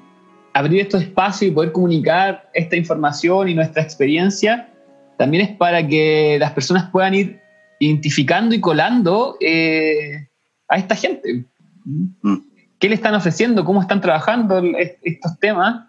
abrir 0.54 0.82
estos 0.82 1.04
espacios 1.04 1.52
y 1.52 1.54
poder 1.54 1.72
comunicar 1.72 2.50
esta 2.54 2.76
información 2.76 3.50
y 3.50 3.56
nuestra 3.56 3.82
experiencia 3.82 4.70
también 5.18 5.46
es 5.46 5.56
para 5.56 5.86
que 5.88 6.38
las 6.40 6.52
personas 6.52 6.90
puedan 6.90 7.14
ir 7.14 7.40
identificando 7.80 8.56
y 8.56 8.60
colando 8.60 9.38
eh, 9.40 10.28
a 10.68 10.78
esta 10.78 10.96
gente. 10.96 11.46
Mm. 11.86 12.36
¿Qué 12.80 12.90
le 12.90 12.96
están 12.96 13.14
ofreciendo? 13.14 13.64
¿Cómo 13.64 13.82
están 13.82 14.02
trabajando 14.02 14.62
estos 15.04 15.40
temas? 15.40 15.88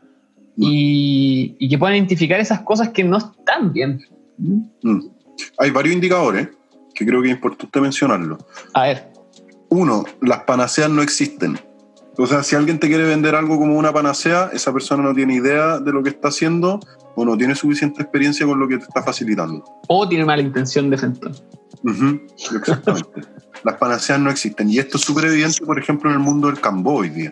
Y, 0.55 1.57
y 1.59 1.69
que 1.69 1.78
puedan 1.78 1.97
identificar 1.97 2.39
esas 2.40 2.61
cosas 2.61 2.90
que 2.90 3.03
no 3.03 3.16
están 3.16 3.73
bien. 3.73 4.01
Mm. 4.36 4.99
Hay 5.59 5.70
varios 5.70 5.94
indicadores 5.94 6.49
que 6.94 7.07
creo 7.07 7.23
que 7.23 7.28
es 7.28 7.35
importante 7.35 7.81
mencionarlo. 7.81 8.39
A 8.74 8.82
ver, 8.82 9.12
Uno, 9.73 10.05
las 10.20 10.40
panaceas 10.40 10.90
no 10.90 11.01
existen. 11.01 11.59
O 12.19 12.27
sea, 12.27 12.43
si 12.43 12.55
alguien 12.55 12.78
te 12.78 12.89
quiere 12.89 13.05
vender 13.05 13.35
algo 13.35 13.57
como 13.57 13.78
una 13.78 13.90
panacea, 13.90 14.51
esa 14.53 14.70
persona 14.70 15.03
no 15.03 15.15
tiene 15.15 15.35
idea 15.35 15.78
de 15.78 15.93
lo 15.93 16.03
que 16.03 16.11
está 16.11 16.28
haciendo 16.28 16.78
o 17.15 17.24
no 17.24 17.39
tiene 17.39 17.55
suficiente 17.55 18.03
experiencia 18.03 18.44
con 18.44 18.61
lo 18.61 18.69
que 18.69 18.77
te 18.77 18.85
está 18.85 19.03
facilitando. 19.03 19.65
o 19.89 20.07
tiene 20.07 20.27
mala 20.27 20.43
intención 20.43 20.90
de 20.90 20.99
frente. 20.99 21.28
Ujú, 21.85 22.20
Exactamente. 22.55 23.23
Las 23.65 23.77
panaceas 23.77 24.20
no 24.20 24.28
existen. 24.31 24.69
Y 24.69 24.78
esto 24.78 24.99
es 24.99 25.05
súper 25.05 25.24
evidente, 25.24 25.65
por 25.65 25.78
ejemplo, 25.78 26.11
en 26.11 26.16
el 26.16 26.23
mundo 26.23 26.49
del 26.49 26.61
cambó 26.61 26.97
hoy 26.97 27.09
día. 27.09 27.31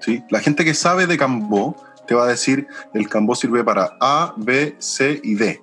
¿Sí? 0.00 0.22
La 0.30 0.38
gente 0.38 0.64
que 0.64 0.74
sabe 0.74 1.08
de 1.08 1.18
cambó 1.18 1.74
te 2.06 2.14
va 2.14 2.24
a 2.24 2.28
decir 2.28 2.68
el 2.92 3.08
cambó 3.08 3.34
sirve 3.34 3.64
para 3.64 3.96
A, 4.00 4.32
B, 4.36 4.76
C 4.78 5.20
y 5.24 5.34
D. 5.34 5.60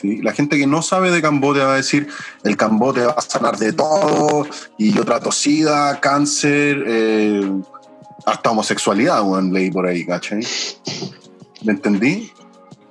¿Sí? 0.00 0.18
La 0.22 0.32
gente 0.32 0.56
que 0.56 0.66
no 0.66 0.82
sabe 0.82 1.10
de 1.10 1.20
cambó 1.20 1.52
te 1.52 1.60
va 1.60 1.72
a 1.72 1.76
decir 1.76 2.06
el 2.44 2.56
cambó 2.56 2.92
te 2.92 3.04
va 3.04 3.12
a 3.12 3.20
sanar 3.20 3.56
de 3.58 3.72
todo 3.72 4.46
y 4.78 4.92
yo 4.92 5.04
trato 5.04 5.32
sida, 5.32 5.98
cáncer, 6.00 6.84
eh, 6.86 7.50
hasta 8.24 8.50
homosexualidad, 8.50 9.22
weón, 9.22 9.52
leí 9.52 9.70
por 9.70 9.86
ahí, 9.86 10.06
¿cachai? 10.06 10.46
¿Me 11.64 11.72
entendí? 11.72 12.30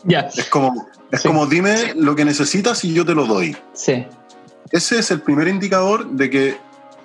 Ya, 0.03 0.21
Es 0.35 0.45
como, 0.49 0.87
es 1.11 1.21
Sí. 1.21 1.27
como 1.27 1.45
dime 1.47 1.93
lo 1.95 2.15
que 2.15 2.25
necesitas 2.25 2.83
y 2.83 2.93
yo 2.93 3.05
te 3.05 3.15
lo 3.15 3.25
doy. 3.25 3.55
sí. 3.73 4.05
Ese 4.71 4.99
es 4.99 5.09
el 5.09 5.21
primer 5.21 5.47
indicador 5.47 6.11
de 6.11 6.29
que 6.29 6.57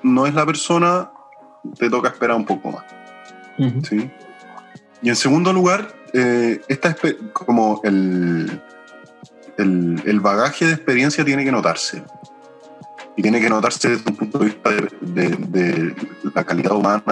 no 0.03 0.27
es 0.27 0.35
la 0.35 0.45
persona, 0.45 1.11
te 1.79 1.89
toca 1.89 2.09
esperar 2.11 2.37
un 2.37 2.45
poco 2.45 2.73
más. 2.73 2.85
¿sí? 3.89 4.11
Y 5.01 5.09
en 5.09 5.17
segundo 5.17 5.51
lugar, 5.51 5.95
eh, 6.13 6.61
esta 6.69 6.95
espe- 6.95 7.33
como 7.33 7.81
el, 7.85 8.61
el, 9.59 10.03
el 10.05 10.21
bagaje 10.21 10.67
de 10.67 10.73
experiencia 10.73 11.25
tiene 11.25 11.45
que 11.45 11.53
notarse. 11.53 12.03
Y 13.17 13.23
tiene 13.23 13.41
que 13.41 13.49
notarse 13.49 13.91
desde 13.91 14.11
un 14.11 14.17
punto 14.17 14.39
de 14.39 14.45
vista 14.47 14.71
de, 14.71 14.89
de- 15.01 15.37
de 15.49 15.95
la 16.35 16.43
calidad 16.45 16.73
humana 16.73 17.03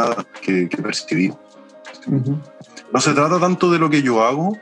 que, 0.41 0.69
que 0.69 0.83
percibimos. 0.83 1.39
No 2.93 3.01
se 3.01 3.13
trata 3.15 3.39
tanto 3.39 3.71
de 3.71 3.79
lo 3.79 3.89
que 3.89 4.03
yo 4.03 4.23
hago 4.25 4.57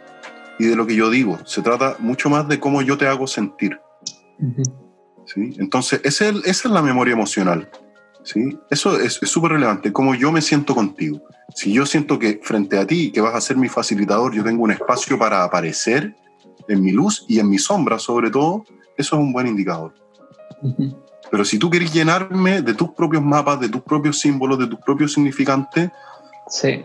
y 0.59 0.67
de 0.67 0.77
lo 0.77 0.87
que 0.87 0.95
yo 0.95 1.09
digo, 1.09 1.39
se 1.47 1.63
trata 1.63 1.97
mucho 1.99 2.29
más 2.29 2.47
de 2.47 2.61
cómo 2.61 2.83
yo 2.83 2.99
te 2.99 3.07
hago 3.07 3.27
sentir. 3.27 3.81
¿sí? 5.27 5.55
Entonces, 5.59 6.01
ese 6.05 6.29
es 6.29 6.37
esa 6.45 6.69
es 6.69 6.75
la 6.75 6.83
memoria 6.83 7.13
emocional. 7.15 7.71
¿sí? 8.23 8.59
Eso 8.69 8.99
es 9.01 9.19
es 9.23 9.31
súper 9.31 9.53
relevante, 9.53 9.93
cómo 9.93 10.15
yo 10.15 10.31
me 10.33 10.43
siento 10.43 10.75
contigo. 10.75 11.23
Si 11.55 11.73
yo 11.73 11.87
siento 11.87 12.19
que 12.19 12.41
frente 12.43 12.79
a 12.79 12.87
ti, 12.87 13.11
que 13.11 13.21
vas 13.23 13.35
a 13.35 13.41
ser 13.41 13.57
mi 13.57 13.69
facilitador, 13.69 14.35
yo 14.35 14.45
tengo 14.45 14.63
un 14.63 14.71
espacio 14.71 15.19
para 15.19 15.43
aparecer 15.43 16.15
en 16.71 16.83
mi 16.83 16.93
luz 16.93 17.25
y 17.29 17.39
en 17.41 17.49
mi 17.51 17.59
sombra, 17.59 17.99
sobre 17.99 18.31
todo, 18.31 18.65
eso 18.97 19.17
es 19.17 19.21
un 19.23 19.33
buen 19.33 19.47
indicador. 19.47 19.93
Pero 21.31 21.45
si 21.45 21.59
tú 21.59 21.71
quieres 21.71 21.93
llenarme 21.93 22.63
de 22.63 22.75
tus 22.75 22.91
propios 22.91 23.23
mapas, 23.23 23.61
de 23.61 23.69
tus 23.69 23.83
propios 23.83 24.19
símbolos, 24.19 24.59
de 24.59 24.67
tus 24.67 24.79
propios 24.81 25.13
significantes, 25.13 25.91
Sí. 26.49 26.83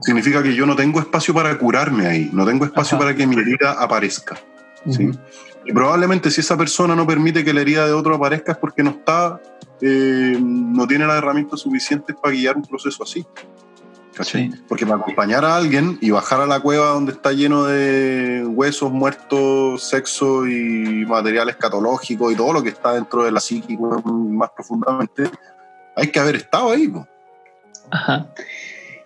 significa 0.00 0.42
que 0.42 0.54
yo 0.54 0.64
no 0.64 0.74
tengo 0.74 0.98
espacio 0.98 1.34
para 1.34 1.56
curarme 1.58 2.06
ahí, 2.06 2.30
no 2.32 2.46
tengo 2.46 2.64
espacio 2.64 2.96
Ajá. 2.96 3.04
para 3.04 3.16
que 3.16 3.26
mi 3.26 3.36
herida 3.36 3.72
aparezca. 3.72 4.38
¿sí? 4.88 5.10
Y 5.66 5.72
probablemente 5.72 6.30
si 6.30 6.40
esa 6.40 6.56
persona 6.56 6.96
no 6.96 7.06
permite 7.06 7.44
que 7.44 7.52
la 7.52 7.60
herida 7.60 7.86
de 7.86 7.92
otro 7.92 8.14
aparezca 8.14 8.52
es 8.52 8.58
porque 8.58 8.82
no 8.82 8.90
está, 8.90 9.38
eh, 9.82 10.36
no 10.40 10.86
tiene 10.86 11.06
las 11.06 11.18
herramientas 11.18 11.60
suficientes 11.60 12.16
para 12.20 12.34
guiar 12.34 12.56
un 12.56 12.62
proceso 12.62 13.02
así. 13.02 13.24
¿Cachai? 14.22 14.50
Sí. 14.50 14.62
Porque 14.68 14.86
para 14.86 15.00
acompañar 15.00 15.44
a 15.44 15.56
alguien 15.56 15.98
y 16.00 16.10
bajar 16.10 16.40
a 16.40 16.46
la 16.46 16.60
cueva 16.60 16.88
donde 16.88 17.12
está 17.12 17.32
lleno 17.32 17.64
de 17.64 18.44
huesos 18.46 18.90
muertos, 18.90 19.82
sexo 19.82 20.46
y 20.46 21.04
material 21.06 21.48
escatológico 21.48 22.30
y 22.30 22.36
todo 22.36 22.52
lo 22.52 22.62
que 22.62 22.70
está 22.70 22.94
dentro 22.94 23.24
de 23.24 23.32
la 23.32 23.40
psique 23.40 23.76
más 23.78 24.50
profundamente, 24.50 25.24
hay 25.96 26.10
que 26.10 26.20
haber 26.20 26.36
estado 26.36 26.70
ahí. 26.70 26.88
po. 26.88 27.06
Ajá. 27.90 28.26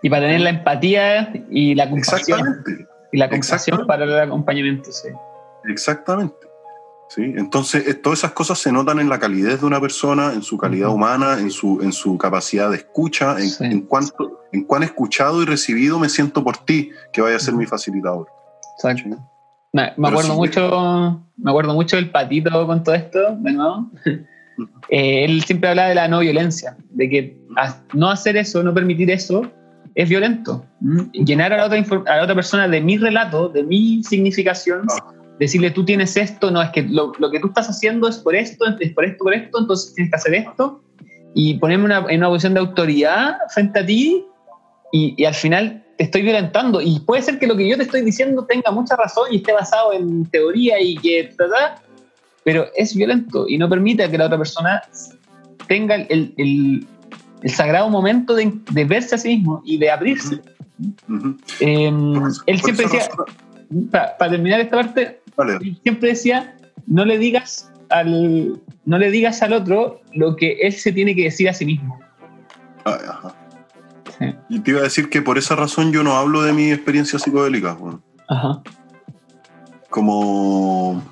Y 0.02 0.10
para 0.10 0.22
tener 0.22 0.40
la 0.40 0.50
empatía 0.50 1.32
y 1.50 1.74
la 1.74 1.88
compasión. 1.88 2.38
Exactamente. 2.38 2.86
Y 3.12 3.18
la 3.18 3.30
compasión 3.30 3.86
para 3.86 4.04
el 4.04 4.18
acompañamiento, 4.18 4.92
sí. 4.92 5.08
Exactamente. 5.64 6.45
¿Sí? 7.08 7.22
Entonces, 7.36 7.86
eh, 7.86 7.94
todas 7.94 8.18
esas 8.20 8.32
cosas 8.32 8.58
se 8.58 8.72
notan 8.72 8.98
en 8.98 9.08
la 9.08 9.18
calidez 9.18 9.60
de 9.60 9.66
una 9.66 9.80
persona, 9.80 10.32
en 10.32 10.42
su 10.42 10.58
calidad 10.58 10.88
Ujú. 10.88 10.96
humana, 10.96 11.38
en 11.38 11.50
su, 11.50 11.80
en 11.80 11.92
su 11.92 12.18
capacidad 12.18 12.70
de 12.70 12.78
escucha, 12.78 13.38
en, 13.38 13.48
Sí. 13.48 13.64
en 13.64 13.82
cuánto, 13.82 14.40
en 14.52 14.64
cuán 14.64 14.82
escuchado 14.82 15.40
y 15.42 15.46
recibido 15.46 15.98
me 16.00 16.08
siento 16.08 16.42
por 16.42 16.56
ti, 16.58 16.90
que 17.12 17.20
vaya 17.20 17.36
a 17.36 17.40
ser 17.40 17.54
Ujú. 17.54 17.60
mi 17.60 17.66
facilitador. 17.66 18.26
Exacto. 18.76 19.02
¿sí? 19.04 19.10
Me, 19.72 19.92
me 19.96 20.08
acuerdo 20.08 20.32
sí. 20.32 20.36
mucho, 20.36 21.22
me 21.36 21.50
acuerdo 21.50 21.74
mucho 21.74 21.96
del 21.96 22.10
patito 22.10 22.66
con 22.66 22.82
todo 22.82 22.94
esto, 22.94 23.36
de 23.36 23.52
nuevo. 23.52 23.90
Eh, 24.88 25.26
él 25.26 25.44
siempre 25.44 25.68
hablaba 25.68 25.90
de 25.90 25.94
la 25.94 26.08
no 26.08 26.20
violencia, 26.20 26.78
de 26.88 27.10
que 27.10 27.38
no 27.92 28.08
hacer 28.08 28.38
eso, 28.38 28.62
no 28.62 28.72
permitir 28.72 29.10
eso, 29.10 29.42
es 29.94 30.08
violento. 30.08 30.64
¿Mm? 30.80 31.00
Llenar 31.12 31.52
a 31.52 31.58
la, 31.58 31.66
otra, 31.66 31.78
a 32.06 32.16
la 32.16 32.22
otra 32.22 32.34
persona 32.34 32.66
de 32.66 32.80
mi 32.80 32.96
relato, 32.96 33.50
de 33.50 33.62
mi 33.62 34.02
significación, 34.02 34.86
Ah. 34.90 35.12
Decirle 35.38 35.70
tú 35.70 35.84
tienes 35.84 36.16
esto, 36.16 36.50
no, 36.50 36.62
es 36.62 36.70
que 36.70 36.82
lo, 36.82 37.12
lo 37.18 37.30
que 37.30 37.40
tú 37.40 37.48
estás 37.48 37.68
haciendo 37.68 38.08
es 38.08 38.16
por 38.18 38.34
esto, 38.34 38.64
es 38.80 38.92
por 38.92 39.04
esto, 39.04 39.24
por 39.24 39.34
esto, 39.34 39.58
entonces 39.60 39.94
tienes 39.94 40.10
que 40.10 40.16
hacer 40.16 40.34
esto, 40.34 40.80
y 41.34 41.54
ponerme 41.58 41.84
una- 41.84 42.06
en 42.08 42.18
una 42.18 42.28
posición 42.28 42.54
de 42.54 42.60
autoridad 42.60 43.36
frente 43.54 43.80
a 43.80 43.86
ti, 43.86 44.24
y, 44.92 45.14
y 45.16 45.24
al 45.24 45.34
final 45.34 45.82
te 45.98 46.04
estoy 46.04 46.22
violentando. 46.22 46.80
Y 46.80 47.00
puede 47.00 47.22
ser 47.22 47.38
que 47.38 47.46
lo 47.46 47.56
que 47.56 47.68
yo 47.68 47.76
te 47.76 47.82
estoy 47.82 48.02
diciendo 48.02 48.44
tenga 48.46 48.70
mucha 48.70 48.96
razón 48.96 49.26
y 49.30 49.36
esté 49.36 49.52
basado 49.52 49.92
en 49.92 50.24
teoría 50.26 50.80
y 50.80 50.96
que. 50.96 51.34
ta, 51.36 51.44
ta, 51.48 51.82
pero 52.44 52.66
es 52.76 52.94
violento 52.94 53.46
y 53.48 53.58
no 53.58 53.68
permite 53.68 54.08
que 54.08 54.16
la 54.16 54.26
otra 54.26 54.38
persona 54.38 54.80
tenga 55.66 55.96
el, 55.96 56.32
el- 56.36 56.86
el 57.42 57.50
sagrado 57.50 57.88
momento 57.90 58.34
de, 58.34 58.52
de 58.70 58.84
verse 58.84 59.14
a 59.16 59.18
sí 59.18 59.36
mismo 59.36 59.60
y 59.64 59.76
de 59.78 59.90
abrirse. 59.90 60.40
Ujú. 61.08 61.36
Eh, 61.60 61.90
Por- 61.90 62.32
él 62.46 62.60
siempre 62.60 62.84
decía, 62.86 63.00
razón- 63.00 63.88
para 63.90 64.30
terminar 64.30 64.60
esta 64.60 64.76
parte, 64.76 65.20
Vale. 65.36 65.58
siempre 65.82 66.10
decía, 66.10 66.56
no 66.86 67.04
le 67.04 67.18
digas 67.18 67.70
al, 67.90 68.60
no 68.84 68.98
le 68.98 69.10
digas 69.10 69.42
al 69.42 69.52
otro 69.52 70.00
lo 70.14 70.36
que 70.36 70.52
él 70.62 70.72
se 70.72 70.92
tiene 70.92 71.14
que 71.14 71.24
decir 71.24 71.48
a 71.48 71.52
sí 71.52 71.64
mismo. 71.64 71.98
Ah, 72.84 72.98
ajá. 73.08 73.34
Sí. 74.18 74.34
Y 74.48 74.60
te 74.60 74.70
iba 74.70 74.80
a 74.80 74.84
decir 74.84 75.10
que 75.10 75.20
por 75.20 75.36
esa 75.36 75.56
razón 75.56 75.92
yo 75.92 76.02
no 76.02 76.16
hablo 76.16 76.42
de 76.42 76.52
mi 76.52 76.72
experiencia 76.72 77.18
psicodélica, 77.18 77.74
weón. 77.74 78.02
Ajá. 78.28 78.60
como 79.90 81.02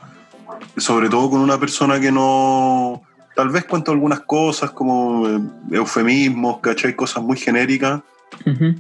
sobre 0.77 1.09
todo 1.09 1.31
con 1.31 1.41
una 1.41 1.59
persona 1.59 2.01
que 2.01 2.11
no 2.11 3.03
tal 3.37 3.51
vez 3.51 3.65
cuento 3.65 3.93
algunas 3.93 4.21
cosas 4.21 4.71
como 4.73 5.29
eh, 5.29 5.41
eufemismos, 5.73 6.59
¿cachai? 6.59 6.95
Cosas 6.97 7.23
muy 7.23 7.37
genéricas, 7.37 8.01
Ujú. 8.47 8.75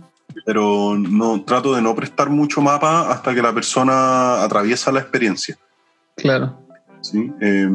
Pero 0.44 0.96
no 0.96 1.42
trato 1.42 1.74
de 1.74 1.82
no 1.82 1.94
prestar 1.94 2.30
mucho 2.30 2.60
mapa 2.60 3.10
hasta 3.10 3.34
que 3.34 3.42
la 3.42 3.52
persona 3.52 4.42
atraviesa 4.42 4.92
la 4.92 5.00
experiencia. 5.00 5.56
Claro. 6.16 6.58
¿sí? 7.00 7.32
Eh, 7.40 7.68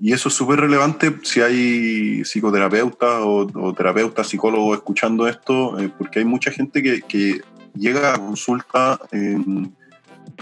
y 0.00 0.12
eso 0.12 0.28
es 0.28 0.34
súper 0.34 0.58
relevante 0.58 1.14
si 1.22 1.40
hay 1.40 2.24
psicoterapeutas 2.24 3.20
o, 3.22 3.46
o 3.54 3.72
terapeutas, 3.72 4.26
psicólogos 4.26 4.78
escuchando 4.78 5.28
esto, 5.28 5.78
eh, 5.78 5.92
porque 5.96 6.18
hay 6.18 6.24
mucha 6.24 6.50
gente 6.50 6.82
que, 6.82 7.02
que 7.02 7.40
llega 7.76 8.14
a 8.14 8.18
consulta 8.18 8.98
eh, 9.12 9.38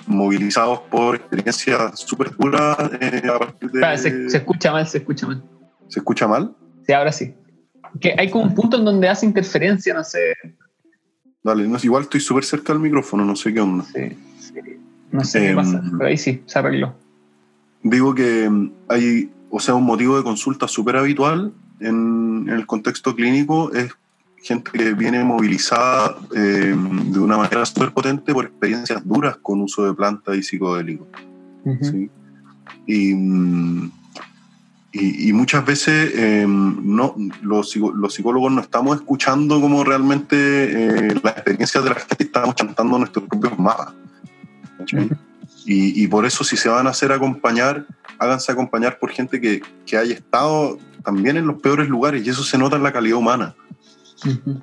movilizados 0.06 0.80
por 0.90 1.16
experiencias 1.16 2.00
súper 2.00 2.34
duras 2.36 2.76
eh, 3.00 3.22
a 3.28 3.38
partir 3.38 3.70
de... 3.70 3.80
Espera, 3.80 3.98
se, 3.98 4.30
se 4.30 4.36
escucha 4.38 4.72
mal, 4.72 4.86
se 4.86 4.98
escucha 4.98 5.26
mal. 5.26 5.44
¿Se 5.88 5.98
escucha 5.98 6.26
mal? 6.26 6.54
Sí, 6.86 6.92
ahora 6.94 7.12
sí. 7.12 7.34
Que 8.00 8.14
hay 8.16 8.30
como 8.30 8.44
un 8.44 8.54
punto 8.54 8.78
en 8.78 8.84
donde 8.84 9.08
hace 9.08 9.26
interferencia, 9.26 9.92
no 9.92 10.04
sé. 10.04 10.32
Dale, 11.42 11.66
no, 11.66 11.78
igual 11.82 12.02
estoy 12.02 12.20
súper 12.20 12.44
cerca 12.44 12.72
del 12.72 12.82
micrófono, 12.82 13.24
no 13.24 13.34
sé 13.34 13.52
qué 13.54 13.60
onda. 13.60 13.84
Sí, 13.84 14.16
sí. 14.38 14.60
No 15.10 15.24
sé 15.24 15.40
qué 15.40 15.48
Em, 15.50 15.56
pasa, 15.56 15.82
pero 15.96 16.08
ahí 16.08 16.18
sí, 16.18 16.42
se 16.46 16.58
arregló. 16.58 16.94
Digo 17.82 18.14
que 18.14 18.48
mm, 18.48 18.72
hay, 18.88 19.30
o 19.48 19.58
sea, 19.58 19.74
un 19.74 19.84
motivo 19.84 20.16
de 20.16 20.22
consulta 20.22 20.68
súper 20.68 20.96
habitual 20.96 21.52
en, 21.80 22.44
en 22.46 22.54
el 22.54 22.66
contexto 22.66 23.14
clínico 23.16 23.72
es 23.72 23.90
gente 24.42 24.70
que 24.70 24.94
viene 24.94 25.22
movilizada 25.24 26.16
eh, 26.34 26.74
de 26.74 27.18
una 27.18 27.36
manera 27.36 27.64
súper 27.66 27.92
potente 27.92 28.32
por 28.32 28.46
experiencias 28.46 29.06
duras 29.06 29.36
con 29.36 29.60
uso 29.60 29.84
de 29.86 29.94
plantas 29.94 30.36
y 30.36 30.42
psicodélicos. 30.42 31.08
¿sí? 31.82 32.10
Y, 32.86 33.14
mm, 33.14 33.90
y, 34.92 35.28
y 35.28 35.32
muchas 35.32 35.64
veces 35.64 36.12
eh, 36.14 36.46
no, 36.48 37.14
los, 37.42 37.76
los 37.76 38.14
psicólogos 38.14 38.52
no 38.52 38.60
estamos 38.60 38.96
escuchando 38.96 39.60
como 39.60 39.84
realmente 39.84 40.36
eh, 40.36 41.20
las 41.22 41.34
experiencias 41.34 41.84
de 41.84 41.90
la 41.90 41.96
gente, 41.96 42.24
estamos 42.24 42.54
chantando 42.54 42.98
nuestros 42.98 43.28
propios 43.28 43.58
mapas. 43.58 43.92
Ujú. 44.80 45.10
Y, 45.66 46.02
y 46.02 46.08
por 46.08 46.26
eso 46.26 46.42
si 46.42 46.56
se 46.56 46.68
van 46.68 46.86
a 46.86 46.90
hacer 46.90 47.12
acompañar, 47.12 47.86
háganse 48.18 48.50
acompañar 48.50 48.98
por 48.98 49.10
gente 49.10 49.40
que, 49.40 49.62
que 49.86 49.96
haya 49.96 50.14
estado 50.14 50.78
también 51.04 51.36
en 51.36 51.46
los 51.46 51.60
peores 51.60 51.88
lugares 51.88 52.26
y 52.26 52.30
eso 52.30 52.42
se 52.42 52.58
nota 52.58 52.76
en 52.76 52.82
la 52.82 52.92
calidad 52.92 53.18
humana. 53.18 53.54
Ujú. 54.24 54.60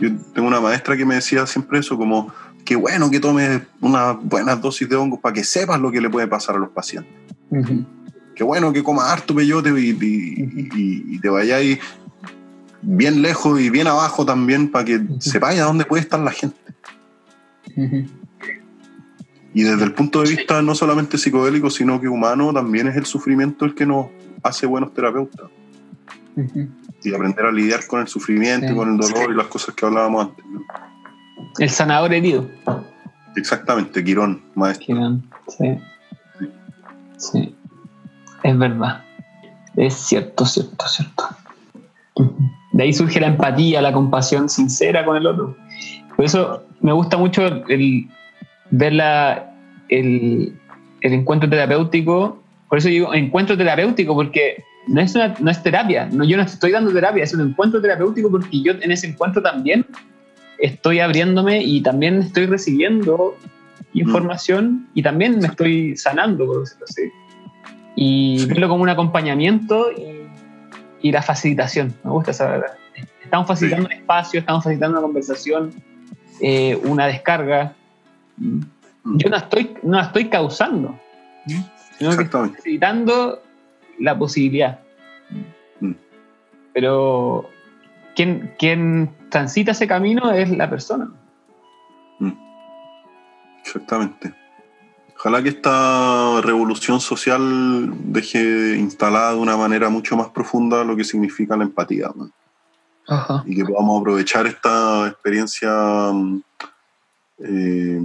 Yo 0.00 0.10
tengo 0.34 0.48
una 0.48 0.60
maestra 0.60 0.96
que 0.96 1.04
me 1.04 1.16
decía 1.16 1.46
siempre 1.46 1.78
eso, 1.78 1.96
como, 1.96 2.32
qué 2.64 2.76
bueno 2.76 3.10
que 3.10 3.20
tomes 3.20 3.62
unas 3.80 4.16
buenas 4.22 4.60
dosis 4.60 4.88
de 4.88 4.96
hongos 4.96 5.20
para 5.20 5.32
que 5.32 5.44
sepas 5.44 5.80
lo 5.80 5.90
que 5.90 6.00
le 6.00 6.10
puede 6.10 6.26
pasar 6.26 6.56
a 6.56 6.58
los 6.58 6.70
pacientes. 6.70 7.12
Qué 8.38 8.44
bueno 8.44 8.72
que 8.72 8.84
comas 8.84 9.10
harto 9.10 9.34
peyote 9.34 9.70
y, 9.70 9.88
y, 9.90 10.70
y- 10.76 11.14
y 11.16 11.18
te 11.18 11.28
vayáis 11.28 11.80
bien 12.82 13.20
lejos 13.20 13.60
y 13.60 13.68
bien 13.68 13.88
abajo 13.88 14.24
también 14.24 14.70
para 14.70 14.84
que 14.84 14.96
Ujú. 14.98 15.20
sepáis 15.20 15.58
a 15.58 15.64
dónde 15.64 15.84
puede 15.84 16.02
estar 16.02 16.20
la 16.20 16.30
gente. 16.30 16.56
Y 19.54 19.62
desde 19.64 19.82
el 19.84 19.92
punto 19.92 20.22
de 20.22 20.30
vista 20.36 20.62
no 20.62 20.76
solamente 20.76 21.18
psicodélico, 21.18 21.68
sino 21.68 22.00
que 22.00 22.06
humano, 22.08 22.52
también 22.52 22.86
es 22.86 22.96
el 22.96 23.06
sufrimiento 23.06 23.64
el 23.64 23.74
que 23.74 23.84
nos 23.86 24.06
hace 24.44 24.66
buenos 24.66 24.94
terapeutas. 24.94 25.48
Y 27.02 27.12
aprender 27.12 27.44
a 27.44 27.50
lidiar 27.50 27.84
con 27.88 28.00
el 28.00 28.06
sufrimiento, 28.06 28.68
Sí. 28.68 28.72
y 28.72 28.76
con 28.76 28.92
el 28.92 28.96
dolor 28.98 29.32
y 29.32 29.36
las 29.36 29.48
cosas 29.48 29.74
que 29.74 29.84
hablábamos 29.84 30.28
antes. 30.28 30.44
¿no? 30.46 30.62
El 31.58 31.70
sanador 31.70 32.14
herido. 32.14 32.48
Exactamente, 33.34 34.04
Quirón, 34.04 34.42
maestro. 34.54 34.86
Quirón, 34.86 35.28
Sí. 35.48 35.78
Sí. 37.16 37.54
Es 38.42 38.58
verdad. 38.58 39.02
Es 39.76 39.94
cierto, 39.94 40.44
cierto, 40.46 40.86
cierto. 40.88 41.24
De 42.72 42.82
ahí 42.82 42.92
surge 42.92 43.20
la 43.20 43.28
empatía, 43.28 43.80
la 43.82 43.92
compasión 43.92 44.48
sincera 44.48 45.04
con 45.04 45.16
el 45.16 45.26
otro. 45.26 45.56
Por 46.16 46.24
eso 46.24 46.64
me 46.80 46.92
gusta 46.92 47.16
mucho 47.16 47.46
el 47.68 48.08
ver 48.70 48.92
la, 48.92 49.52
el, 49.88 50.52
el 51.00 51.12
encuentro 51.12 51.48
terapéutico. 51.48 52.42
Por 52.68 52.78
eso 52.78 52.88
digo 52.88 53.14
encuentro 53.14 53.56
terapéutico, 53.56 54.14
porque 54.14 54.62
no 54.88 55.00
es, 55.00 55.14
una- 55.14 55.34
no 55.38 55.50
es 55.50 55.62
terapia. 55.62 56.08
No, 56.12 56.24
yo 56.24 56.36
no 56.36 56.42
estoy 56.42 56.72
dando 56.72 56.92
terapia, 56.92 57.24
es 57.24 57.34
un 57.34 57.40
encuentro 57.48 57.80
terapéutico 57.80 58.30
porque 58.30 58.62
yo 58.62 58.72
en 58.80 58.90
ese 58.92 59.06
encuentro 59.08 59.42
también 59.42 59.86
estoy 60.58 60.98
abriéndome 61.00 61.62
y 61.62 61.80
también 61.82 62.18
estoy 62.18 62.46
recibiendo 62.46 63.36
información 63.94 64.88
y 64.94 65.02
también 65.02 65.38
me 65.38 65.46
estoy 65.46 65.96
sanando, 65.96 66.46
por 66.46 66.60
decirlo 66.60 66.84
así. 66.88 67.02
Y 68.00 68.38
Sí. 68.38 68.46
verlo 68.46 68.68
como 68.68 68.84
un 68.84 68.88
acompañamiento 68.90 69.90
y, 69.90 70.28
y 71.02 71.10
la 71.10 71.20
facilitación. 71.20 71.94
Me 72.04 72.12
gusta 72.12 72.30
esa 72.30 72.46
verdad. 72.46 72.76
Estamos 73.24 73.48
facilitando 73.48 73.86
un 73.86 73.92
espacio, 73.92 74.38
estamos 74.38 74.62
facilitando 74.62 74.98
una 74.98 75.04
conversación, 75.04 75.72
eh, 76.40 76.76
una 76.84 77.06
descarga. 77.08 77.74
Yo 78.36 79.28
no 79.28 79.36
estoy, 79.36 79.74
no 79.82 79.96
la 79.96 80.04
estoy 80.04 80.28
causando, 80.28 80.96
sino 81.98 82.16
que 82.16 82.22
estoy 82.22 82.50
facilitando 82.50 83.42
la 83.98 84.16
posibilidad. 84.16 84.78
Mm. 85.80 85.92
Pero 86.72 87.50
quien, 88.14 88.54
quien 88.60 89.10
transita 89.28 89.72
ese 89.72 89.88
camino 89.88 90.30
es 90.30 90.50
la 90.50 90.70
persona. 90.70 91.10
Exactamente. 93.60 94.32
Ojalá 95.18 95.42
que 95.42 95.48
esta 95.48 96.40
revolución 96.42 97.00
social 97.00 97.92
deje 98.12 98.76
instalada 98.76 99.32
de 99.32 99.38
una 99.40 99.56
manera 99.56 99.88
mucho 99.88 100.16
más 100.16 100.28
profunda 100.28 100.84
lo 100.84 100.94
que 100.96 101.02
significa 101.04 101.56
la 101.56 101.64
empatía. 101.64 102.10
¿no? 102.14 102.30
Ajá. 103.10 103.42
y 103.46 103.56
que 103.56 103.64
podamos 103.64 104.00
aprovechar 104.02 104.46
esta 104.46 105.08
experiencia 105.08 105.70
mm, 106.12 106.42
eh, 107.38 108.00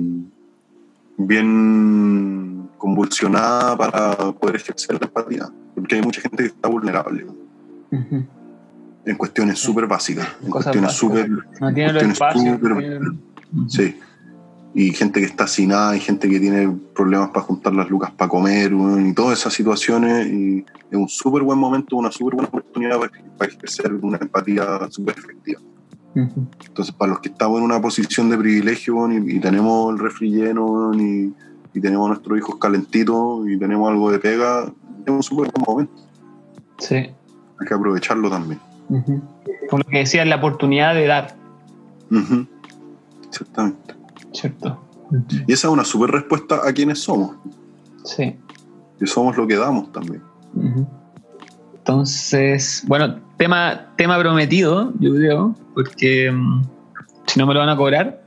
bien 1.18 2.70
convulsionada 2.78 3.78
para 3.78 4.16
poder 4.32 4.56
ejercer 4.56 4.98
la 5.00 5.06
empatía, 5.08 5.50
porque 5.76 5.96
hay 5.96 6.02
mucha 6.02 6.22
gente 6.22 6.38
que 6.44 6.50
está 6.50 6.68
vulnerable 6.70 7.26
en 9.06 9.16
cuestiones 9.18 9.60
súper 9.60 9.88
básicas, 9.88 10.28
en 10.42 10.50
cuestiones 10.50 10.94
súper... 10.94 11.30
No 11.30 11.74
tiene 11.74 12.16
súper- 12.16 12.72
no 12.72 12.78
tiene- 12.80 13.70
Sí. 13.70 14.00
Y 14.76 14.92
gente 14.92 15.20
que 15.20 15.28
está 15.28 15.46
sin 15.46 15.70
nada, 15.70 15.96
y 15.96 16.00
gente 16.00 16.28
que 16.28 16.40
tiene 16.40 16.76
problemas 16.96 17.30
para 17.30 17.42
juntar 17.42 17.74
las 17.74 17.90
lucas 17.90 18.12
para 18.12 18.28
comer, 18.30 18.72
y 18.72 19.14
todas 19.14 19.40
esas 19.40 19.54
situaciones. 19.54 20.28
Y 20.28 20.66
es 20.90 20.98
un 20.98 21.08
súper 21.08 21.44
buen 21.44 21.60
momento, 21.60 21.96
una 21.96 22.12
súper 22.12 22.36
buena 22.36 22.50
oportunidad 22.50 23.00
para, 23.00 23.12
para 23.38 23.52
ejercer 23.52 23.94
una 23.94 24.18
empatía 24.18 24.64
súper 24.90 25.16
efectiva. 25.18 25.62
Entonces, 26.16 26.94
para 26.94 27.12
los 27.12 27.22
que 27.22 27.30
estamos 27.30 27.58
en 27.58 27.66
una 27.66 27.82
posición 27.82 28.30
de 28.30 28.38
privilegio 28.38 29.12
y, 29.12 29.38
y 29.38 29.40
tenemos 29.40 29.94
el 29.94 30.00
refri 30.00 30.30
lleno 30.30 30.94
y, 30.94 31.34
y 31.74 31.82
tenemos 31.82 32.06
a 32.06 32.10
nuestros 32.10 32.38
hijos 32.38 32.58
calentitos 32.58 33.48
y 33.50 33.58
tenemos 33.58 33.90
algo 33.90 34.12
de 34.12 34.20
pega, 34.20 34.72
es 35.06 35.12
un 35.12 35.24
súper 35.24 35.52
buen 35.52 35.66
momento. 35.66 35.94
Sí. 36.78 36.96
Hay 36.96 37.68
que 37.68 37.74
aprovecharlo 37.74 38.30
también. 38.30 38.60
Ujú. 38.90 39.22
Como 39.70 39.84
lo 39.84 39.90
que 39.90 40.00
decía, 40.00 40.24
la 40.26 40.36
oportunidad 40.36 40.94
de 40.94 41.08
dar, 41.08 41.36
Ujú. 42.12 42.46
Exactamente. 43.28 43.96
¿Cierto? 44.34 44.80
Y 45.48 45.54
esa 45.54 45.68
es 45.68 45.74
una 45.74 45.84
súper 45.86 46.12
respuesta 46.12 46.62
a 46.68 46.74
quienes 46.74 47.00
somos. 47.00 47.36
Sí. 48.04 48.36
Y 49.00 49.06
somos 49.08 49.38
lo 49.38 49.46
que 49.48 49.56
damos 49.56 49.92
también. 49.92 50.22
Entonces, 51.78 52.84
bueno, 52.88 53.20
tema, 53.38 53.88
tema 53.98 54.18
prometido, 54.20 54.94
yo 55.00 55.14
creo, 55.14 55.56
porque 55.74 56.32
mm, 56.32 56.64
si 57.28 57.40
no 57.40 57.46
me 57.48 57.54
lo 57.54 57.60
van 57.60 57.70
a 57.70 57.78
cobrar, 57.78 58.24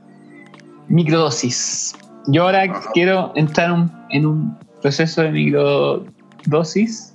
microdosis. 0.87 1.97
Yo 2.27 2.43
ahora 2.43 2.63
Ajá. 2.63 2.91
quiero 2.93 3.31
entrar 3.35 3.71
un- 3.71 3.91
en 4.09 4.25
un 4.25 4.57
proceso 4.81 5.21
de 5.23 5.31
microdosis. 5.31 7.13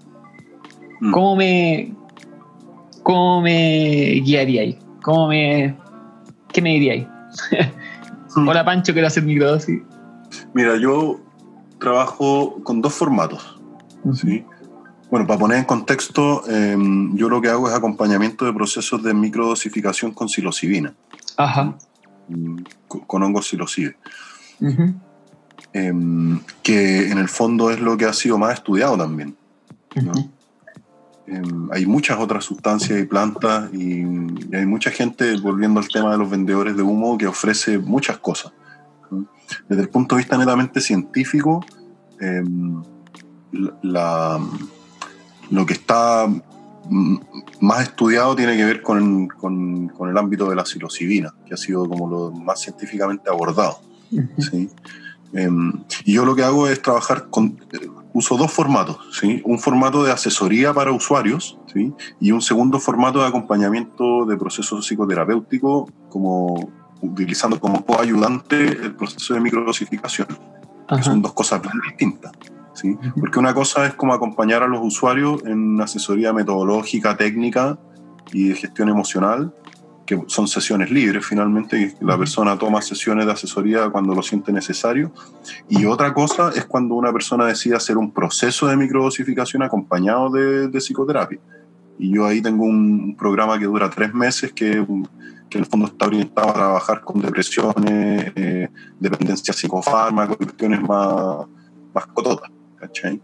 Mm. 1.00 1.10
¿Cómo 1.12 1.36
me, 1.36 1.94
cómo 3.02 3.40
me 3.42 4.20
guiaríais? 4.24 4.76
¿Cómo 5.02 5.28
me, 5.28 5.76
¿Qué 6.52 6.60
me 6.62 6.70
diríais? 6.70 7.06
Hola 8.36 8.64
Pancho, 8.64 8.92
quiero 8.92 9.08
hacer 9.08 9.24
microdosis. 9.24 9.82
Mira, 10.54 10.76
yo 10.76 11.20
trabajo 11.78 12.60
con 12.62 12.80
dos 12.80 12.94
formatos. 12.94 13.60
¿sí? 14.14 14.44
Bueno, 15.10 15.26
para 15.26 15.38
poner 15.38 15.58
en 15.58 15.64
contexto, 15.64 16.42
eh, 16.48 16.76
yo 17.14 17.28
lo 17.28 17.40
que 17.40 17.48
hago 17.48 17.68
es 17.68 17.74
acompañamiento 17.74 18.44
de 18.46 18.52
procesos 18.52 19.02
de 19.02 19.12
microdosificación 19.12 20.12
con 20.12 20.28
psilocibina, 20.28 20.94
Ajá. 21.36 21.76
mm, 22.28 22.56
con, 22.88 23.00
con 23.00 23.22
hongos 23.22 23.48
psilocibe, 23.48 23.96
Ujú. 24.60 24.94
eh, 25.74 25.92
que 26.62 27.10
en 27.10 27.18
el 27.18 27.28
fondo 27.28 27.70
es 27.70 27.80
lo 27.80 27.96
que 27.96 28.06
ha 28.06 28.12
sido 28.14 28.38
más 28.38 28.54
estudiado 28.54 28.96
también. 28.96 29.36
¿no? 30.02 30.12
Eh, 31.26 31.40
hay 31.70 31.86
muchas 31.86 32.18
otras 32.18 32.44
sustancias 32.44 32.98
y 33.00 33.04
plantas 33.04 33.72
y, 33.72 34.00
y 34.02 34.54
hay 34.56 34.66
mucha 34.66 34.90
gente, 34.90 35.36
volviendo 35.40 35.80
al 35.80 35.88
tema 35.88 36.10
de 36.12 36.18
los 36.18 36.28
vendedores 36.30 36.76
de 36.76 36.82
humo, 36.82 37.16
que 37.16 37.26
ofrece 37.26 37.78
muchas 37.78 38.18
cosas. 38.18 38.52
Desde 39.68 39.82
el 39.82 39.88
punto 39.88 40.14
de 40.16 40.20
vista 40.20 40.36
netamente 40.38 40.80
científico, 40.80 41.64
eh, 42.20 42.42
la- 43.82 44.40
lo 45.50 45.66
que 45.66 45.74
está 45.74 46.26
más 47.60 47.82
estudiado 47.82 48.34
tiene 48.34 48.56
que 48.56 48.64
ver 48.64 48.82
con, 48.82 49.28
con- 49.28 49.88
con 49.88 50.08
el 50.08 50.18
ámbito 50.18 50.48
de 50.48 50.56
la 50.56 50.64
psilocibina, 50.64 51.32
que 51.46 51.54
ha 51.54 51.56
sido 51.56 51.88
como 51.88 52.08
lo 52.08 52.30
más 52.32 52.60
científicamente 52.60 53.30
abordado. 53.30 53.78
Ujú. 54.10 54.42
¿sí? 54.42 54.68
Em, 55.34 55.72
y 56.04 56.14
yo 56.14 56.24
lo 56.24 56.34
que 56.34 56.42
hago 56.42 56.66
es 56.68 56.80
trabajar 56.82 57.28
con, 57.30 57.58
eh, 57.72 57.88
uso 58.14 58.36
dos 58.36 58.50
formatos, 58.50 58.98
¿sí? 59.18 59.42
Un 59.44 59.58
formato 59.58 60.04
de 60.04 60.12
asesoría 60.12 60.72
para 60.72 60.92
usuarios, 60.92 61.58
¿sí? 61.72 61.92
Y 62.20 62.32
un 62.32 62.42
segundo 62.42 62.78
formato 62.78 63.20
de 63.20 63.28
acompañamiento 63.28 64.26
de 64.26 64.36
procesos 64.36 64.86
psicoterapéuticos, 64.86 65.90
como 66.08 66.70
utilizando 67.00 67.58
como 67.58 67.84
coayudante 67.84 68.64
el 68.64 68.94
proceso 68.94 69.34
de 69.34 69.40
microdosificación. 69.40 70.28
que. 70.86 71.02
Son 71.02 71.22
dos 71.22 71.32
cosas 71.32 71.62
bien 71.62 71.74
distintas, 71.88 72.32
¿sí? 72.74 72.96
Porque 73.18 73.38
una 73.38 73.54
cosa 73.54 73.86
es 73.86 73.94
como 73.94 74.12
acompañar 74.12 74.62
a 74.62 74.66
los 74.66 74.80
usuarios 74.82 75.44
en 75.44 75.80
asesoría 75.80 76.32
metodológica, 76.32 77.16
técnica 77.16 77.78
y 78.32 78.48
de 78.48 78.54
gestión 78.54 78.88
emocional, 78.88 79.54
que 80.06 80.20
son 80.26 80.48
sesiones 80.48 80.90
libres 80.90 81.24
finalmente, 81.24 81.80
y 81.80 82.04
la 82.04 82.18
persona 82.18 82.58
toma 82.58 82.82
sesiones 82.82 83.26
de 83.26 83.32
asesoría 83.32 83.88
cuando 83.90 84.14
lo 84.14 84.22
siente 84.22 84.52
necesario. 84.52 85.12
Y 85.68 85.84
otra 85.86 86.12
cosa 86.12 86.50
es 86.54 86.64
cuando 86.64 86.94
una 86.94 87.12
persona 87.12 87.46
decide 87.46 87.76
hacer 87.76 87.96
un 87.96 88.10
proceso 88.10 88.66
de 88.66 88.76
microdosificación 88.76 89.62
acompañado 89.62 90.30
de, 90.30 90.68
de 90.68 90.78
psicoterapia. 90.80 91.38
Y 91.98 92.14
yo 92.14 92.26
ahí 92.26 92.40
tengo 92.40 92.64
un 92.64 93.14
programa 93.16 93.58
que 93.58 93.66
dura 93.66 93.88
tres 93.90 94.12
meses 94.12 94.52
que, 94.52 94.84
que 95.48 95.58
en 95.58 95.64
el 95.64 95.66
fondo 95.66 95.86
está 95.86 96.06
orientado 96.06 96.50
a 96.50 96.54
trabajar 96.54 97.02
con 97.02 97.20
depresiones, 97.20 98.32
eh, 98.34 98.68
dependencia 98.98 99.52
psicofármaca, 99.52 100.34
cuestiones 100.34 100.80
más, 100.80 101.46
más 101.94 102.06
cototas, 102.06 102.50
¿cachai? 102.76 103.20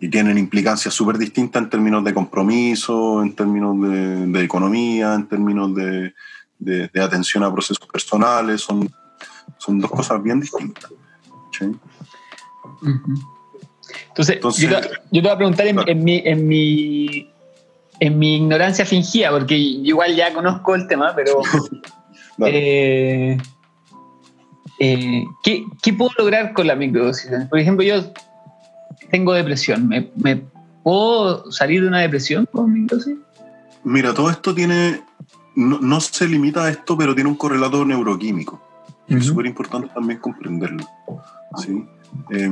Y 0.00 0.08
tienen 0.08 0.38
implicancias 0.38 0.94
súper 0.94 1.18
distintas 1.18 1.62
en 1.62 1.70
términos 1.70 2.04
de 2.04 2.14
compromiso, 2.14 3.22
en 3.22 3.34
términos 3.34 3.80
de, 3.82 4.26
de 4.26 4.44
economía, 4.44 5.14
en 5.14 5.26
términos 5.26 5.74
de, 5.74 6.14
de, 6.58 6.88
de, 6.88 7.02
atención 7.02 7.42
a 7.42 7.52
procesos 7.52 7.86
personales, 7.88 8.60
son, 8.60 8.88
son 9.58 9.80
dos 9.80 9.90
cosas 9.90 10.22
bien 10.22 10.40
distintas. 10.40 10.92
¿sí? 11.50 11.66
Entonces, 14.08 14.36
Entonces 14.36 14.70
yo, 14.70 14.80
te, 14.80 14.88
yo, 14.88 14.90
te, 15.10 15.20
voy 15.20 15.30
a 15.30 15.36
preguntar 15.36 15.66
en, 15.66 15.76
claro. 15.76 15.90
en, 15.90 16.04
mi, 16.04 16.22
en, 16.24 16.46
mi, 16.46 17.30
en 18.00 18.18
mi 18.18 18.36
ignorancia 18.36 18.84
fingida, 18.84 19.30
porque 19.30 19.56
igual 19.56 20.14
ya 20.14 20.32
conozco 20.32 20.74
el 20.74 20.86
tema, 20.86 21.12
pero... 21.16 21.40
eh, 22.46 23.36
eh, 24.80 25.24
¿qué, 25.42 25.64
¿qué, 25.82 25.92
puedo 25.92 26.10
lograr 26.18 26.52
con 26.52 26.68
la 26.68 26.76
microdosis? 26.76 27.30
Por 27.50 27.58
ejemplo, 27.58 27.84
yo 27.84 28.12
tengo 29.10 29.32
depresión. 29.32 29.88
¿Me, 29.88 30.10
me 30.16 30.42
puedo 30.82 31.50
salir 31.50 31.82
de 31.82 31.88
una 31.88 32.00
depresión 32.00 32.46
con 32.50 32.72
microdosis? 32.72 33.18
Mira, 33.84 34.12
todo 34.12 34.30
esto 34.30 34.54
tiene, 34.54 35.02
no, 35.54 35.78
no, 35.80 36.00
se 36.00 36.26
limita 36.26 36.64
a 36.64 36.70
esto, 36.70 36.96
pero 36.96 37.14
tiene 37.14 37.30
un 37.30 37.36
correlato 37.36 37.84
neuroquímico. 37.84 38.60
Uh 39.08 39.12
-huh. 39.12 39.18
Es 39.18 39.26
súper 39.26 39.46
importante 39.46 39.88
también 39.94 40.18
comprenderlo. 40.18 40.84
¿sí? 41.56 41.84
Eh, 42.30 42.50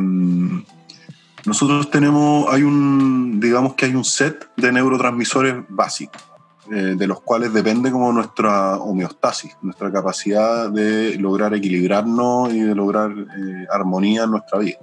nosotros 1.44 1.90
tenemos, 1.90 2.52
hay 2.52 2.62
un, 2.62 3.38
digamos 3.40 3.74
que 3.74 3.86
hay 3.86 3.94
un 3.94 4.04
set 4.04 4.48
de 4.56 4.72
neurotransmisores 4.72 5.54
básicos, 5.68 6.22
eh, 6.72 6.94
de 6.96 7.06
los 7.06 7.20
cuales 7.20 7.52
depende 7.52 7.90
como 7.90 8.12
nuestra 8.12 8.76
homeostasis, 8.76 9.56
nuestra 9.62 9.92
capacidad 9.92 10.70
de 10.70 11.16
lograr 11.18 11.54
equilibrarnos 11.54 12.52
y 12.52 12.60
de 12.60 12.74
lograr 12.74 13.12
eh, 13.12 13.66
armonía 13.70 14.24
en 14.24 14.30
nuestra 14.30 14.58
vida. 14.58 14.78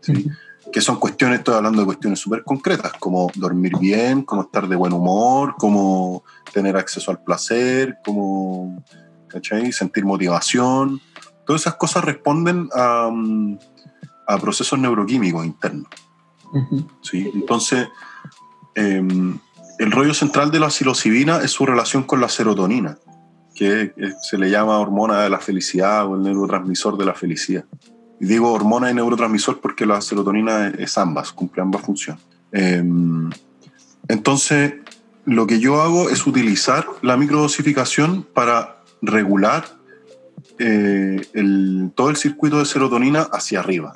¿sí? 0.00 0.12
Uh 0.12 0.16
-huh 0.16 0.47
que 0.72 0.80
son 0.80 0.96
cuestiones, 0.96 1.38
estoy 1.38 1.54
hablando 1.54 1.80
de 1.80 1.86
cuestiones 1.86 2.18
súper 2.18 2.44
concretas, 2.44 2.92
como 2.98 3.30
dormir 3.34 3.72
bien, 3.78 4.22
como 4.22 4.42
estar 4.42 4.68
de 4.68 4.76
buen 4.76 4.92
humor, 4.92 5.54
como 5.58 6.24
tener 6.52 6.76
acceso 6.76 7.10
al 7.10 7.22
placer, 7.22 7.98
como 8.04 8.82
¿cachai? 9.28 9.72
sentir 9.72 10.04
motivación. 10.04 11.00
Todas 11.46 11.62
esas 11.62 11.76
cosas 11.76 12.04
responden 12.04 12.68
a, 12.74 13.10
a 14.26 14.38
procesos 14.38 14.78
neuroquímicos 14.78 15.44
internos. 15.44 15.88
Uh 16.52 16.58
-huh. 16.58 16.86
¿sí? 17.02 17.30
Entonces, 17.34 17.88
eh, 18.74 19.02
el 19.78 19.92
rollo 19.92 20.12
central 20.12 20.50
de 20.50 20.60
la 20.60 20.70
psilocibina 20.70 21.38
es 21.38 21.52
su 21.52 21.64
relación 21.64 22.02
con 22.02 22.20
la 22.20 22.28
serotonina, 22.28 22.98
que 23.54 23.92
se 24.22 24.38
le 24.38 24.50
llama 24.50 24.78
hormona 24.78 25.22
de 25.22 25.30
la 25.30 25.38
felicidad 25.38 26.06
o 26.06 26.16
el 26.16 26.22
neurotransmisor 26.22 26.98
de 26.98 27.04
la 27.04 27.14
felicidad. 27.14 27.64
Y 28.20 28.26
digo 28.26 28.52
hormona 28.52 28.90
y 28.90 28.94
neurotransmisor 28.94 29.60
porque 29.60 29.86
la 29.86 30.00
serotonina 30.00 30.68
es 30.68 30.98
ambas, 30.98 31.32
cumple 31.32 31.62
ambas 31.62 31.82
funciones. 31.82 32.22
Eh, 32.52 32.82
entonces, 34.08 34.74
lo 35.24 35.46
que 35.46 35.60
yo 35.60 35.82
hago 35.82 36.08
es 36.08 36.26
utilizar 36.26 36.86
la 37.02 37.16
microdosificación 37.16 38.26
para 38.32 38.82
regular 39.02 39.64
eh, 40.58 41.20
todo 41.94 42.10
el 42.10 42.16
circuito 42.16 42.58
de 42.58 42.64
serotonina 42.64 43.28
hacia 43.30 43.60
arriba. 43.60 43.92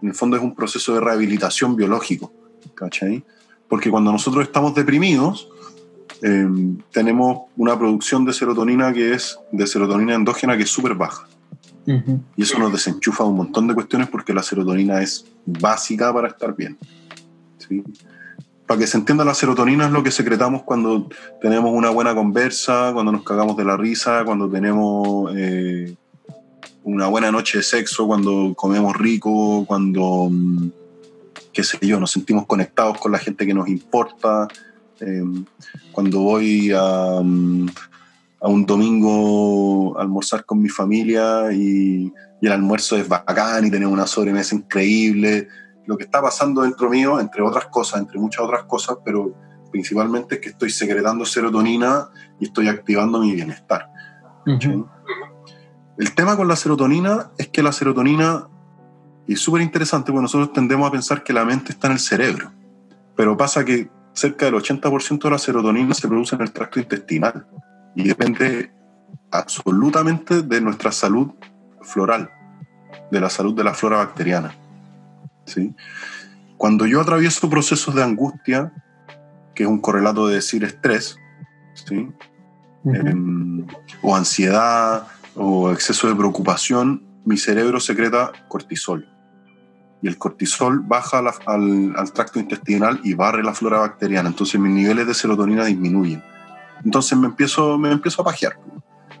En 0.00 0.08
el 0.08 0.14
fondo 0.14 0.36
es 0.36 0.42
un 0.42 0.54
proceso 0.54 0.94
de 0.94 1.00
rehabilitación 1.00 1.76
biológico, 1.76 2.32
¿cachai? 2.74 3.24
Porque 3.68 3.90
cuando 3.90 4.12
nosotros 4.12 4.44
estamos 4.44 4.74
deprimidos, 4.74 5.48
eh, 6.22 6.48
tenemos 6.92 7.48
una 7.56 7.78
producción 7.78 8.24
de 8.24 8.32
serotonina 8.32 8.92
que 8.92 9.14
es 9.14 9.38
de 9.52 9.66
serotonina 9.66 10.14
endógena 10.14 10.56
que 10.56 10.62
es 10.62 10.70
súper 10.70 10.94
baja. 10.94 11.28
Y 11.86 12.42
eso 12.42 12.58
nos 12.58 12.72
desenchufa 12.72 13.24
un 13.24 13.36
montón 13.36 13.66
de 13.66 13.74
cuestiones 13.74 14.08
porque 14.08 14.32
la 14.32 14.42
serotonina 14.42 15.02
es 15.02 15.26
básica 15.46 16.12
para 16.12 16.28
estar 16.28 16.54
bien. 16.54 16.78
Para 18.66 18.78
que 18.78 18.86
se 18.86 18.98
entienda, 18.98 19.24
la 19.24 19.34
serotonina 19.34 19.86
es 19.86 19.92
lo 19.92 20.02
que 20.02 20.10
secretamos 20.10 20.62
cuando 20.62 21.08
tenemos 21.40 21.72
una 21.72 21.90
buena 21.90 22.14
conversa, 22.14 22.90
cuando 22.92 23.12
nos 23.12 23.24
cagamos 23.24 23.56
de 23.56 23.64
la 23.64 23.76
risa, 23.76 24.24
cuando 24.24 24.48
tenemos 24.48 25.32
eh, 25.36 25.96
una 26.84 27.08
buena 27.08 27.32
noche 27.32 27.58
de 27.58 27.64
sexo, 27.64 28.06
cuando 28.06 28.54
comemos 28.54 28.96
rico, 28.96 29.64
cuando, 29.66 30.28
mm, 30.30 30.70
qué 31.52 31.64
sé 31.64 31.78
yo, 31.82 31.98
nos 31.98 32.12
sentimos 32.12 32.46
conectados 32.46 32.98
con 32.98 33.12
la 33.12 33.18
gente 33.18 33.46
que 33.46 33.54
nos 33.54 33.68
importa. 33.68 34.46
Eh, 35.00 35.24
cuando 35.92 36.20
voy 36.20 36.70
a, 36.72 37.20
mm, 37.22 37.66
a 38.40 38.48
un 38.48 38.64
domingo 38.64 39.98
almorzar 39.98 40.44
con 40.44 40.60
mi 40.60 40.68
familia 40.68 41.52
y, 41.52 42.12
y, 42.40 42.46
el 42.46 42.52
almuerzo 42.52 42.96
es 42.96 43.06
bacán 43.06 43.66
y 43.66 43.70
tenemos 43.70 43.92
una 43.92 44.06
sobremesa 44.06 44.54
increíble. 44.54 45.48
Lo 45.86 45.96
que 45.96 46.04
está 46.04 46.22
pasando 46.22 46.62
dentro 46.62 46.88
mío, 46.88 47.20
entre 47.20 47.42
otras 47.42 47.66
cosas, 47.66 48.00
entre 48.00 48.18
muchas 48.18 48.44
otras 48.44 48.64
cosas, 48.64 48.96
pero 49.04 49.34
principalmente 49.70 50.36
es 50.36 50.40
que 50.40 50.48
estoy 50.50 50.70
secretando 50.70 51.24
serotonina 51.24 52.08
y 52.38 52.46
estoy 52.46 52.68
activando 52.68 53.20
mi 53.20 53.34
bienestar. 53.34 53.90
Uh 54.46 54.52
-huh. 54.52 54.88
El 55.98 56.14
tema 56.14 56.34
con 56.34 56.48
la 56.48 56.56
serotonina 56.56 57.30
es 57.36 57.48
que 57.48 57.62
la 57.62 57.72
serotonina, 57.72 58.48
y 59.26 59.34
es 59.34 59.40
súper 59.40 59.60
interesante, 59.60 60.10
porque 60.10 60.22
nosotros 60.22 60.52
tendemos 60.54 60.88
a 60.88 60.90
pensar 60.90 61.22
que 61.22 61.34
la 61.34 61.44
mente 61.44 61.72
está 61.72 61.88
en 61.88 61.92
el 61.94 61.98
cerebro, 61.98 62.52
pero 63.14 63.36
pasa 63.36 63.64
que 63.66 63.90
cerca 64.14 64.46
del 64.46 64.54
80% 64.54 65.22
de 65.22 65.30
la 65.30 65.38
serotonina 65.38 65.94
se 65.94 66.08
produce 66.08 66.34
en 66.36 66.40
el 66.40 66.52
tracto 66.52 66.80
intestinal 66.80 67.46
y 67.94 68.08
depende 68.08 68.72
absolutamente 69.30 70.42
de 70.42 70.60
nuestra 70.60 70.92
salud 70.92 71.32
floral, 71.82 72.30
de 73.10 73.20
la 73.20 73.30
salud 73.30 73.54
de 73.54 73.64
la 73.64 73.74
flora 73.74 73.98
bacteriana. 73.98 74.54
¿sí? 75.44 75.74
Cuando 76.56 76.86
yo 76.86 77.00
atravieso 77.00 77.48
procesos 77.48 77.94
de 77.94 78.02
angustia, 78.02 78.72
que 79.54 79.64
es 79.64 79.68
un 79.68 79.80
correlato 79.80 80.28
de 80.28 80.36
decir 80.36 80.64
estrés, 80.64 81.16
¿sí? 81.74 82.08
Uh 82.82 82.92
-huh. 82.92 83.68
eh, 83.68 83.76
o 84.02 84.16
ansiedad, 84.16 85.06
o 85.34 85.70
exceso 85.70 86.08
de 86.08 86.14
preocupación, 86.14 87.02
mi 87.24 87.36
cerebro 87.36 87.80
secreta 87.80 88.32
cortisol. 88.48 89.06
Y 90.02 90.08
el 90.08 90.16
cortisol 90.16 90.80
baja 90.80 91.20
la, 91.20 91.34
al, 91.46 91.92
al 91.94 92.12
tracto 92.12 92.38
intestinal 92.38 93.00
y 93.04 93.14
barre 93.14 93.42
la 93.42 93.52
flora 93.52 93.80
bacteriana. 93.80 94.30
Entonces 94.30 94.58
mis 94.58 94.72
niveles 94.72 95.06
de 95.06 95.12
serotonina 95.14 95.66
disminuyen 95.66 96.22
entonces 96.84 97.16
me 97.18 97.26
empiezo, 97.26 97.78
me 97.78 97.90
empiezo 97.90 98.22
a 98.22 98.24
pajear. 98.24 98.58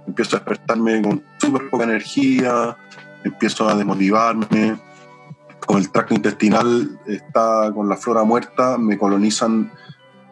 Empiezo 0.06 0.36
a 0.36 0.40
despertarme 0.40 1.02
con 1.02 1.22
súper 1.38 1.68
poca 1.70 1.84
energía, 1.84 2.76
empiezo 3.24 3.68
a 3.68 3.74
desmotivarme. 3.74 4.78
Con 5.66 5.78
el 5.78 5.90
tracto 5.90 6.14
intestinal 6.14 6.98
está 7.06 7.70
con 7.74 7.88
la 7.88 7.96
flora 7.96 8.24
muerta, 8.24 8.78
me 8.78 8.98
colonizan 8.98 9.70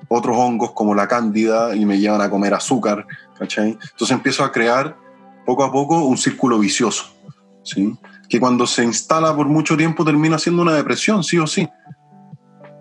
otros 0.08 0.36
hongos 0.36 0.72
como 0.72 0.94
la 0.94 1.06
cándida 1.06 1.76
y 1.76 1.84
me 1.84 1.98
llevan 1.98 2.22
a 2.22 2.30
comer 2.30 2.54
azúcar. 2.54 3.06
¿cachai? 3.38 3.70
Entonces 3.72 4.10
empiezo 4.10 4.42
a 4.42 4.50
crear 4.50 4.96
poco 5.46 5.64
a 5.64 5.70
poco 5.70 6.04
un 6.04 6.16
círculo 6.16 6.58
vicioso. 6.58 7.14
¿sí? 7.62 7.96
Que 8.28 8.40
cuando 8.40 8.66
se 8.66 8.84
instala 8.84 9.34
por 9.36 9.46
mucho 9.46 9.76
tiempo 9.76 10.04
termina 10.04 10.38
siendo 10.38 10.62
una 10.62 10.74
depresión, 10.74 11.22
sí 11.22 11.38
o 11.38 11.46
sí. 11.46 11.68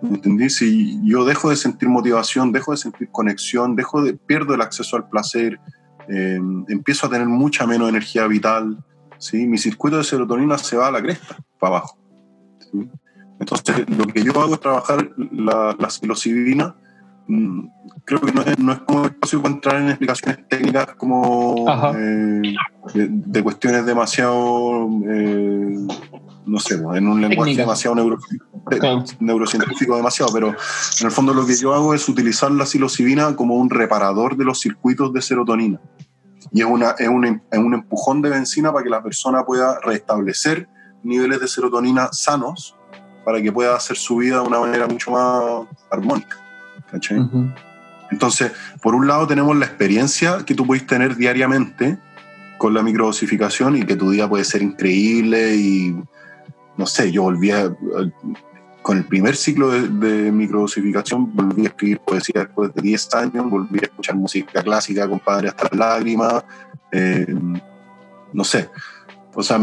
¿Entendí? 0.02 0.48
Si 0.48 1.00
yo 1.04 1.24
dejo 1.24 1.50
de 1.50 1.56
sentir 1.56 1.88
motivación, 1.88 2.52
dejo 2.52 2.70
de 2.70 2.76
sentir 2.76 3.08
conexión, 3.10 3.74
dejo 3.74 4.02
de, 4.02 4.14
pierdo 4.14 4.54
el 4.54 4.60
acceso 4.60 4.96
al 4.96 5.08
placer, 5.08 5.58
eh, 6.08 6.38
empiezo 6.68 7.06
a 7.06 7.10
tener 7.10 7.26
mucha 7.26 7.66
menos 7.66 7.88
energía 7.88 8.26
vital, 8.26 8.78
¿sí? 9.18 9.46
mi 9.46 9.58
circuito 9.58 9.98
de 9.98 10.04
serotonina 10.04 10.56
se 10.56 10.76
va 10.76 10.88
a 10.88 10.92
la 10.92 11.02
cresta, 11.02 11.36
para 11.58 11.76
abajo. 11.76 11.98
Entonces, 13.40 13.88
lo 13.88 14.06
que 14.06 14.22
yo 14.22 14.32
hago 14.40 14.54
es 14.54 14.60
trabajar 14.60 15.10
la, 15.32 15.76
la. 15.78 15.88
Mm, 17.28 17.68
creo 18.04 18.20
que 18.20 18.32
no 18.32 18.42
es, 18.42 18.58
no 18.58 18.72
es 18.72 18.78
como 18.80 19.04
espacio 19.04 19.42
para 19.42 19.54
entrar 19.54 19.80
en 19.82 19.88
explicaciones 19.90 20.48
técnicas 20.48 20.94
como 20.96 21.66
eh, 21.94 22.54
de, 22.94 23.08
de, 23.10 23.42
cuestiones 23.42 23.84
demasiado 23.84 24.88
eh, 25.06 25.76
no 26.48 26.58
sé, 26.58 26.74
en 26.74 27.06
un 27.06 27.20
lenguaje 27.20 27.50
Técnica. 27.50 27.62
demasiado 27.62 27.94
neuro, 27.94 28.18
claro. 28.64 29.04
neurocientífico 29.20 29.96
demasiado, 29.96 30.32
pero 30.32 30.48
en 30.48 31.06
el 31.06 31.10
fondo 31.12 31.34
lo 31.34 31.46
que 31.46 31.56
yo 31.56 31.74
hago 31.74 31.94
es 31.94 32.08
utilizar 32.08 32.50
la 32.50 32.64
psilocibina 32.64 33.36
como 33.36 33.56
un 33.56 33.68
reparador 33.68 34.36
de 34.36 34.44
los 34.44 34.60
circuitos 34.60 35.12
de 35.12 35.20
serotonina. 35.20 35.80
Y 36.50 36.60
es, 36.60 36.66
una, 36.66 36.92
es, 36.92 37.08
un, 37.08 37.24
es 37.26 37.58
un 37.58 37.74
empujón 37.74 38.22
de 38.22 38.30
benzina 38.30 38.72
para 38.72 38.82
que 38.82 38.90
la 38.90 39.02
persona 39.02 39.44
pueda 39.44 39.78
restablecer 39.80 40.66
niveles 41.02 41.40
de 41.40 41.48
serotonina 41.48 42.08
sanos 42.12 42.74
para 43.24 43.42
que 43.42 43.52
pueda 43.52 43.76
hacer 43.76 43.98
su 43.98 44.16
vida 44.16 44.40
de 44.40 44.48
una 44.48 44.60
manera 44.60 44.86
mucho 44.86 45.10
más 45.10 45.66
armónica. 45.90 46.47
¿Cachai? 46.90 47.18
Uh 47.18 47.30
-huh. 47.30 47.54
Entonces, 48.10 48.52
por 48.80 48.94
un 48.94 49.06
lado 49.06 49.26
tenemos 49.26 49.56
la 49.56 49.66
experiencia 49.66 50.38
que 50.44 50.54
tú 50.54 50.66
puedes 50.66 50.86
tener 50.86 51.16
diariamente 51.16 51.98
con 52.58 52.74
la 52.74 52.82
microdosificación 52.82 53.76
y 53.76 53.84
que 53.84 53.96
tu 53.96 54.10
día 54.10 54.28
puede 54.28 54.44
ser 54.44 54.62
increíble 54.62 55.54
y, 55.56 55.96
no 56.76 56.86
sé, 56.86 57.12
yo 57.12 57.22
volví 57.22 57.50
a, 57.50 57.70
con 58.82 58.98
el 58.98 59.04
primer 59.04 59.36
ciclo 59.36 59.70
de, 59.70 60.32
microdosificación, 60.32 61.34
volví 61.34 61.66
a 61.66 61.68
escribir 61.68 62.00
poesía 62.00 62.42
después 62.42 62.74
de 62.74 62.82
10 62.82 63.14
años, 63.14 63.50
volví 63.50 63.78
a 63.80 63.84
escuchar 63.84 64.16
música 64.16 64.62
clásica, 64.62 65.08
compadre, 65.08 65.48
hasta 65.48 65.68
lágrimas, 65.76 66.44
eh, 66.90 67.26
no 68.32 68.44
sé, 68.44 68.68
o 69.34 69.42
sea, 69.42 69.60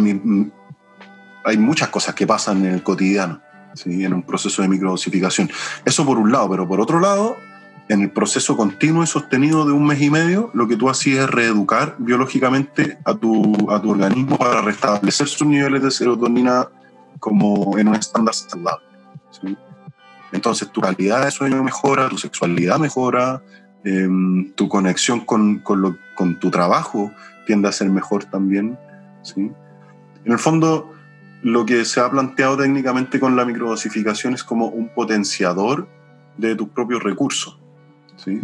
hay 1.44 1.58
muchas 1.58 1.90
cosas 1.90 2.16
que 2.16 2.26
pasan 2.26 2.66
en 2.66 2.76
el 2.76 2.84
cotidiano, 2.84 3.42
¿sí? 3.76 4.04
en 4.04 4.14
un 4.14 4.24
proceso 4.24 4.62
de 4.62 4.68
microdosificación. 4.68 5.50
Eso 5.86 6.06
por 6.06 6.18
un 6.18 6.32
lado, 6.32 6.50
pero 6.50 6.68
por 6.68 6.82
otro 6.82 7.00
lado, 7.00 7.38
en 7.88 8.02
el 8.02 8.10
proceso 8.10 8.58
continuo 8.58 9.04
y 9.04 9.08
sostenido 9.08 9.66
de 9.66 9.72
un 9.72 9.86
mes 9.86 10.02
y 10.02 10.10
medio, 10.10 10.50
lo 10.54 10.68
que 10.68 10.76
tú 10.76 10.90
hacías 10.90 11.26
es 11.26 11.30
reeducar 11.30 11.96
biológicamente 12.00 12.98
a 13.06 13.14
tu, 13.14 13.72
a 13.72 13.82
tu 13.82 13.92
organismo 13.92 14.38
para 14.38 14.62
restablecer 14.62 15.28
sus 15.28 15.48
niveles 15.48 15.84
de 15.84 15.92
serotonina 15.92 16.68
como 17.20 17.78
en 17.78 17.88
un 17.90 17.96
estándar 17.96 18.34
saludable. 18.34 18.86
Entonces 20.32 20.70
tu 20.72 20.82
calidad 20.82 21.24
de 21.24 21.32
sueño 21.32 21.64
mejora, 21.64 22.10
tu 22.10 22.18
sexualidad 22.18 22.80
mejora, 22.80 23.42
em, 23.84 24.52
tu 24.54 24.68
conexión 24.68 25.22
con, 25.22 25.60
con, 25.60 25.98
con, 26.16 26.40
tu 26.40 26.50
trabajo 26.50 27.12
tiende 27.46 27.70
a 27.70 27.72
ser 27.72 27.90
mejor 27.90 28.26
también. 28.26 28.78
¿sí? 29.22 29.52
En 30.26 30.32
el 30.32 30.40
fondo, 30.40 30.92
lo 31.46 31.66
que 31.66 31.86
se 31.86 32.00
ha 32.00 32.10
planteado 32.10 32.58
técnicamente 32.58 33.20
con 33.20 33.36
la 33.36 33.46
microdosificación 33.46 34.34
es 34.34 34.44
como 34.44 34.68
un 34.68 34.90
potenciador 34.90 35.88
de 36.38 36.56
tus 36.56 36.70
propios 36.70 37.04
recursos 37.04 37.60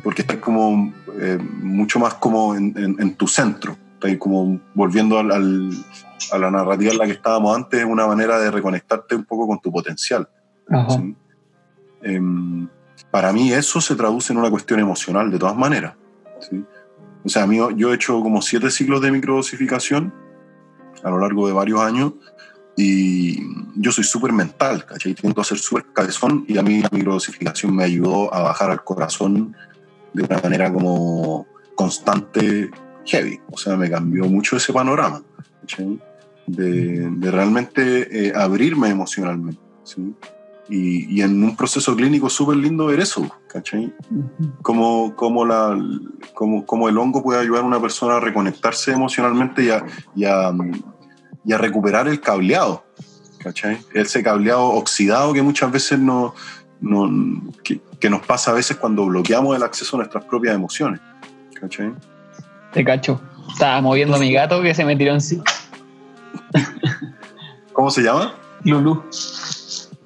porque 0.04 0.22
estás 0.22 0.38
como 0.38 0.94
eh, 1.20 1.38
mucho 1.62 2.00
más 2.00 2.16
como 2.16 2.56
en, 2.56 3.16
tu 3.16 3.28
centro, 3.28 3.78
estás 3.94 4.16
como 4.18 4.60
volviendo 4.74 5.18
a 5.18 5.24
la 5.24 6.52
narrativa 6.52 6.92
en 6.92 6.98
la 6.98 7.06
que 7.06 7.14
estábamos 7.14 7.56
antes, 7.56 7.84
una 7.86 8.06
manera 8.06 8.40
de 8.40 8.52
reconectarte 8.52 9.16
un 9.16 9.26
poco 9.26 9.48
con 9.48 9.60
tu 9.60 9.72
potencial. 9.72 10.28
Em, 12.04 12.68
para 13.10 13.34
mí 13.34 13.52
eso 13.52 13.82
se 13.82 13.96
traduce 13.96 14.34
en 14.34 14.40
una 14.40 14.50
cuestión 14.50 14.80
emocional 14.80 15.32
de 15.32 15.40
todas 15.40 15.56
maneras. 15.56 15.96
O 17.24 17.30
sea, 17.30 17.44
a 17.44 17.48
mí, 17.48 17.58
yo 17.76 17.92
he 17.92 17.96
hecho 17.96 18.22
como 18.22 18.42
siete 18.42 18.70
ciclos 18.70 19.02
de 19.02 19.12
microdosificación 19.12 20.14
a 21.04 21.10
lo 21.10 21.20
largo 21.20 21.48
de 21.48 21.54
varios 21.54 21.82
años 21.82 22.14
y 22.82 23.40
yo 23.76 23.92
soy 23.92 24.04
súper 24.04 24.34
mental, 24.34 24.86
¿cachai? 24.86 25.14
Tiendo 25.14 25.40
a 25.42 25.44
ser 25.44 25.60
súper 25.60 25.86
cabezón 25.94 26.46
y 26.48 26.58
a 26.58 26.64
mí 26.64 26.82
la 26.82 26.90
microdosificación 26.92 27.76
me 27.76 27.84
ayudó 27.84 28.34
a 28.34 28.42
bajar 28.42 28.72
al 28.72 28.84
corazón 28.84 29.56
de 30.14 30.24
una 30.24 30.40
manera 30.40 30.74
como 30.74 31.46
constante, 31.76 32.72
heavy. 33.06 33.40
O 33.52 33.58
sea, 33.58 33.76
me 33.78 33.90
cambió 33.90 34.26
mucho 34.26 34.58
ese 34.58 34.74
panorama, 34.74 35.22
de, 36.48 37.10
de, 37.10 37.32
realmente 37.32 38.28
eh, 38.28 38.34
abrirme 38.36 38.90
emocionalmente. 38.90 39.62
¿sí? 39.84 40.16
Y, 40.68 41.18
y, 41.18 41.22
en 41.22 41.44
un 41.44 41.56
proceso 41.56 41.96
clínico 41.96 42.30
súper 42.30 42.58
lindo 42.58 42.86
ver 42.86 43.02
eso, 43.02 43.30
¿cachai? 43.48 43.94
Como, 44.62 45.16
como, 45.16 45.46
la, 45.46 45.78
como, 46.34 46.66
como, 46.66 46.88
el 46.88 46.98
hongo 46.98 47.22
puede 47.22 47.42
ayudar 47.42 47.64
a 47.64 47.68
una 47.68 47.82
persona 47.82 48.16
a 48.16 48.20
reconectarse 48.22 48.92
emocionalmente 48.92 49.66
y 49.66 49.70
a, 49.70 49.86
y 50.16 50.24
a, 50.24 50.52
y 51.46 51.54
a 51.54 51.58
recuperar 51.58 52.08
el 52.08 52.20
cableado, 52.22 52.84
¿cachai? 53.40 53.80
Ese 53.94 54.22
cableado 54.24 54.64
oxidado 54.64 55.34
que 55.34 55.42
muchas 55.42 55.72
veces 55.72 56.00
no, 56.00 56.36
no 56.80 57.10
que, 57.64 57.82
que 58.00 58.10
nos 58.10 58.26
pasa 58.26 58.52
a 58.52 58.54
veces 58.54 58.78
cuando 58.78 59.06
bloqueamos 59.06 59.56
el 59.56 59.64
acceso 59.64 59.96
a 59.96 60.00
nuestras 60.00 60.26
propias 60.26 60.56
emociones. 60.56 61.00
¿Cachai? 61.60 61.94
Te 62.74 62.84
cacho. 62.84 63.22
Estaba 63.52 63.82
moviendo 63.82 64.16
a 64.16 64.20
mi 64.20 64.32
gato 64.32 64.62
que 64.62 64.74
se 64.74 64.86
me 64.86 64.96
tiró 64.96 65.14
en 65.14 65.22
sí. 65.22 65.42
¿Cómo 67.74 67.90
se 67.90 68.02
llama? 68.02 68.34
Lulu. 68.64 69.04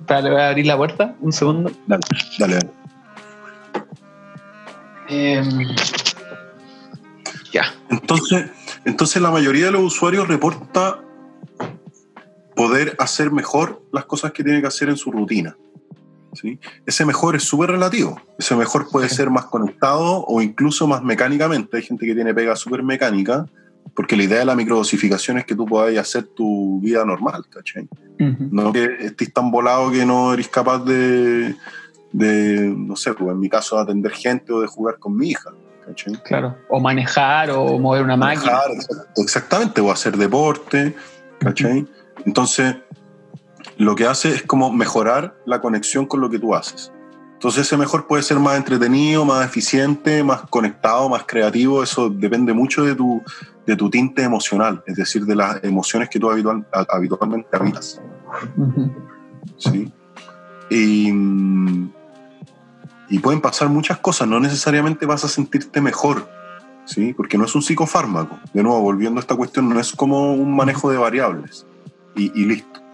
le 0.09 0.29
voy 0.29 0.41
a 0.41 0.49
abrir 0.49 0.65
la 0.65 0.77
puerta. 0.77 1.15
Un 1.19 1.31
segundo. 1.31 1.71
Dale, 1.87 2.03
dale. 2.39 2.59
Em, 5.07 5.75
ya. 7.51 7.73
Entonces, 7.89 8.49
entonces 8.85 9.21
la 9.21 9.31
mayoría 9.31 9.65
de 9.65 9.71
los 9.71 9.83
usuarios 9.83 10.27
reporta 10.27 10.99
poder 12.55 12.95
hacer 12.99 13.31
mejor 13.31 13.81
las 13.91 14.05
cosas 14.05 14.31
que 14.31 14.43
tiene 14.43 14.61
que 14.61 14.67
hacer 14.67 14.89
en 14.89 14.97
su 14.97 15.11
rutina. 15.11 15.55
Ese 16.85 17.05
mejor 17.05 17.35
es 17.35 17.43
súper 17.43 17.71
relativo. 17.71 18.19
Ese 18.37 18.55
mejor 18.55 18.89
puede 18.89 19.09
ser 19.09 19.29
más 19.29 19.45
conectado 19.45 20.25
o 20.27 20.41
incluso 20.41 20.87
más 20.87 21.01
mecánicamente. 21.01 21.77
Hay 21.77 21.83
gente 21.83 22.05
que 22.05 22.13
tiene 22.13 22.33
pega 22.33 22.55
súper 22.55 22.83
mecánica, 22.83 23.45
porque 23.95 24.17
la 24.17 24.23
idea 24.23 24.39
de 24.39 24.45
la 24.45 24.55
microdosificación 24.55 25.37
es 25.37 25.45
que 25.45 25.55
tú 25.55 25.65
puedas 25.65 25.97
hacer 25.97 26.23
tu 26.23 26.79
vida 26.81 27.05
normal, 27.05 27.45
¿cachai? 27.49 27.87
No 28.19 28.73
que 28.73 28.97
estés 28.99 29.31
tan 29.31 29.51
volado 29.51 29.91
que 29.91 30.05
no 30.05 30.33
eres 30.33 30.47
capaz 30.49 30.79
de, 30.79 31.55
de, 32.11 32.73
no 32.75 32.95
sé, 32.95 33.13
pues 33.13 33.31
en 33.31 33.39
mi 33.39 33.49
caso, 33.49 33.77
de 33.77 33.83
atender 33.83 34.11
gente 34.11 34.51
o 34.51 34.61
de 34.61 34.67
jugar 34.67 34.97
con 34.99 35.15
mi 35.15 35.29
hija. 35.29 35.51
¿cachai? 35.85 36.13
Claro, 36.23 36.57
o 36.69 36.79
manejar 36.79 37.51
o 37.51 37.77
mover 37.79 38.03
una 38.03 38.17
máquina. 38.17 38.59
Exactamente, 39.17 39.81
o 39.81 39.91
hacer 39.91 40.17
deporte, 40.17 40.95
¿cachai? 41.39 41.87
Entonces, 42.25 42.77
lo 43.77 43.95
que 43.95 44.05
hace 44.05 44.29
es 44.29 44.43
como 44.43 44.71
mejorar 44.71 45.35
la 45.45 45.61
conexión 45.61 46.05
con 46.05 46.21
lo 46.21 46.29
que 46.29 46.39
tú 46.39 46.55
haces. 46.55 46.91
Entonces 47.33 47.67
ese 47.67 47.77
mejor 47.77 48.07
puede 48.07 48.23
ser 48.23 48.39
más 48.39 48.57
entretenido, 48.57 49.25
más 49.25 49.45
eficiente, 49.45 50.23
más 50.23 50.41
conectado, 50.49 51.09
más 51.09 51.25
creativo. 51.25 51.83
Eso 51.83 52.09
depende 52.09 52.53
mucho 52.53 52.83
de 52.83 52.95
tu, 52.95 53.21
de 53.65 53.75
tu 53.75 53.89
tinte 53.89 54.23
emocional, 54.23 54.81
es 54.87 54.95
decir, 54.95 55.25
de 55.25 55.35
las 55.35 55.63
emociones 55.63 56.09
que 56.09 56.19
tú 56.19 56.31
habitual, 56.31 56.65
habitualmente 56.89 57.49
habitas. 57.51 58.01
¿Sí? 59.57 59.91
Y, 60.69 61.11
y, 63.09 63.19
pueden 63.19 63.41
pasar 63.41 63.69
muchas 63.69 63.99
cosas, 63.99 64.27
no 64.27 64.39
necesariamente 64.39 65.05
vas 65.05 65.23
a 65.23 65.27
sentirte 65.27 65.79
mejor, 65.79 66.27
¿sí? 66.85 67.13
porque 67.13 67.37
no 67.37 67.45
es 67.45 67.53
un 67.53 67.61
psicofármaco. 67.61 68.39
De 68.53 68.63
nuevo, 68.63 68.79
volviendo 68.79 69.19
a 69.19 69.21
esta 69.21 69.35
cuestión, 69.35 69.69
no 69.69 69.79
es 69.79 69.91
como 69.91 70.33
un 70.33 70.55
manejo 70.55 70.89
de 70.89 70.97
variables 70.97 71.67
y, 72.15 72.41
y 72.41 72.45
listo 72.45 72.85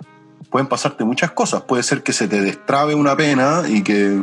pueden 0.52 0.68
pasarte 0.68 1.04
muchas 1.04 1.32
cosas. 1.32 1.64
Puede 1.64 1.82
ser 1.82 2.04
que 2.04 2.14
se 2.14 2.28
te 2.28 2.42
destrabe 2.42 2.94
una 2.94 3.16
pena 3.16 3.64
y 3.68 3.82
que 3.82 4.22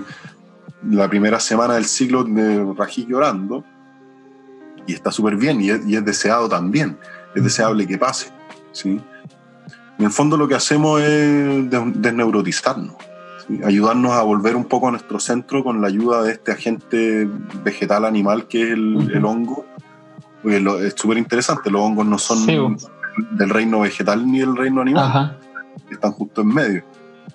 la 0.88 1.08
primera 1.08 1.40
semana 1.40 1.74
del 1.74 1.86
ciclo 1.86 2.22
de 2.22 2.64
rají 2.76 3.06
llorando 3.08 3.64
y 4.86 4.92
está 4.92 5.10
súper 5.10 5.36
bien 5.36 5.60
y 5.60 5.70
es, 5.70 6.04
deseado 6.04 6.48
también. 6.48 6.98
Es 7.34 7.42
deseable 7.42 7.86
que 7.86 7.98
pase. 7.98 8.30
¿sí? 8.72 9.00
En 9.98 10.04
el 10.04 10.10
fondo 10.10 10.36
lo 10.36 10.46
que 10.46 10.54
hacemos 10.54 11.00
es 11.00 11.70
desneurotizarnos, 11.70 12.94
ayudarnos 13.64 14.12
a 14.12 14.22
volver 14.22 14.54
un 14.54 14.66
poco 14.66 14.88
a 14.88 14.90
nuestro 14.92 15.18
centro 15.18 15.64
con 15.64 15.80
la 15.80 15.88
ayuda 15.88 16.22
de 16.22 16.32
este 16.32 16.52
agente 16.52 17.28
vegetal 17.64 18.04
animal 18.04 18.46
que 18.46 18.62
es 18.62 18.70
el, 18.72 19.24
hongo. 19.24 19.64
es 20.44 20.94
súper 20.94 21.18
interesante, 21.18 21.70
los 21.70 21.80
hongos 21.80 22.06
no 22.06 22.18
son 22.18 22.78
del 23.32 23.50
reino 23.50 23.80
vegetal 23.80 24.26
ni 24.26 24.40
del 24.40 24.56
reino 24.56 24.80
animal 24.80 25.38
están 25.90 26.12
justo 26.12 26.42
en 26.42 26.48
medio. 26.48 26.84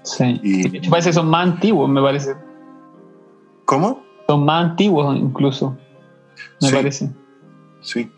Sí. 0.04 0.40
Y, 0.44 0.90
parece 0.90 1.10
que 1.10 1.14
son 1.14 1.30
más 1.30 1.48
antiguos, 1.48 1.90
me 1.90 2.02
parece. 2.02 2.36
¿Cómo? 3.66 4.04
Son 4.28 4.46
más 4.46 4.72
antiguos 4.72 5.16
incluso, 5.18 5.78
me 6.62 6.72
parece. 6.72 7.10
Sí. 7.82 8.12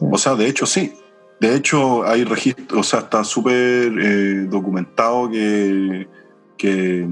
O 0.00 0.18
sea, 0.18 0.34
de 0.34 0.46
hecho 0.48 0.66
sí. 0.66 0.92
De 1.40 1.54
hecho 1.54 2.02
hay 2.04 2.24
registros, 2.24 2.80
o 2.80 2.82
sea, 2.82 3.00
está 3.00 3.22
súper 3.22 3.92
eh, 4.00 4.46
documentado 4.48 5.28
que, 5.28 6.08
que, 6.56 7.06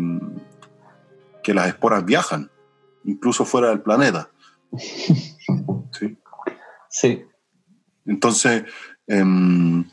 que 1.42 1.54
las 1.54 1.68
esporas 1.68 2.04
viajan, 2.04 2.50
incluso 3.04 3.44
fuera 3.44 3.68
del 3.68 3.80
planeta. 3.80 4.28
Sí. 5.96 6.18
Sí. 6.90 7.24
Entonces, 8.04 8.64
em, 9.06 9.84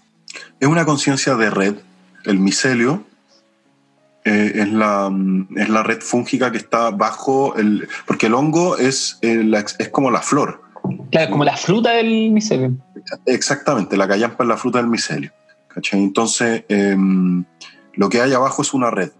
es 0.60 0.68
una 0.68 0.86
conciencia 0.86 1.36
de 1.36 1.50
red 1.50 1.76
el 2.26 2.40
micelio 2.40 3.04
eh, 4.24 4.52
es, 4.56 4.72
la, 4.72 5.12
es 5.56 5.70
la 5.70 5.82
red 5.82 6.00
fúngica 6.00 6.52
que 6.52 6.60
está 6.60 6.92
bajo 6.92 7.56
el... 7.56 7.88
Porque 8.06 8.28
el 8.28 8.36
hongo 8.36 8.78
es, 8.78 9.18
eh, 9.24 9.44
es 9.80 9.90
como 9.90 10.12
la 10.12 10.22
flor. 10.22 10.62
Claro, 11.12 11.32
como 11.32 11.44
la 11.44 11.58
fruta 11.58 11.92
del 11.92 12.30
micelio. 12.32 12.78
Exactamente, 13.26 13.98
la 13.98 14.08
callampa 14.08 14.44
es 14.44 14.48
la 14.48 14.58
fruta 14.58 14.78
del 14.78 14.88
micelio. 14.88 15.32
Entonces, 15.92 16.66
em, 16.70 17.44
lo 17.94 18.10
que 18.10 18.22
hay 18.22 18.34
abajo 18.34 18.62
es 18.62 18.74
una 18.74 18.92
red. 18.92 19.12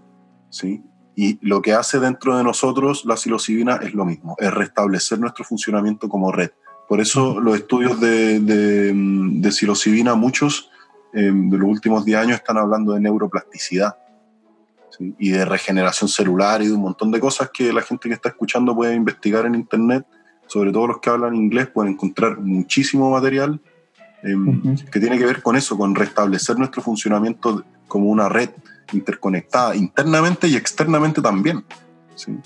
¿sí? 0.50 0.84
Y 1.16 1.40
lo 1.42 1.62
que 1.62 1.74
hace 1.74 2.00
dentro 2.00 2.38
de 2.38 2.44
nosotros 2.44 3.04
la 3.06 3.18
psilocibina 3.18 3.78
es 3.78 3.94
lo 3.94 4.06
mismo, 4.06 4.36
es 4.40 4.54
restablecer 4.54 5.20
nuestro 5.20 5.44
funcionamiento 5.44 6.10
como 6.10 6.32
red. 6.32 6.52
Por 6.92 7.00
eso 7.00 7.40
los 7.40 7.56
estudios 7.56 8.02
de, 8.02 8.42
de, 8.42 8.92
de 8.94 9.52
psilocibina, 9.52 10.16
muchos 10.16 10.72
Em, 11.14 11.50
de 11.50 11.58
los 11.58 11.68
últimos 11.68 12.06
10 12.06 12.20
años 12.20 12.38
están 12.38 12.58
hablando 12.58 12.94
de 12.94 13.02
neuroplasticidad. 13.02 13.96
¿sí? 14.90 15.16
y 15.20 15.32
de 15.32 15.46
regeneración 15.46 16.10
celular 16.10 16.62
y 16.62 16.68
de 16.68 16.74
un 16.74 16.82
montón 16.82 17.12
de 17.12 17.20
cosas 17.22 17.50
que 17.54 17.72
la 17.72 17.82
gente 17.82 18.10
que 18.10 18.16
está 18.16 18.28
escuchando 18.28 18.76
puede 18.76 18.94
investigar 18.94 19.46
en 19.46 19.56
Internet, 19.56 20.06
sobre 20.48 20.74
todo 20.74 20.88
los 20.88 21.00
que 21.00 21.10
hablan 21.10 21.34
inglés, 21.34 21.68
pueden 21.68 21.94
encontrar 21.94 22.38
muchísimo 22.40 23.10
material 23.10 23.62
eh, 24.22 24.36
que 24.92 25.00
tiene 25.00 25.18
que 25.18 25.26
ver 25.26 25.42
con 25.42 25.56
eso, 25.56 25.78
con 25.78 25.96
restablecer 25.96 26.58
nuestro 26.58 26.82
funcionamiento 26.82 27.64
como 27.88 28.08
una 28.08 28.28
red 28.28 28.50
interconectada 28.92 29.78
internamente 29.78 30.50
y 30.50 30.58
externamente 30.58 31.22
también. 31.22 31.64
¿sí? 32.16 32.38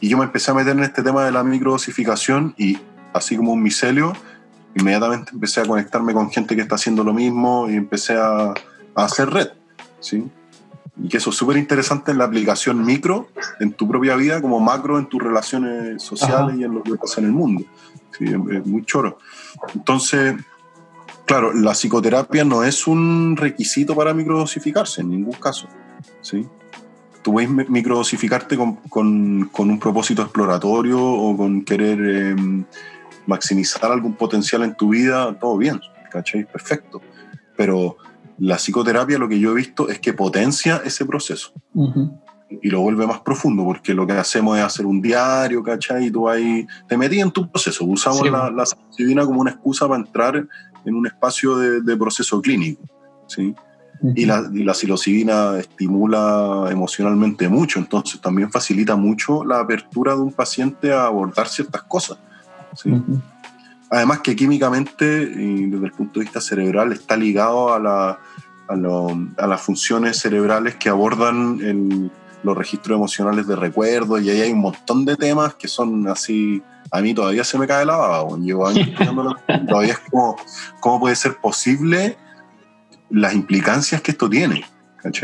Y 0.00 0.08
yo 0.08 0.18
me 0.18 0.24
empecé 0.24 0.50
a 0.50 0.54
meter 0.54 0.76
en 0.76 0.82
este 0.82 1.04
tema 1.04 1.24
de 1.24 1.30
la 1.30 1.44
microdosificación 1.44 2.52
y 2.58 2.78
así 3.12 3.36
como 3.36 3.52
un 3.52 3.62
micelio, 3.62 4.12
inmediatamente 4.74 5.32
empecé 5.32 5.60
a 5.60 5.66
conectarme 5.66 6.12
con 6.12 6.30
gente 6.30 6.56
que 6.56 6.62
está 6.62 6.76
haciendo 6.76 7.04
lo 7.04 7.12
mismo 7.12 7.68
y 7.68 7.74
empecé 7.74 8.16
a, 8.16 8.50
a 8.94 9.04
hacer 9.04 9.30
red. 9.30 9.48
¿sí? 10.00 10.24
Y 11.02 11.08
que 11.08 11.16
eso 11.16 11.30
es 11.30 11.36
súper 11.36 11.56
interesante 11.56 12.10
en 12.10 12.18
la 12.18 12.24
aplicación 12.24 12.84
micro 12.84 13.28
en 13.60 13.72
tu 13.72 13.88
propia 13.88 14.16
vida, 14.16 14.40
como 14.42 14.60
macro 14.60 14.98
en 14.98 15.06
tus 15.06 15.22
relaciones 15.22 16.02
sociales 16.02 16.38
Ajá. 16.38 16.56
y 16.56 16.64
en 16.64 16.74
lo 16.74 16.82
que 16.82 16.94
pasa 16.96 17.20
en 17.20 17.26
el 17.26 17.32
mundo. 17.32 17.64
Sí, 18.16 18.24
es 18.26 18.66
muy 18.66 18.84
choro. 18.84 19.18
Entonces, 19.74 20.34
claro, 21.24 21.52
la 21.54 21.72
psicoterapia 21.72 22.44
no 22.44 22.64
es 22.64 22.86
un 22.86 23.36
requisito 23.36 23.94
para 23.94 24.12
microdosificarse 24.12 25.00
en 25.00 25.10
ningún 25.10 25.34
caso. 25.34 25.68
¿sí? 26.20 26.46
Tú 27.22 27.32
puedes 27.32 27.50
microdosificarte 27.50 28.56
con, 28.56 28.76
con, 28.88 29.48
con, 29.52 29.70
un 29.70 29.78
propósito 29.78 30.22
exploratorio 30.22 31.02
o 31.02 31.36
con 31.36 31.62
querer 31.62 31.98
eh, 32.00 32.64
maximizar 33.26 33.90
algún 33.90 34.14
potencial 34.14 34.62
en 34.62 34.74
tu 34.74 34.90
vida, 34.90 35.36
todo 35.38 35.56
bien, 35.56 35.80
¿cachai? 36.10 36.44
Perfecto. 36.44 37.00
Pero 37.56 37.96
la 38.38 38.56
psicoterapia 38.56 39.18
lo 39.18 39.28
que 39.28 39.38
yo 39.38 39.50
he 39.52 39.54
visto 39.54 39.88
es 39.88 39.98
que 39.98 40.12
potencia 40.12 40.82
ese 40.84 41.04
proceso. 41.04 41.52
Uh 41.74 41.92
-huh. 41.92 42.20
Y 42.62 42.68
lo 42.68 42.80
vuelve 42.80 43.06
más 43.06 43.20
profundo, 43.20 43.62
porque 43.64 43.94
lo 43.94 44.06
que 44.06 44.14
hacemos 44.14 44.58
es 44.58 44.64
hacer 44.64 44.84
un 44.84 45.00
diario, 45.00 45.62
¿cachai? 45.62 46.06
Y 46.06 46.10
tú 46.10 46.28
ahí 46.28 46.66
te 46.88 46.96
metí 46.96 47.20
en 47.20 47.30
tu 47.30 47.48
proceso. 47.48 47.84
Usamos 47.84 48.22
sí. 48.22 48.30
la, 48.30 48.50
la 48.50 49.24
como 49.24 49.40
una 49.40 49.52
excusa 49.52 49.86
para 49.86 50.00
entrar 50.00 50.48
en 50.84 50.94
un 50.94 51.06
espacio 51.06 51.56
de, 51.56 51.80
de 51.82 51.96
proceso 51.96 52.40
clínico, 52.40 52.82
¿sí? 53.28 53.54
Uh 54.02 54.08
-huh. 54.08 54.12
y, 54.16 54.24
la, 54.24 54.50
y 54.52 54.64
la 54.64 54.72
psilocibina 54.74 55.58
estimula 55.58 56.68
emocionalmente 56.70 57.48
mucho, 57.48 57.78
entonces 57.78 58.20
también 58.20 58.50
facilita 58.50 58.96
mucho 58.96 59.44
la 59.44 59.60
apertura 59.60 60.14
de 60.14 60.22
un 60.22 60.32
paciente 60.32 60.92
a 60.92 61.04
abordar 61.04 61.46
ciertas 61.46 61.82
cosas. 61.82 62.18
¿Sí? 62.74 62.90
Uh 62.90 62.96
-huh. 62.96 63.20
Además 63.90 64.20
que 64.20 64.36
químicamente, 64.36 65.22
y 65.22 65.66
desde 65.66 65.86
el 65.86 65.92
punto 65.92 66.20
de 66.20 66.24
vista 66.24 66.40
cerebral, 66.40 66.92
está 66.92 67.16
ligado 67.16 67.74
a, 67.74 67.80
la, 67.80 68.20
a, 68.68 68.76
lo, 68.76 69.08
a 69.36 69.46
las 69.48 69.60
funciones 69.60 70.18
cerebrales 70.18 70.76
que 70.76 70.88
abordan 70.88 71.58
el, 71.60 72.10
los 72.44 72.56
registros 72.56 72.96
emocionales 72.96 73.48
de 73.48 73.56
recuerdos, 73.56 74.22
y 74.22 74.30
ahí 74.30 74.42
hay 74.42 74.52
un 74.52 74.60
montón 74.60 75.04
de 75.04 75.16
temas 75.16 75.54
que 75.54 75.66
son 75.66 76.06
así, 76.06 76.62
a 76.92 77.00
mí 77.00 77.14
todavía 77.14 77.42
se 77.42 77.58
me 77.58 77.66
cae 77.66 77.84
la 77.84 77.96
baba, 77.96 78.38
llevo 78.38 78.68
años 78.68 78.88
estudiándolo, 78.90 79.36
todavía 79.68 79.94
es 79.94 79.98
como, 79.98 80.36
¿cómo 80.78 81.00
puede 81.00 81.16
ser 81.16 81.36
posible 81.36 82.16
las 83.10 83.34
implicancias 83.34 84.00
que 84.00 84.12
esto 84.12 84.30
tiene? 84.30 84.64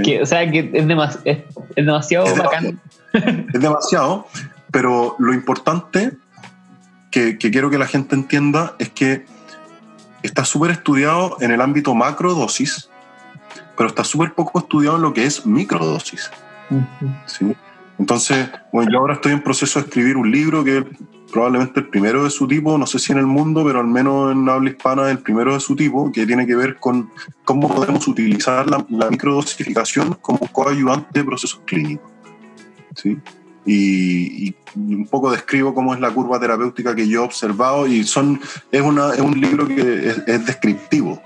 Que, 0.02 0.22
o 0.22 0.26
sea, 0.26 0.50
que 0.50 0.70
es, 0.72 0.88
demas 0.88 1.20
es, 1.24 1.38
es 1.76 1.86
demasiado 1.86 2.26
es 2.26 2.36
bacán. 2.36 2.80
Demasiado, 3.12 3.48
es 3.52 3.60
demasiado, 3.60 4.26
pero 4.72 5.14
lo 5.18 5.34
importante 5.34 6.16
que, 7.16 7.38
que, 7.38 7.50
quiero 7.50 7.70
que 7.70 7.78
la 7.78 7.86
gente 7.86 8.14
entienda 8.14 8.76
es 8.78 8.90
que 8.90 9.24
está 10.22 10.44
súper 10.44 10.70
estudiado 10.70 11.38
en 11.40 11.50
el 11.50 11.62
ámbito 11.62 11.94
macrodosis, 11.94 12.90
pero 13.74 13.88
está 13.88 14.04
súper 14.04 14.34
poco 14.34 14.58
estudiado 14.58 14.96
en 14.96 15.02
lo 15.02 15.14
que 15.14 15.24
es 15.24 15.46
microdosis. 15.46 16.30
Uh 16.68 16.74
-huh. 16.74 17.22
¿sí? 17.24 17.56
Entonces, 17.98 18.50
bueno, 18.70 18.90
yo 18.92 18.98
ahora 18.98 19.14
estoy 19.14 19.32
en 19.32 19.42
proceso 19.42 19.78
de 19.80 19.86
escribir 19.86 20.18
un 20.18 20.30
libro 20.30 20.62
que 20.62 20.76
es 20.76 20.84
probablemente 21.32 21.80
el 21.80 21.88
primero 21.88 22.22
de 22.22 22.28
su 22.28 22.46
tipo, 22.46 22.76
no 22.76 22.86
sé 22.86 22.98
si 22.98 23.12
en 23.12 23.18
el 23.18 23.26
mundo, 23.26 23.64
pero 23.64 23.80
al 23.80 23.86
menos 23.86 24.32
en 24.32 24.46
habla 24.50 24.68
hispana 24.68 25.10
el 25.10 25.20
primero 25.20 25.54
de 25.54 25.60
su 25.60 25.74
tipo, 25.74 26.12
que 26.12 26.26
tiene 26.26 26.46
que 26.46 26.54
ver 26.54 26.76
con 26.76 27.10
cómo 27.46 27.74
podemos 27.74 28.06
utilizar 28.08 28.68
la, 28.68 28.84
la 28.90 29.08
microdosificación 29.08 30.18
como 30.20 30.40
coayudante 30.52 31.18
de 31.18 31.24
procesos 31.24 31.62
clínicos. 31.64 32.12
¿sí? 32.94 33.16
Y, 33.66 34.48
y, 34.48 34.56
un 34.76 35.08
poco 35.08 35.30
describo 35.30 35.74
cómo 35.74 35.92
es 35.94 36.00
la 36.00 36.10
curva 36.10 36.38
terapéutica 36.38 36.94
que 36.94 37.08
yo 37.08 37.22
he 37.22 37.24
observado 37.24 37.86
y 37.86 38.04
son, 38.04 38.40
es, 38.70 38.80
una, 38.80 39.12
es 39.12 39.20
un 39.20 39.40
libro 39.40 39.66
que 39.66 40.08
es, 40.08 40.22
es 40.26 40.46
descriptivo 40.46 41.20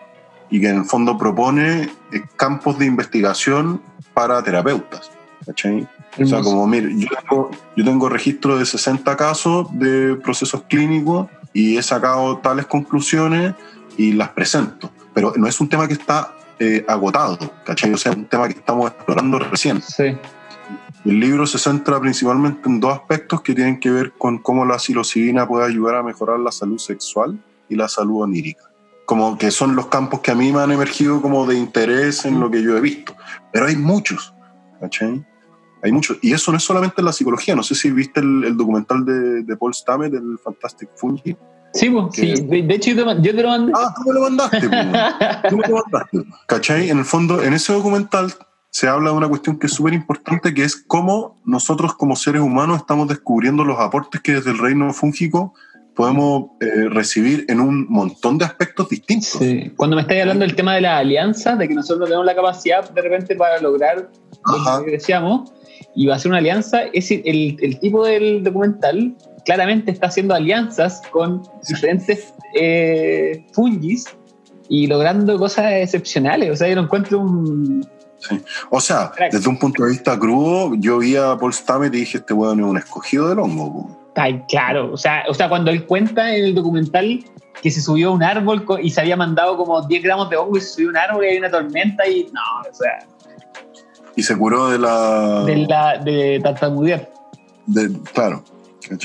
y 0.48 0.60
que 0.60 0.68
en 0.68 0.78
el 0.78 0.84
fondo 0.84 1.18
propone 1.18 1.90
eh, 2.12 2.22
campos 2.36 2.78
de 2.78 2.86
investigación 2.86 3.82
para 4.14 4.42
terapeutas. 4.42 5.10
¿cachai? 5.46 5.88
O 6.20 6.26
sea, 6.26 6.40
como, 6.40 6.66
mire, 6.66 6.92
yo 6.96 7.08
tengo, 7.08 7.50
yo 7.76 7.84
tengo 7.84 8.08
registro 8.08 8.58
de 8.58 8.66
60 8.66 9.16
casos 9.16 9.68
de 9.72 10.16
procesos 10.16 10.62
clínicos 10.68 11.28
y 11.52 11.76
he 11.76 11.82
sacado 11.82 12.38
tales 12.38 12.66
conclusiones 12.66 13.54
y 13.96 14.12
las 14.12 14.30
presento. 14.30 14.90
Pero 15.14 15.32
no 15.36 15.46
es 15.46 15.60
un 15.60 15.68
tema 15.68 15.86
que 15.86 15.94
está 15.94 16.34
eh, 16.58 16.84
agotado, 16.88 17.38
¿cachai? 17.64 17.92
O 17.92 17.96
sea, 17.96 18.12
es 18.12 18.18
un 18.18 18.26
tema 18.26 18.48
que 18.48 18.54
estamos 18.54 18.90
explorando 18.90 19.38
recién. 19.38 19.80
Sí. 19.82 20.16
El 21.10 21.18
libro 21.18 21.44
se 21.44 21.58
centra 21.58 21.98
principalmente 21.98 22.68
en 22.68 22.78
dos 22.78 22.92
aspectos 22.92 23.40
que 23.42 23.52
tienen 23.52 23.80
que 23.80 23.90
ver 23.90 24.12
con 24.12 24.38
cómo 24.38 24.64
la 24.64 24.78
psilocibina 24.78 25.44
puede 25.44 25.66
ayudar 25.66 25.96
a 25.96 26.04
mejorar 26.04 26.38
la 26.38 26.52
salud 26.52 26.78
sexual 26.78 27.36
y 27.68 27.74
la 27.74 27.88
salud 27.88 28.22
onírica. 28.22 28.62
Como 29.06 29.36
que 29.36 29.50
son 29.50 29.74
los 29.74 29.88
campos 29.88 30.20
que 30.20 30.30
a 30.30 30.36
mí 30.36 30.52
me 30.52 30.60
han 30.60 30.70
emergido 30.70 31.20
como 31.20 31.48
de 31.48 31.56
interés 31.56 32.24
en 32.26 32.38
lo 32.38 32.48
que 32.48 32.62
yo 32.62 32.76
he 32.76 32.80
visto. 32.80 33.16
Pero 33.52 33.66
hay 33.66 33.74
muchos, 33.74 34.32
¿cachai? 34.78 35.26
Hay 35.82 35.90
muchos. 35.90 36.16
Y 36.22 36.32
eso 36.32 36.52
no 36.52 36.58
es 36.58 36.62
solamente 36.62 37.00
en 37.00 37.06
la 37.06 37.12
psicología. 37.12 37.56
No 37.56 37.64
sé 37.64 37.74
si 37.74 37.90
viste 37.90 38.20
el, 38.20 38.44
el 38.44 38.56
documental 38.56 39.04
de, 39.04 39.42
de, 39.42 39.56
Paul 39.56 39.74
Stamets, 39.74 40.12
del 40.12 40.38
Fantastic 40.38 40.90
Fungi. 40.94 41.36
Sí, 41.74 41.90
pues, 41.90 42.14
que... 42.14 42.36
sí. 42.36 42.42
De, 42.44 42.62
de, 42.62 42.74
hecho, 42.76 42.92
yo 42.92 43.04
te, 43.04 43.20
yo 43.20 43.34
te, 43.34 43.42
lo 43.42 43.48
mandé. 43.48 43.72
Ah, 43.74 43.92
tú 43.96 44.02
me 44.06 44.14
lo 44.14 44.20
mandaste. 44.20 44.60
tú 45.50 45.56
me 45.56 45.66
lo 45.66 45.82
mandaste. 45.82 46.24
¿Cachai? 46.46 46.88
En 46.88 46.98
el 46.98 47.04
fondo, 47.04 47.42
en 47.42 47.52
ese 47.52 47.72
documental 47.72 48.32
se 48.70 48.88
habla 48.88 49.10
de 49.10 49.16
una 49.16 49.28
cuestión 49.28 49.58
que 49.58 49.66
es 49.66 49.72
súper 49.72 49.94
importante, 49.94 50.54
que 50.54 50.64
es 50.64 50.76
cómo 50.76 51.36
nosotros 51.44 51.94
como 51.94 52.16
seres 52.16 52.40
humanos 52.40 52.78
estamos 52.78 53.08
descubriendo 53.08 53.64
los 53.64 53.78
aportes 53.78 54.20
que 54.20 54.34
desde 54.34 54.50
el 54.52 54.58
reino 54.58 54.92
fúngico 54.92 55.54
podemos 55.94 56.50
eh, 56.60 56.88
recibir 56.88 57.44
en 57.48 57.60
un 57.60 57.86
montón 57.88 58.38
de 58.38 58.44
aspectos 58.44 58.88
distintos. 58.88 59.30
Sí. 59.30 59.72
Cuando 59.76 59.96
me 59.96 60.02
estáis 60.02 60.22
hablando 60.22 60.46
del 60.46 60.54
tema 60.54 60.74
de 60.74 60.82
la 60.82 60.98
alianza, 60.98 61.56
de 61.56 61.68
que 61.68 61.74
nosotros 61.74 62.08
tenemos 62.08 62.24
la 62.24 62.34
capacidad 62.34 62.88
de 62.88 63.02
repente 63.02 63.34
para 63.34 63.60
lograr 63.60 64.08
Ajá. 64.44 64.78
lo 64.78 64.84
que 64.84 64.92
deseamos, 64.92 65.52
y 65.94 66.06
va 66.06 66.14
a 66.14 66.18
ser 66.18 66.30
una 66.30 66.38
alianza, 66.38 66.84
es 66.92 67.10
el, 67.10 67.56
el 67.60 67.80
tipo 67.80 68.06
del 68.06 68.44
documental 68.44 69.16
claramente 69.44 69.90
está 69.90 70.06
haciendo 70.06 70.34
alianzas 70.34 71.02
con 71.10 71.42
diferentes 71.68 72.32
eh, 72.54 73.44
fungis 73.52 74.04
y 74.68 74.86
logrando 74.86 75.38
cosas 75.38 75.72
excepcionales. 75.72 76.50
O 76.50 76.56
sea, 76.56 76.68
yo 76.68 76.76
lo 76.76 76.82
encuentro 76.82 77.20
un, 77.20 77.86
Sí. 78.20 78.40
O 78.68 78.80
sea, 78.80 79.12
desde 79.30 79.48
un 79.48 79.58
punto 79.58 79.84
de 79.84 79.90
vista 79.90 80.18
crudo, 80.18 80.74
yo 80.76 80.98
vi 80.98 81.16
a 81.16 81.36
Paul 81.36 81.52
Stamets 81.52 81.94
y 81.96 82.00
dije, 82.00 82.18
este 82.18 82.34
weón 82.34 82.60
es 82.60 82.66
un 82.66 82.76
escogido 82.76 83.28
del 83.28 83.38
hongo. 83.38 83.96
Ay, 84.14 84.42
claro, 84.48 84.92
o 84.92 84.96
sea, 84.96 85.24
o 85.28 85.34
sea, 85.34 85.48
cuando 85.48 85.70
él 85.70 85.86
cuenta 85.86 86.34
en 86.34 86.44
el 86.44 86.54
documental 86.54 87.24
que 87.62 87.70
se 87.70 87.80
subió 87.80 88.08
a 88.08 88.12
un 88.12 88.22
árbol 88.22 88.64
y 88.82 88.90
se 88.90 89.00
había 89.00 89.16
mandado 89.16 89.56
como 89.56 89.80
10 89.80 90.02
gramos 90.02 90.28
de 90.28 90.36
hongo 90.36 90.58
y 90.58 90.60
se 90.60 90.68
subió 90.68 90.88
a 90.88 90.90
un 90.90 90.96
árbol 90.96 91.24
y 91.24 91.28
hay 91.28 91.38
una 91.38 91.50
tormenta 91.50 92.06
y 92.06 92.30
no, 92.32 92.70
o 92.70 92.74
sea... 92.74 93.06
Y 94.16 94.22
se 94.22 94.36
curó 94.36 94.68
de 94.68 94.78
la... 94.78 95.44
De, 95.44 95.56
la, 95.56 95.98
de 95.98 96.40
tartamudear. 96.42 97.10
De, 97.66 97.90
claro. 98.12 98.44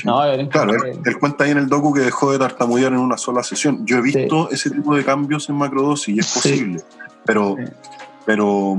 No, 0.04 0.20
claro, 0.50 0.72
él, 0.84 0.98
él, 1.04 1.18
cuenta 1.18 1.44
ahí 1.44 1.52
en 1.52 1.58
el 1.58 1.68
docu 1.68 1.94
que 1.94 2.00
dejó 2.00 2.32
de 2.32 2.38
tartamudear 2.38 2.92
en 2.92 2.98
una 2.98 3.16
sola 3.16 3.44
sesión. 3.44 3.86
Yo 3.86 3.98
he 3.98 4.02
visto 4.02 4.48
sí. 4.48 4.54
ese 4.54 4.70
tipo 4.70 4.96
de 4.96 5.04
cambios 5.04 5.48
en 5.48 5.54
macrodosis 5.54 6.16
y 6.16 6.18
es 6.18 6.34
posible, 6.34 6.78
sí. 6.80 6.84
pero... 7.24 7.56
Sí 7.56 7.64
pero, 8.26 8.76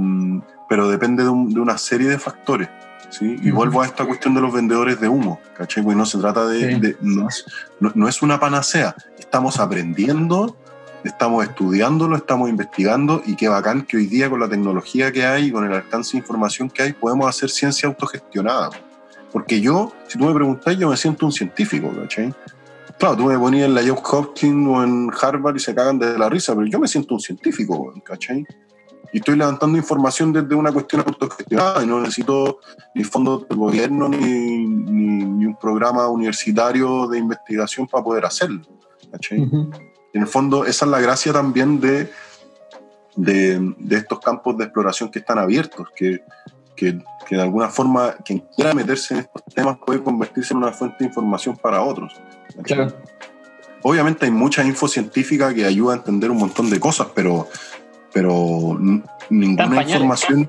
pero 0.69 0.90
depende 0.90 1.24
de, 1.24 1.30
un, 1.30 1.52
de, 1.52 1.60
una 1.60 1.78
serie 1.78 2.07
de 2.10 2.19
factores. 2.19 2.69
¿sí? 3.10 3.38
Y 3.41 3.49
uh 3.49 3.53
-huh. 3.53 3.56
vuelvo 3.56 3.82
a 3.82 3.86
esta 3.86 4.06
cuestión 4.06 4.36
de 4.36 4.41
los 4.41 4.53
vendedores 4.53 4.99
de 4.99 5.07
humo, 5.07 5.40
¿cachai? 5.56 5.84
Porque 5.84 5.98
no 5.98 6.06
se 6.06 6.19
trata 6.19 6.45
de... 6.45 6.76
Sí. 6.76 6.80
de 6.80 6.98
no, 7.02 7.28
es, 7.28 7.45
no, 7.80 7.91
no, 7.95 8.07
es, 8.07 8.22
una 8.22 8.40
panacea, 8.40 8.94
estamos 9.18 9.60
aprendiendo, 9.60 10.56
estamos 11.03 11.45
estudiándolo, 11.45 12.18
estamos 12.18 12.49
investigando 12.49 13.24
y 13.26 13.36
qué 13.36 13.48
bacán 13.48 13.84
que 13.84 13.98
hoy 13.98 14.07
día 14.07 14.30
con 14.30 14.40
la 14.40 14.49
tecnología 14.49 15.11
que 15.11 15.26
hay, 15.26 15.52
con 15.52 15.65
el 15.65 15.74
alcance 15.74 16.11
de 16.14 16.19
información 16.19 16.69
que 16.69 16.84
hay, 16.84 16.94
podemos 16.94 17.28
hacer 17.28 17.49
ciencia 17.49 17.88
autogestionada. 17.88 18.69
Porque 19.32 19.61
yo, 19.61 19.94
si 20.07 20.18
tú 20.18 20.26
me 20.26 20.34
preguntas, 20.34 20.78
yo 20.78 20.90
me 20.90 20.98
siento 20.98 21.26
un 21.26 21.32
científico, 21.32 21.91
¿cachai? 21.95 22.34
Claro, 22.98 23.15
tú 23.15 23.26
me 23.26 23.38
ponías 23.38 23.68
en 23.68 23.76
la 23.76 23.82
Johns 23.82 24.02
Hopkins 24.03 24.68
o 24.68 24.84
en 24.84 25.11
Harvard 25.22 25.56
y 25.56 25.60
se 25.60 25.76
cagan 25.76 25.99
de 25.99 26.18
la 26.18 26.30
risa, 26.30 26.56
pero 26.56 26.65
yo 26.65 26.80
me 26.80 26.88
siento 26.88 27.14
un 27.14 27.19
científico, 27.19 27.94
¿cachai? 28.03 28.45
Y 29.18 29.19
estoy 29.19 29.35
levantando 29.35 29.80
información 29.80 30.31
desde 30.31 30.53
una 30.53 30.72
cuestión 30.72 31.02
autogestionada 31.03 31.84
y 31.84 31.88
no 31.88 31.99
necesito 31.99 32.60
ni 32.94 33.03
fondos 33.03 33.48
del 33.48 33.57
gobierno 33.57 34.07
ni, 34.07 34.18
ni, 34.19 35.26
ni, 35.26 35.45
un 35.48 35.57
programa 35.60 36.07
universitario 36.07 37.07
de 37.07 37.18
investigación 37.18 37.88
para 37.88 38.03
poder 38.03 38.26
hacerlo. 38.26 38.61
Uh 38.61 39.38
-huh. 39.38 39.80
En 40.14 40.22
el 40.22 40.27
fondo, 40.27 40.65
esa 40.65 40.85
es 40.85 40.91
la 40.91 40.99
gracia 40.99 41.34
también 41.34 41.80
de, 41.80 42.11
de, 43.15 43.73
de, 43.80 43.95
estos 43.95 44.19
campos 44.19 44.56
de 44.56 44.65
exploración 44.65 45.10
que 45.10 45.18
están 45.18 45.39
abiertos, 45.39 45.88
que 45.95 46.22
que, 46.76 46.99
que, 47.27 47.35
de 47.38 47.41
alguna 47.41 47.69
forma 47.69 48.14
quien 48.23 48.44
quiera 48.56 48.76
meterse 48.76 49.15
en 49.15 49.22
estos 49.22 49.44
temas 49.45 49.80
puede 49.84 50.03
convertirse 50.03 50.53
en 50.53 50.60
una 50.60 50.72
fuente 50.72 50.98
de 50.99 51.06
información 51.06 51.57
para 51.57 51.81
otros. 51.81 52.14
Claro. 52.61 52.94
Obviamente 53.81 54.26
hay 54.26 54.31
mucha 54.31 54.64
info 54.64 54.88
científica 54.88 55.52
que 55.56 55.65
ayuda 55.65 55.94
a 55.95 55.98
entender 55.98 56.30
un 56.30 56.38
montón 56.38 56.69
de 56.69 56.80
cosas, 56.80 57.07
pero, 57.15 57.48
pero 58.13 58.77
ninguna 59.29 59.84
información 59.84 60.47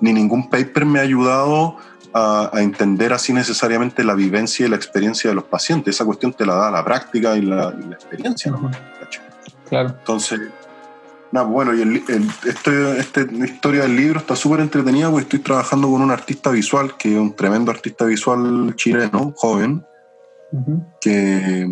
ni 0.00 0.12
ningún 0.12 0.48
paper 0.48 0.84
me 0.84 0.98
ha 1.00 1.02
ayudado 1.02 1.76
a, 2.12 2.50
a, 2.52 2.62
entender 2.62 3.12
así 3.12 3.32
necesariamente 3.32 4.04
la 4.04 4.14
vivencia 4.14 4.66
y 4.66 4.68
la 4.68 4.76
experiencia 4.76 5.30
de 5.30 5.34
los 5.34 5.44
pacientes. 5.44 5.94
Esa 5.94 6.04
cuestión 6.04 6.32
te 6.32 6.46
la 6.46 6.54
da 6.54 6.70
la 6.70 6.84
práctica 6.84 7.36
y 7.36 7.42
la, 7.42 7.74
y 7.78 7.88
la 7.88 7.94
experiencia. 7.94 8.52
¿no? 8.52 8.70
Claro. 9.68 9.90
Entonces, 9.90 10.40
nada, 11.32 11.46
bueno, 11.46 11.74
y 11.74 11.82
el, 11.82 12.02
el, 12.08 12.30
este, 12.46 12.98
este, 12.98 13.26
la 13.32 13.44
historia 13.44 13.82
del 13.82 13.96
libro 13.96 14.20
está 14.20 14.36
súper 14.36 14.60
entretenida 14.60 15.10
porque 15.10 15.24
estoy 15.24 15.40
trabajando 15.40 15.90
con 15.90 16.00
un 16.00 16.10
artista 16.10 16.50
visual, 16.50 16.96
que 16.96 17.12
es 17.12 17.18
un 17.18 17.34
tremendo 17.34 17.70
artista 17.70 18.04
visual 18.04 18.74
chileno, 18.76 19.32
joven, 19.36 19.84
uh 20.52 20.58
-huh. 20.58 20.86
que 21.00 21.66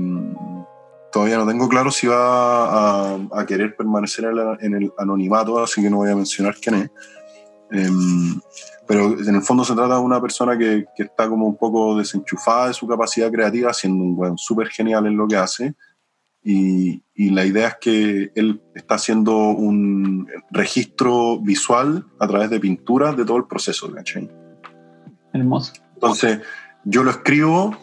todavía 1.12 1.38
no 1.38 1.46
tengo 1.46 1.68
claro 1.68 1.90
si 1.90 2.06
va 2.06 3.14
a, 3.14 3.18
a 3.32 3.46
querer 3.46 3.76
permanecer 3.76 4.26
en 4.60 4.74
el 4.74 4.92
anonimato, 4.98 5.62
así 5.62 5.82
que 5.82 5.90
no 5.90 5.98
voy 5.98 6.10
a 6.10 6.16
mencionar 6.16 6.56
quién 6.60 6.74
es. 6.76 6.90
Um, 7.70 8.40
pero 8.86 9.18
en 9.18 9.34
el 9.34 9.42
fondo 9.42 9.64
se 9.64 9.74
trata 9.74 9.94
de 9.94 10.00
una 10.00 10.20
persona 10.20 10.56
que, 10.56 10.86
que, 10.96 11.04
está 11.04 11.28
como 11.28 11.46
un 11.46 11.56
poco 11.56 11.96
desenchufada 11.96 12.68
de 12.68 12.74
su 12.74 12.86
capacidad 12.86 13.30
creativa, 13.30 13.72
siendo 13.72 14.04
un 14.04 14.14
buen 14.14 14.38
súper 14.38 14.68
genial 14.68 15.06
en 15.06 15.16
lo 15.16 15.26
que 15.26 15.36
hace. 15.36 15.74
Y, 16.44 17.02
y, 17.12 17.30
la 17.30 17.44
idea 17.44 17.68
es 17.68 17.76
que 17.80 18.30
él 18.36 18.62
está 18.76 18.94
haciendo 18.94 19.36
un 19.36 20.28
registro 20.52 21.40
visual 21.40 22.06
a 22.20 22.28
través 22.28 22.50
de 22.50 22.60
pinturas 22.60 23.16
de 23.16 23.24
todo 23.24 23.38
el 23.38 23.46
proceso, 23.46 23.92
¿cachai? 23.92 24.30
Hermoso. 25.32 25.72
Entonces, 25.94 26.40
yo 26.84 27.02
lo 27.02 27.10
escribo 27.10 27.76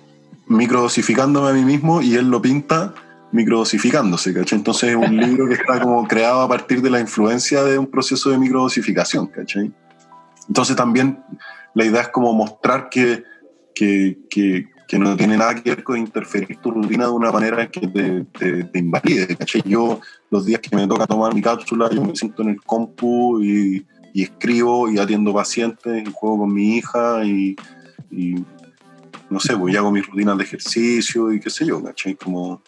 microdosificándome 0.48 1.50
a 1.50 1.54
mí 1.54 1.66
mismo 1.66 2.02
y 2.02 2.16
él 2.16 2.30
lo 2.30 2.41
pinta 2.41 2.94
microdosificándose, 3.34 4.34
¿cachai? 4.34 4.60
Entonces 4.60 4.91
es 4.91 4.95
un 4.95 5.18
libro 5.18 5.47
que 5.47 5.55
está 5.55 5.81
como 5.81 6.07
creado 6.07 6.41
a 6.41 6.47
partir 6.47 6.81
de 6.81 6.89
la 6.91 6.99
influencia 6.99 7.64
de 7.64 7.80
un 7.80 7.88
proceso 7.88 8.30
de 8.30 8.38
microdosificación, 8.38 9.27
¿cachai? 9.27 9.72
Entonces 10.47 10.76
también 10.76 11.19
la 11.73 11.84
idea 11.84 12.01
es 12.01 12.10
como 12.10 12.31
mostrar 12.34 12.89
que, 12.89 13.23
que, 13.73 14.19
que, 14.30 14.68
que, 14.88 14.99
no 14.99 15.18
tiene 15.18 15.35
nada 15.35 15.55
que 15.55 15.72
ver 15.72 15.84
con 15.84 15.97
interferir 15.97 16.57
tu 16.57 16.69
rutina 16.69 17.05
de 17.05 17.11
una 17.11 17.31
manera 17.31 17.69
que 17.72 17.88
te, 17.88 18.26
te, 18.38 18.64
te, 18.65 18.80
invalide, 18.80 19.35
¿cachai? 19.35 19.64
Yo 19.65 19.99
los 20.30 20.45
días 20.45 20.61
que 20.61 20.76
me 20.76 20.88
toca 20.88 21.07
tomar 21.07 21.34
mi 21.34 21.41
cápsula, 21.41 21.89
yo 21.89 22.03
me 22.03 22.15
siento 22.15 22.43
en 22.43 22.49
el 22.49 22.61
compu 22.61 23.41
y, 23.41 23.84
y 24.14 24.23
escribo 24.23 24.91
y 24.91 24.99
atiendo 24.99 25.34
pacientes 25.34 26.07
y 26.07 26.11
juego 26.14 26.39
con 26.39 26.53
mi 26.53 26.77
hija 26.77 27.26
y, 27.26 27.55
y 28.11 28.35
no 29.27 29.39
sé, 29.39 29.57
pues 29.57 29.76
hago 29.76 29.91
mis 29.91 30.05
rutinas 30.05 30.38
de 30.38 30.43
ejercicio 30.43 31.34
y 31.34 31.39
qué 31.39 31.49
sé 31.49 31.65
yo, 31.65 31.84
¿cachai? 31.84 32.14
Como 32.14 32.61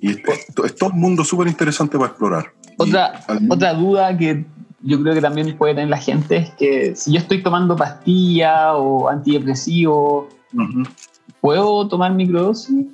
y 0.00 0.10
es, 0.10 0.18
es 0.64 0.74
todo 0.76 0.90
un 0.90 1.00
mundo 1.00 1.24
súper 1.24 1.48
interesante 1.48 1.96
para 1.98 2.10
explorar. 2.10 2.52
Otra, 2.78 3.24
y, 3.40 3.50
otra 3.50 3.74
duda 3.74 4.16
que 4.16 4.44
yo 4.82 5.00
creo 5.02 5.14
que 5.14 5.20
también 5.20 5.56
puede 5.56 5.74
tener 5.74 5.88
la 5.88 5.98
gente 5.98 6.36
es 6.36 6.50
que 6.50 6.94
si 6.94 7.12
yo 7.12 7.18
estoy 7.18 7.42
tomando 7.42 7.76
pastilla 7.76 8.74
o 8.74 9.08
antidepresivo, 9.08 10.28
uh 10.52 10.58
-huh. 10.58 10.88
¿puedo 11.40 11.88
tomar 11.88 12.12
microdosis? 12.12 12.86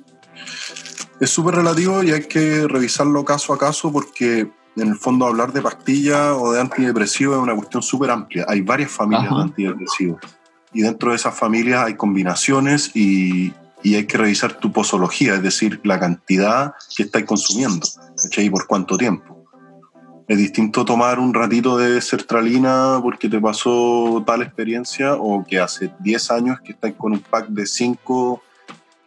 Es 1.19 1.29
súper 1.29 1.55
relativo 1.55 2.03
y 2.03 2.11
hay 2.11 2.23
que 2.23 2.67
revisarlo 2.67 3.23
caso 3.23 3.53
a 3.53 3.57
caso 3.57 3.91
porque 3.91 4.49
en 4.75 4.87
el 4.87 4.95
fondo 4.95 5.27
hablar 5.27 5.53
de 5.53 5.61
pastilla 5.61 6.35
o 6.35 6.53
de 6.53 6.61
antidepresivo 6.61 7.35
es 7.35 7.39
una 7.39 7.55
cuestión 7.55 7.83
súper 7.83 8.09
amplia. 8.09 8.45
Hay 8.47 8.61
varias 8.61 8.91
familias 8.91 9.27
Ajá. 9.27 9.35
de 9.35 9.41
antidepresivos 9.43 10.19
y 10.73 10.81
dentro 10.81 11.11
de 11.11 11.17
esas 11.17 11.37
familias 11.37 11.85
hay 11.85 11.95
combinaciones 11.95 12.91
y, 12.95 13.53
y 13.83 13.95
hay 13.95 14.05
que 14.05 14.17
revisar 14.17 14.53
tu 14.59 14.71
posología, 14.71 15.35
es 15.35 15.43
decir, 15.43 15.79
la 15.83 15.99
cantidad 15.99 16.73
que 16.95 17.03
estáis 17.03 17.25
consumiendo 17.25 17.85
¿cachai? 18.21 18.45
y 18.45 18.49
por 18.49 18.65
cuánto 18.65 18.97
tiempo. 18.97 19.43
Es 20.27 20.37
distinto 20.37 20.85
tomar 20.85 21.19
un 21.19 21.33
ratito 21.33 21.77
de 21.77 21.99
sertralina 21.99 22.99
porque 23.01 23.27
te 23.27 23.41
pasó 23.41 24.23
tal 24.25 24.41
experiencia 24.41 25.15
o 25.15 25.43
que 25.45 25.59
hace 25.59 25.91
10 25.99 26.31
años 26.31 26.59
que 26.63 26.71
estáis 26.71 26.95
con 26.95 27.11
un 27.11 27.19
pack 27.19 27.49
de 27.49 27.65
5 27.65 28.41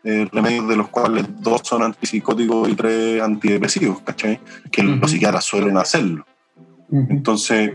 eh, 0.04 0.28
remedios 0.30 0.68
de 0.68 0.76
los 0.76 0.88
cuales 0.88 1.24
dos 1.40 1.62
son 1.64 1.82
antipsicóticos 1.82 2.68
y 2.68 2.74
tres 2.74 3.20
antidepresivos, 3.20 4.00
¿cachai? 4.02 4.38
Que 4.70 4.82
uh 4.82 4.84
-huh. 4.84 5.00
los 5.00 5.10
psiquiatras 5.10 5.44
suelen 5.44 5.76
hacerlo. 5.78 6.24
Uh 6.90 7.00
-huh. 7.00 7.06
Entonces, 7.10 7.72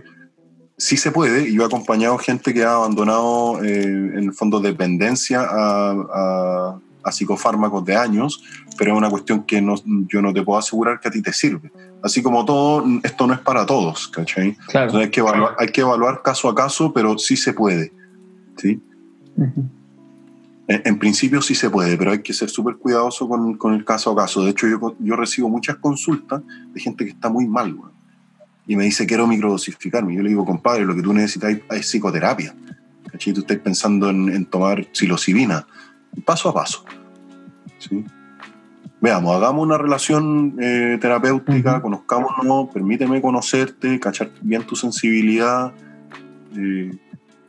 sí 0.78 0.96
se 0.96 1.12
puede, 1.12 1.50
y 1.50 1.56
yo 1.56 1.64
he 1.64 1.66
acompañado 1.66 2.18
gente 2.20 2.54
que 2.54 2.64
ha 2.64 2.76
abandonado 2.76 3.62
eh, 3.64 3.84
en 3.84 4.24
el 4.24 4.34
fondo 4.34 4.62
dependencia 4.62 5.42
a, 5.42 5.92
a 5.92 6.80
a 7.04 7.12
psicofármacos 7.12 7.86
de 7.86 7.96
años, 7.96 8.44
pero 8.78 8.94
es 8.94 8.98
una 8.98 9.10
cuestión 9.10 9.44
que 9.44 9.62
no, 9.62 9.76
yo 10.08 10.22
no 10.22 10.34
te 10.34 10.44
puedo 10.44 10.60
asegurar 10.60 11.00
que 11.00 11.08
a 11.08 11.12
ti 11.12 11.22
te 11.22 11.34
sirve. 11.34 11.72
Así 12.04 12.22
como 12.22 12.46
todo, 12.46 12.84
esto 13.04 13.28
no 13.28 13.34
es 13.34 13.40
para 13.40 13.66
todos, 13.66 14.08
¿cachai? 14.08 14.56
Claro. 14.68 14.88
Entonces 14.88 15.06
hay 15.06 15.12
que, 15.12 15.20
evaluar, 15.20 15.56
hay 15.60 15.68
que 15.68 15.82
evaluar 15.82 16.22
caso 16.24 16.50
a 16.50 16.56
caso, 16.56 16.92
pero 16.94 17.18
sí 17.18 17.38
se 17.38 17.54
puede. 17.54 17.92
¿sí? 18.58 18.82
Uh 19.36 19.44
-huh. 19.44 19.70
en, 20.68 20.82
en, 20.86 21.00
principio 21.00 21.42
sí 21.42 21.56
se 21.56 21.70
puede, 21.70 21.98
pero 21.98 22.12
hay 22.12 22.22
que 22.22 22.34
ser 22.34 22.50
súper 22.50 22.78
cuidadoso 22.78 23.28
con, 23.28 23.56
con, 23.58 23.74
el 23.74 23.86
caso 23.86 24.12
a 24.12 24.16
caso. 24.16 24.44
De 24.44 24.52
hecho, 24.52 24.68
yo, 24.68 24.96
yo 25.00 25.16
recibo 25.16 25.50
muchas 25.50 25.78
consultas 25.78 26.42
de 26.74 26.80
gente 26.80 27.06
que 27.06 27.12
está 27.12 27.30
muy 27.30 27.48
mal, 27.48 27.74
güey, 27.74 27.92
y 28.68 28.76
me 28.76 28.86
dice, 28.86 29.06
quiero 29.06 29.28
microdosificarme. 29.28 30.16
Yo 30.16 30.22
le 30.22 30.30
digo, 30.30 30.46
compadre, 30.46 30.86
lo 30.86 30.96
que 30.96 31.02
tú 31.02 31.14
necesitas 31.14 31.58
es 31.72 31.86
psicoterapia. 31.86 32.56
¿cachai? 33.12 33.34
Tú 33.34 33.42
estás 33.42 33.58
pensando 33.58 34.10
en, 34.10 34.30
en 34.30 34.46
tomar 34.46 34.88
psilocibina 34.92 35.68
paso 36.26 36.50
a 36.50 36.54
paso. 36.54 36.84
¿sí? 37.80 38.06
Veamos, 39.02 39.36
hagamos 39.36 39.66
una 39.66 39.78
relación 39.78 40.56
eh, 40.60 40.98
terapéutica, 41.02 41.74
uh 41.74 41.78
-huh. 41.78 41.82
conozcámonos, 41.82 42.70
permíteme 42.72 43.22
conocerte, 43.22 44.00
cachar 44.00 44.30
bien 44.42 44.64
tu 44.64 44.76
sensibilidad, 44.76 45.74
eh, 46.56 46.92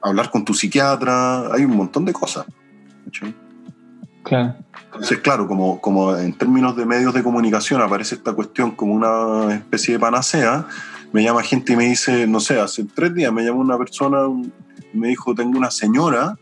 hablar 0.00 0.30
con 0.30 0.44
tu 0.44 0.54
psiquiatra, 0.54 1.52
hay 1.52 1.64
un 1.64 1.76
montón 1.76 2.04
de 2.04 2.12
cosas. 2.12 2.46
¿sí? 3.12 3.34
Claro. 4.22 4.54
Entonces, 4.86 5.18
claro, 5.18 5.46
como, 5.46 5.80
como 5.80 6.16
en 6.16 6.32
términos 6.34 6.76
de 6.76 6.86
medios 6.86 7.14
de 7.14 7.22
comunicación 7.22 7.80
aparece 7.80 8.14
esta 8.14 8.32
cuestión 8.32 8.72
como 8.72 8.94
una 8.94 9.54
especie 9.54 9.94
de 9.94 10.00
panacea, 10.00 10.66
me 11.12 11.22
llama 11.22 11.42
gente 11.42 11.74
y 11.74 11.76
me 11.76 11.84
dice, 11.84 12.26
no 12.26 12.40
sé, 12.40 12.58
hace 12.60 12.84
tres 12.84 13.14
días 13.14 13.32
me 13.32 13.42
llamó 13.42 13.60
una 13.60 13.76
persona, 13.78 14.18
me 14.92 15.08
dijo, 15.08 15.34
tengo 15.34 15.58
una 15.58 15.70
señora 15.70 16.36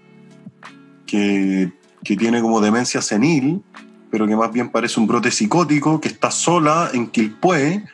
que 1.06 1.72
que 2.05 2.16
tiene 2.16 2.40
como 2.40 2.60
demencia 2.60 3.02
senil, 3.02 3.62
pero 4.10 4.27
que 4.27 4.36
más 4.36 4.52
bien 4.52 4.70
parece 4.70 5.01
un 5.01 5.06
brote 5.06 5.31
psicótico, 5.31 6.01
que 6.01 6.09
está 6.09 6.31
sola 6.31 6.90
en 6.93 7.06
Quilpué 7.09 7.85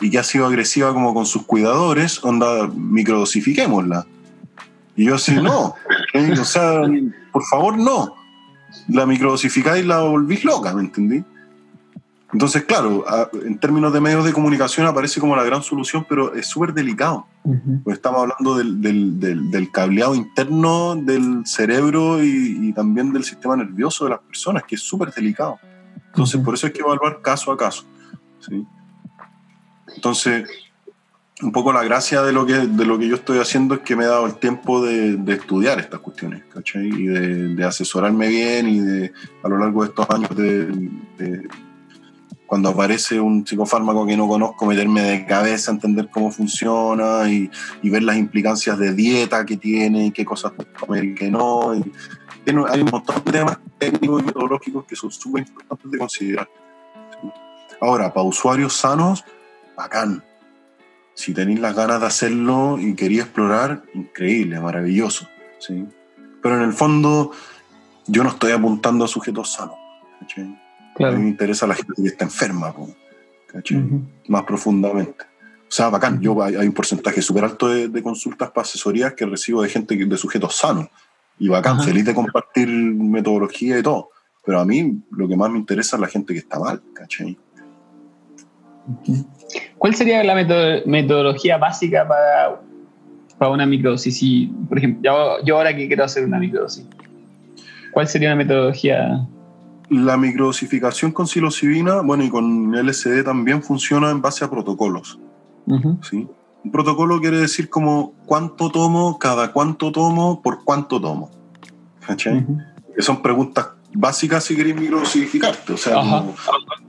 y 0.00 0.10
que 0.10 0.18
ha 0.18 0.24
sido 0.24 0.46
agresiva 0.46 0.92
como 0.92 1.14
con 1.14 1.26
sus 1.26 1.44
cuidadores, 1.44 2.22
onda, 2.24 2.68
microdosifiquémosla. 2.68 4.06
Y 4.96 5.06
yo 5.06 5.16
así, 5.16 5.34
no, 5.34 5.74
o 6.40 6.44
sea, 6.44 6.82
por 7.32 7.44
favor, 7.44 7.76
no. 7.76 8.14
La 8.88 9.06
microdosificáis 9.06 9.84
y 9.84 9.86
la 9.86 10.02
volvís 10.02 10.44
loca, 10.44 10.72
¿me 10.74 10.82
entendí? 10.82 11.24
Entonces, 12.34 12.64
claro, 12.64 13.04
en 13.46 13.58
términos 13.60 13.92
de 13.92 14.00
medios 14.00 14.24
de 14.24 14.32
comunicación 14.32 14.88
aparece 14.88 15.20
como 15.20 15.36
la 15.36 15.44
gran 15.44 15.62
solución, 15.62 16.04
pero 16.08 16.34
es 16.34 16.48
súper 16.48 16.74
delicado. 16.74 17.28
Uh 17.44 17.54
-huh. 17.54 17.82
pues 17.84 17.94
estamos 17.94 18.22
hablando 18.22 18.56
del, 18.56 18.82
del, 18.82 19.20
del, 19.20 19.50
del, 19.52 19.70
cableado 19.70 20.16
interno 20.16 20.96
del 20.96 21.46
cerebro 21.46 22.24
y, 22.24 22.58
y, 22.60 22.72
también 22.72 23.12
del 23.12 23.22
sistema 23.22 23.56
nervioso 23.56 24.04
de 24.04 24.10
las 24.10 24.18
personas, 24.18 24.64
que 24.64 24.74
es 24.74 24.80
súper 24.80 25.12
delicado. 25.12 25.60
Entonces, 26.08 26.34
uh 26.34 26.38
-huh. 26.40 26.44
por 26.44 26.54
eso 26.54 26.66
hay 26.66 26.72
que 26.72 26.80
evaluar 26.80 27.22
caso 27.22 27.52
a 27.52 27.56
caso. 27.56 27.84
¿sí? 28.40 28.66
Entonces, 29.94 30.48
un 31.40 31.52
poco 31.52 31.72
la 31.72 31.84
gracia 31.84 32.20
de 32.22 32.32
lo, 32.32 32.44
que, 32.44 32.54
de 32.54 32.84
lo 32.84 32.98
que 32.98 33.06
yo 33.06 33.14
estoy 33.14 33.38
haciendo 33.38 33.76
es 33.76 33.80
que 33.82 33.94
me 33.94 34.02
he 34.02 34.08
dado 34.08 34.26
el 34.26 34.34
tiempo 34.34 34.84
de, 34.84 35.16
de 35.18 35.34
estudiar 35.34 35.78
estas 35.78 36.00
cuestiones, 36.00 36.42
¿cachai? 36.52 36.88
Y 36.88 37.06
de, 37.06 37.54
de, 37.54 37.64
asesorarme 37.64 38.26
bien 38.26 38.68
y 38.68 38.80
de, 38.80 39.12
a 39.44 39.48
lo 39.48 39.56
largo 39.58 39.82
de 39.82 39.88
estos 39.90 40.10
años 40.10 40.34
de 40.34 41.46
cuando 42.46 42.68
aparece 42.68 43.18
un 43.20 43.46
psicofármaco 43.46 44.06
que 44.06 44.16
no 44.16 44.28
conozco, 44.28 44.66
meterme 44.66 45.02
de 45.02 45.26
cabeza, 45.26 45.70
entender 45.70 46.08
cómo 46.10 46.30
funciona 46.30 47.28
y, 47.28 47.50
y 47.82 47.90
ver 47.90 48.02
las 48.02 48.16
implicancias 48.16 48.78
de 48.78 48.94
dieta 48.94 49.44
que 49.44 49.56
tiene 49.56 50.06
y 50.06 50.10
qué 50.10 50.24
cosas 50.24 50.52
comer 50.78 51.04
y 51.04 51.14
qué 51.14 51.30
no. 51.30 51.74
Y 51.74 51.82
hay 52.46 52.80
un 52.80 52.90
montón 52.90 53.22
de 53.24 53.32
temas 53.32 53.58
técnicos 53.78 54.22
y 54.22 54.26
metodológicos 54.26 54.84
que 54.84 54.96
son 54.96 55.10
súper 55.10 55.46
importantes 55.46 55.90
de 55.90 55.98
considerar. 55.98 56.48
Ahora, 57.80 58.12
para 58.12 58.26
usuarios 58.26 58.74
sanos, 58.74 59.24
bacán. 59.76 60.22
Si 61.14 61.32
tenéis 61.32 61.60
las 61.60 61.74
ganas 61.74 62.00
de 62.00 62.06
hacerlo 62.06 62.78
y 62.78 62.94
quería 62.94 63.22
explorar, 63.22 63.84
increíble, 63.94 64.60
maravilloso. 64.60 65.28
¿sí? 65.58 65.86
Pero 66.42 66.56
en 66.56 66.62
el 66.62 66.72
fondo, 66.72 67.30
yo 68.06 68.24
no 68.24 68.30
estoy 68.30 68.52
apuntando 68.52 69.04
a 69.04 69.08
sujetos 69.08 69.52
sanos. 69.52 69.76
¿sí? 70.34 70.56
Claro. 70.94 71.14
A 71.14 71.18
mí 71.18 71.24
me 71.24 71.30
interesa 71.30 71.66
la 71.66 71.74
gente 71.74 71.92
que 71.96 72.08
está 72.08 72.24
enferma, 72.24 72.74
¿cachai? 73.46 73.78
Uh 73.78 73.80
-huh. 73.82 74.00
Más 74.28 74.42
profundamente. 74.44 75.24
O 75.62 75.76
sea, 75.76 75.88
bacán. 75.88 76.20
Yo 76.20 76.40
hay, 76.42 76.54
un 76.56 76.72
porcentaje 76.72 77.20
súper 77.20 77.44
alto 77.44 77.68
de, 77.68 77.88
de 77.88 78.02
consultas 78.02 78.50
para 78.50 78.62
asesorías 78.62 79.14
que 79.14 79.26
recibo 79.26 79.62
de 79.62 79.68
gente, 79.68 79.96
de 79.96 80.16
sujetos 80.16 80.54
sanos. 80.56 80.86
Y 81.38 81.48
bacán, 81.48 81.76
Ajá. 81.76 81.84
feliz 81.84 82.04
de 82.04 82.14
compartir 82.14 82.68
metodología 82.68 83.78
y 83.78 83.82
todo. 83.82 84.10
Pero 84.46 84.60
a 84.60 84.64
mí 84.64 85.02
lo 85.10 85.26
que 85.26 85.36
más 85.36 85.50
me 85.50 85.58
interesa 85.58 85.96
es 85.96 86.00
la 86.00 86.06
gente 86.08 86.32
que 86.32 86.38
está 86.38 86.60
mal, 86.60 86.80
¿cachai? 86.94 87.36
¿Cuál 89.78 89.94
sería 89.94 90.22
la 90.22 90.34
meto- 90.34 90.86
metodología 90.86 91.56
básica 91.56 92.06
para, 92.06 92.60
para 93.38 93.50
una 93.50 93.66
microdosis? 93.66 94.16
Si, 94.18 94.46
por 94.68 94.78
ejemplo, 94.78 95.00
yo, 95.02 95.44
yo 95.44 95.56
ahora 95.56 95.74
que 95.74 95.86
quiero 95.86 96.04
hacer 96.04 96.24
una 96.24 96.38
microdosis, 96.38 96.86
¿cuál 97.92 98.06
sería 98.06 98.28
una 98.28 98.36
metodología? 98.36 99.26
La 99.90 100.16
microdosificación 100.16 101.12
con 101.12 101.26
psilocibina, 101.26 102.00
bueno, 102.00 102.24
y 102.24 102.30
con 102.30 102.74
LSD 102.74 103.22
también 103.24 103.62
funciona 103.62 104.10
en 104.10 104.22
base 104.22 104.44
a 104.44 104.50
protocolos. 104.50 105.18
Ujú, 105.66 105.98
¿sí? 106.02 106.26
Un 106.64 106.70
protocolo 106.70 107.20
quiere 107.20 107.38
decir 107.38 107.68
como 107.68 108.14
cuánto 108.24 108.70
tomo, 108.70 109.18
cada 109.18 109.52
cuánto 109.52 109.92
tomo, 109.92 110.40
por 110.42 110.64
cuánto 110.64 111.00
tomo. 111.00 111.30
¿Cachai? 112.06 112.38
ujú. 112.38 112.58
Que 112.96 113.02
son 113.02 113.20
preguntas 113.20 113.68
básicas 113.94 114.44
si 114.44 114.56
queréis 114.56 114.76
microdosificarte. 114.76 115.72
O 115.72 115.76
sea, 115.76 115.94
como, 115.96 116.34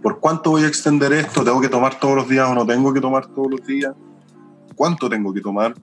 ¿por 0.01 0.19
cuánto 0.19 0.51
voy 0.51 0.63
a 0.63 0.67
extender 0.67 1.13
esto? 1.13 1.43
¿Tengo 1.43 1.61
que 1.61 1.69
tomar 1.69 1.99
todos 1.99 2.15
los 2.15 2.29
días 2.29 2.49
o 2.49 2.55
no 2.55 2.65
tengo 2.65 2.93
que 2.93 3.01
tomar 3.01 3.27
todos 3.27 3.51
los 3.51 3.65
días? 3.65 3.93
¿Cuánto 4.75 5.09
tengo 5.09 5.33
que 5.33 5.41
tomar? 5.41 5.75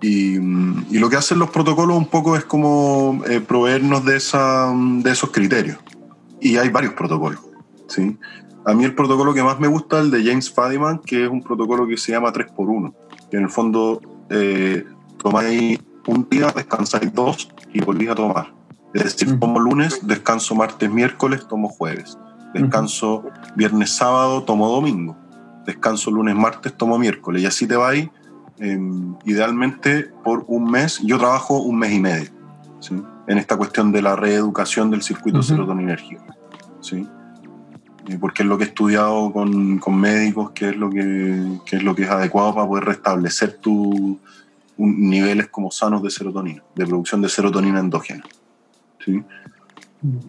Y, 0.00 0.38
mm, 0.38 0.86
y 0.90 0.98
lo 0.98 1.08
que 1.08 1.16
hacen 1.16 1.38
los 1.38 1.50
protocolos 1.50 1.96
un 1.96 2.06
poco 2.06 2.36
es 2.36 2.44
como 2.44 3.22
eh, 3.28 3.40
proveernos 3.40 4.04
de, 4.04 4.16
esa, 4.16 4.72
mm, 4.72 5.02
de 5.02 5.10
esos 5.10 5.30
criterios. 5.30 5.78
Y 6.42 6.56
hay 6.56 6.68
varios 6.70 6.94
protocolos. 6.94 7.40
¿sí? 7.86 8.18
A 8.64 8.74
mí 8.74 8.84
el 8.84 8.94
protocolo 8.94 9.32
que 9.32 9.42
más 9.42 9.58
me 9.60 9.68
gusta 9.68 9.98
es 9.98 10.04
el 10.04 10.10
de 10.10 10.24
James 10.24 10.52
Fadiman, 10.52 10.98
que 10.98 11.24
es 11.24 11.30
un 11.30 11.42
protocolo 11.42 11.86
que 11.86 11.96
se 11.96 12.12
llama 12.12 12.32
3x1, 12.32 12.92
que 13.30 13.36
en 13.36 13.44
el 13.44 13.48
fondo 13.50 14.00
eh, 14.28 14.84
tomáis 15.18 15.80
un 16.06 16.28
día, 16.28 16.52
descansáis 16.54 17.12
dos 17.12 17.48
y 17.72 17.80
volvís 17.80 18.10
a 18.10 18.14
tomar. 18.14 18.52
Es 18.92 19.04
decir, 19.04 19.38
tomo 19.38 19.58
lunes, 19.58 20.06
descanso 20.06 20.54
martes, 20.54 20.90
miércoles, 20.90 21.46
tomo 21.48 21.68
jueves. 21.68 22.18
Descanso 22.52 23.24
viernes, 23.56 23.90
sábado, 23.90 24.42
tomo 24.42 24.68
domingo. 24.68 25.16
Descanso 25.64 26.10
lunes, 26.10 26.34
martes, 26.34 26.76
tomo 26.76 26.98
miércoles. 26.98 27.42
Y 27.42 27.46
así 27.46 27.66
te 27.66 27.76
vais, 27.76 28.10
eh, 28.58 28.78
idealmente 29.24 30.10
por 30.22 30.44
un 30.48 30.70
mes. 30.70 31.00
Yo 31.02 31.18
trabajo 31.18 31.60
un 31.60 31.78
mes 31.78 31.92
y 31.92 32.00
medio, 32.00 32.30
¿sí? 32.80 33.02
En 33.26 33.38
esta 33.38 33.56
cuestión 33.56 33.92
de 33.92 34.02
la 34.02 34.16
reeducación 34.16 34.90
del 34.90 35.02
circuito 35.02 35.42
serotoninérgico, 35.42 36.24
¿sí? 36.80 37.06
Eh, 38.08 38.18
Porque 38.20 38.42
es 38.42 38.48
lo 38.48 38.58
que 38.58 38.64
he 38.64 38.66
estudiado 38.66 39.32
con, 39.32 39.78
con 39.78 39.98
médicos, 39.98 40.50
que 40.50 40.70
es, 40.70 40.76
lo 40.76 40.90
que, 40.90 41.58
que 41.64 41.76
es 41.76 41.82
lo 41.84 41.94
que 41.94 42.02
es 42.02 42.10
adecuado 42.10 42.54
para 42.54 42.66
poder 42.66 42.84
restablecer 42.84 43.58
tus 43.58 44.16
niveles 44.76 45.48
como 45.48 45.70
sanos 45.70 46.02
de 46.02 46.10
serotonina, 46.10 46.62
de 46.74 46.86
producción 46.86 47.22
de 47.22 47.28
serotonina 47.28 47.78
endógena. 47.78 48.24
¿sí? 49.04 49.22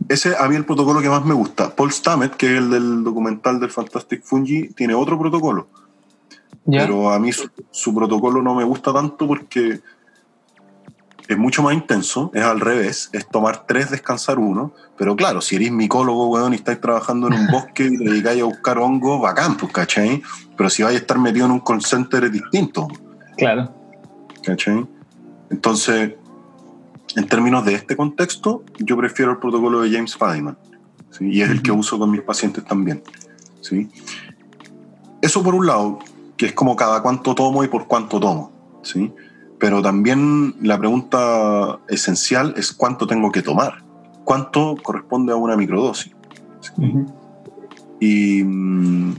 Ese 0.08 0.36
a 0.38 0.48
mí 0.48 0.56
el 0.56 0.66
protocolo 0.66 1.02
que 1.02 1.10
más 1.10 1.26
me 1.26 1.34
gusta. 1.34 1.76
Paul 1.76 1.92
Stamets, 1.92 2.36
que 2.36 2.46
es 2.46 2.58
el 2.60 2.70
del 2.70 3.04
documental 3.04 3.60
del 3.60 3.72
Fantastic 3.72 4.24
Fungi, 4.24 4.70
tiene 4.70 4.94
otro 4.94 5.18
protocolo. 5.18 5.68
¿Ya? 6.66 6.82
Pero 6.82 7.10
a 7.12 7.20
mí 7.20 7.32
su, 7.32 7.50
su 7.72 7.94
protocolo 7.96 8.42
no 8.42 8.54
me 8.54 8.64
gusta 8.64 8.94
tanto 8.94 9.28
porque 9.28 9.82
es 11.28 11.38
mucho 11.38 11.64
más 11.64 11.74
intenso, 11.74 12.32
es 12.34 12.44
al 12.44 12.60
revés, 12.60 13.10
es 13.14 13.28
tomar 13.28 13.66
tres, 13.66 13.92
descansar 13.92 14.40
uno. 14.40 14.74
Pero 14.98 15.16
claro, 15.16 15.42
si 15.42 15.56
eres 15.56 15.72
micólogo, 15.72 16.28
weón, 16.30 16.54
y 16.54 16.58
estáis 16.58 16.82
trabajando 16.82 17.28
en 17.28 17.34
un 17.34 17.48
bosque 17.48 17.86
y 17.86 17.98
te 17.98 18.04
dedicáis 18.04 18.42
a 18.42 18.46
buscar 18.46 18.78
hongos, 18.78 19.22
bacán, 19.22 19.58
pues, 19.58 19.72
¿cachai? 19.72 20.22
Pero 20.58 20.70
si 20.70 20.84
vais 20.84 20.96
a 20.96 21.00
estar 21.00 21.18
metido 21.18 21.46
en 21.46 21.54
un 21.54 21.60
call 21.60 21.82
center 21.84 22.26
es 22.26 22.32
distinto. 22.32 22.88
Claro. 23.38 23.74
¿cachai? 24.44 24.86
Entonces, 25.50 26.14
en 27.16 27.28
términos 27.28 27.66
de 27.66 27.76
este 27.76 27.96
contexto, 27.96 28.64
yo 28.80 28.98
prefiero 28.98 29.32
el 29.32 29.38
protocolo 29.38 29.82
de 29.82 29.92
James 29.92 30.16
Fadiman, 30.16 30.58
¿sí? 31.12 31.30
y 31.30 31.42
es 31.42 31.50
el 31.50 31.62
que 31.62 31.72
uso 31.72 31.98
con 31.98 32.12
mis 32.12 32.22
pacientes 32.22 32.64
también. 32.66 33.04
¿sí? 33.62 33.90
Eso 35.22 35.44
por 35.44 35.56
un 35.56 35.66
lado, 35.66 36.00
que 36.38 36.48
es 36.48 36.54
como 36.54 36.76
cada 36.76 37.02
cuánto 37.02 37.34
tomo 37.34 37.64
y 37.64 37.68
por 37.68 37.88
cuánto 37.88 38.20
tomo. 38.20 38.52
¿sí? 38.82 39.14
Pero 39.64 39.82
también 39.82 40.56
la 40.62 40.78
pregunta 40.78 41.80
esencial 41.88 42.54
es 42.58 42.74
cuánto 42.74 43.08
tengo 43.08 43.32
que 43.32 43.42
tomar, 43.42 43.82
cuánto 44.26 44.76
corresponde 44.84 45.32
a 45.32 45.38
una 45.38 45.56
microdosis. 45.56 46.14
Y 47.98 48.44
mm, 48.44 49.16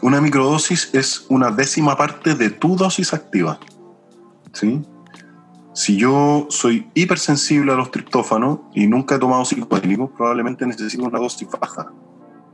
una 0.00 0.22
microdosis 0.22 0.88
es 0.94 1.26
una 1.28 1.50
décima 1.50 1.98
parte 1.98 2.34
de 2.34 2.48
tu 2.48 2.76
dosis 2.76 3.12
activa. 3.12 3.58
¿Sí? 4.54 4.80
Si 5.74 5.98
yo 5.98 6.46
soy 6.48 6.88
hipersensible 6.94 7.70
a 7.70 7.74
los 7.74 7.90
triptófanos 7.90 8.60
y 8.74 8.86
nunca 8.86 9.16
he 9.16 9.18
tomado 9.18 9.44
psicodélicos, 9.44 10.12
probablemente 10.16 10.66
necesito 10.66 11.04
una 11.04 11.18
dosis 11.18 11.46
baja. 11.60 11.92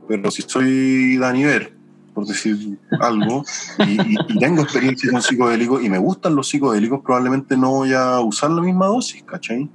Pero 0.09 0.29
si 0.31 0.41
soy 0.41 1.15
Daniver, 1.15 1.77
por 2.15 2.25
decir 2.25 2.79
algo, 3.01 3.43
y, 3.85 3.91
y- 4.01 4.17
y 4.29 4.39
tengo 4.39 4.63
experiencia 4.63 5.11
con 5.11 5.21
psicodélicos 5.21 5.83
y 5.83 5.89
me 5.89 5.99
gustan 5.99 6.33
los 6.35 6.47
psicodélicos, 6.47 7.01
probablemente 7.01 7.55
no 7.57 7.69
voy 7.71 7.93
a 7.93 8.19
usar 8.21 8.49
la 8.51 8.61
misma 8.61 8.87
dosis, 8.87 9.21
¿cachai? 9.23 9.69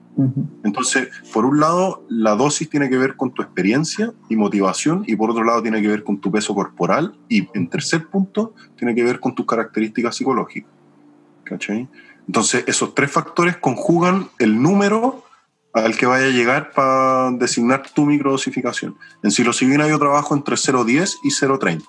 Entonces, 0.65 1.09
por 1.33 1.45
un 1.47 1.61
lado, 1.61 2.05
la 2.09 2.35
dosis 2.35 2.69
tiene 2.69 2.89
que 2.91 2.99
ver 2.99 3.15
con 3.17 3.33
tu 3.33 3.43
experiencia 3.43 4.13
y 4.29 4.37
motivación, 4.37 5.05
y 5.07 5.15
por 5.17 5.31
otro 5.31 5.45
lado, 5.45 5.63
tiene 5.63 5.81
que 5.81 5.89
ver 5.89 6.03
con 6.03 6.19
tu 6.19 6.31
peso 6.33 6.55
corporal, 6.55 7.15
y 7.29 7.47
en 7.55 7.69
tercer 7.69 8.07
punto, 8.09 8.55
tiene 8.77 8.95
que 8.95 9.05
ver 9.05 9.21
con 9.21 9.35
tus 9.35 9.47
características 9.47 10.17
psicológicas. 10.17 10.71
¿Cachai? 11.45 11.89
Entonces, 12.27 12.65
esos 12.67 12.95
tres 12.95 13.11
factores 13.11 13.57
conjugan 13.59 14.29
el 14.39 14.61
número 14.61 15.25
al 15.73 15.97
que 15.97 16.05
vaya 16.07 16.27
a 16.27 16.31
llegar 16.31 16.73
para 16.73 17.31
designar 17.33 17.83
tu 17.95 18.05
microdosificación. 18.05 18.97
En 19.23 19.31
psilocibina 19.31 19.87
yo 19.89 19.99
trabajo 19.99 20.35
entre 20.35 20.57
0,10 20.57 21.15
y 21.23 21.31
0,30. 21.31 21.85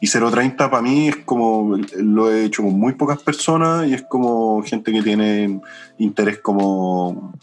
Y 0.00 0.06
0.30 0.06 0.56
para 0.56 0.82
mí 0.82 1.08
es 1.08 1.16
como, 1.24 1.76
lo 1.96 2.32
he 2.32 2.44
hecho 2.44 2.62
con 2.62 2.78
muy 2.78 2.94
pocas 2.94 3.22
personas 3.22 3.86
y 3.86 3.94
es 3.94 4.02
como 4.02 4.62
gente 4.62 4.92
que 4.92 5.02
tiene 5.02 5.60
interés 5.98 6.38
como, 6.38 7.34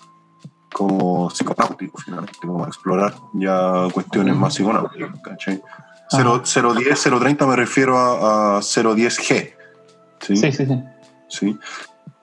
como 0.73 1.29
psiconáutico, 1.29 1.97
finalmente, 1.99 2.39
como 2.41 2.65
explorar 2.65 3.13
ya 3.33 3.87
cuestiones 3.93 4.35
más 4.35 4.55
psiconáuticas, 4.55 5.19
¿cachai? 5.21 5.61
Ah. 6.11 6.17
0, 6.17 6.41
0.10, 6.43 7.37
0.30 7.37 7.47
me 7.47 7.55
refiero 7.55 7.97
a, 7.97 8.57
a 8.57 8.59
0.10G, 8.61 9.53
¿sí? 10.21 10.35
Sí, 10.35 10.51
sí, 10.51 10.65
sí. 10.65 10.83
¿sí? 11.27 11.59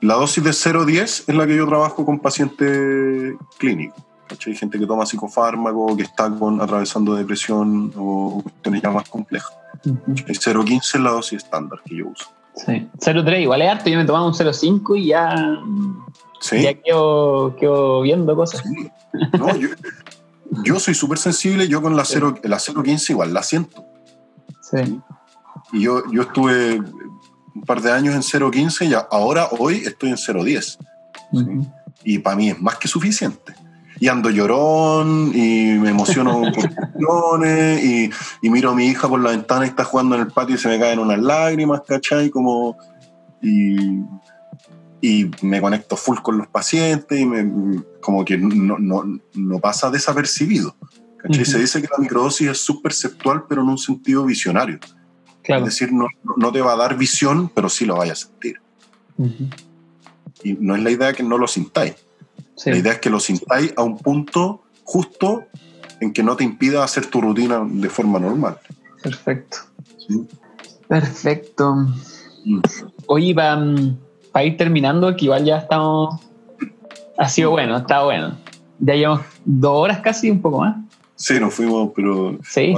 La 0.01 0.15
dosis 0.15 0.43
de 0.45 0.51
0.10 0.51 1.03
es 1.03 1.35
la 1.35 1.47
que 1.47 1.57
yo 1.57 1.67
trabajo 1.67 2.05
con 2.05 2.19
pacientes 2.19 3.35
clínicos. 3.59 4.06
¿Cachai? 4.29 4.55
Gente 4.55 4.79
que 4.79 4.87
toma 4.87 5.07
psicofármaco, 5.07 5.97
que 5.97 6.03
está 6.03 6.31
con, 6.31 6.61
atravesando 6.61 7.15
depresión 7.15 7.93
o 7.97 8.41
cuestiones 8.43 8.83
ya 8.83 8.91
más 8.91 9.09
complejas. 9.09 9.53
Ujú. 9.85 10.15
El 10.27 10.39
0.15 10.39 10.79
es 10.79 11.01
la 11.01 11.11
dosis 11.11 11.43
estándar 11.43 11.81
que 11.85 11.97
yo 11.97 12.09
uso. 12.09 12.27
Sí. 12.55 12.89
0.3 12.99 13.43
igual 13.43 13.63
es 13.63 13.69
harto, 13.69 13.91
yo 13.91 13.99
me 13.99 14.05
tomaba 14.05 14.27
un 14.27 14.33
0.5 14.33 14.99
y 14.99 15.07
ya, 15.09 15.61
¿Sí? 16.41 16.63
ya 16.63 16.75
quedo, 16.75 17.55
quedo 17.57 18.01
viendo 18.01 18.35
cosas. 18.35 18.63
Sí. 18.63 18.91
No, 19.39 19.55
yo, 19.57 19.69
yo 20.65 20.81
soy 20.81 20.95
súper 20.95 21.19
sensible, 21.19 21.69
yo 21.69 21.83
con 21.83 21.97
la 21.97 22.05
0, 22.05 22.37
la 22.45 22.57
0.15 22.57 23.11
igual 23.11 23.35
la 23.35 23.43
siento. 23.43 23.85
Sí. 24.63 25.01
Y 25.73 25.83
yo, 25.83 26.03
yo 26.11 26.23
estuve 26.23 26.81
un 27.55 27.63
par 27.67 27.81
de 27.83 27.93
años 27.93 28.15
en 28.15 28.23
0.15 28.23 28.91
y 28.91 28.95
ahora, 29.11 29.49
hoy, 29.59 29.83
estoy 29.85 30.11
en 30.11 30.17
0.10. 30.17 30.79
Ujú. 31.33 31.73
Y 32.05 32.19
para 32.19 32.37
mí 32.37 32.51
es 32.51 32.61
más 32.61 32.77
que 32.77 32.89
suficiente. 32.89 33.55
Y 33.99 34.09
ando 34.09 34.31
llorón 34.31 35.33
y 35.35 35.79
me 35.79 35.91
emociono 35.91 36.43
por 36.53 36.75
cuestiones 36.75 37.83
y, 37.83 38.11
y 38.43 38.51
miro 38.51 38.71
a 38.71 38.75
mi 38.75 38.87
hija 38.87 39.09
por 39.09 39.21
la 39.21 39.31
ventana 39.31 39.65
y 39.65 39.69
está 39.71 39.85
jugando 39.85 40.15
en 40.17 40.23
el 40.23 40.29
patio 40.29 40.57
y 40.57 40.59
se 40.59 40.69
me 40.69 40.79
caen 40.79 40.99
unas 40.99 41.19
lágrimas, 41.19 41.83
¿cachai? 41.87 42.29
Como, 42.31 42.77
y, 43.41 44.01
y 45.01 45.31
me 45.43 45.61
conecto 45.61 45.97
full 45.97 46.19
con 46.19 46.39
los 46.39 46.47
pacientes 46.47 47.19
y 47.19 47.25
me, 47.25 47.83
como 48.01 48.25
que 48.25 48.37
no, 48.37 48.79
no, 48.79 49.21
no 49.35 49.59
pasa 49.59 49.91
desapercibido. 49.91 50.77
¿cachai? 51.17 51.43
Ujú. 51.43 51.51
Se 51.51 51.59
dice 51.59 51.81
que 51.81 51.89
la 51.91 51.99
microdosis 51.99 52.49
es 52.49 52.59
subperceptual, 52.59 53.45
pero 53.49 53.63
en 53.63 53.69
un 53.69 53.79
sentido 53.79 54.25
visionario. 54.25 54.79
Claro. 55.43 55.65
Es 55.65 55.75
decir, 55.75 55.93
no, 55.93 56.09
no 56.37 56.53
te 56.53 56.61
va 56.61 56.73
a 56.73 56.77
dar 56.77 56.99
visión, 56.99 57.51
pero 57.55 57.69
sí 57.69 57.85
lo 57.85 57.97
vayas 57.97 58.25
a 58.25 58.27
sentir. 58.27 58.61
Ujú. 59.17 59.49
Y 60.43 60.55
no 60.55 60.75
es 60.77 60.83
la 60.83 60.91
idea 60.91 61.13
que 61.13 61.23
no 61.23 61.39
lo 61.39 61.47
sintáis. 61.47 61.95
Sí. 62.57 62.71
La 62.71 62.77
idea 62.79 62.93
es 62.93 62.99
que 63.01 63.11
lo 63.11 63.21
sintáis 63.21 63.73
a 63.77 63.83
un 63.83 63.99
punto 63.99 64.63
justo 64.85 65.45
en 66.01 66.13
que 66.13 66.23
no 66.23 66.37
te 66.37 66.45
impida 66.45 66.85
hacer 66.85 67.07
tu 67.07 67.21
rutina 67.21 67.63
de 67.65 67.89
forma 67.89 68.19
normal. 68.19 68.59
Perfecto. 69.03 69.59
¿sí? 70.07 70.27
Perfecto. 70.89 71.75
Mm. 72.45 72.61
Oye, 73.07 73.35
para 73.35 74.45
ir 74.45 74.57
terminando, 74.57 75.15
que 75.17 75.25
igual 75.27 75.45
ya 75.45 75.59
estamos. 75.59 76.21
Ha 77.19 77.29
sido 77.29 77.51
bueno, 77.51 77.79
está 77.79 78.05
bueno. 78.05 78.37
Ya 78.79 78.95
llevamos 78.95 79.23
dos 79.45 79.73
horas 79.75 80.01
casi, 80.01 80.31
un 80.31 80.43
poco 80.43 80.61
más. 80.61 80.77
Sí, 81.15 81.41
nos 81.41 81.55
fuimos, 81.55 81.93
pero 81.97 82.39
Sí, 82.45 82.75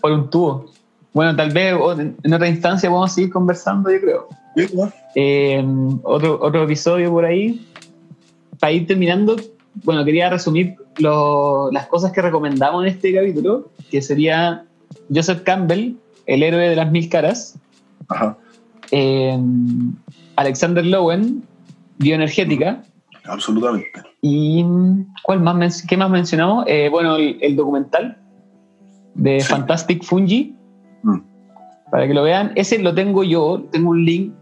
por, 0.00 0.12
un 0.12 0.30
tubo. 0.30 0.66
Bueno, 1.12 1.34
tal 1.34 1.50
vez 1.50 1.74
en 2.22 2.32
otra 2.32 2.48
instancia 2.48 2.88
podemos 2.88 3.12
seguir 3.12 3.30
conversando, 3.30 3.90
yo 3.90 4.00
creo. 4.00 4.28
Eh, 5.14 5.64
otro, 6.04 6.38
otro 6.40 6.62
episodio 6.62 7.10
por 7.10 7.24
ahí. 7.24 7.66
Para 8.62 8.74
ir 8.74 8.86
terminando, 8.86 9.34
bueno, 9.82 10.04
quería 10.04 10.30
resumir 10.30 10.76
las 11.00 11.86
cosas 11.88 12.12
que 12.12 12.22
recomendamos 12.22 12.84
en 12.84 12.92
este 12.92 13.12
capítulo, 13.12 13.72
que 13.90 14.00
sería 14.00 14.66
Joseph 15.12 15.42
Campbell, 15.42 15.96
el 16.26 16.44
héroe 16.44 16.68
de 16.68 16.76
las 16.76 16.92
mil 16.92 17.08
caras. 17.08 17.58
Eh, 18.92 19.36
Alexander 20.36 20.86
Lowen, 20.86 21.42
bioenergética. 21.98 22.84
Absolutamente. 23.24 24.00
¿Y 24.20 24.64
cuál 25.24 25.40
más, 25.40 25.84
qué 25.84 25.96
más 25.96 26.10
mencionamos? 26.10 26.64
Eh, 26.68 26.88
bueno, 26.88 27.16
el, 27.16 27.56
documental 27.56 28.16
de 29.16 29.40
Fantastic 29.40 30.04
Fungi. 30.04 30.54
Mm. 31.02 31.18
Para 31.90 32.06
que 32.06 32.14
lo 32.14 32.22
vean. 32.22 32.52
Ese 32.54 32.78
lo 32.78 32.94
tengo 32.94 33.24
yo. 33.24 33.64
Tengo 33.72 33.90
un 33.90 34.04
link 34.04 34.32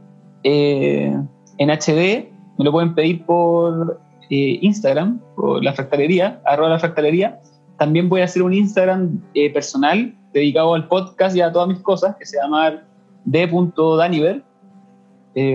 eh, 0.45 1.19
en 1.57 1.71
HD. 1.71 2.29
Me 2.59 2.67
lo 2.67 2.73
pueden 2.73 2.95
pedir 2.95 3.25
por 3.25 3.99
eh, 4.31 4.59
Instagram, 4.63 5.21
por 5.37 5.63
la 5.63 5.73
fractalería, 5.73 6.41
arroba 6.45 6.71
la 6.71 6.79
fractalería. 6.79 7.41
También 7.79 8.09
voy 8.09 8.21
a 8.21 8.25
hacer 8.25 8.43
un 8.43 8.53
Instagram 8.53 9.21
personal 9.55 10.15
dedicado 10.33 10.75
al 10.75 10.87
podcast 10.87 11.35
y 11.37 11.41
a 11.41 11.51
todas 11.51 11.69
mis 11.69 11.81
cosas, 11.81 12.15
que 12.17 12.27
se 12.27 12.37
llama 12.37 12.83
d.daniver. 13.25 14.43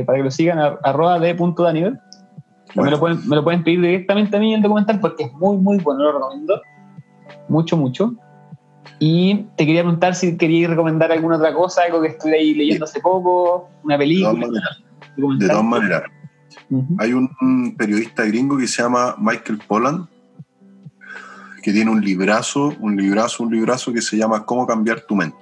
para 0.05 0.17
que 0.17 0.23
lo 0.23 0.31
sigan, 0.31 0.59
arroba 0.83 1.19
d.daniver 1.19 1.99
me, 2.83 2.91
lo 2.91 2.99
pueden, 2.99 3.27
me 3.27 3.35
lo 3.35 3.43
pueden 3.43 3.63
pedir 3.63 3.81
directamente 3.81 4.35
a 4.35 4.39
mí 4.39 4.53
el 4.53 4.61
documental 4.61 4.99
porque 4.99 5.23
es 5.23 5.33
muy, 5.33 5.57
muy 5.57 5.77
bueno, 5.77 6.03
lo 6.03 6.11
recomiendo. 6.13 6.61
Mucho, 7.47 7.77
mucho. 7.77 8.13
Y 8.99 9.45
te 9.55 9.65
quería 9.65 9.81
preguntar 9.81 10.15
si 10.15 10.37
querías 10.37 10.69
recomendar 10.69 11.11
alguna 11.11 11.37
otra 11.37 11.53
cosa, 11.53 11.83
algo 11.83 12.01
que 12.01 12.09
estuve 12.09 12.37
ahí 12.37 12.53
leyendo 12.53 12.85
hace 12.85 12.99
poco, 12.99 13.69
una 13.83 13.97
película. 13.97 14.47
De 15.15 15.47
todas 15.47 15.63
maneras. 15.63 16.03
Hay 16.97 17.13
un 17.13 17.75
periodista 17.77 18.25
gringo 18.25 18.57
que 18.57 18.67
se 18.67 18.81
llama 18.81 19.15
Michael 19.19 19.59
Pollan, 19.67 20.07
que 21.61 21.71
tiene 21.71 21.89
un 21.89 22.01
librazo, 22.01 22.75
un 22.79 22.95
librazo, 22.95 23.43
un 23.43 23.53
librazo 23.53 23.91
que 23.91 24.01
se 24.01 24.17
llama 24.17 24.45
Cómo 24.45 24.67
cambiar 24.67 25.01
tu 25.01 25.15
mente. 25.15 25.37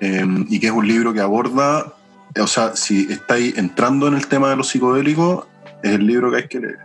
Em, 0.00 0.46
y 0.48 0.60
que 0.60 0.66
es 0.66 0.72
un 0.72 0.86
libro 0.86 1.12
que 1.12 1.20
aborda, 1.20 1.94
o 2.38 2.46
sea, 2.46 2.76
si 2.76 3.10
estáis 3.10 3.56
entrando 3.56 4.06
en 4.08 4.14
el 4.14 4.26
tema 4.26 4.50
de 4.50 4.56
los 4.56 4.68
psicodélicos, 4.68 5.46
es 5.82 5.92
el 5.92 6.06
libro 6.06 6.30
que 6.30 6.36
hay 6.36 6.48
que 6.48 6.60
leer. 6.60 6.78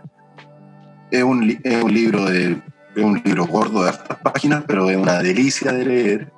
Es 1.10 1.22
un, 1.22 1.38
un 1.82 1.94
libro 1.94 2.24
de 2.24 2.60
es 2.96 3.04
un 3.04 3.20
libro 3.22 3.46
gordo 3.46 3.84
de 3.84 3.90
estas 3.90 4.16
páginas, 4.18 4.64
pero 4.66 4.88
es 4.88 4.96
una 4.96 5.22
delicia 5.22 5.70
de 5.70 5.84
leer 5.84 6.32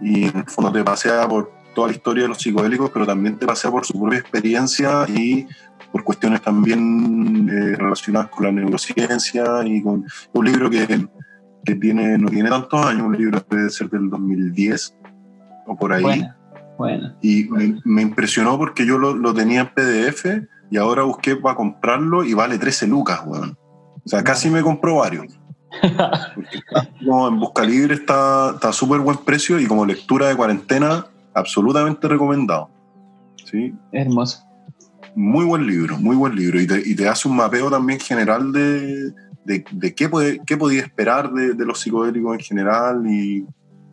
y 0.00 0.24
en 0.24 0.38
el 0.38 0.44
fondo 0.46 0.72
te 0.72 0.82
pasea 0.82 1.28
por 1.28 1.52
toda 1.74 1.88
la 1.88 1.94
historia 1.94 2.22
de 2.22 2.28
los 2.28 2.38
psicodélicos, 2.38 2.90
pero 2.90 3.06
también 3.06 3.36
te 3.36 3.46
pasea 3.46 3.70
por 3.70 3.84
su 3.84 4.00
propia 4.00 4.20
experiencia 4.20 5.06
y 5.06 5.46
por 5.92 6.04
cuestiones 6.04 6.42
también 6.42 7.48
eh, 7.48 7.76
relacionadas 7.76 8.28
con 8.30 8.46
la 8.46 8.52
neurociencia 8.52 9.44
y 9.64 9.82
con 9.82 10.04
un 10.32 10.44
libro 10.44 10.70
que, 10.70 11.08
que, 11.64 11.74
tiene, 11.76 12.18
no 12.18 12.28
tiene 12.28 12.50
tantos 12.50 12.84
años, 12.84 13.02
un 13.02 13.16
libro 13.16 13.44
debe 13.48 13.70
ser 13.70 13.88
del 13.90 14.10
2010 14.10 14.96
o 15.66 15.76
por 15.76 15.92
ahí. 15.92 16.26
Bueno, 16.76 17.14
Y 17.22 17.48
me, 17.84 18.02
impresionó 18.02 18.56
porque 18.56 18.86
yo 18.86 18.98
lo, 18.98 19.14
lo 19.14 19.34
tenía 19.34 19.60
en 19.62 19.68
PDF 19.68 20.46
y 20.70 20.76
ahora 20.76 21.02
busqué 21.02 21.34
para 21.36 21.56
comprarlo 21.56 22.24
y 22.24 22.34
vale 22.34 22.58
13 22.58 22.86
lucas, 22.86 23.22
weón. 23.26 23.58
O 24.04 24.08
sea, 24.08 24.22
casi 24.22 24.48
me 24.48 24.62
compró 24.62 24.96
varios. 24.96 25.38
Porque 26.34 26.58
en 27.00 27.40
Busca 27.40 27.64
Libre 27.64 27.94
está 27.94 28.72
súper 28.72 29.00
buen 29.00 29.18
precio 29.18 29.58
y 29.58 29.66
como 29.66 29.84
lectura 29.84 30.28
de 30.28 30.36
cuarentena, 30.36 31.06
absolutamente 31.34 32.08
recomendado. 32.08 32.70
¿Sí? 33.44 33.74
Hermoso. 33.92 34.47
Muy 35.18 35.44
buen 35.44 35.66
libro, 35.66 35.98
muy 35.98 36.14
buen 36.14 36.36
libro. 36.36 36.60
Y 36.60 36.94
te, 36.94 37.08
hace 37.08 37.26
un 37.26 37.34
mapeo 37.34 37.68
también 37.68 37.98
general 37.98 38.52
de, 38.52 39.12
de, 39.44 39.94
qué, 39.94 40.08
puede, 40.08 40.40
qué 40.46 40.56
podía 40.56 40.82
esperar 40.82 41.32
de, 41.32 41.54
de, 41.54 41.66
los 41.66 41.80
psicodélicos 41.80 42.34
en 42.34 42.40
general 42.40 43.04
y, 43.04 43.44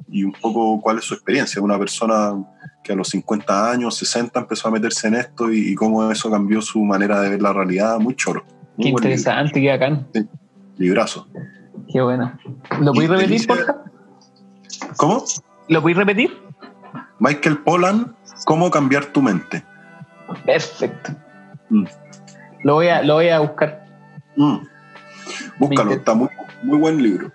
y 0.07 0.23
un 0.23 0.33
poco 0.33 0.79
cuál 0.79 0.99
es 0.99 1.05
su 1.05 1.15
experiencia. 1.15 1.59
Una 1.63 1.79
persona 1.79 2.35
que 2.83 2.93
a 2.93 2.95
los 2.95 3.09
50 3.09 3.71
años, 3.71 3.97
60 3.97 4.39
empezó 4.39 4.67
a 4.67 4.71
meterse 4.71 5.07
en 5.07 5.15
esto 5.15 5.51
y, 5.51 5.73
cómo 5.73 6.11
eso 6.11 6.29
cambió 6.29 6.61
su 6.61 6.85
manera 6.85 7.19
de 7.21 7.29
ver 7.31 7.41
la 7.41 7.51
realidad, 7.53 7.97
muy 7.99 8.15
choro. 8.15 8.45
qué 8.79 8.89
interesante, 8.89 9.59
qué 9.59 9.69
bacán. 9.69 10.07
librazo. 10.77 11.27
Qué 11.91 12.01
bueno. 12.01 12.37
¿Lo 12.81 12.93
puedes 12.93 13.09
repetir, 13.09 13.47
por 13.47 13.65
favor? 13.65 13.83
¿Cómo? 14.95 15.23
¿Lo 15.69 15.81
puedes 15.81 15.97
repetir? 15.97 16.37
Michael 17.17 17.57
Pollan, 17.63 18.15
¿Cómo 18.45 18.69
cambiar 18.69 19.05
tu 19.07 19.21
mente? 19.21 19.63
Perfecto. 20.45 21.11
Mm. 21.69 21.85
Lo, 22.63 22.73
voy 22.75 22.87
a, 22.87 23.01
lo 23.01 23.15
voy 23.15 23.29
a 23.29 23.39
buscar. 23.39 23.85
Mm. 24.35 24.57
Búscalo, 25.59 25.91
está 25.91 26.13
muy, 26.13 26.29
muy 26.63 26.77
buen 26.77 27.01
libro. 27.01 27.31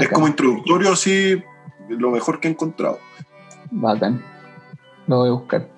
Es 0.00 0.08
como 0.08 0.26
introductorio, 0.26 0.92
así, 0.92 1.42
lo 1.88 2.10
mejor 2.10 2.40
que 2.40 2.48
he 2.48 2.50
encontrado. 2.50 2.98
Bacán. 3.70 4.22
Lo 5.06 5.18
voy 5.18 5.28
a 5.28 5.32
buscar. 5.32 5.68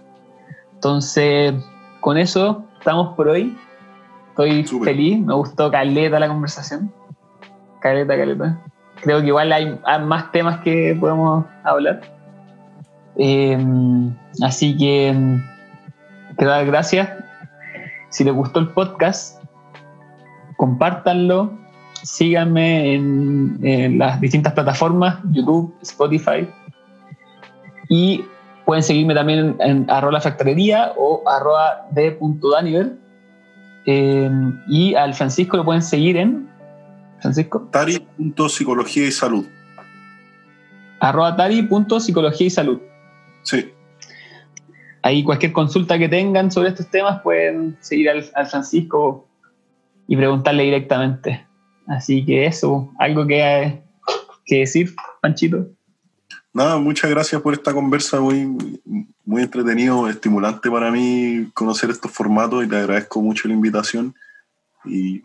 Entonces, 0.74 1.54
con 2.00 2.16
eso 2.16 2.64
estamos 2.78 3.14
por 3.16 3.28
hoy. 3.28 3.56
Estoy 4.30 4.64
feliz, 4.82 5.20
me 5.20 5.34
gustó 5.34 5.70
caleta 5.70 6.18
la 6.18 6.28
conversación. 6.28 6.92
Caleta, 7.80 8.16
caleta. 8.16 8.60
Creo 9.02 9.20
que 9.20 9.26
igual 9.26 9.52
hay, 9.52 9.78
más 10.04 10.32
temas 10.32 10.60
que 10.60 10.96
podemos 10.98 11.44
hablar. 11.64 12.00
Em, 13.16 14.14
así 14.42 14.76
que 14.76 15.14
quiero 16.40 16.52
dar 16.54 16.64
gracias. 16.64 17.10
Si 18.08 18.24
les 18.24 18.32
gustó 18.32 18.60
el 18.60 18.68
podcast, 18.68 19.44
compártanlo, 20.56 21.52
síganme 22.02 22.94
en, 22.94 23.98
las 23.98 24.18
distintas 24.22 24.54
plataformas, 24.54 25.18
YouTube, 25.32 25.74
Spotify. 25.82 26.48
Y 27.90 28.24
pueden 28.64 28.82
seguirme 28.82 29.14
también 29.14 29.54
en, 29.60 29.84
arroba 29.90 30.18
factorería 30.18 30.94
o 30.96 31.22
arroba 31.28 31.86
d.daniver. 31.90 32.96
Eh, 33.84 34.30
y 34.66 34.94
al 34.94 35.12
Francisco 35.12 35.58
lo 35.58 35.64
pueden 35.66 35.82
seguir 35.82 36.16
en 36.16 36.48
Francisco. 37.20 37.68
Tari.psicología 37.70 39.06
y 39.06 39.12
salud. 39.12 39.46
Arroba 41.00 41.36
tari.psicología 41.36 42.46
y 42.46 42.50
salud. 42.50 42.80
Sí. 43.42 43.74
Ahí 45.02 45.24
cualquier 45.24 45.52
consulta 45.52 45.98
que 45.98 46.08
tengan 46.08 46.50
sobre 46.50 46.70
estos 46.70 46.90
temas 46.90 47.22
pueden 47.22 47.76
seguir 47.80 48.10
al, 48.10 48.30
al 48.34 48.46
Francisco 48.46 49.26
y 50.06 50.16
preguntarle 50.16 50.64
directamente. 50.64 51.46
Así 51.86 52.24
que 52.24 52.46
eso, 52.46 52.92
algo 52.98 53.26
que, 53.26 53.82
que 54.44 54.58
decir, 54.58 54.94
Panchito. 55.20 55.68
Nada, 56.52 56.78
muchas 56.78 57.08
gracias 57.10 57.40
por 57.40 57.54
esta 57.54 57.72
conversa, 57.72 58.20
muy, 58.20 58.80
muy 59.24 59.42
entretenido, 59.42 60.08
estimulante 60.08 60.68
para 60.68 60.90
mí 60.90 61.48
conocer 61.54 61.90
estos 61.90 62.10
formatos 62.10 62.64
y 62.64 62.68
te 62.68 62.76
agradezco 62.76 63.22
mucho 63.22 63.46
la 63.46 63.54
invitación. 63.54 64.14
Y, 64.84 65.22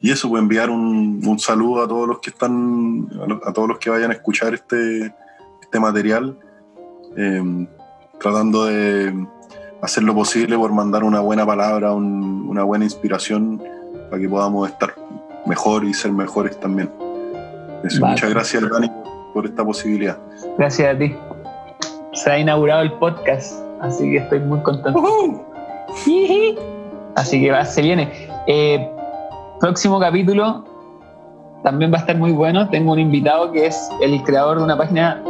y 0.00 0.10
eso, 0.10 0.28
voy 0.28 0.38
a 0.38 0.42
enviar 0.42 0.70
un, 0.70 1.20
un, 1.26 1.38
saludo 1.38 1.82
a 1.82 1.88
todos 1.88 2.08
los 2.08 2.20
que 2.20 2.30
están, 2.30 3.06
a, 3.44 3.52
todos 3.52 3.68
los 3.68 3.78
que 3.78 3.90
vayan 3.90 4.10
a 4.10 4.14
escuchar 4.14 4.54
este, 4.54 5.14
este 5.60 5.78
material, 5.78 6.38
em, 7.16 7.66
tratando 8.18 8.66
de 8.66 9.26
hacer 9.82 10.04
lo 10.04 10.14
posible 10.14 10.56
por 10.56 10.72
mandar 10.72 11.04
una 11.04 11.20
buena 11.20 11.44
palabra, 11.44 11.92
una 11.92 12.62
buena 12.62 12.84
inspiración 12.84 13.62
para 14.08 14.22
que 14.22 14.28
podamos 14.28 14.68
estar 14.68 14.94
mejor 15.44 15.84
y 15.84 15.92
ser 15.92 16.12
mejores 16.12 16.58
también. 16.58 16.90
Muchas 18.00 18.30
gracias, 18.30 18.62
Dani, 18.70 18.90
por 19.34 19.44
esta 19.44 19.64
posibilidad. 19.64 20.16
Gracias 20.56 20.94
a 20.94 20.98
ti. 20.98 21.16
Se 22.12 22.30
ha 22.30 22.38
inaugurado 22.38 22.82
el 22.82 22.92
podcast, 22.92 23.60
así 23.80 24.10
que 24.10 24.18
estoy 24.18 24.38
muy 24.40 24.60
contento. 24.60 25.02
Así 27.16 27.40
que 27.40 27.50
va, 27.50 27.64
se 27.64 27.82
viene. 27.82 28.10
Eh, 28.46 28.88
próximo 29.60 30.00
capítulo 30.00 30.64
también 31.62 31.92
va 31.92 31.96
a 31.96 32.00
estar 32.00 32.16
muy 32.16 32.32
bueno. 32.32 32.68
Tengo 32.70 32.92
un 32.92 33.00
invitado 33.00 33.50
que 33.50 33.66
es 33.66 33.90
el 34.00 34.22
creador 34.22 34.58
de 34.58 34.64
una 34.64 34.76
página, 34.76 35.20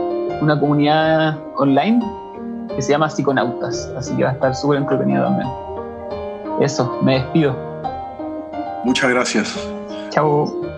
una 0.40 0.60
comunidad 0.60 1.38
online 1.56 2.04
que 2.68 2.82
se 2.82 2.92
llama 2.92 3.08
Psiconautas. 3.08 3.90
Así 3.96 4.14
que 4.16 4.24
va 4.24 4.30
a 4.30 4.32
estar 4.32 4.54
súper 4.54 4.78
entretenido 4.78 5.24
también. 5.24 5.48
Eso, 6.60 6.98
me 7.02 7.20
despido. 7.20 7.56
Muchas 8.84 9.10
gracias. 9.10 9.68
Chao. 10.10 10.71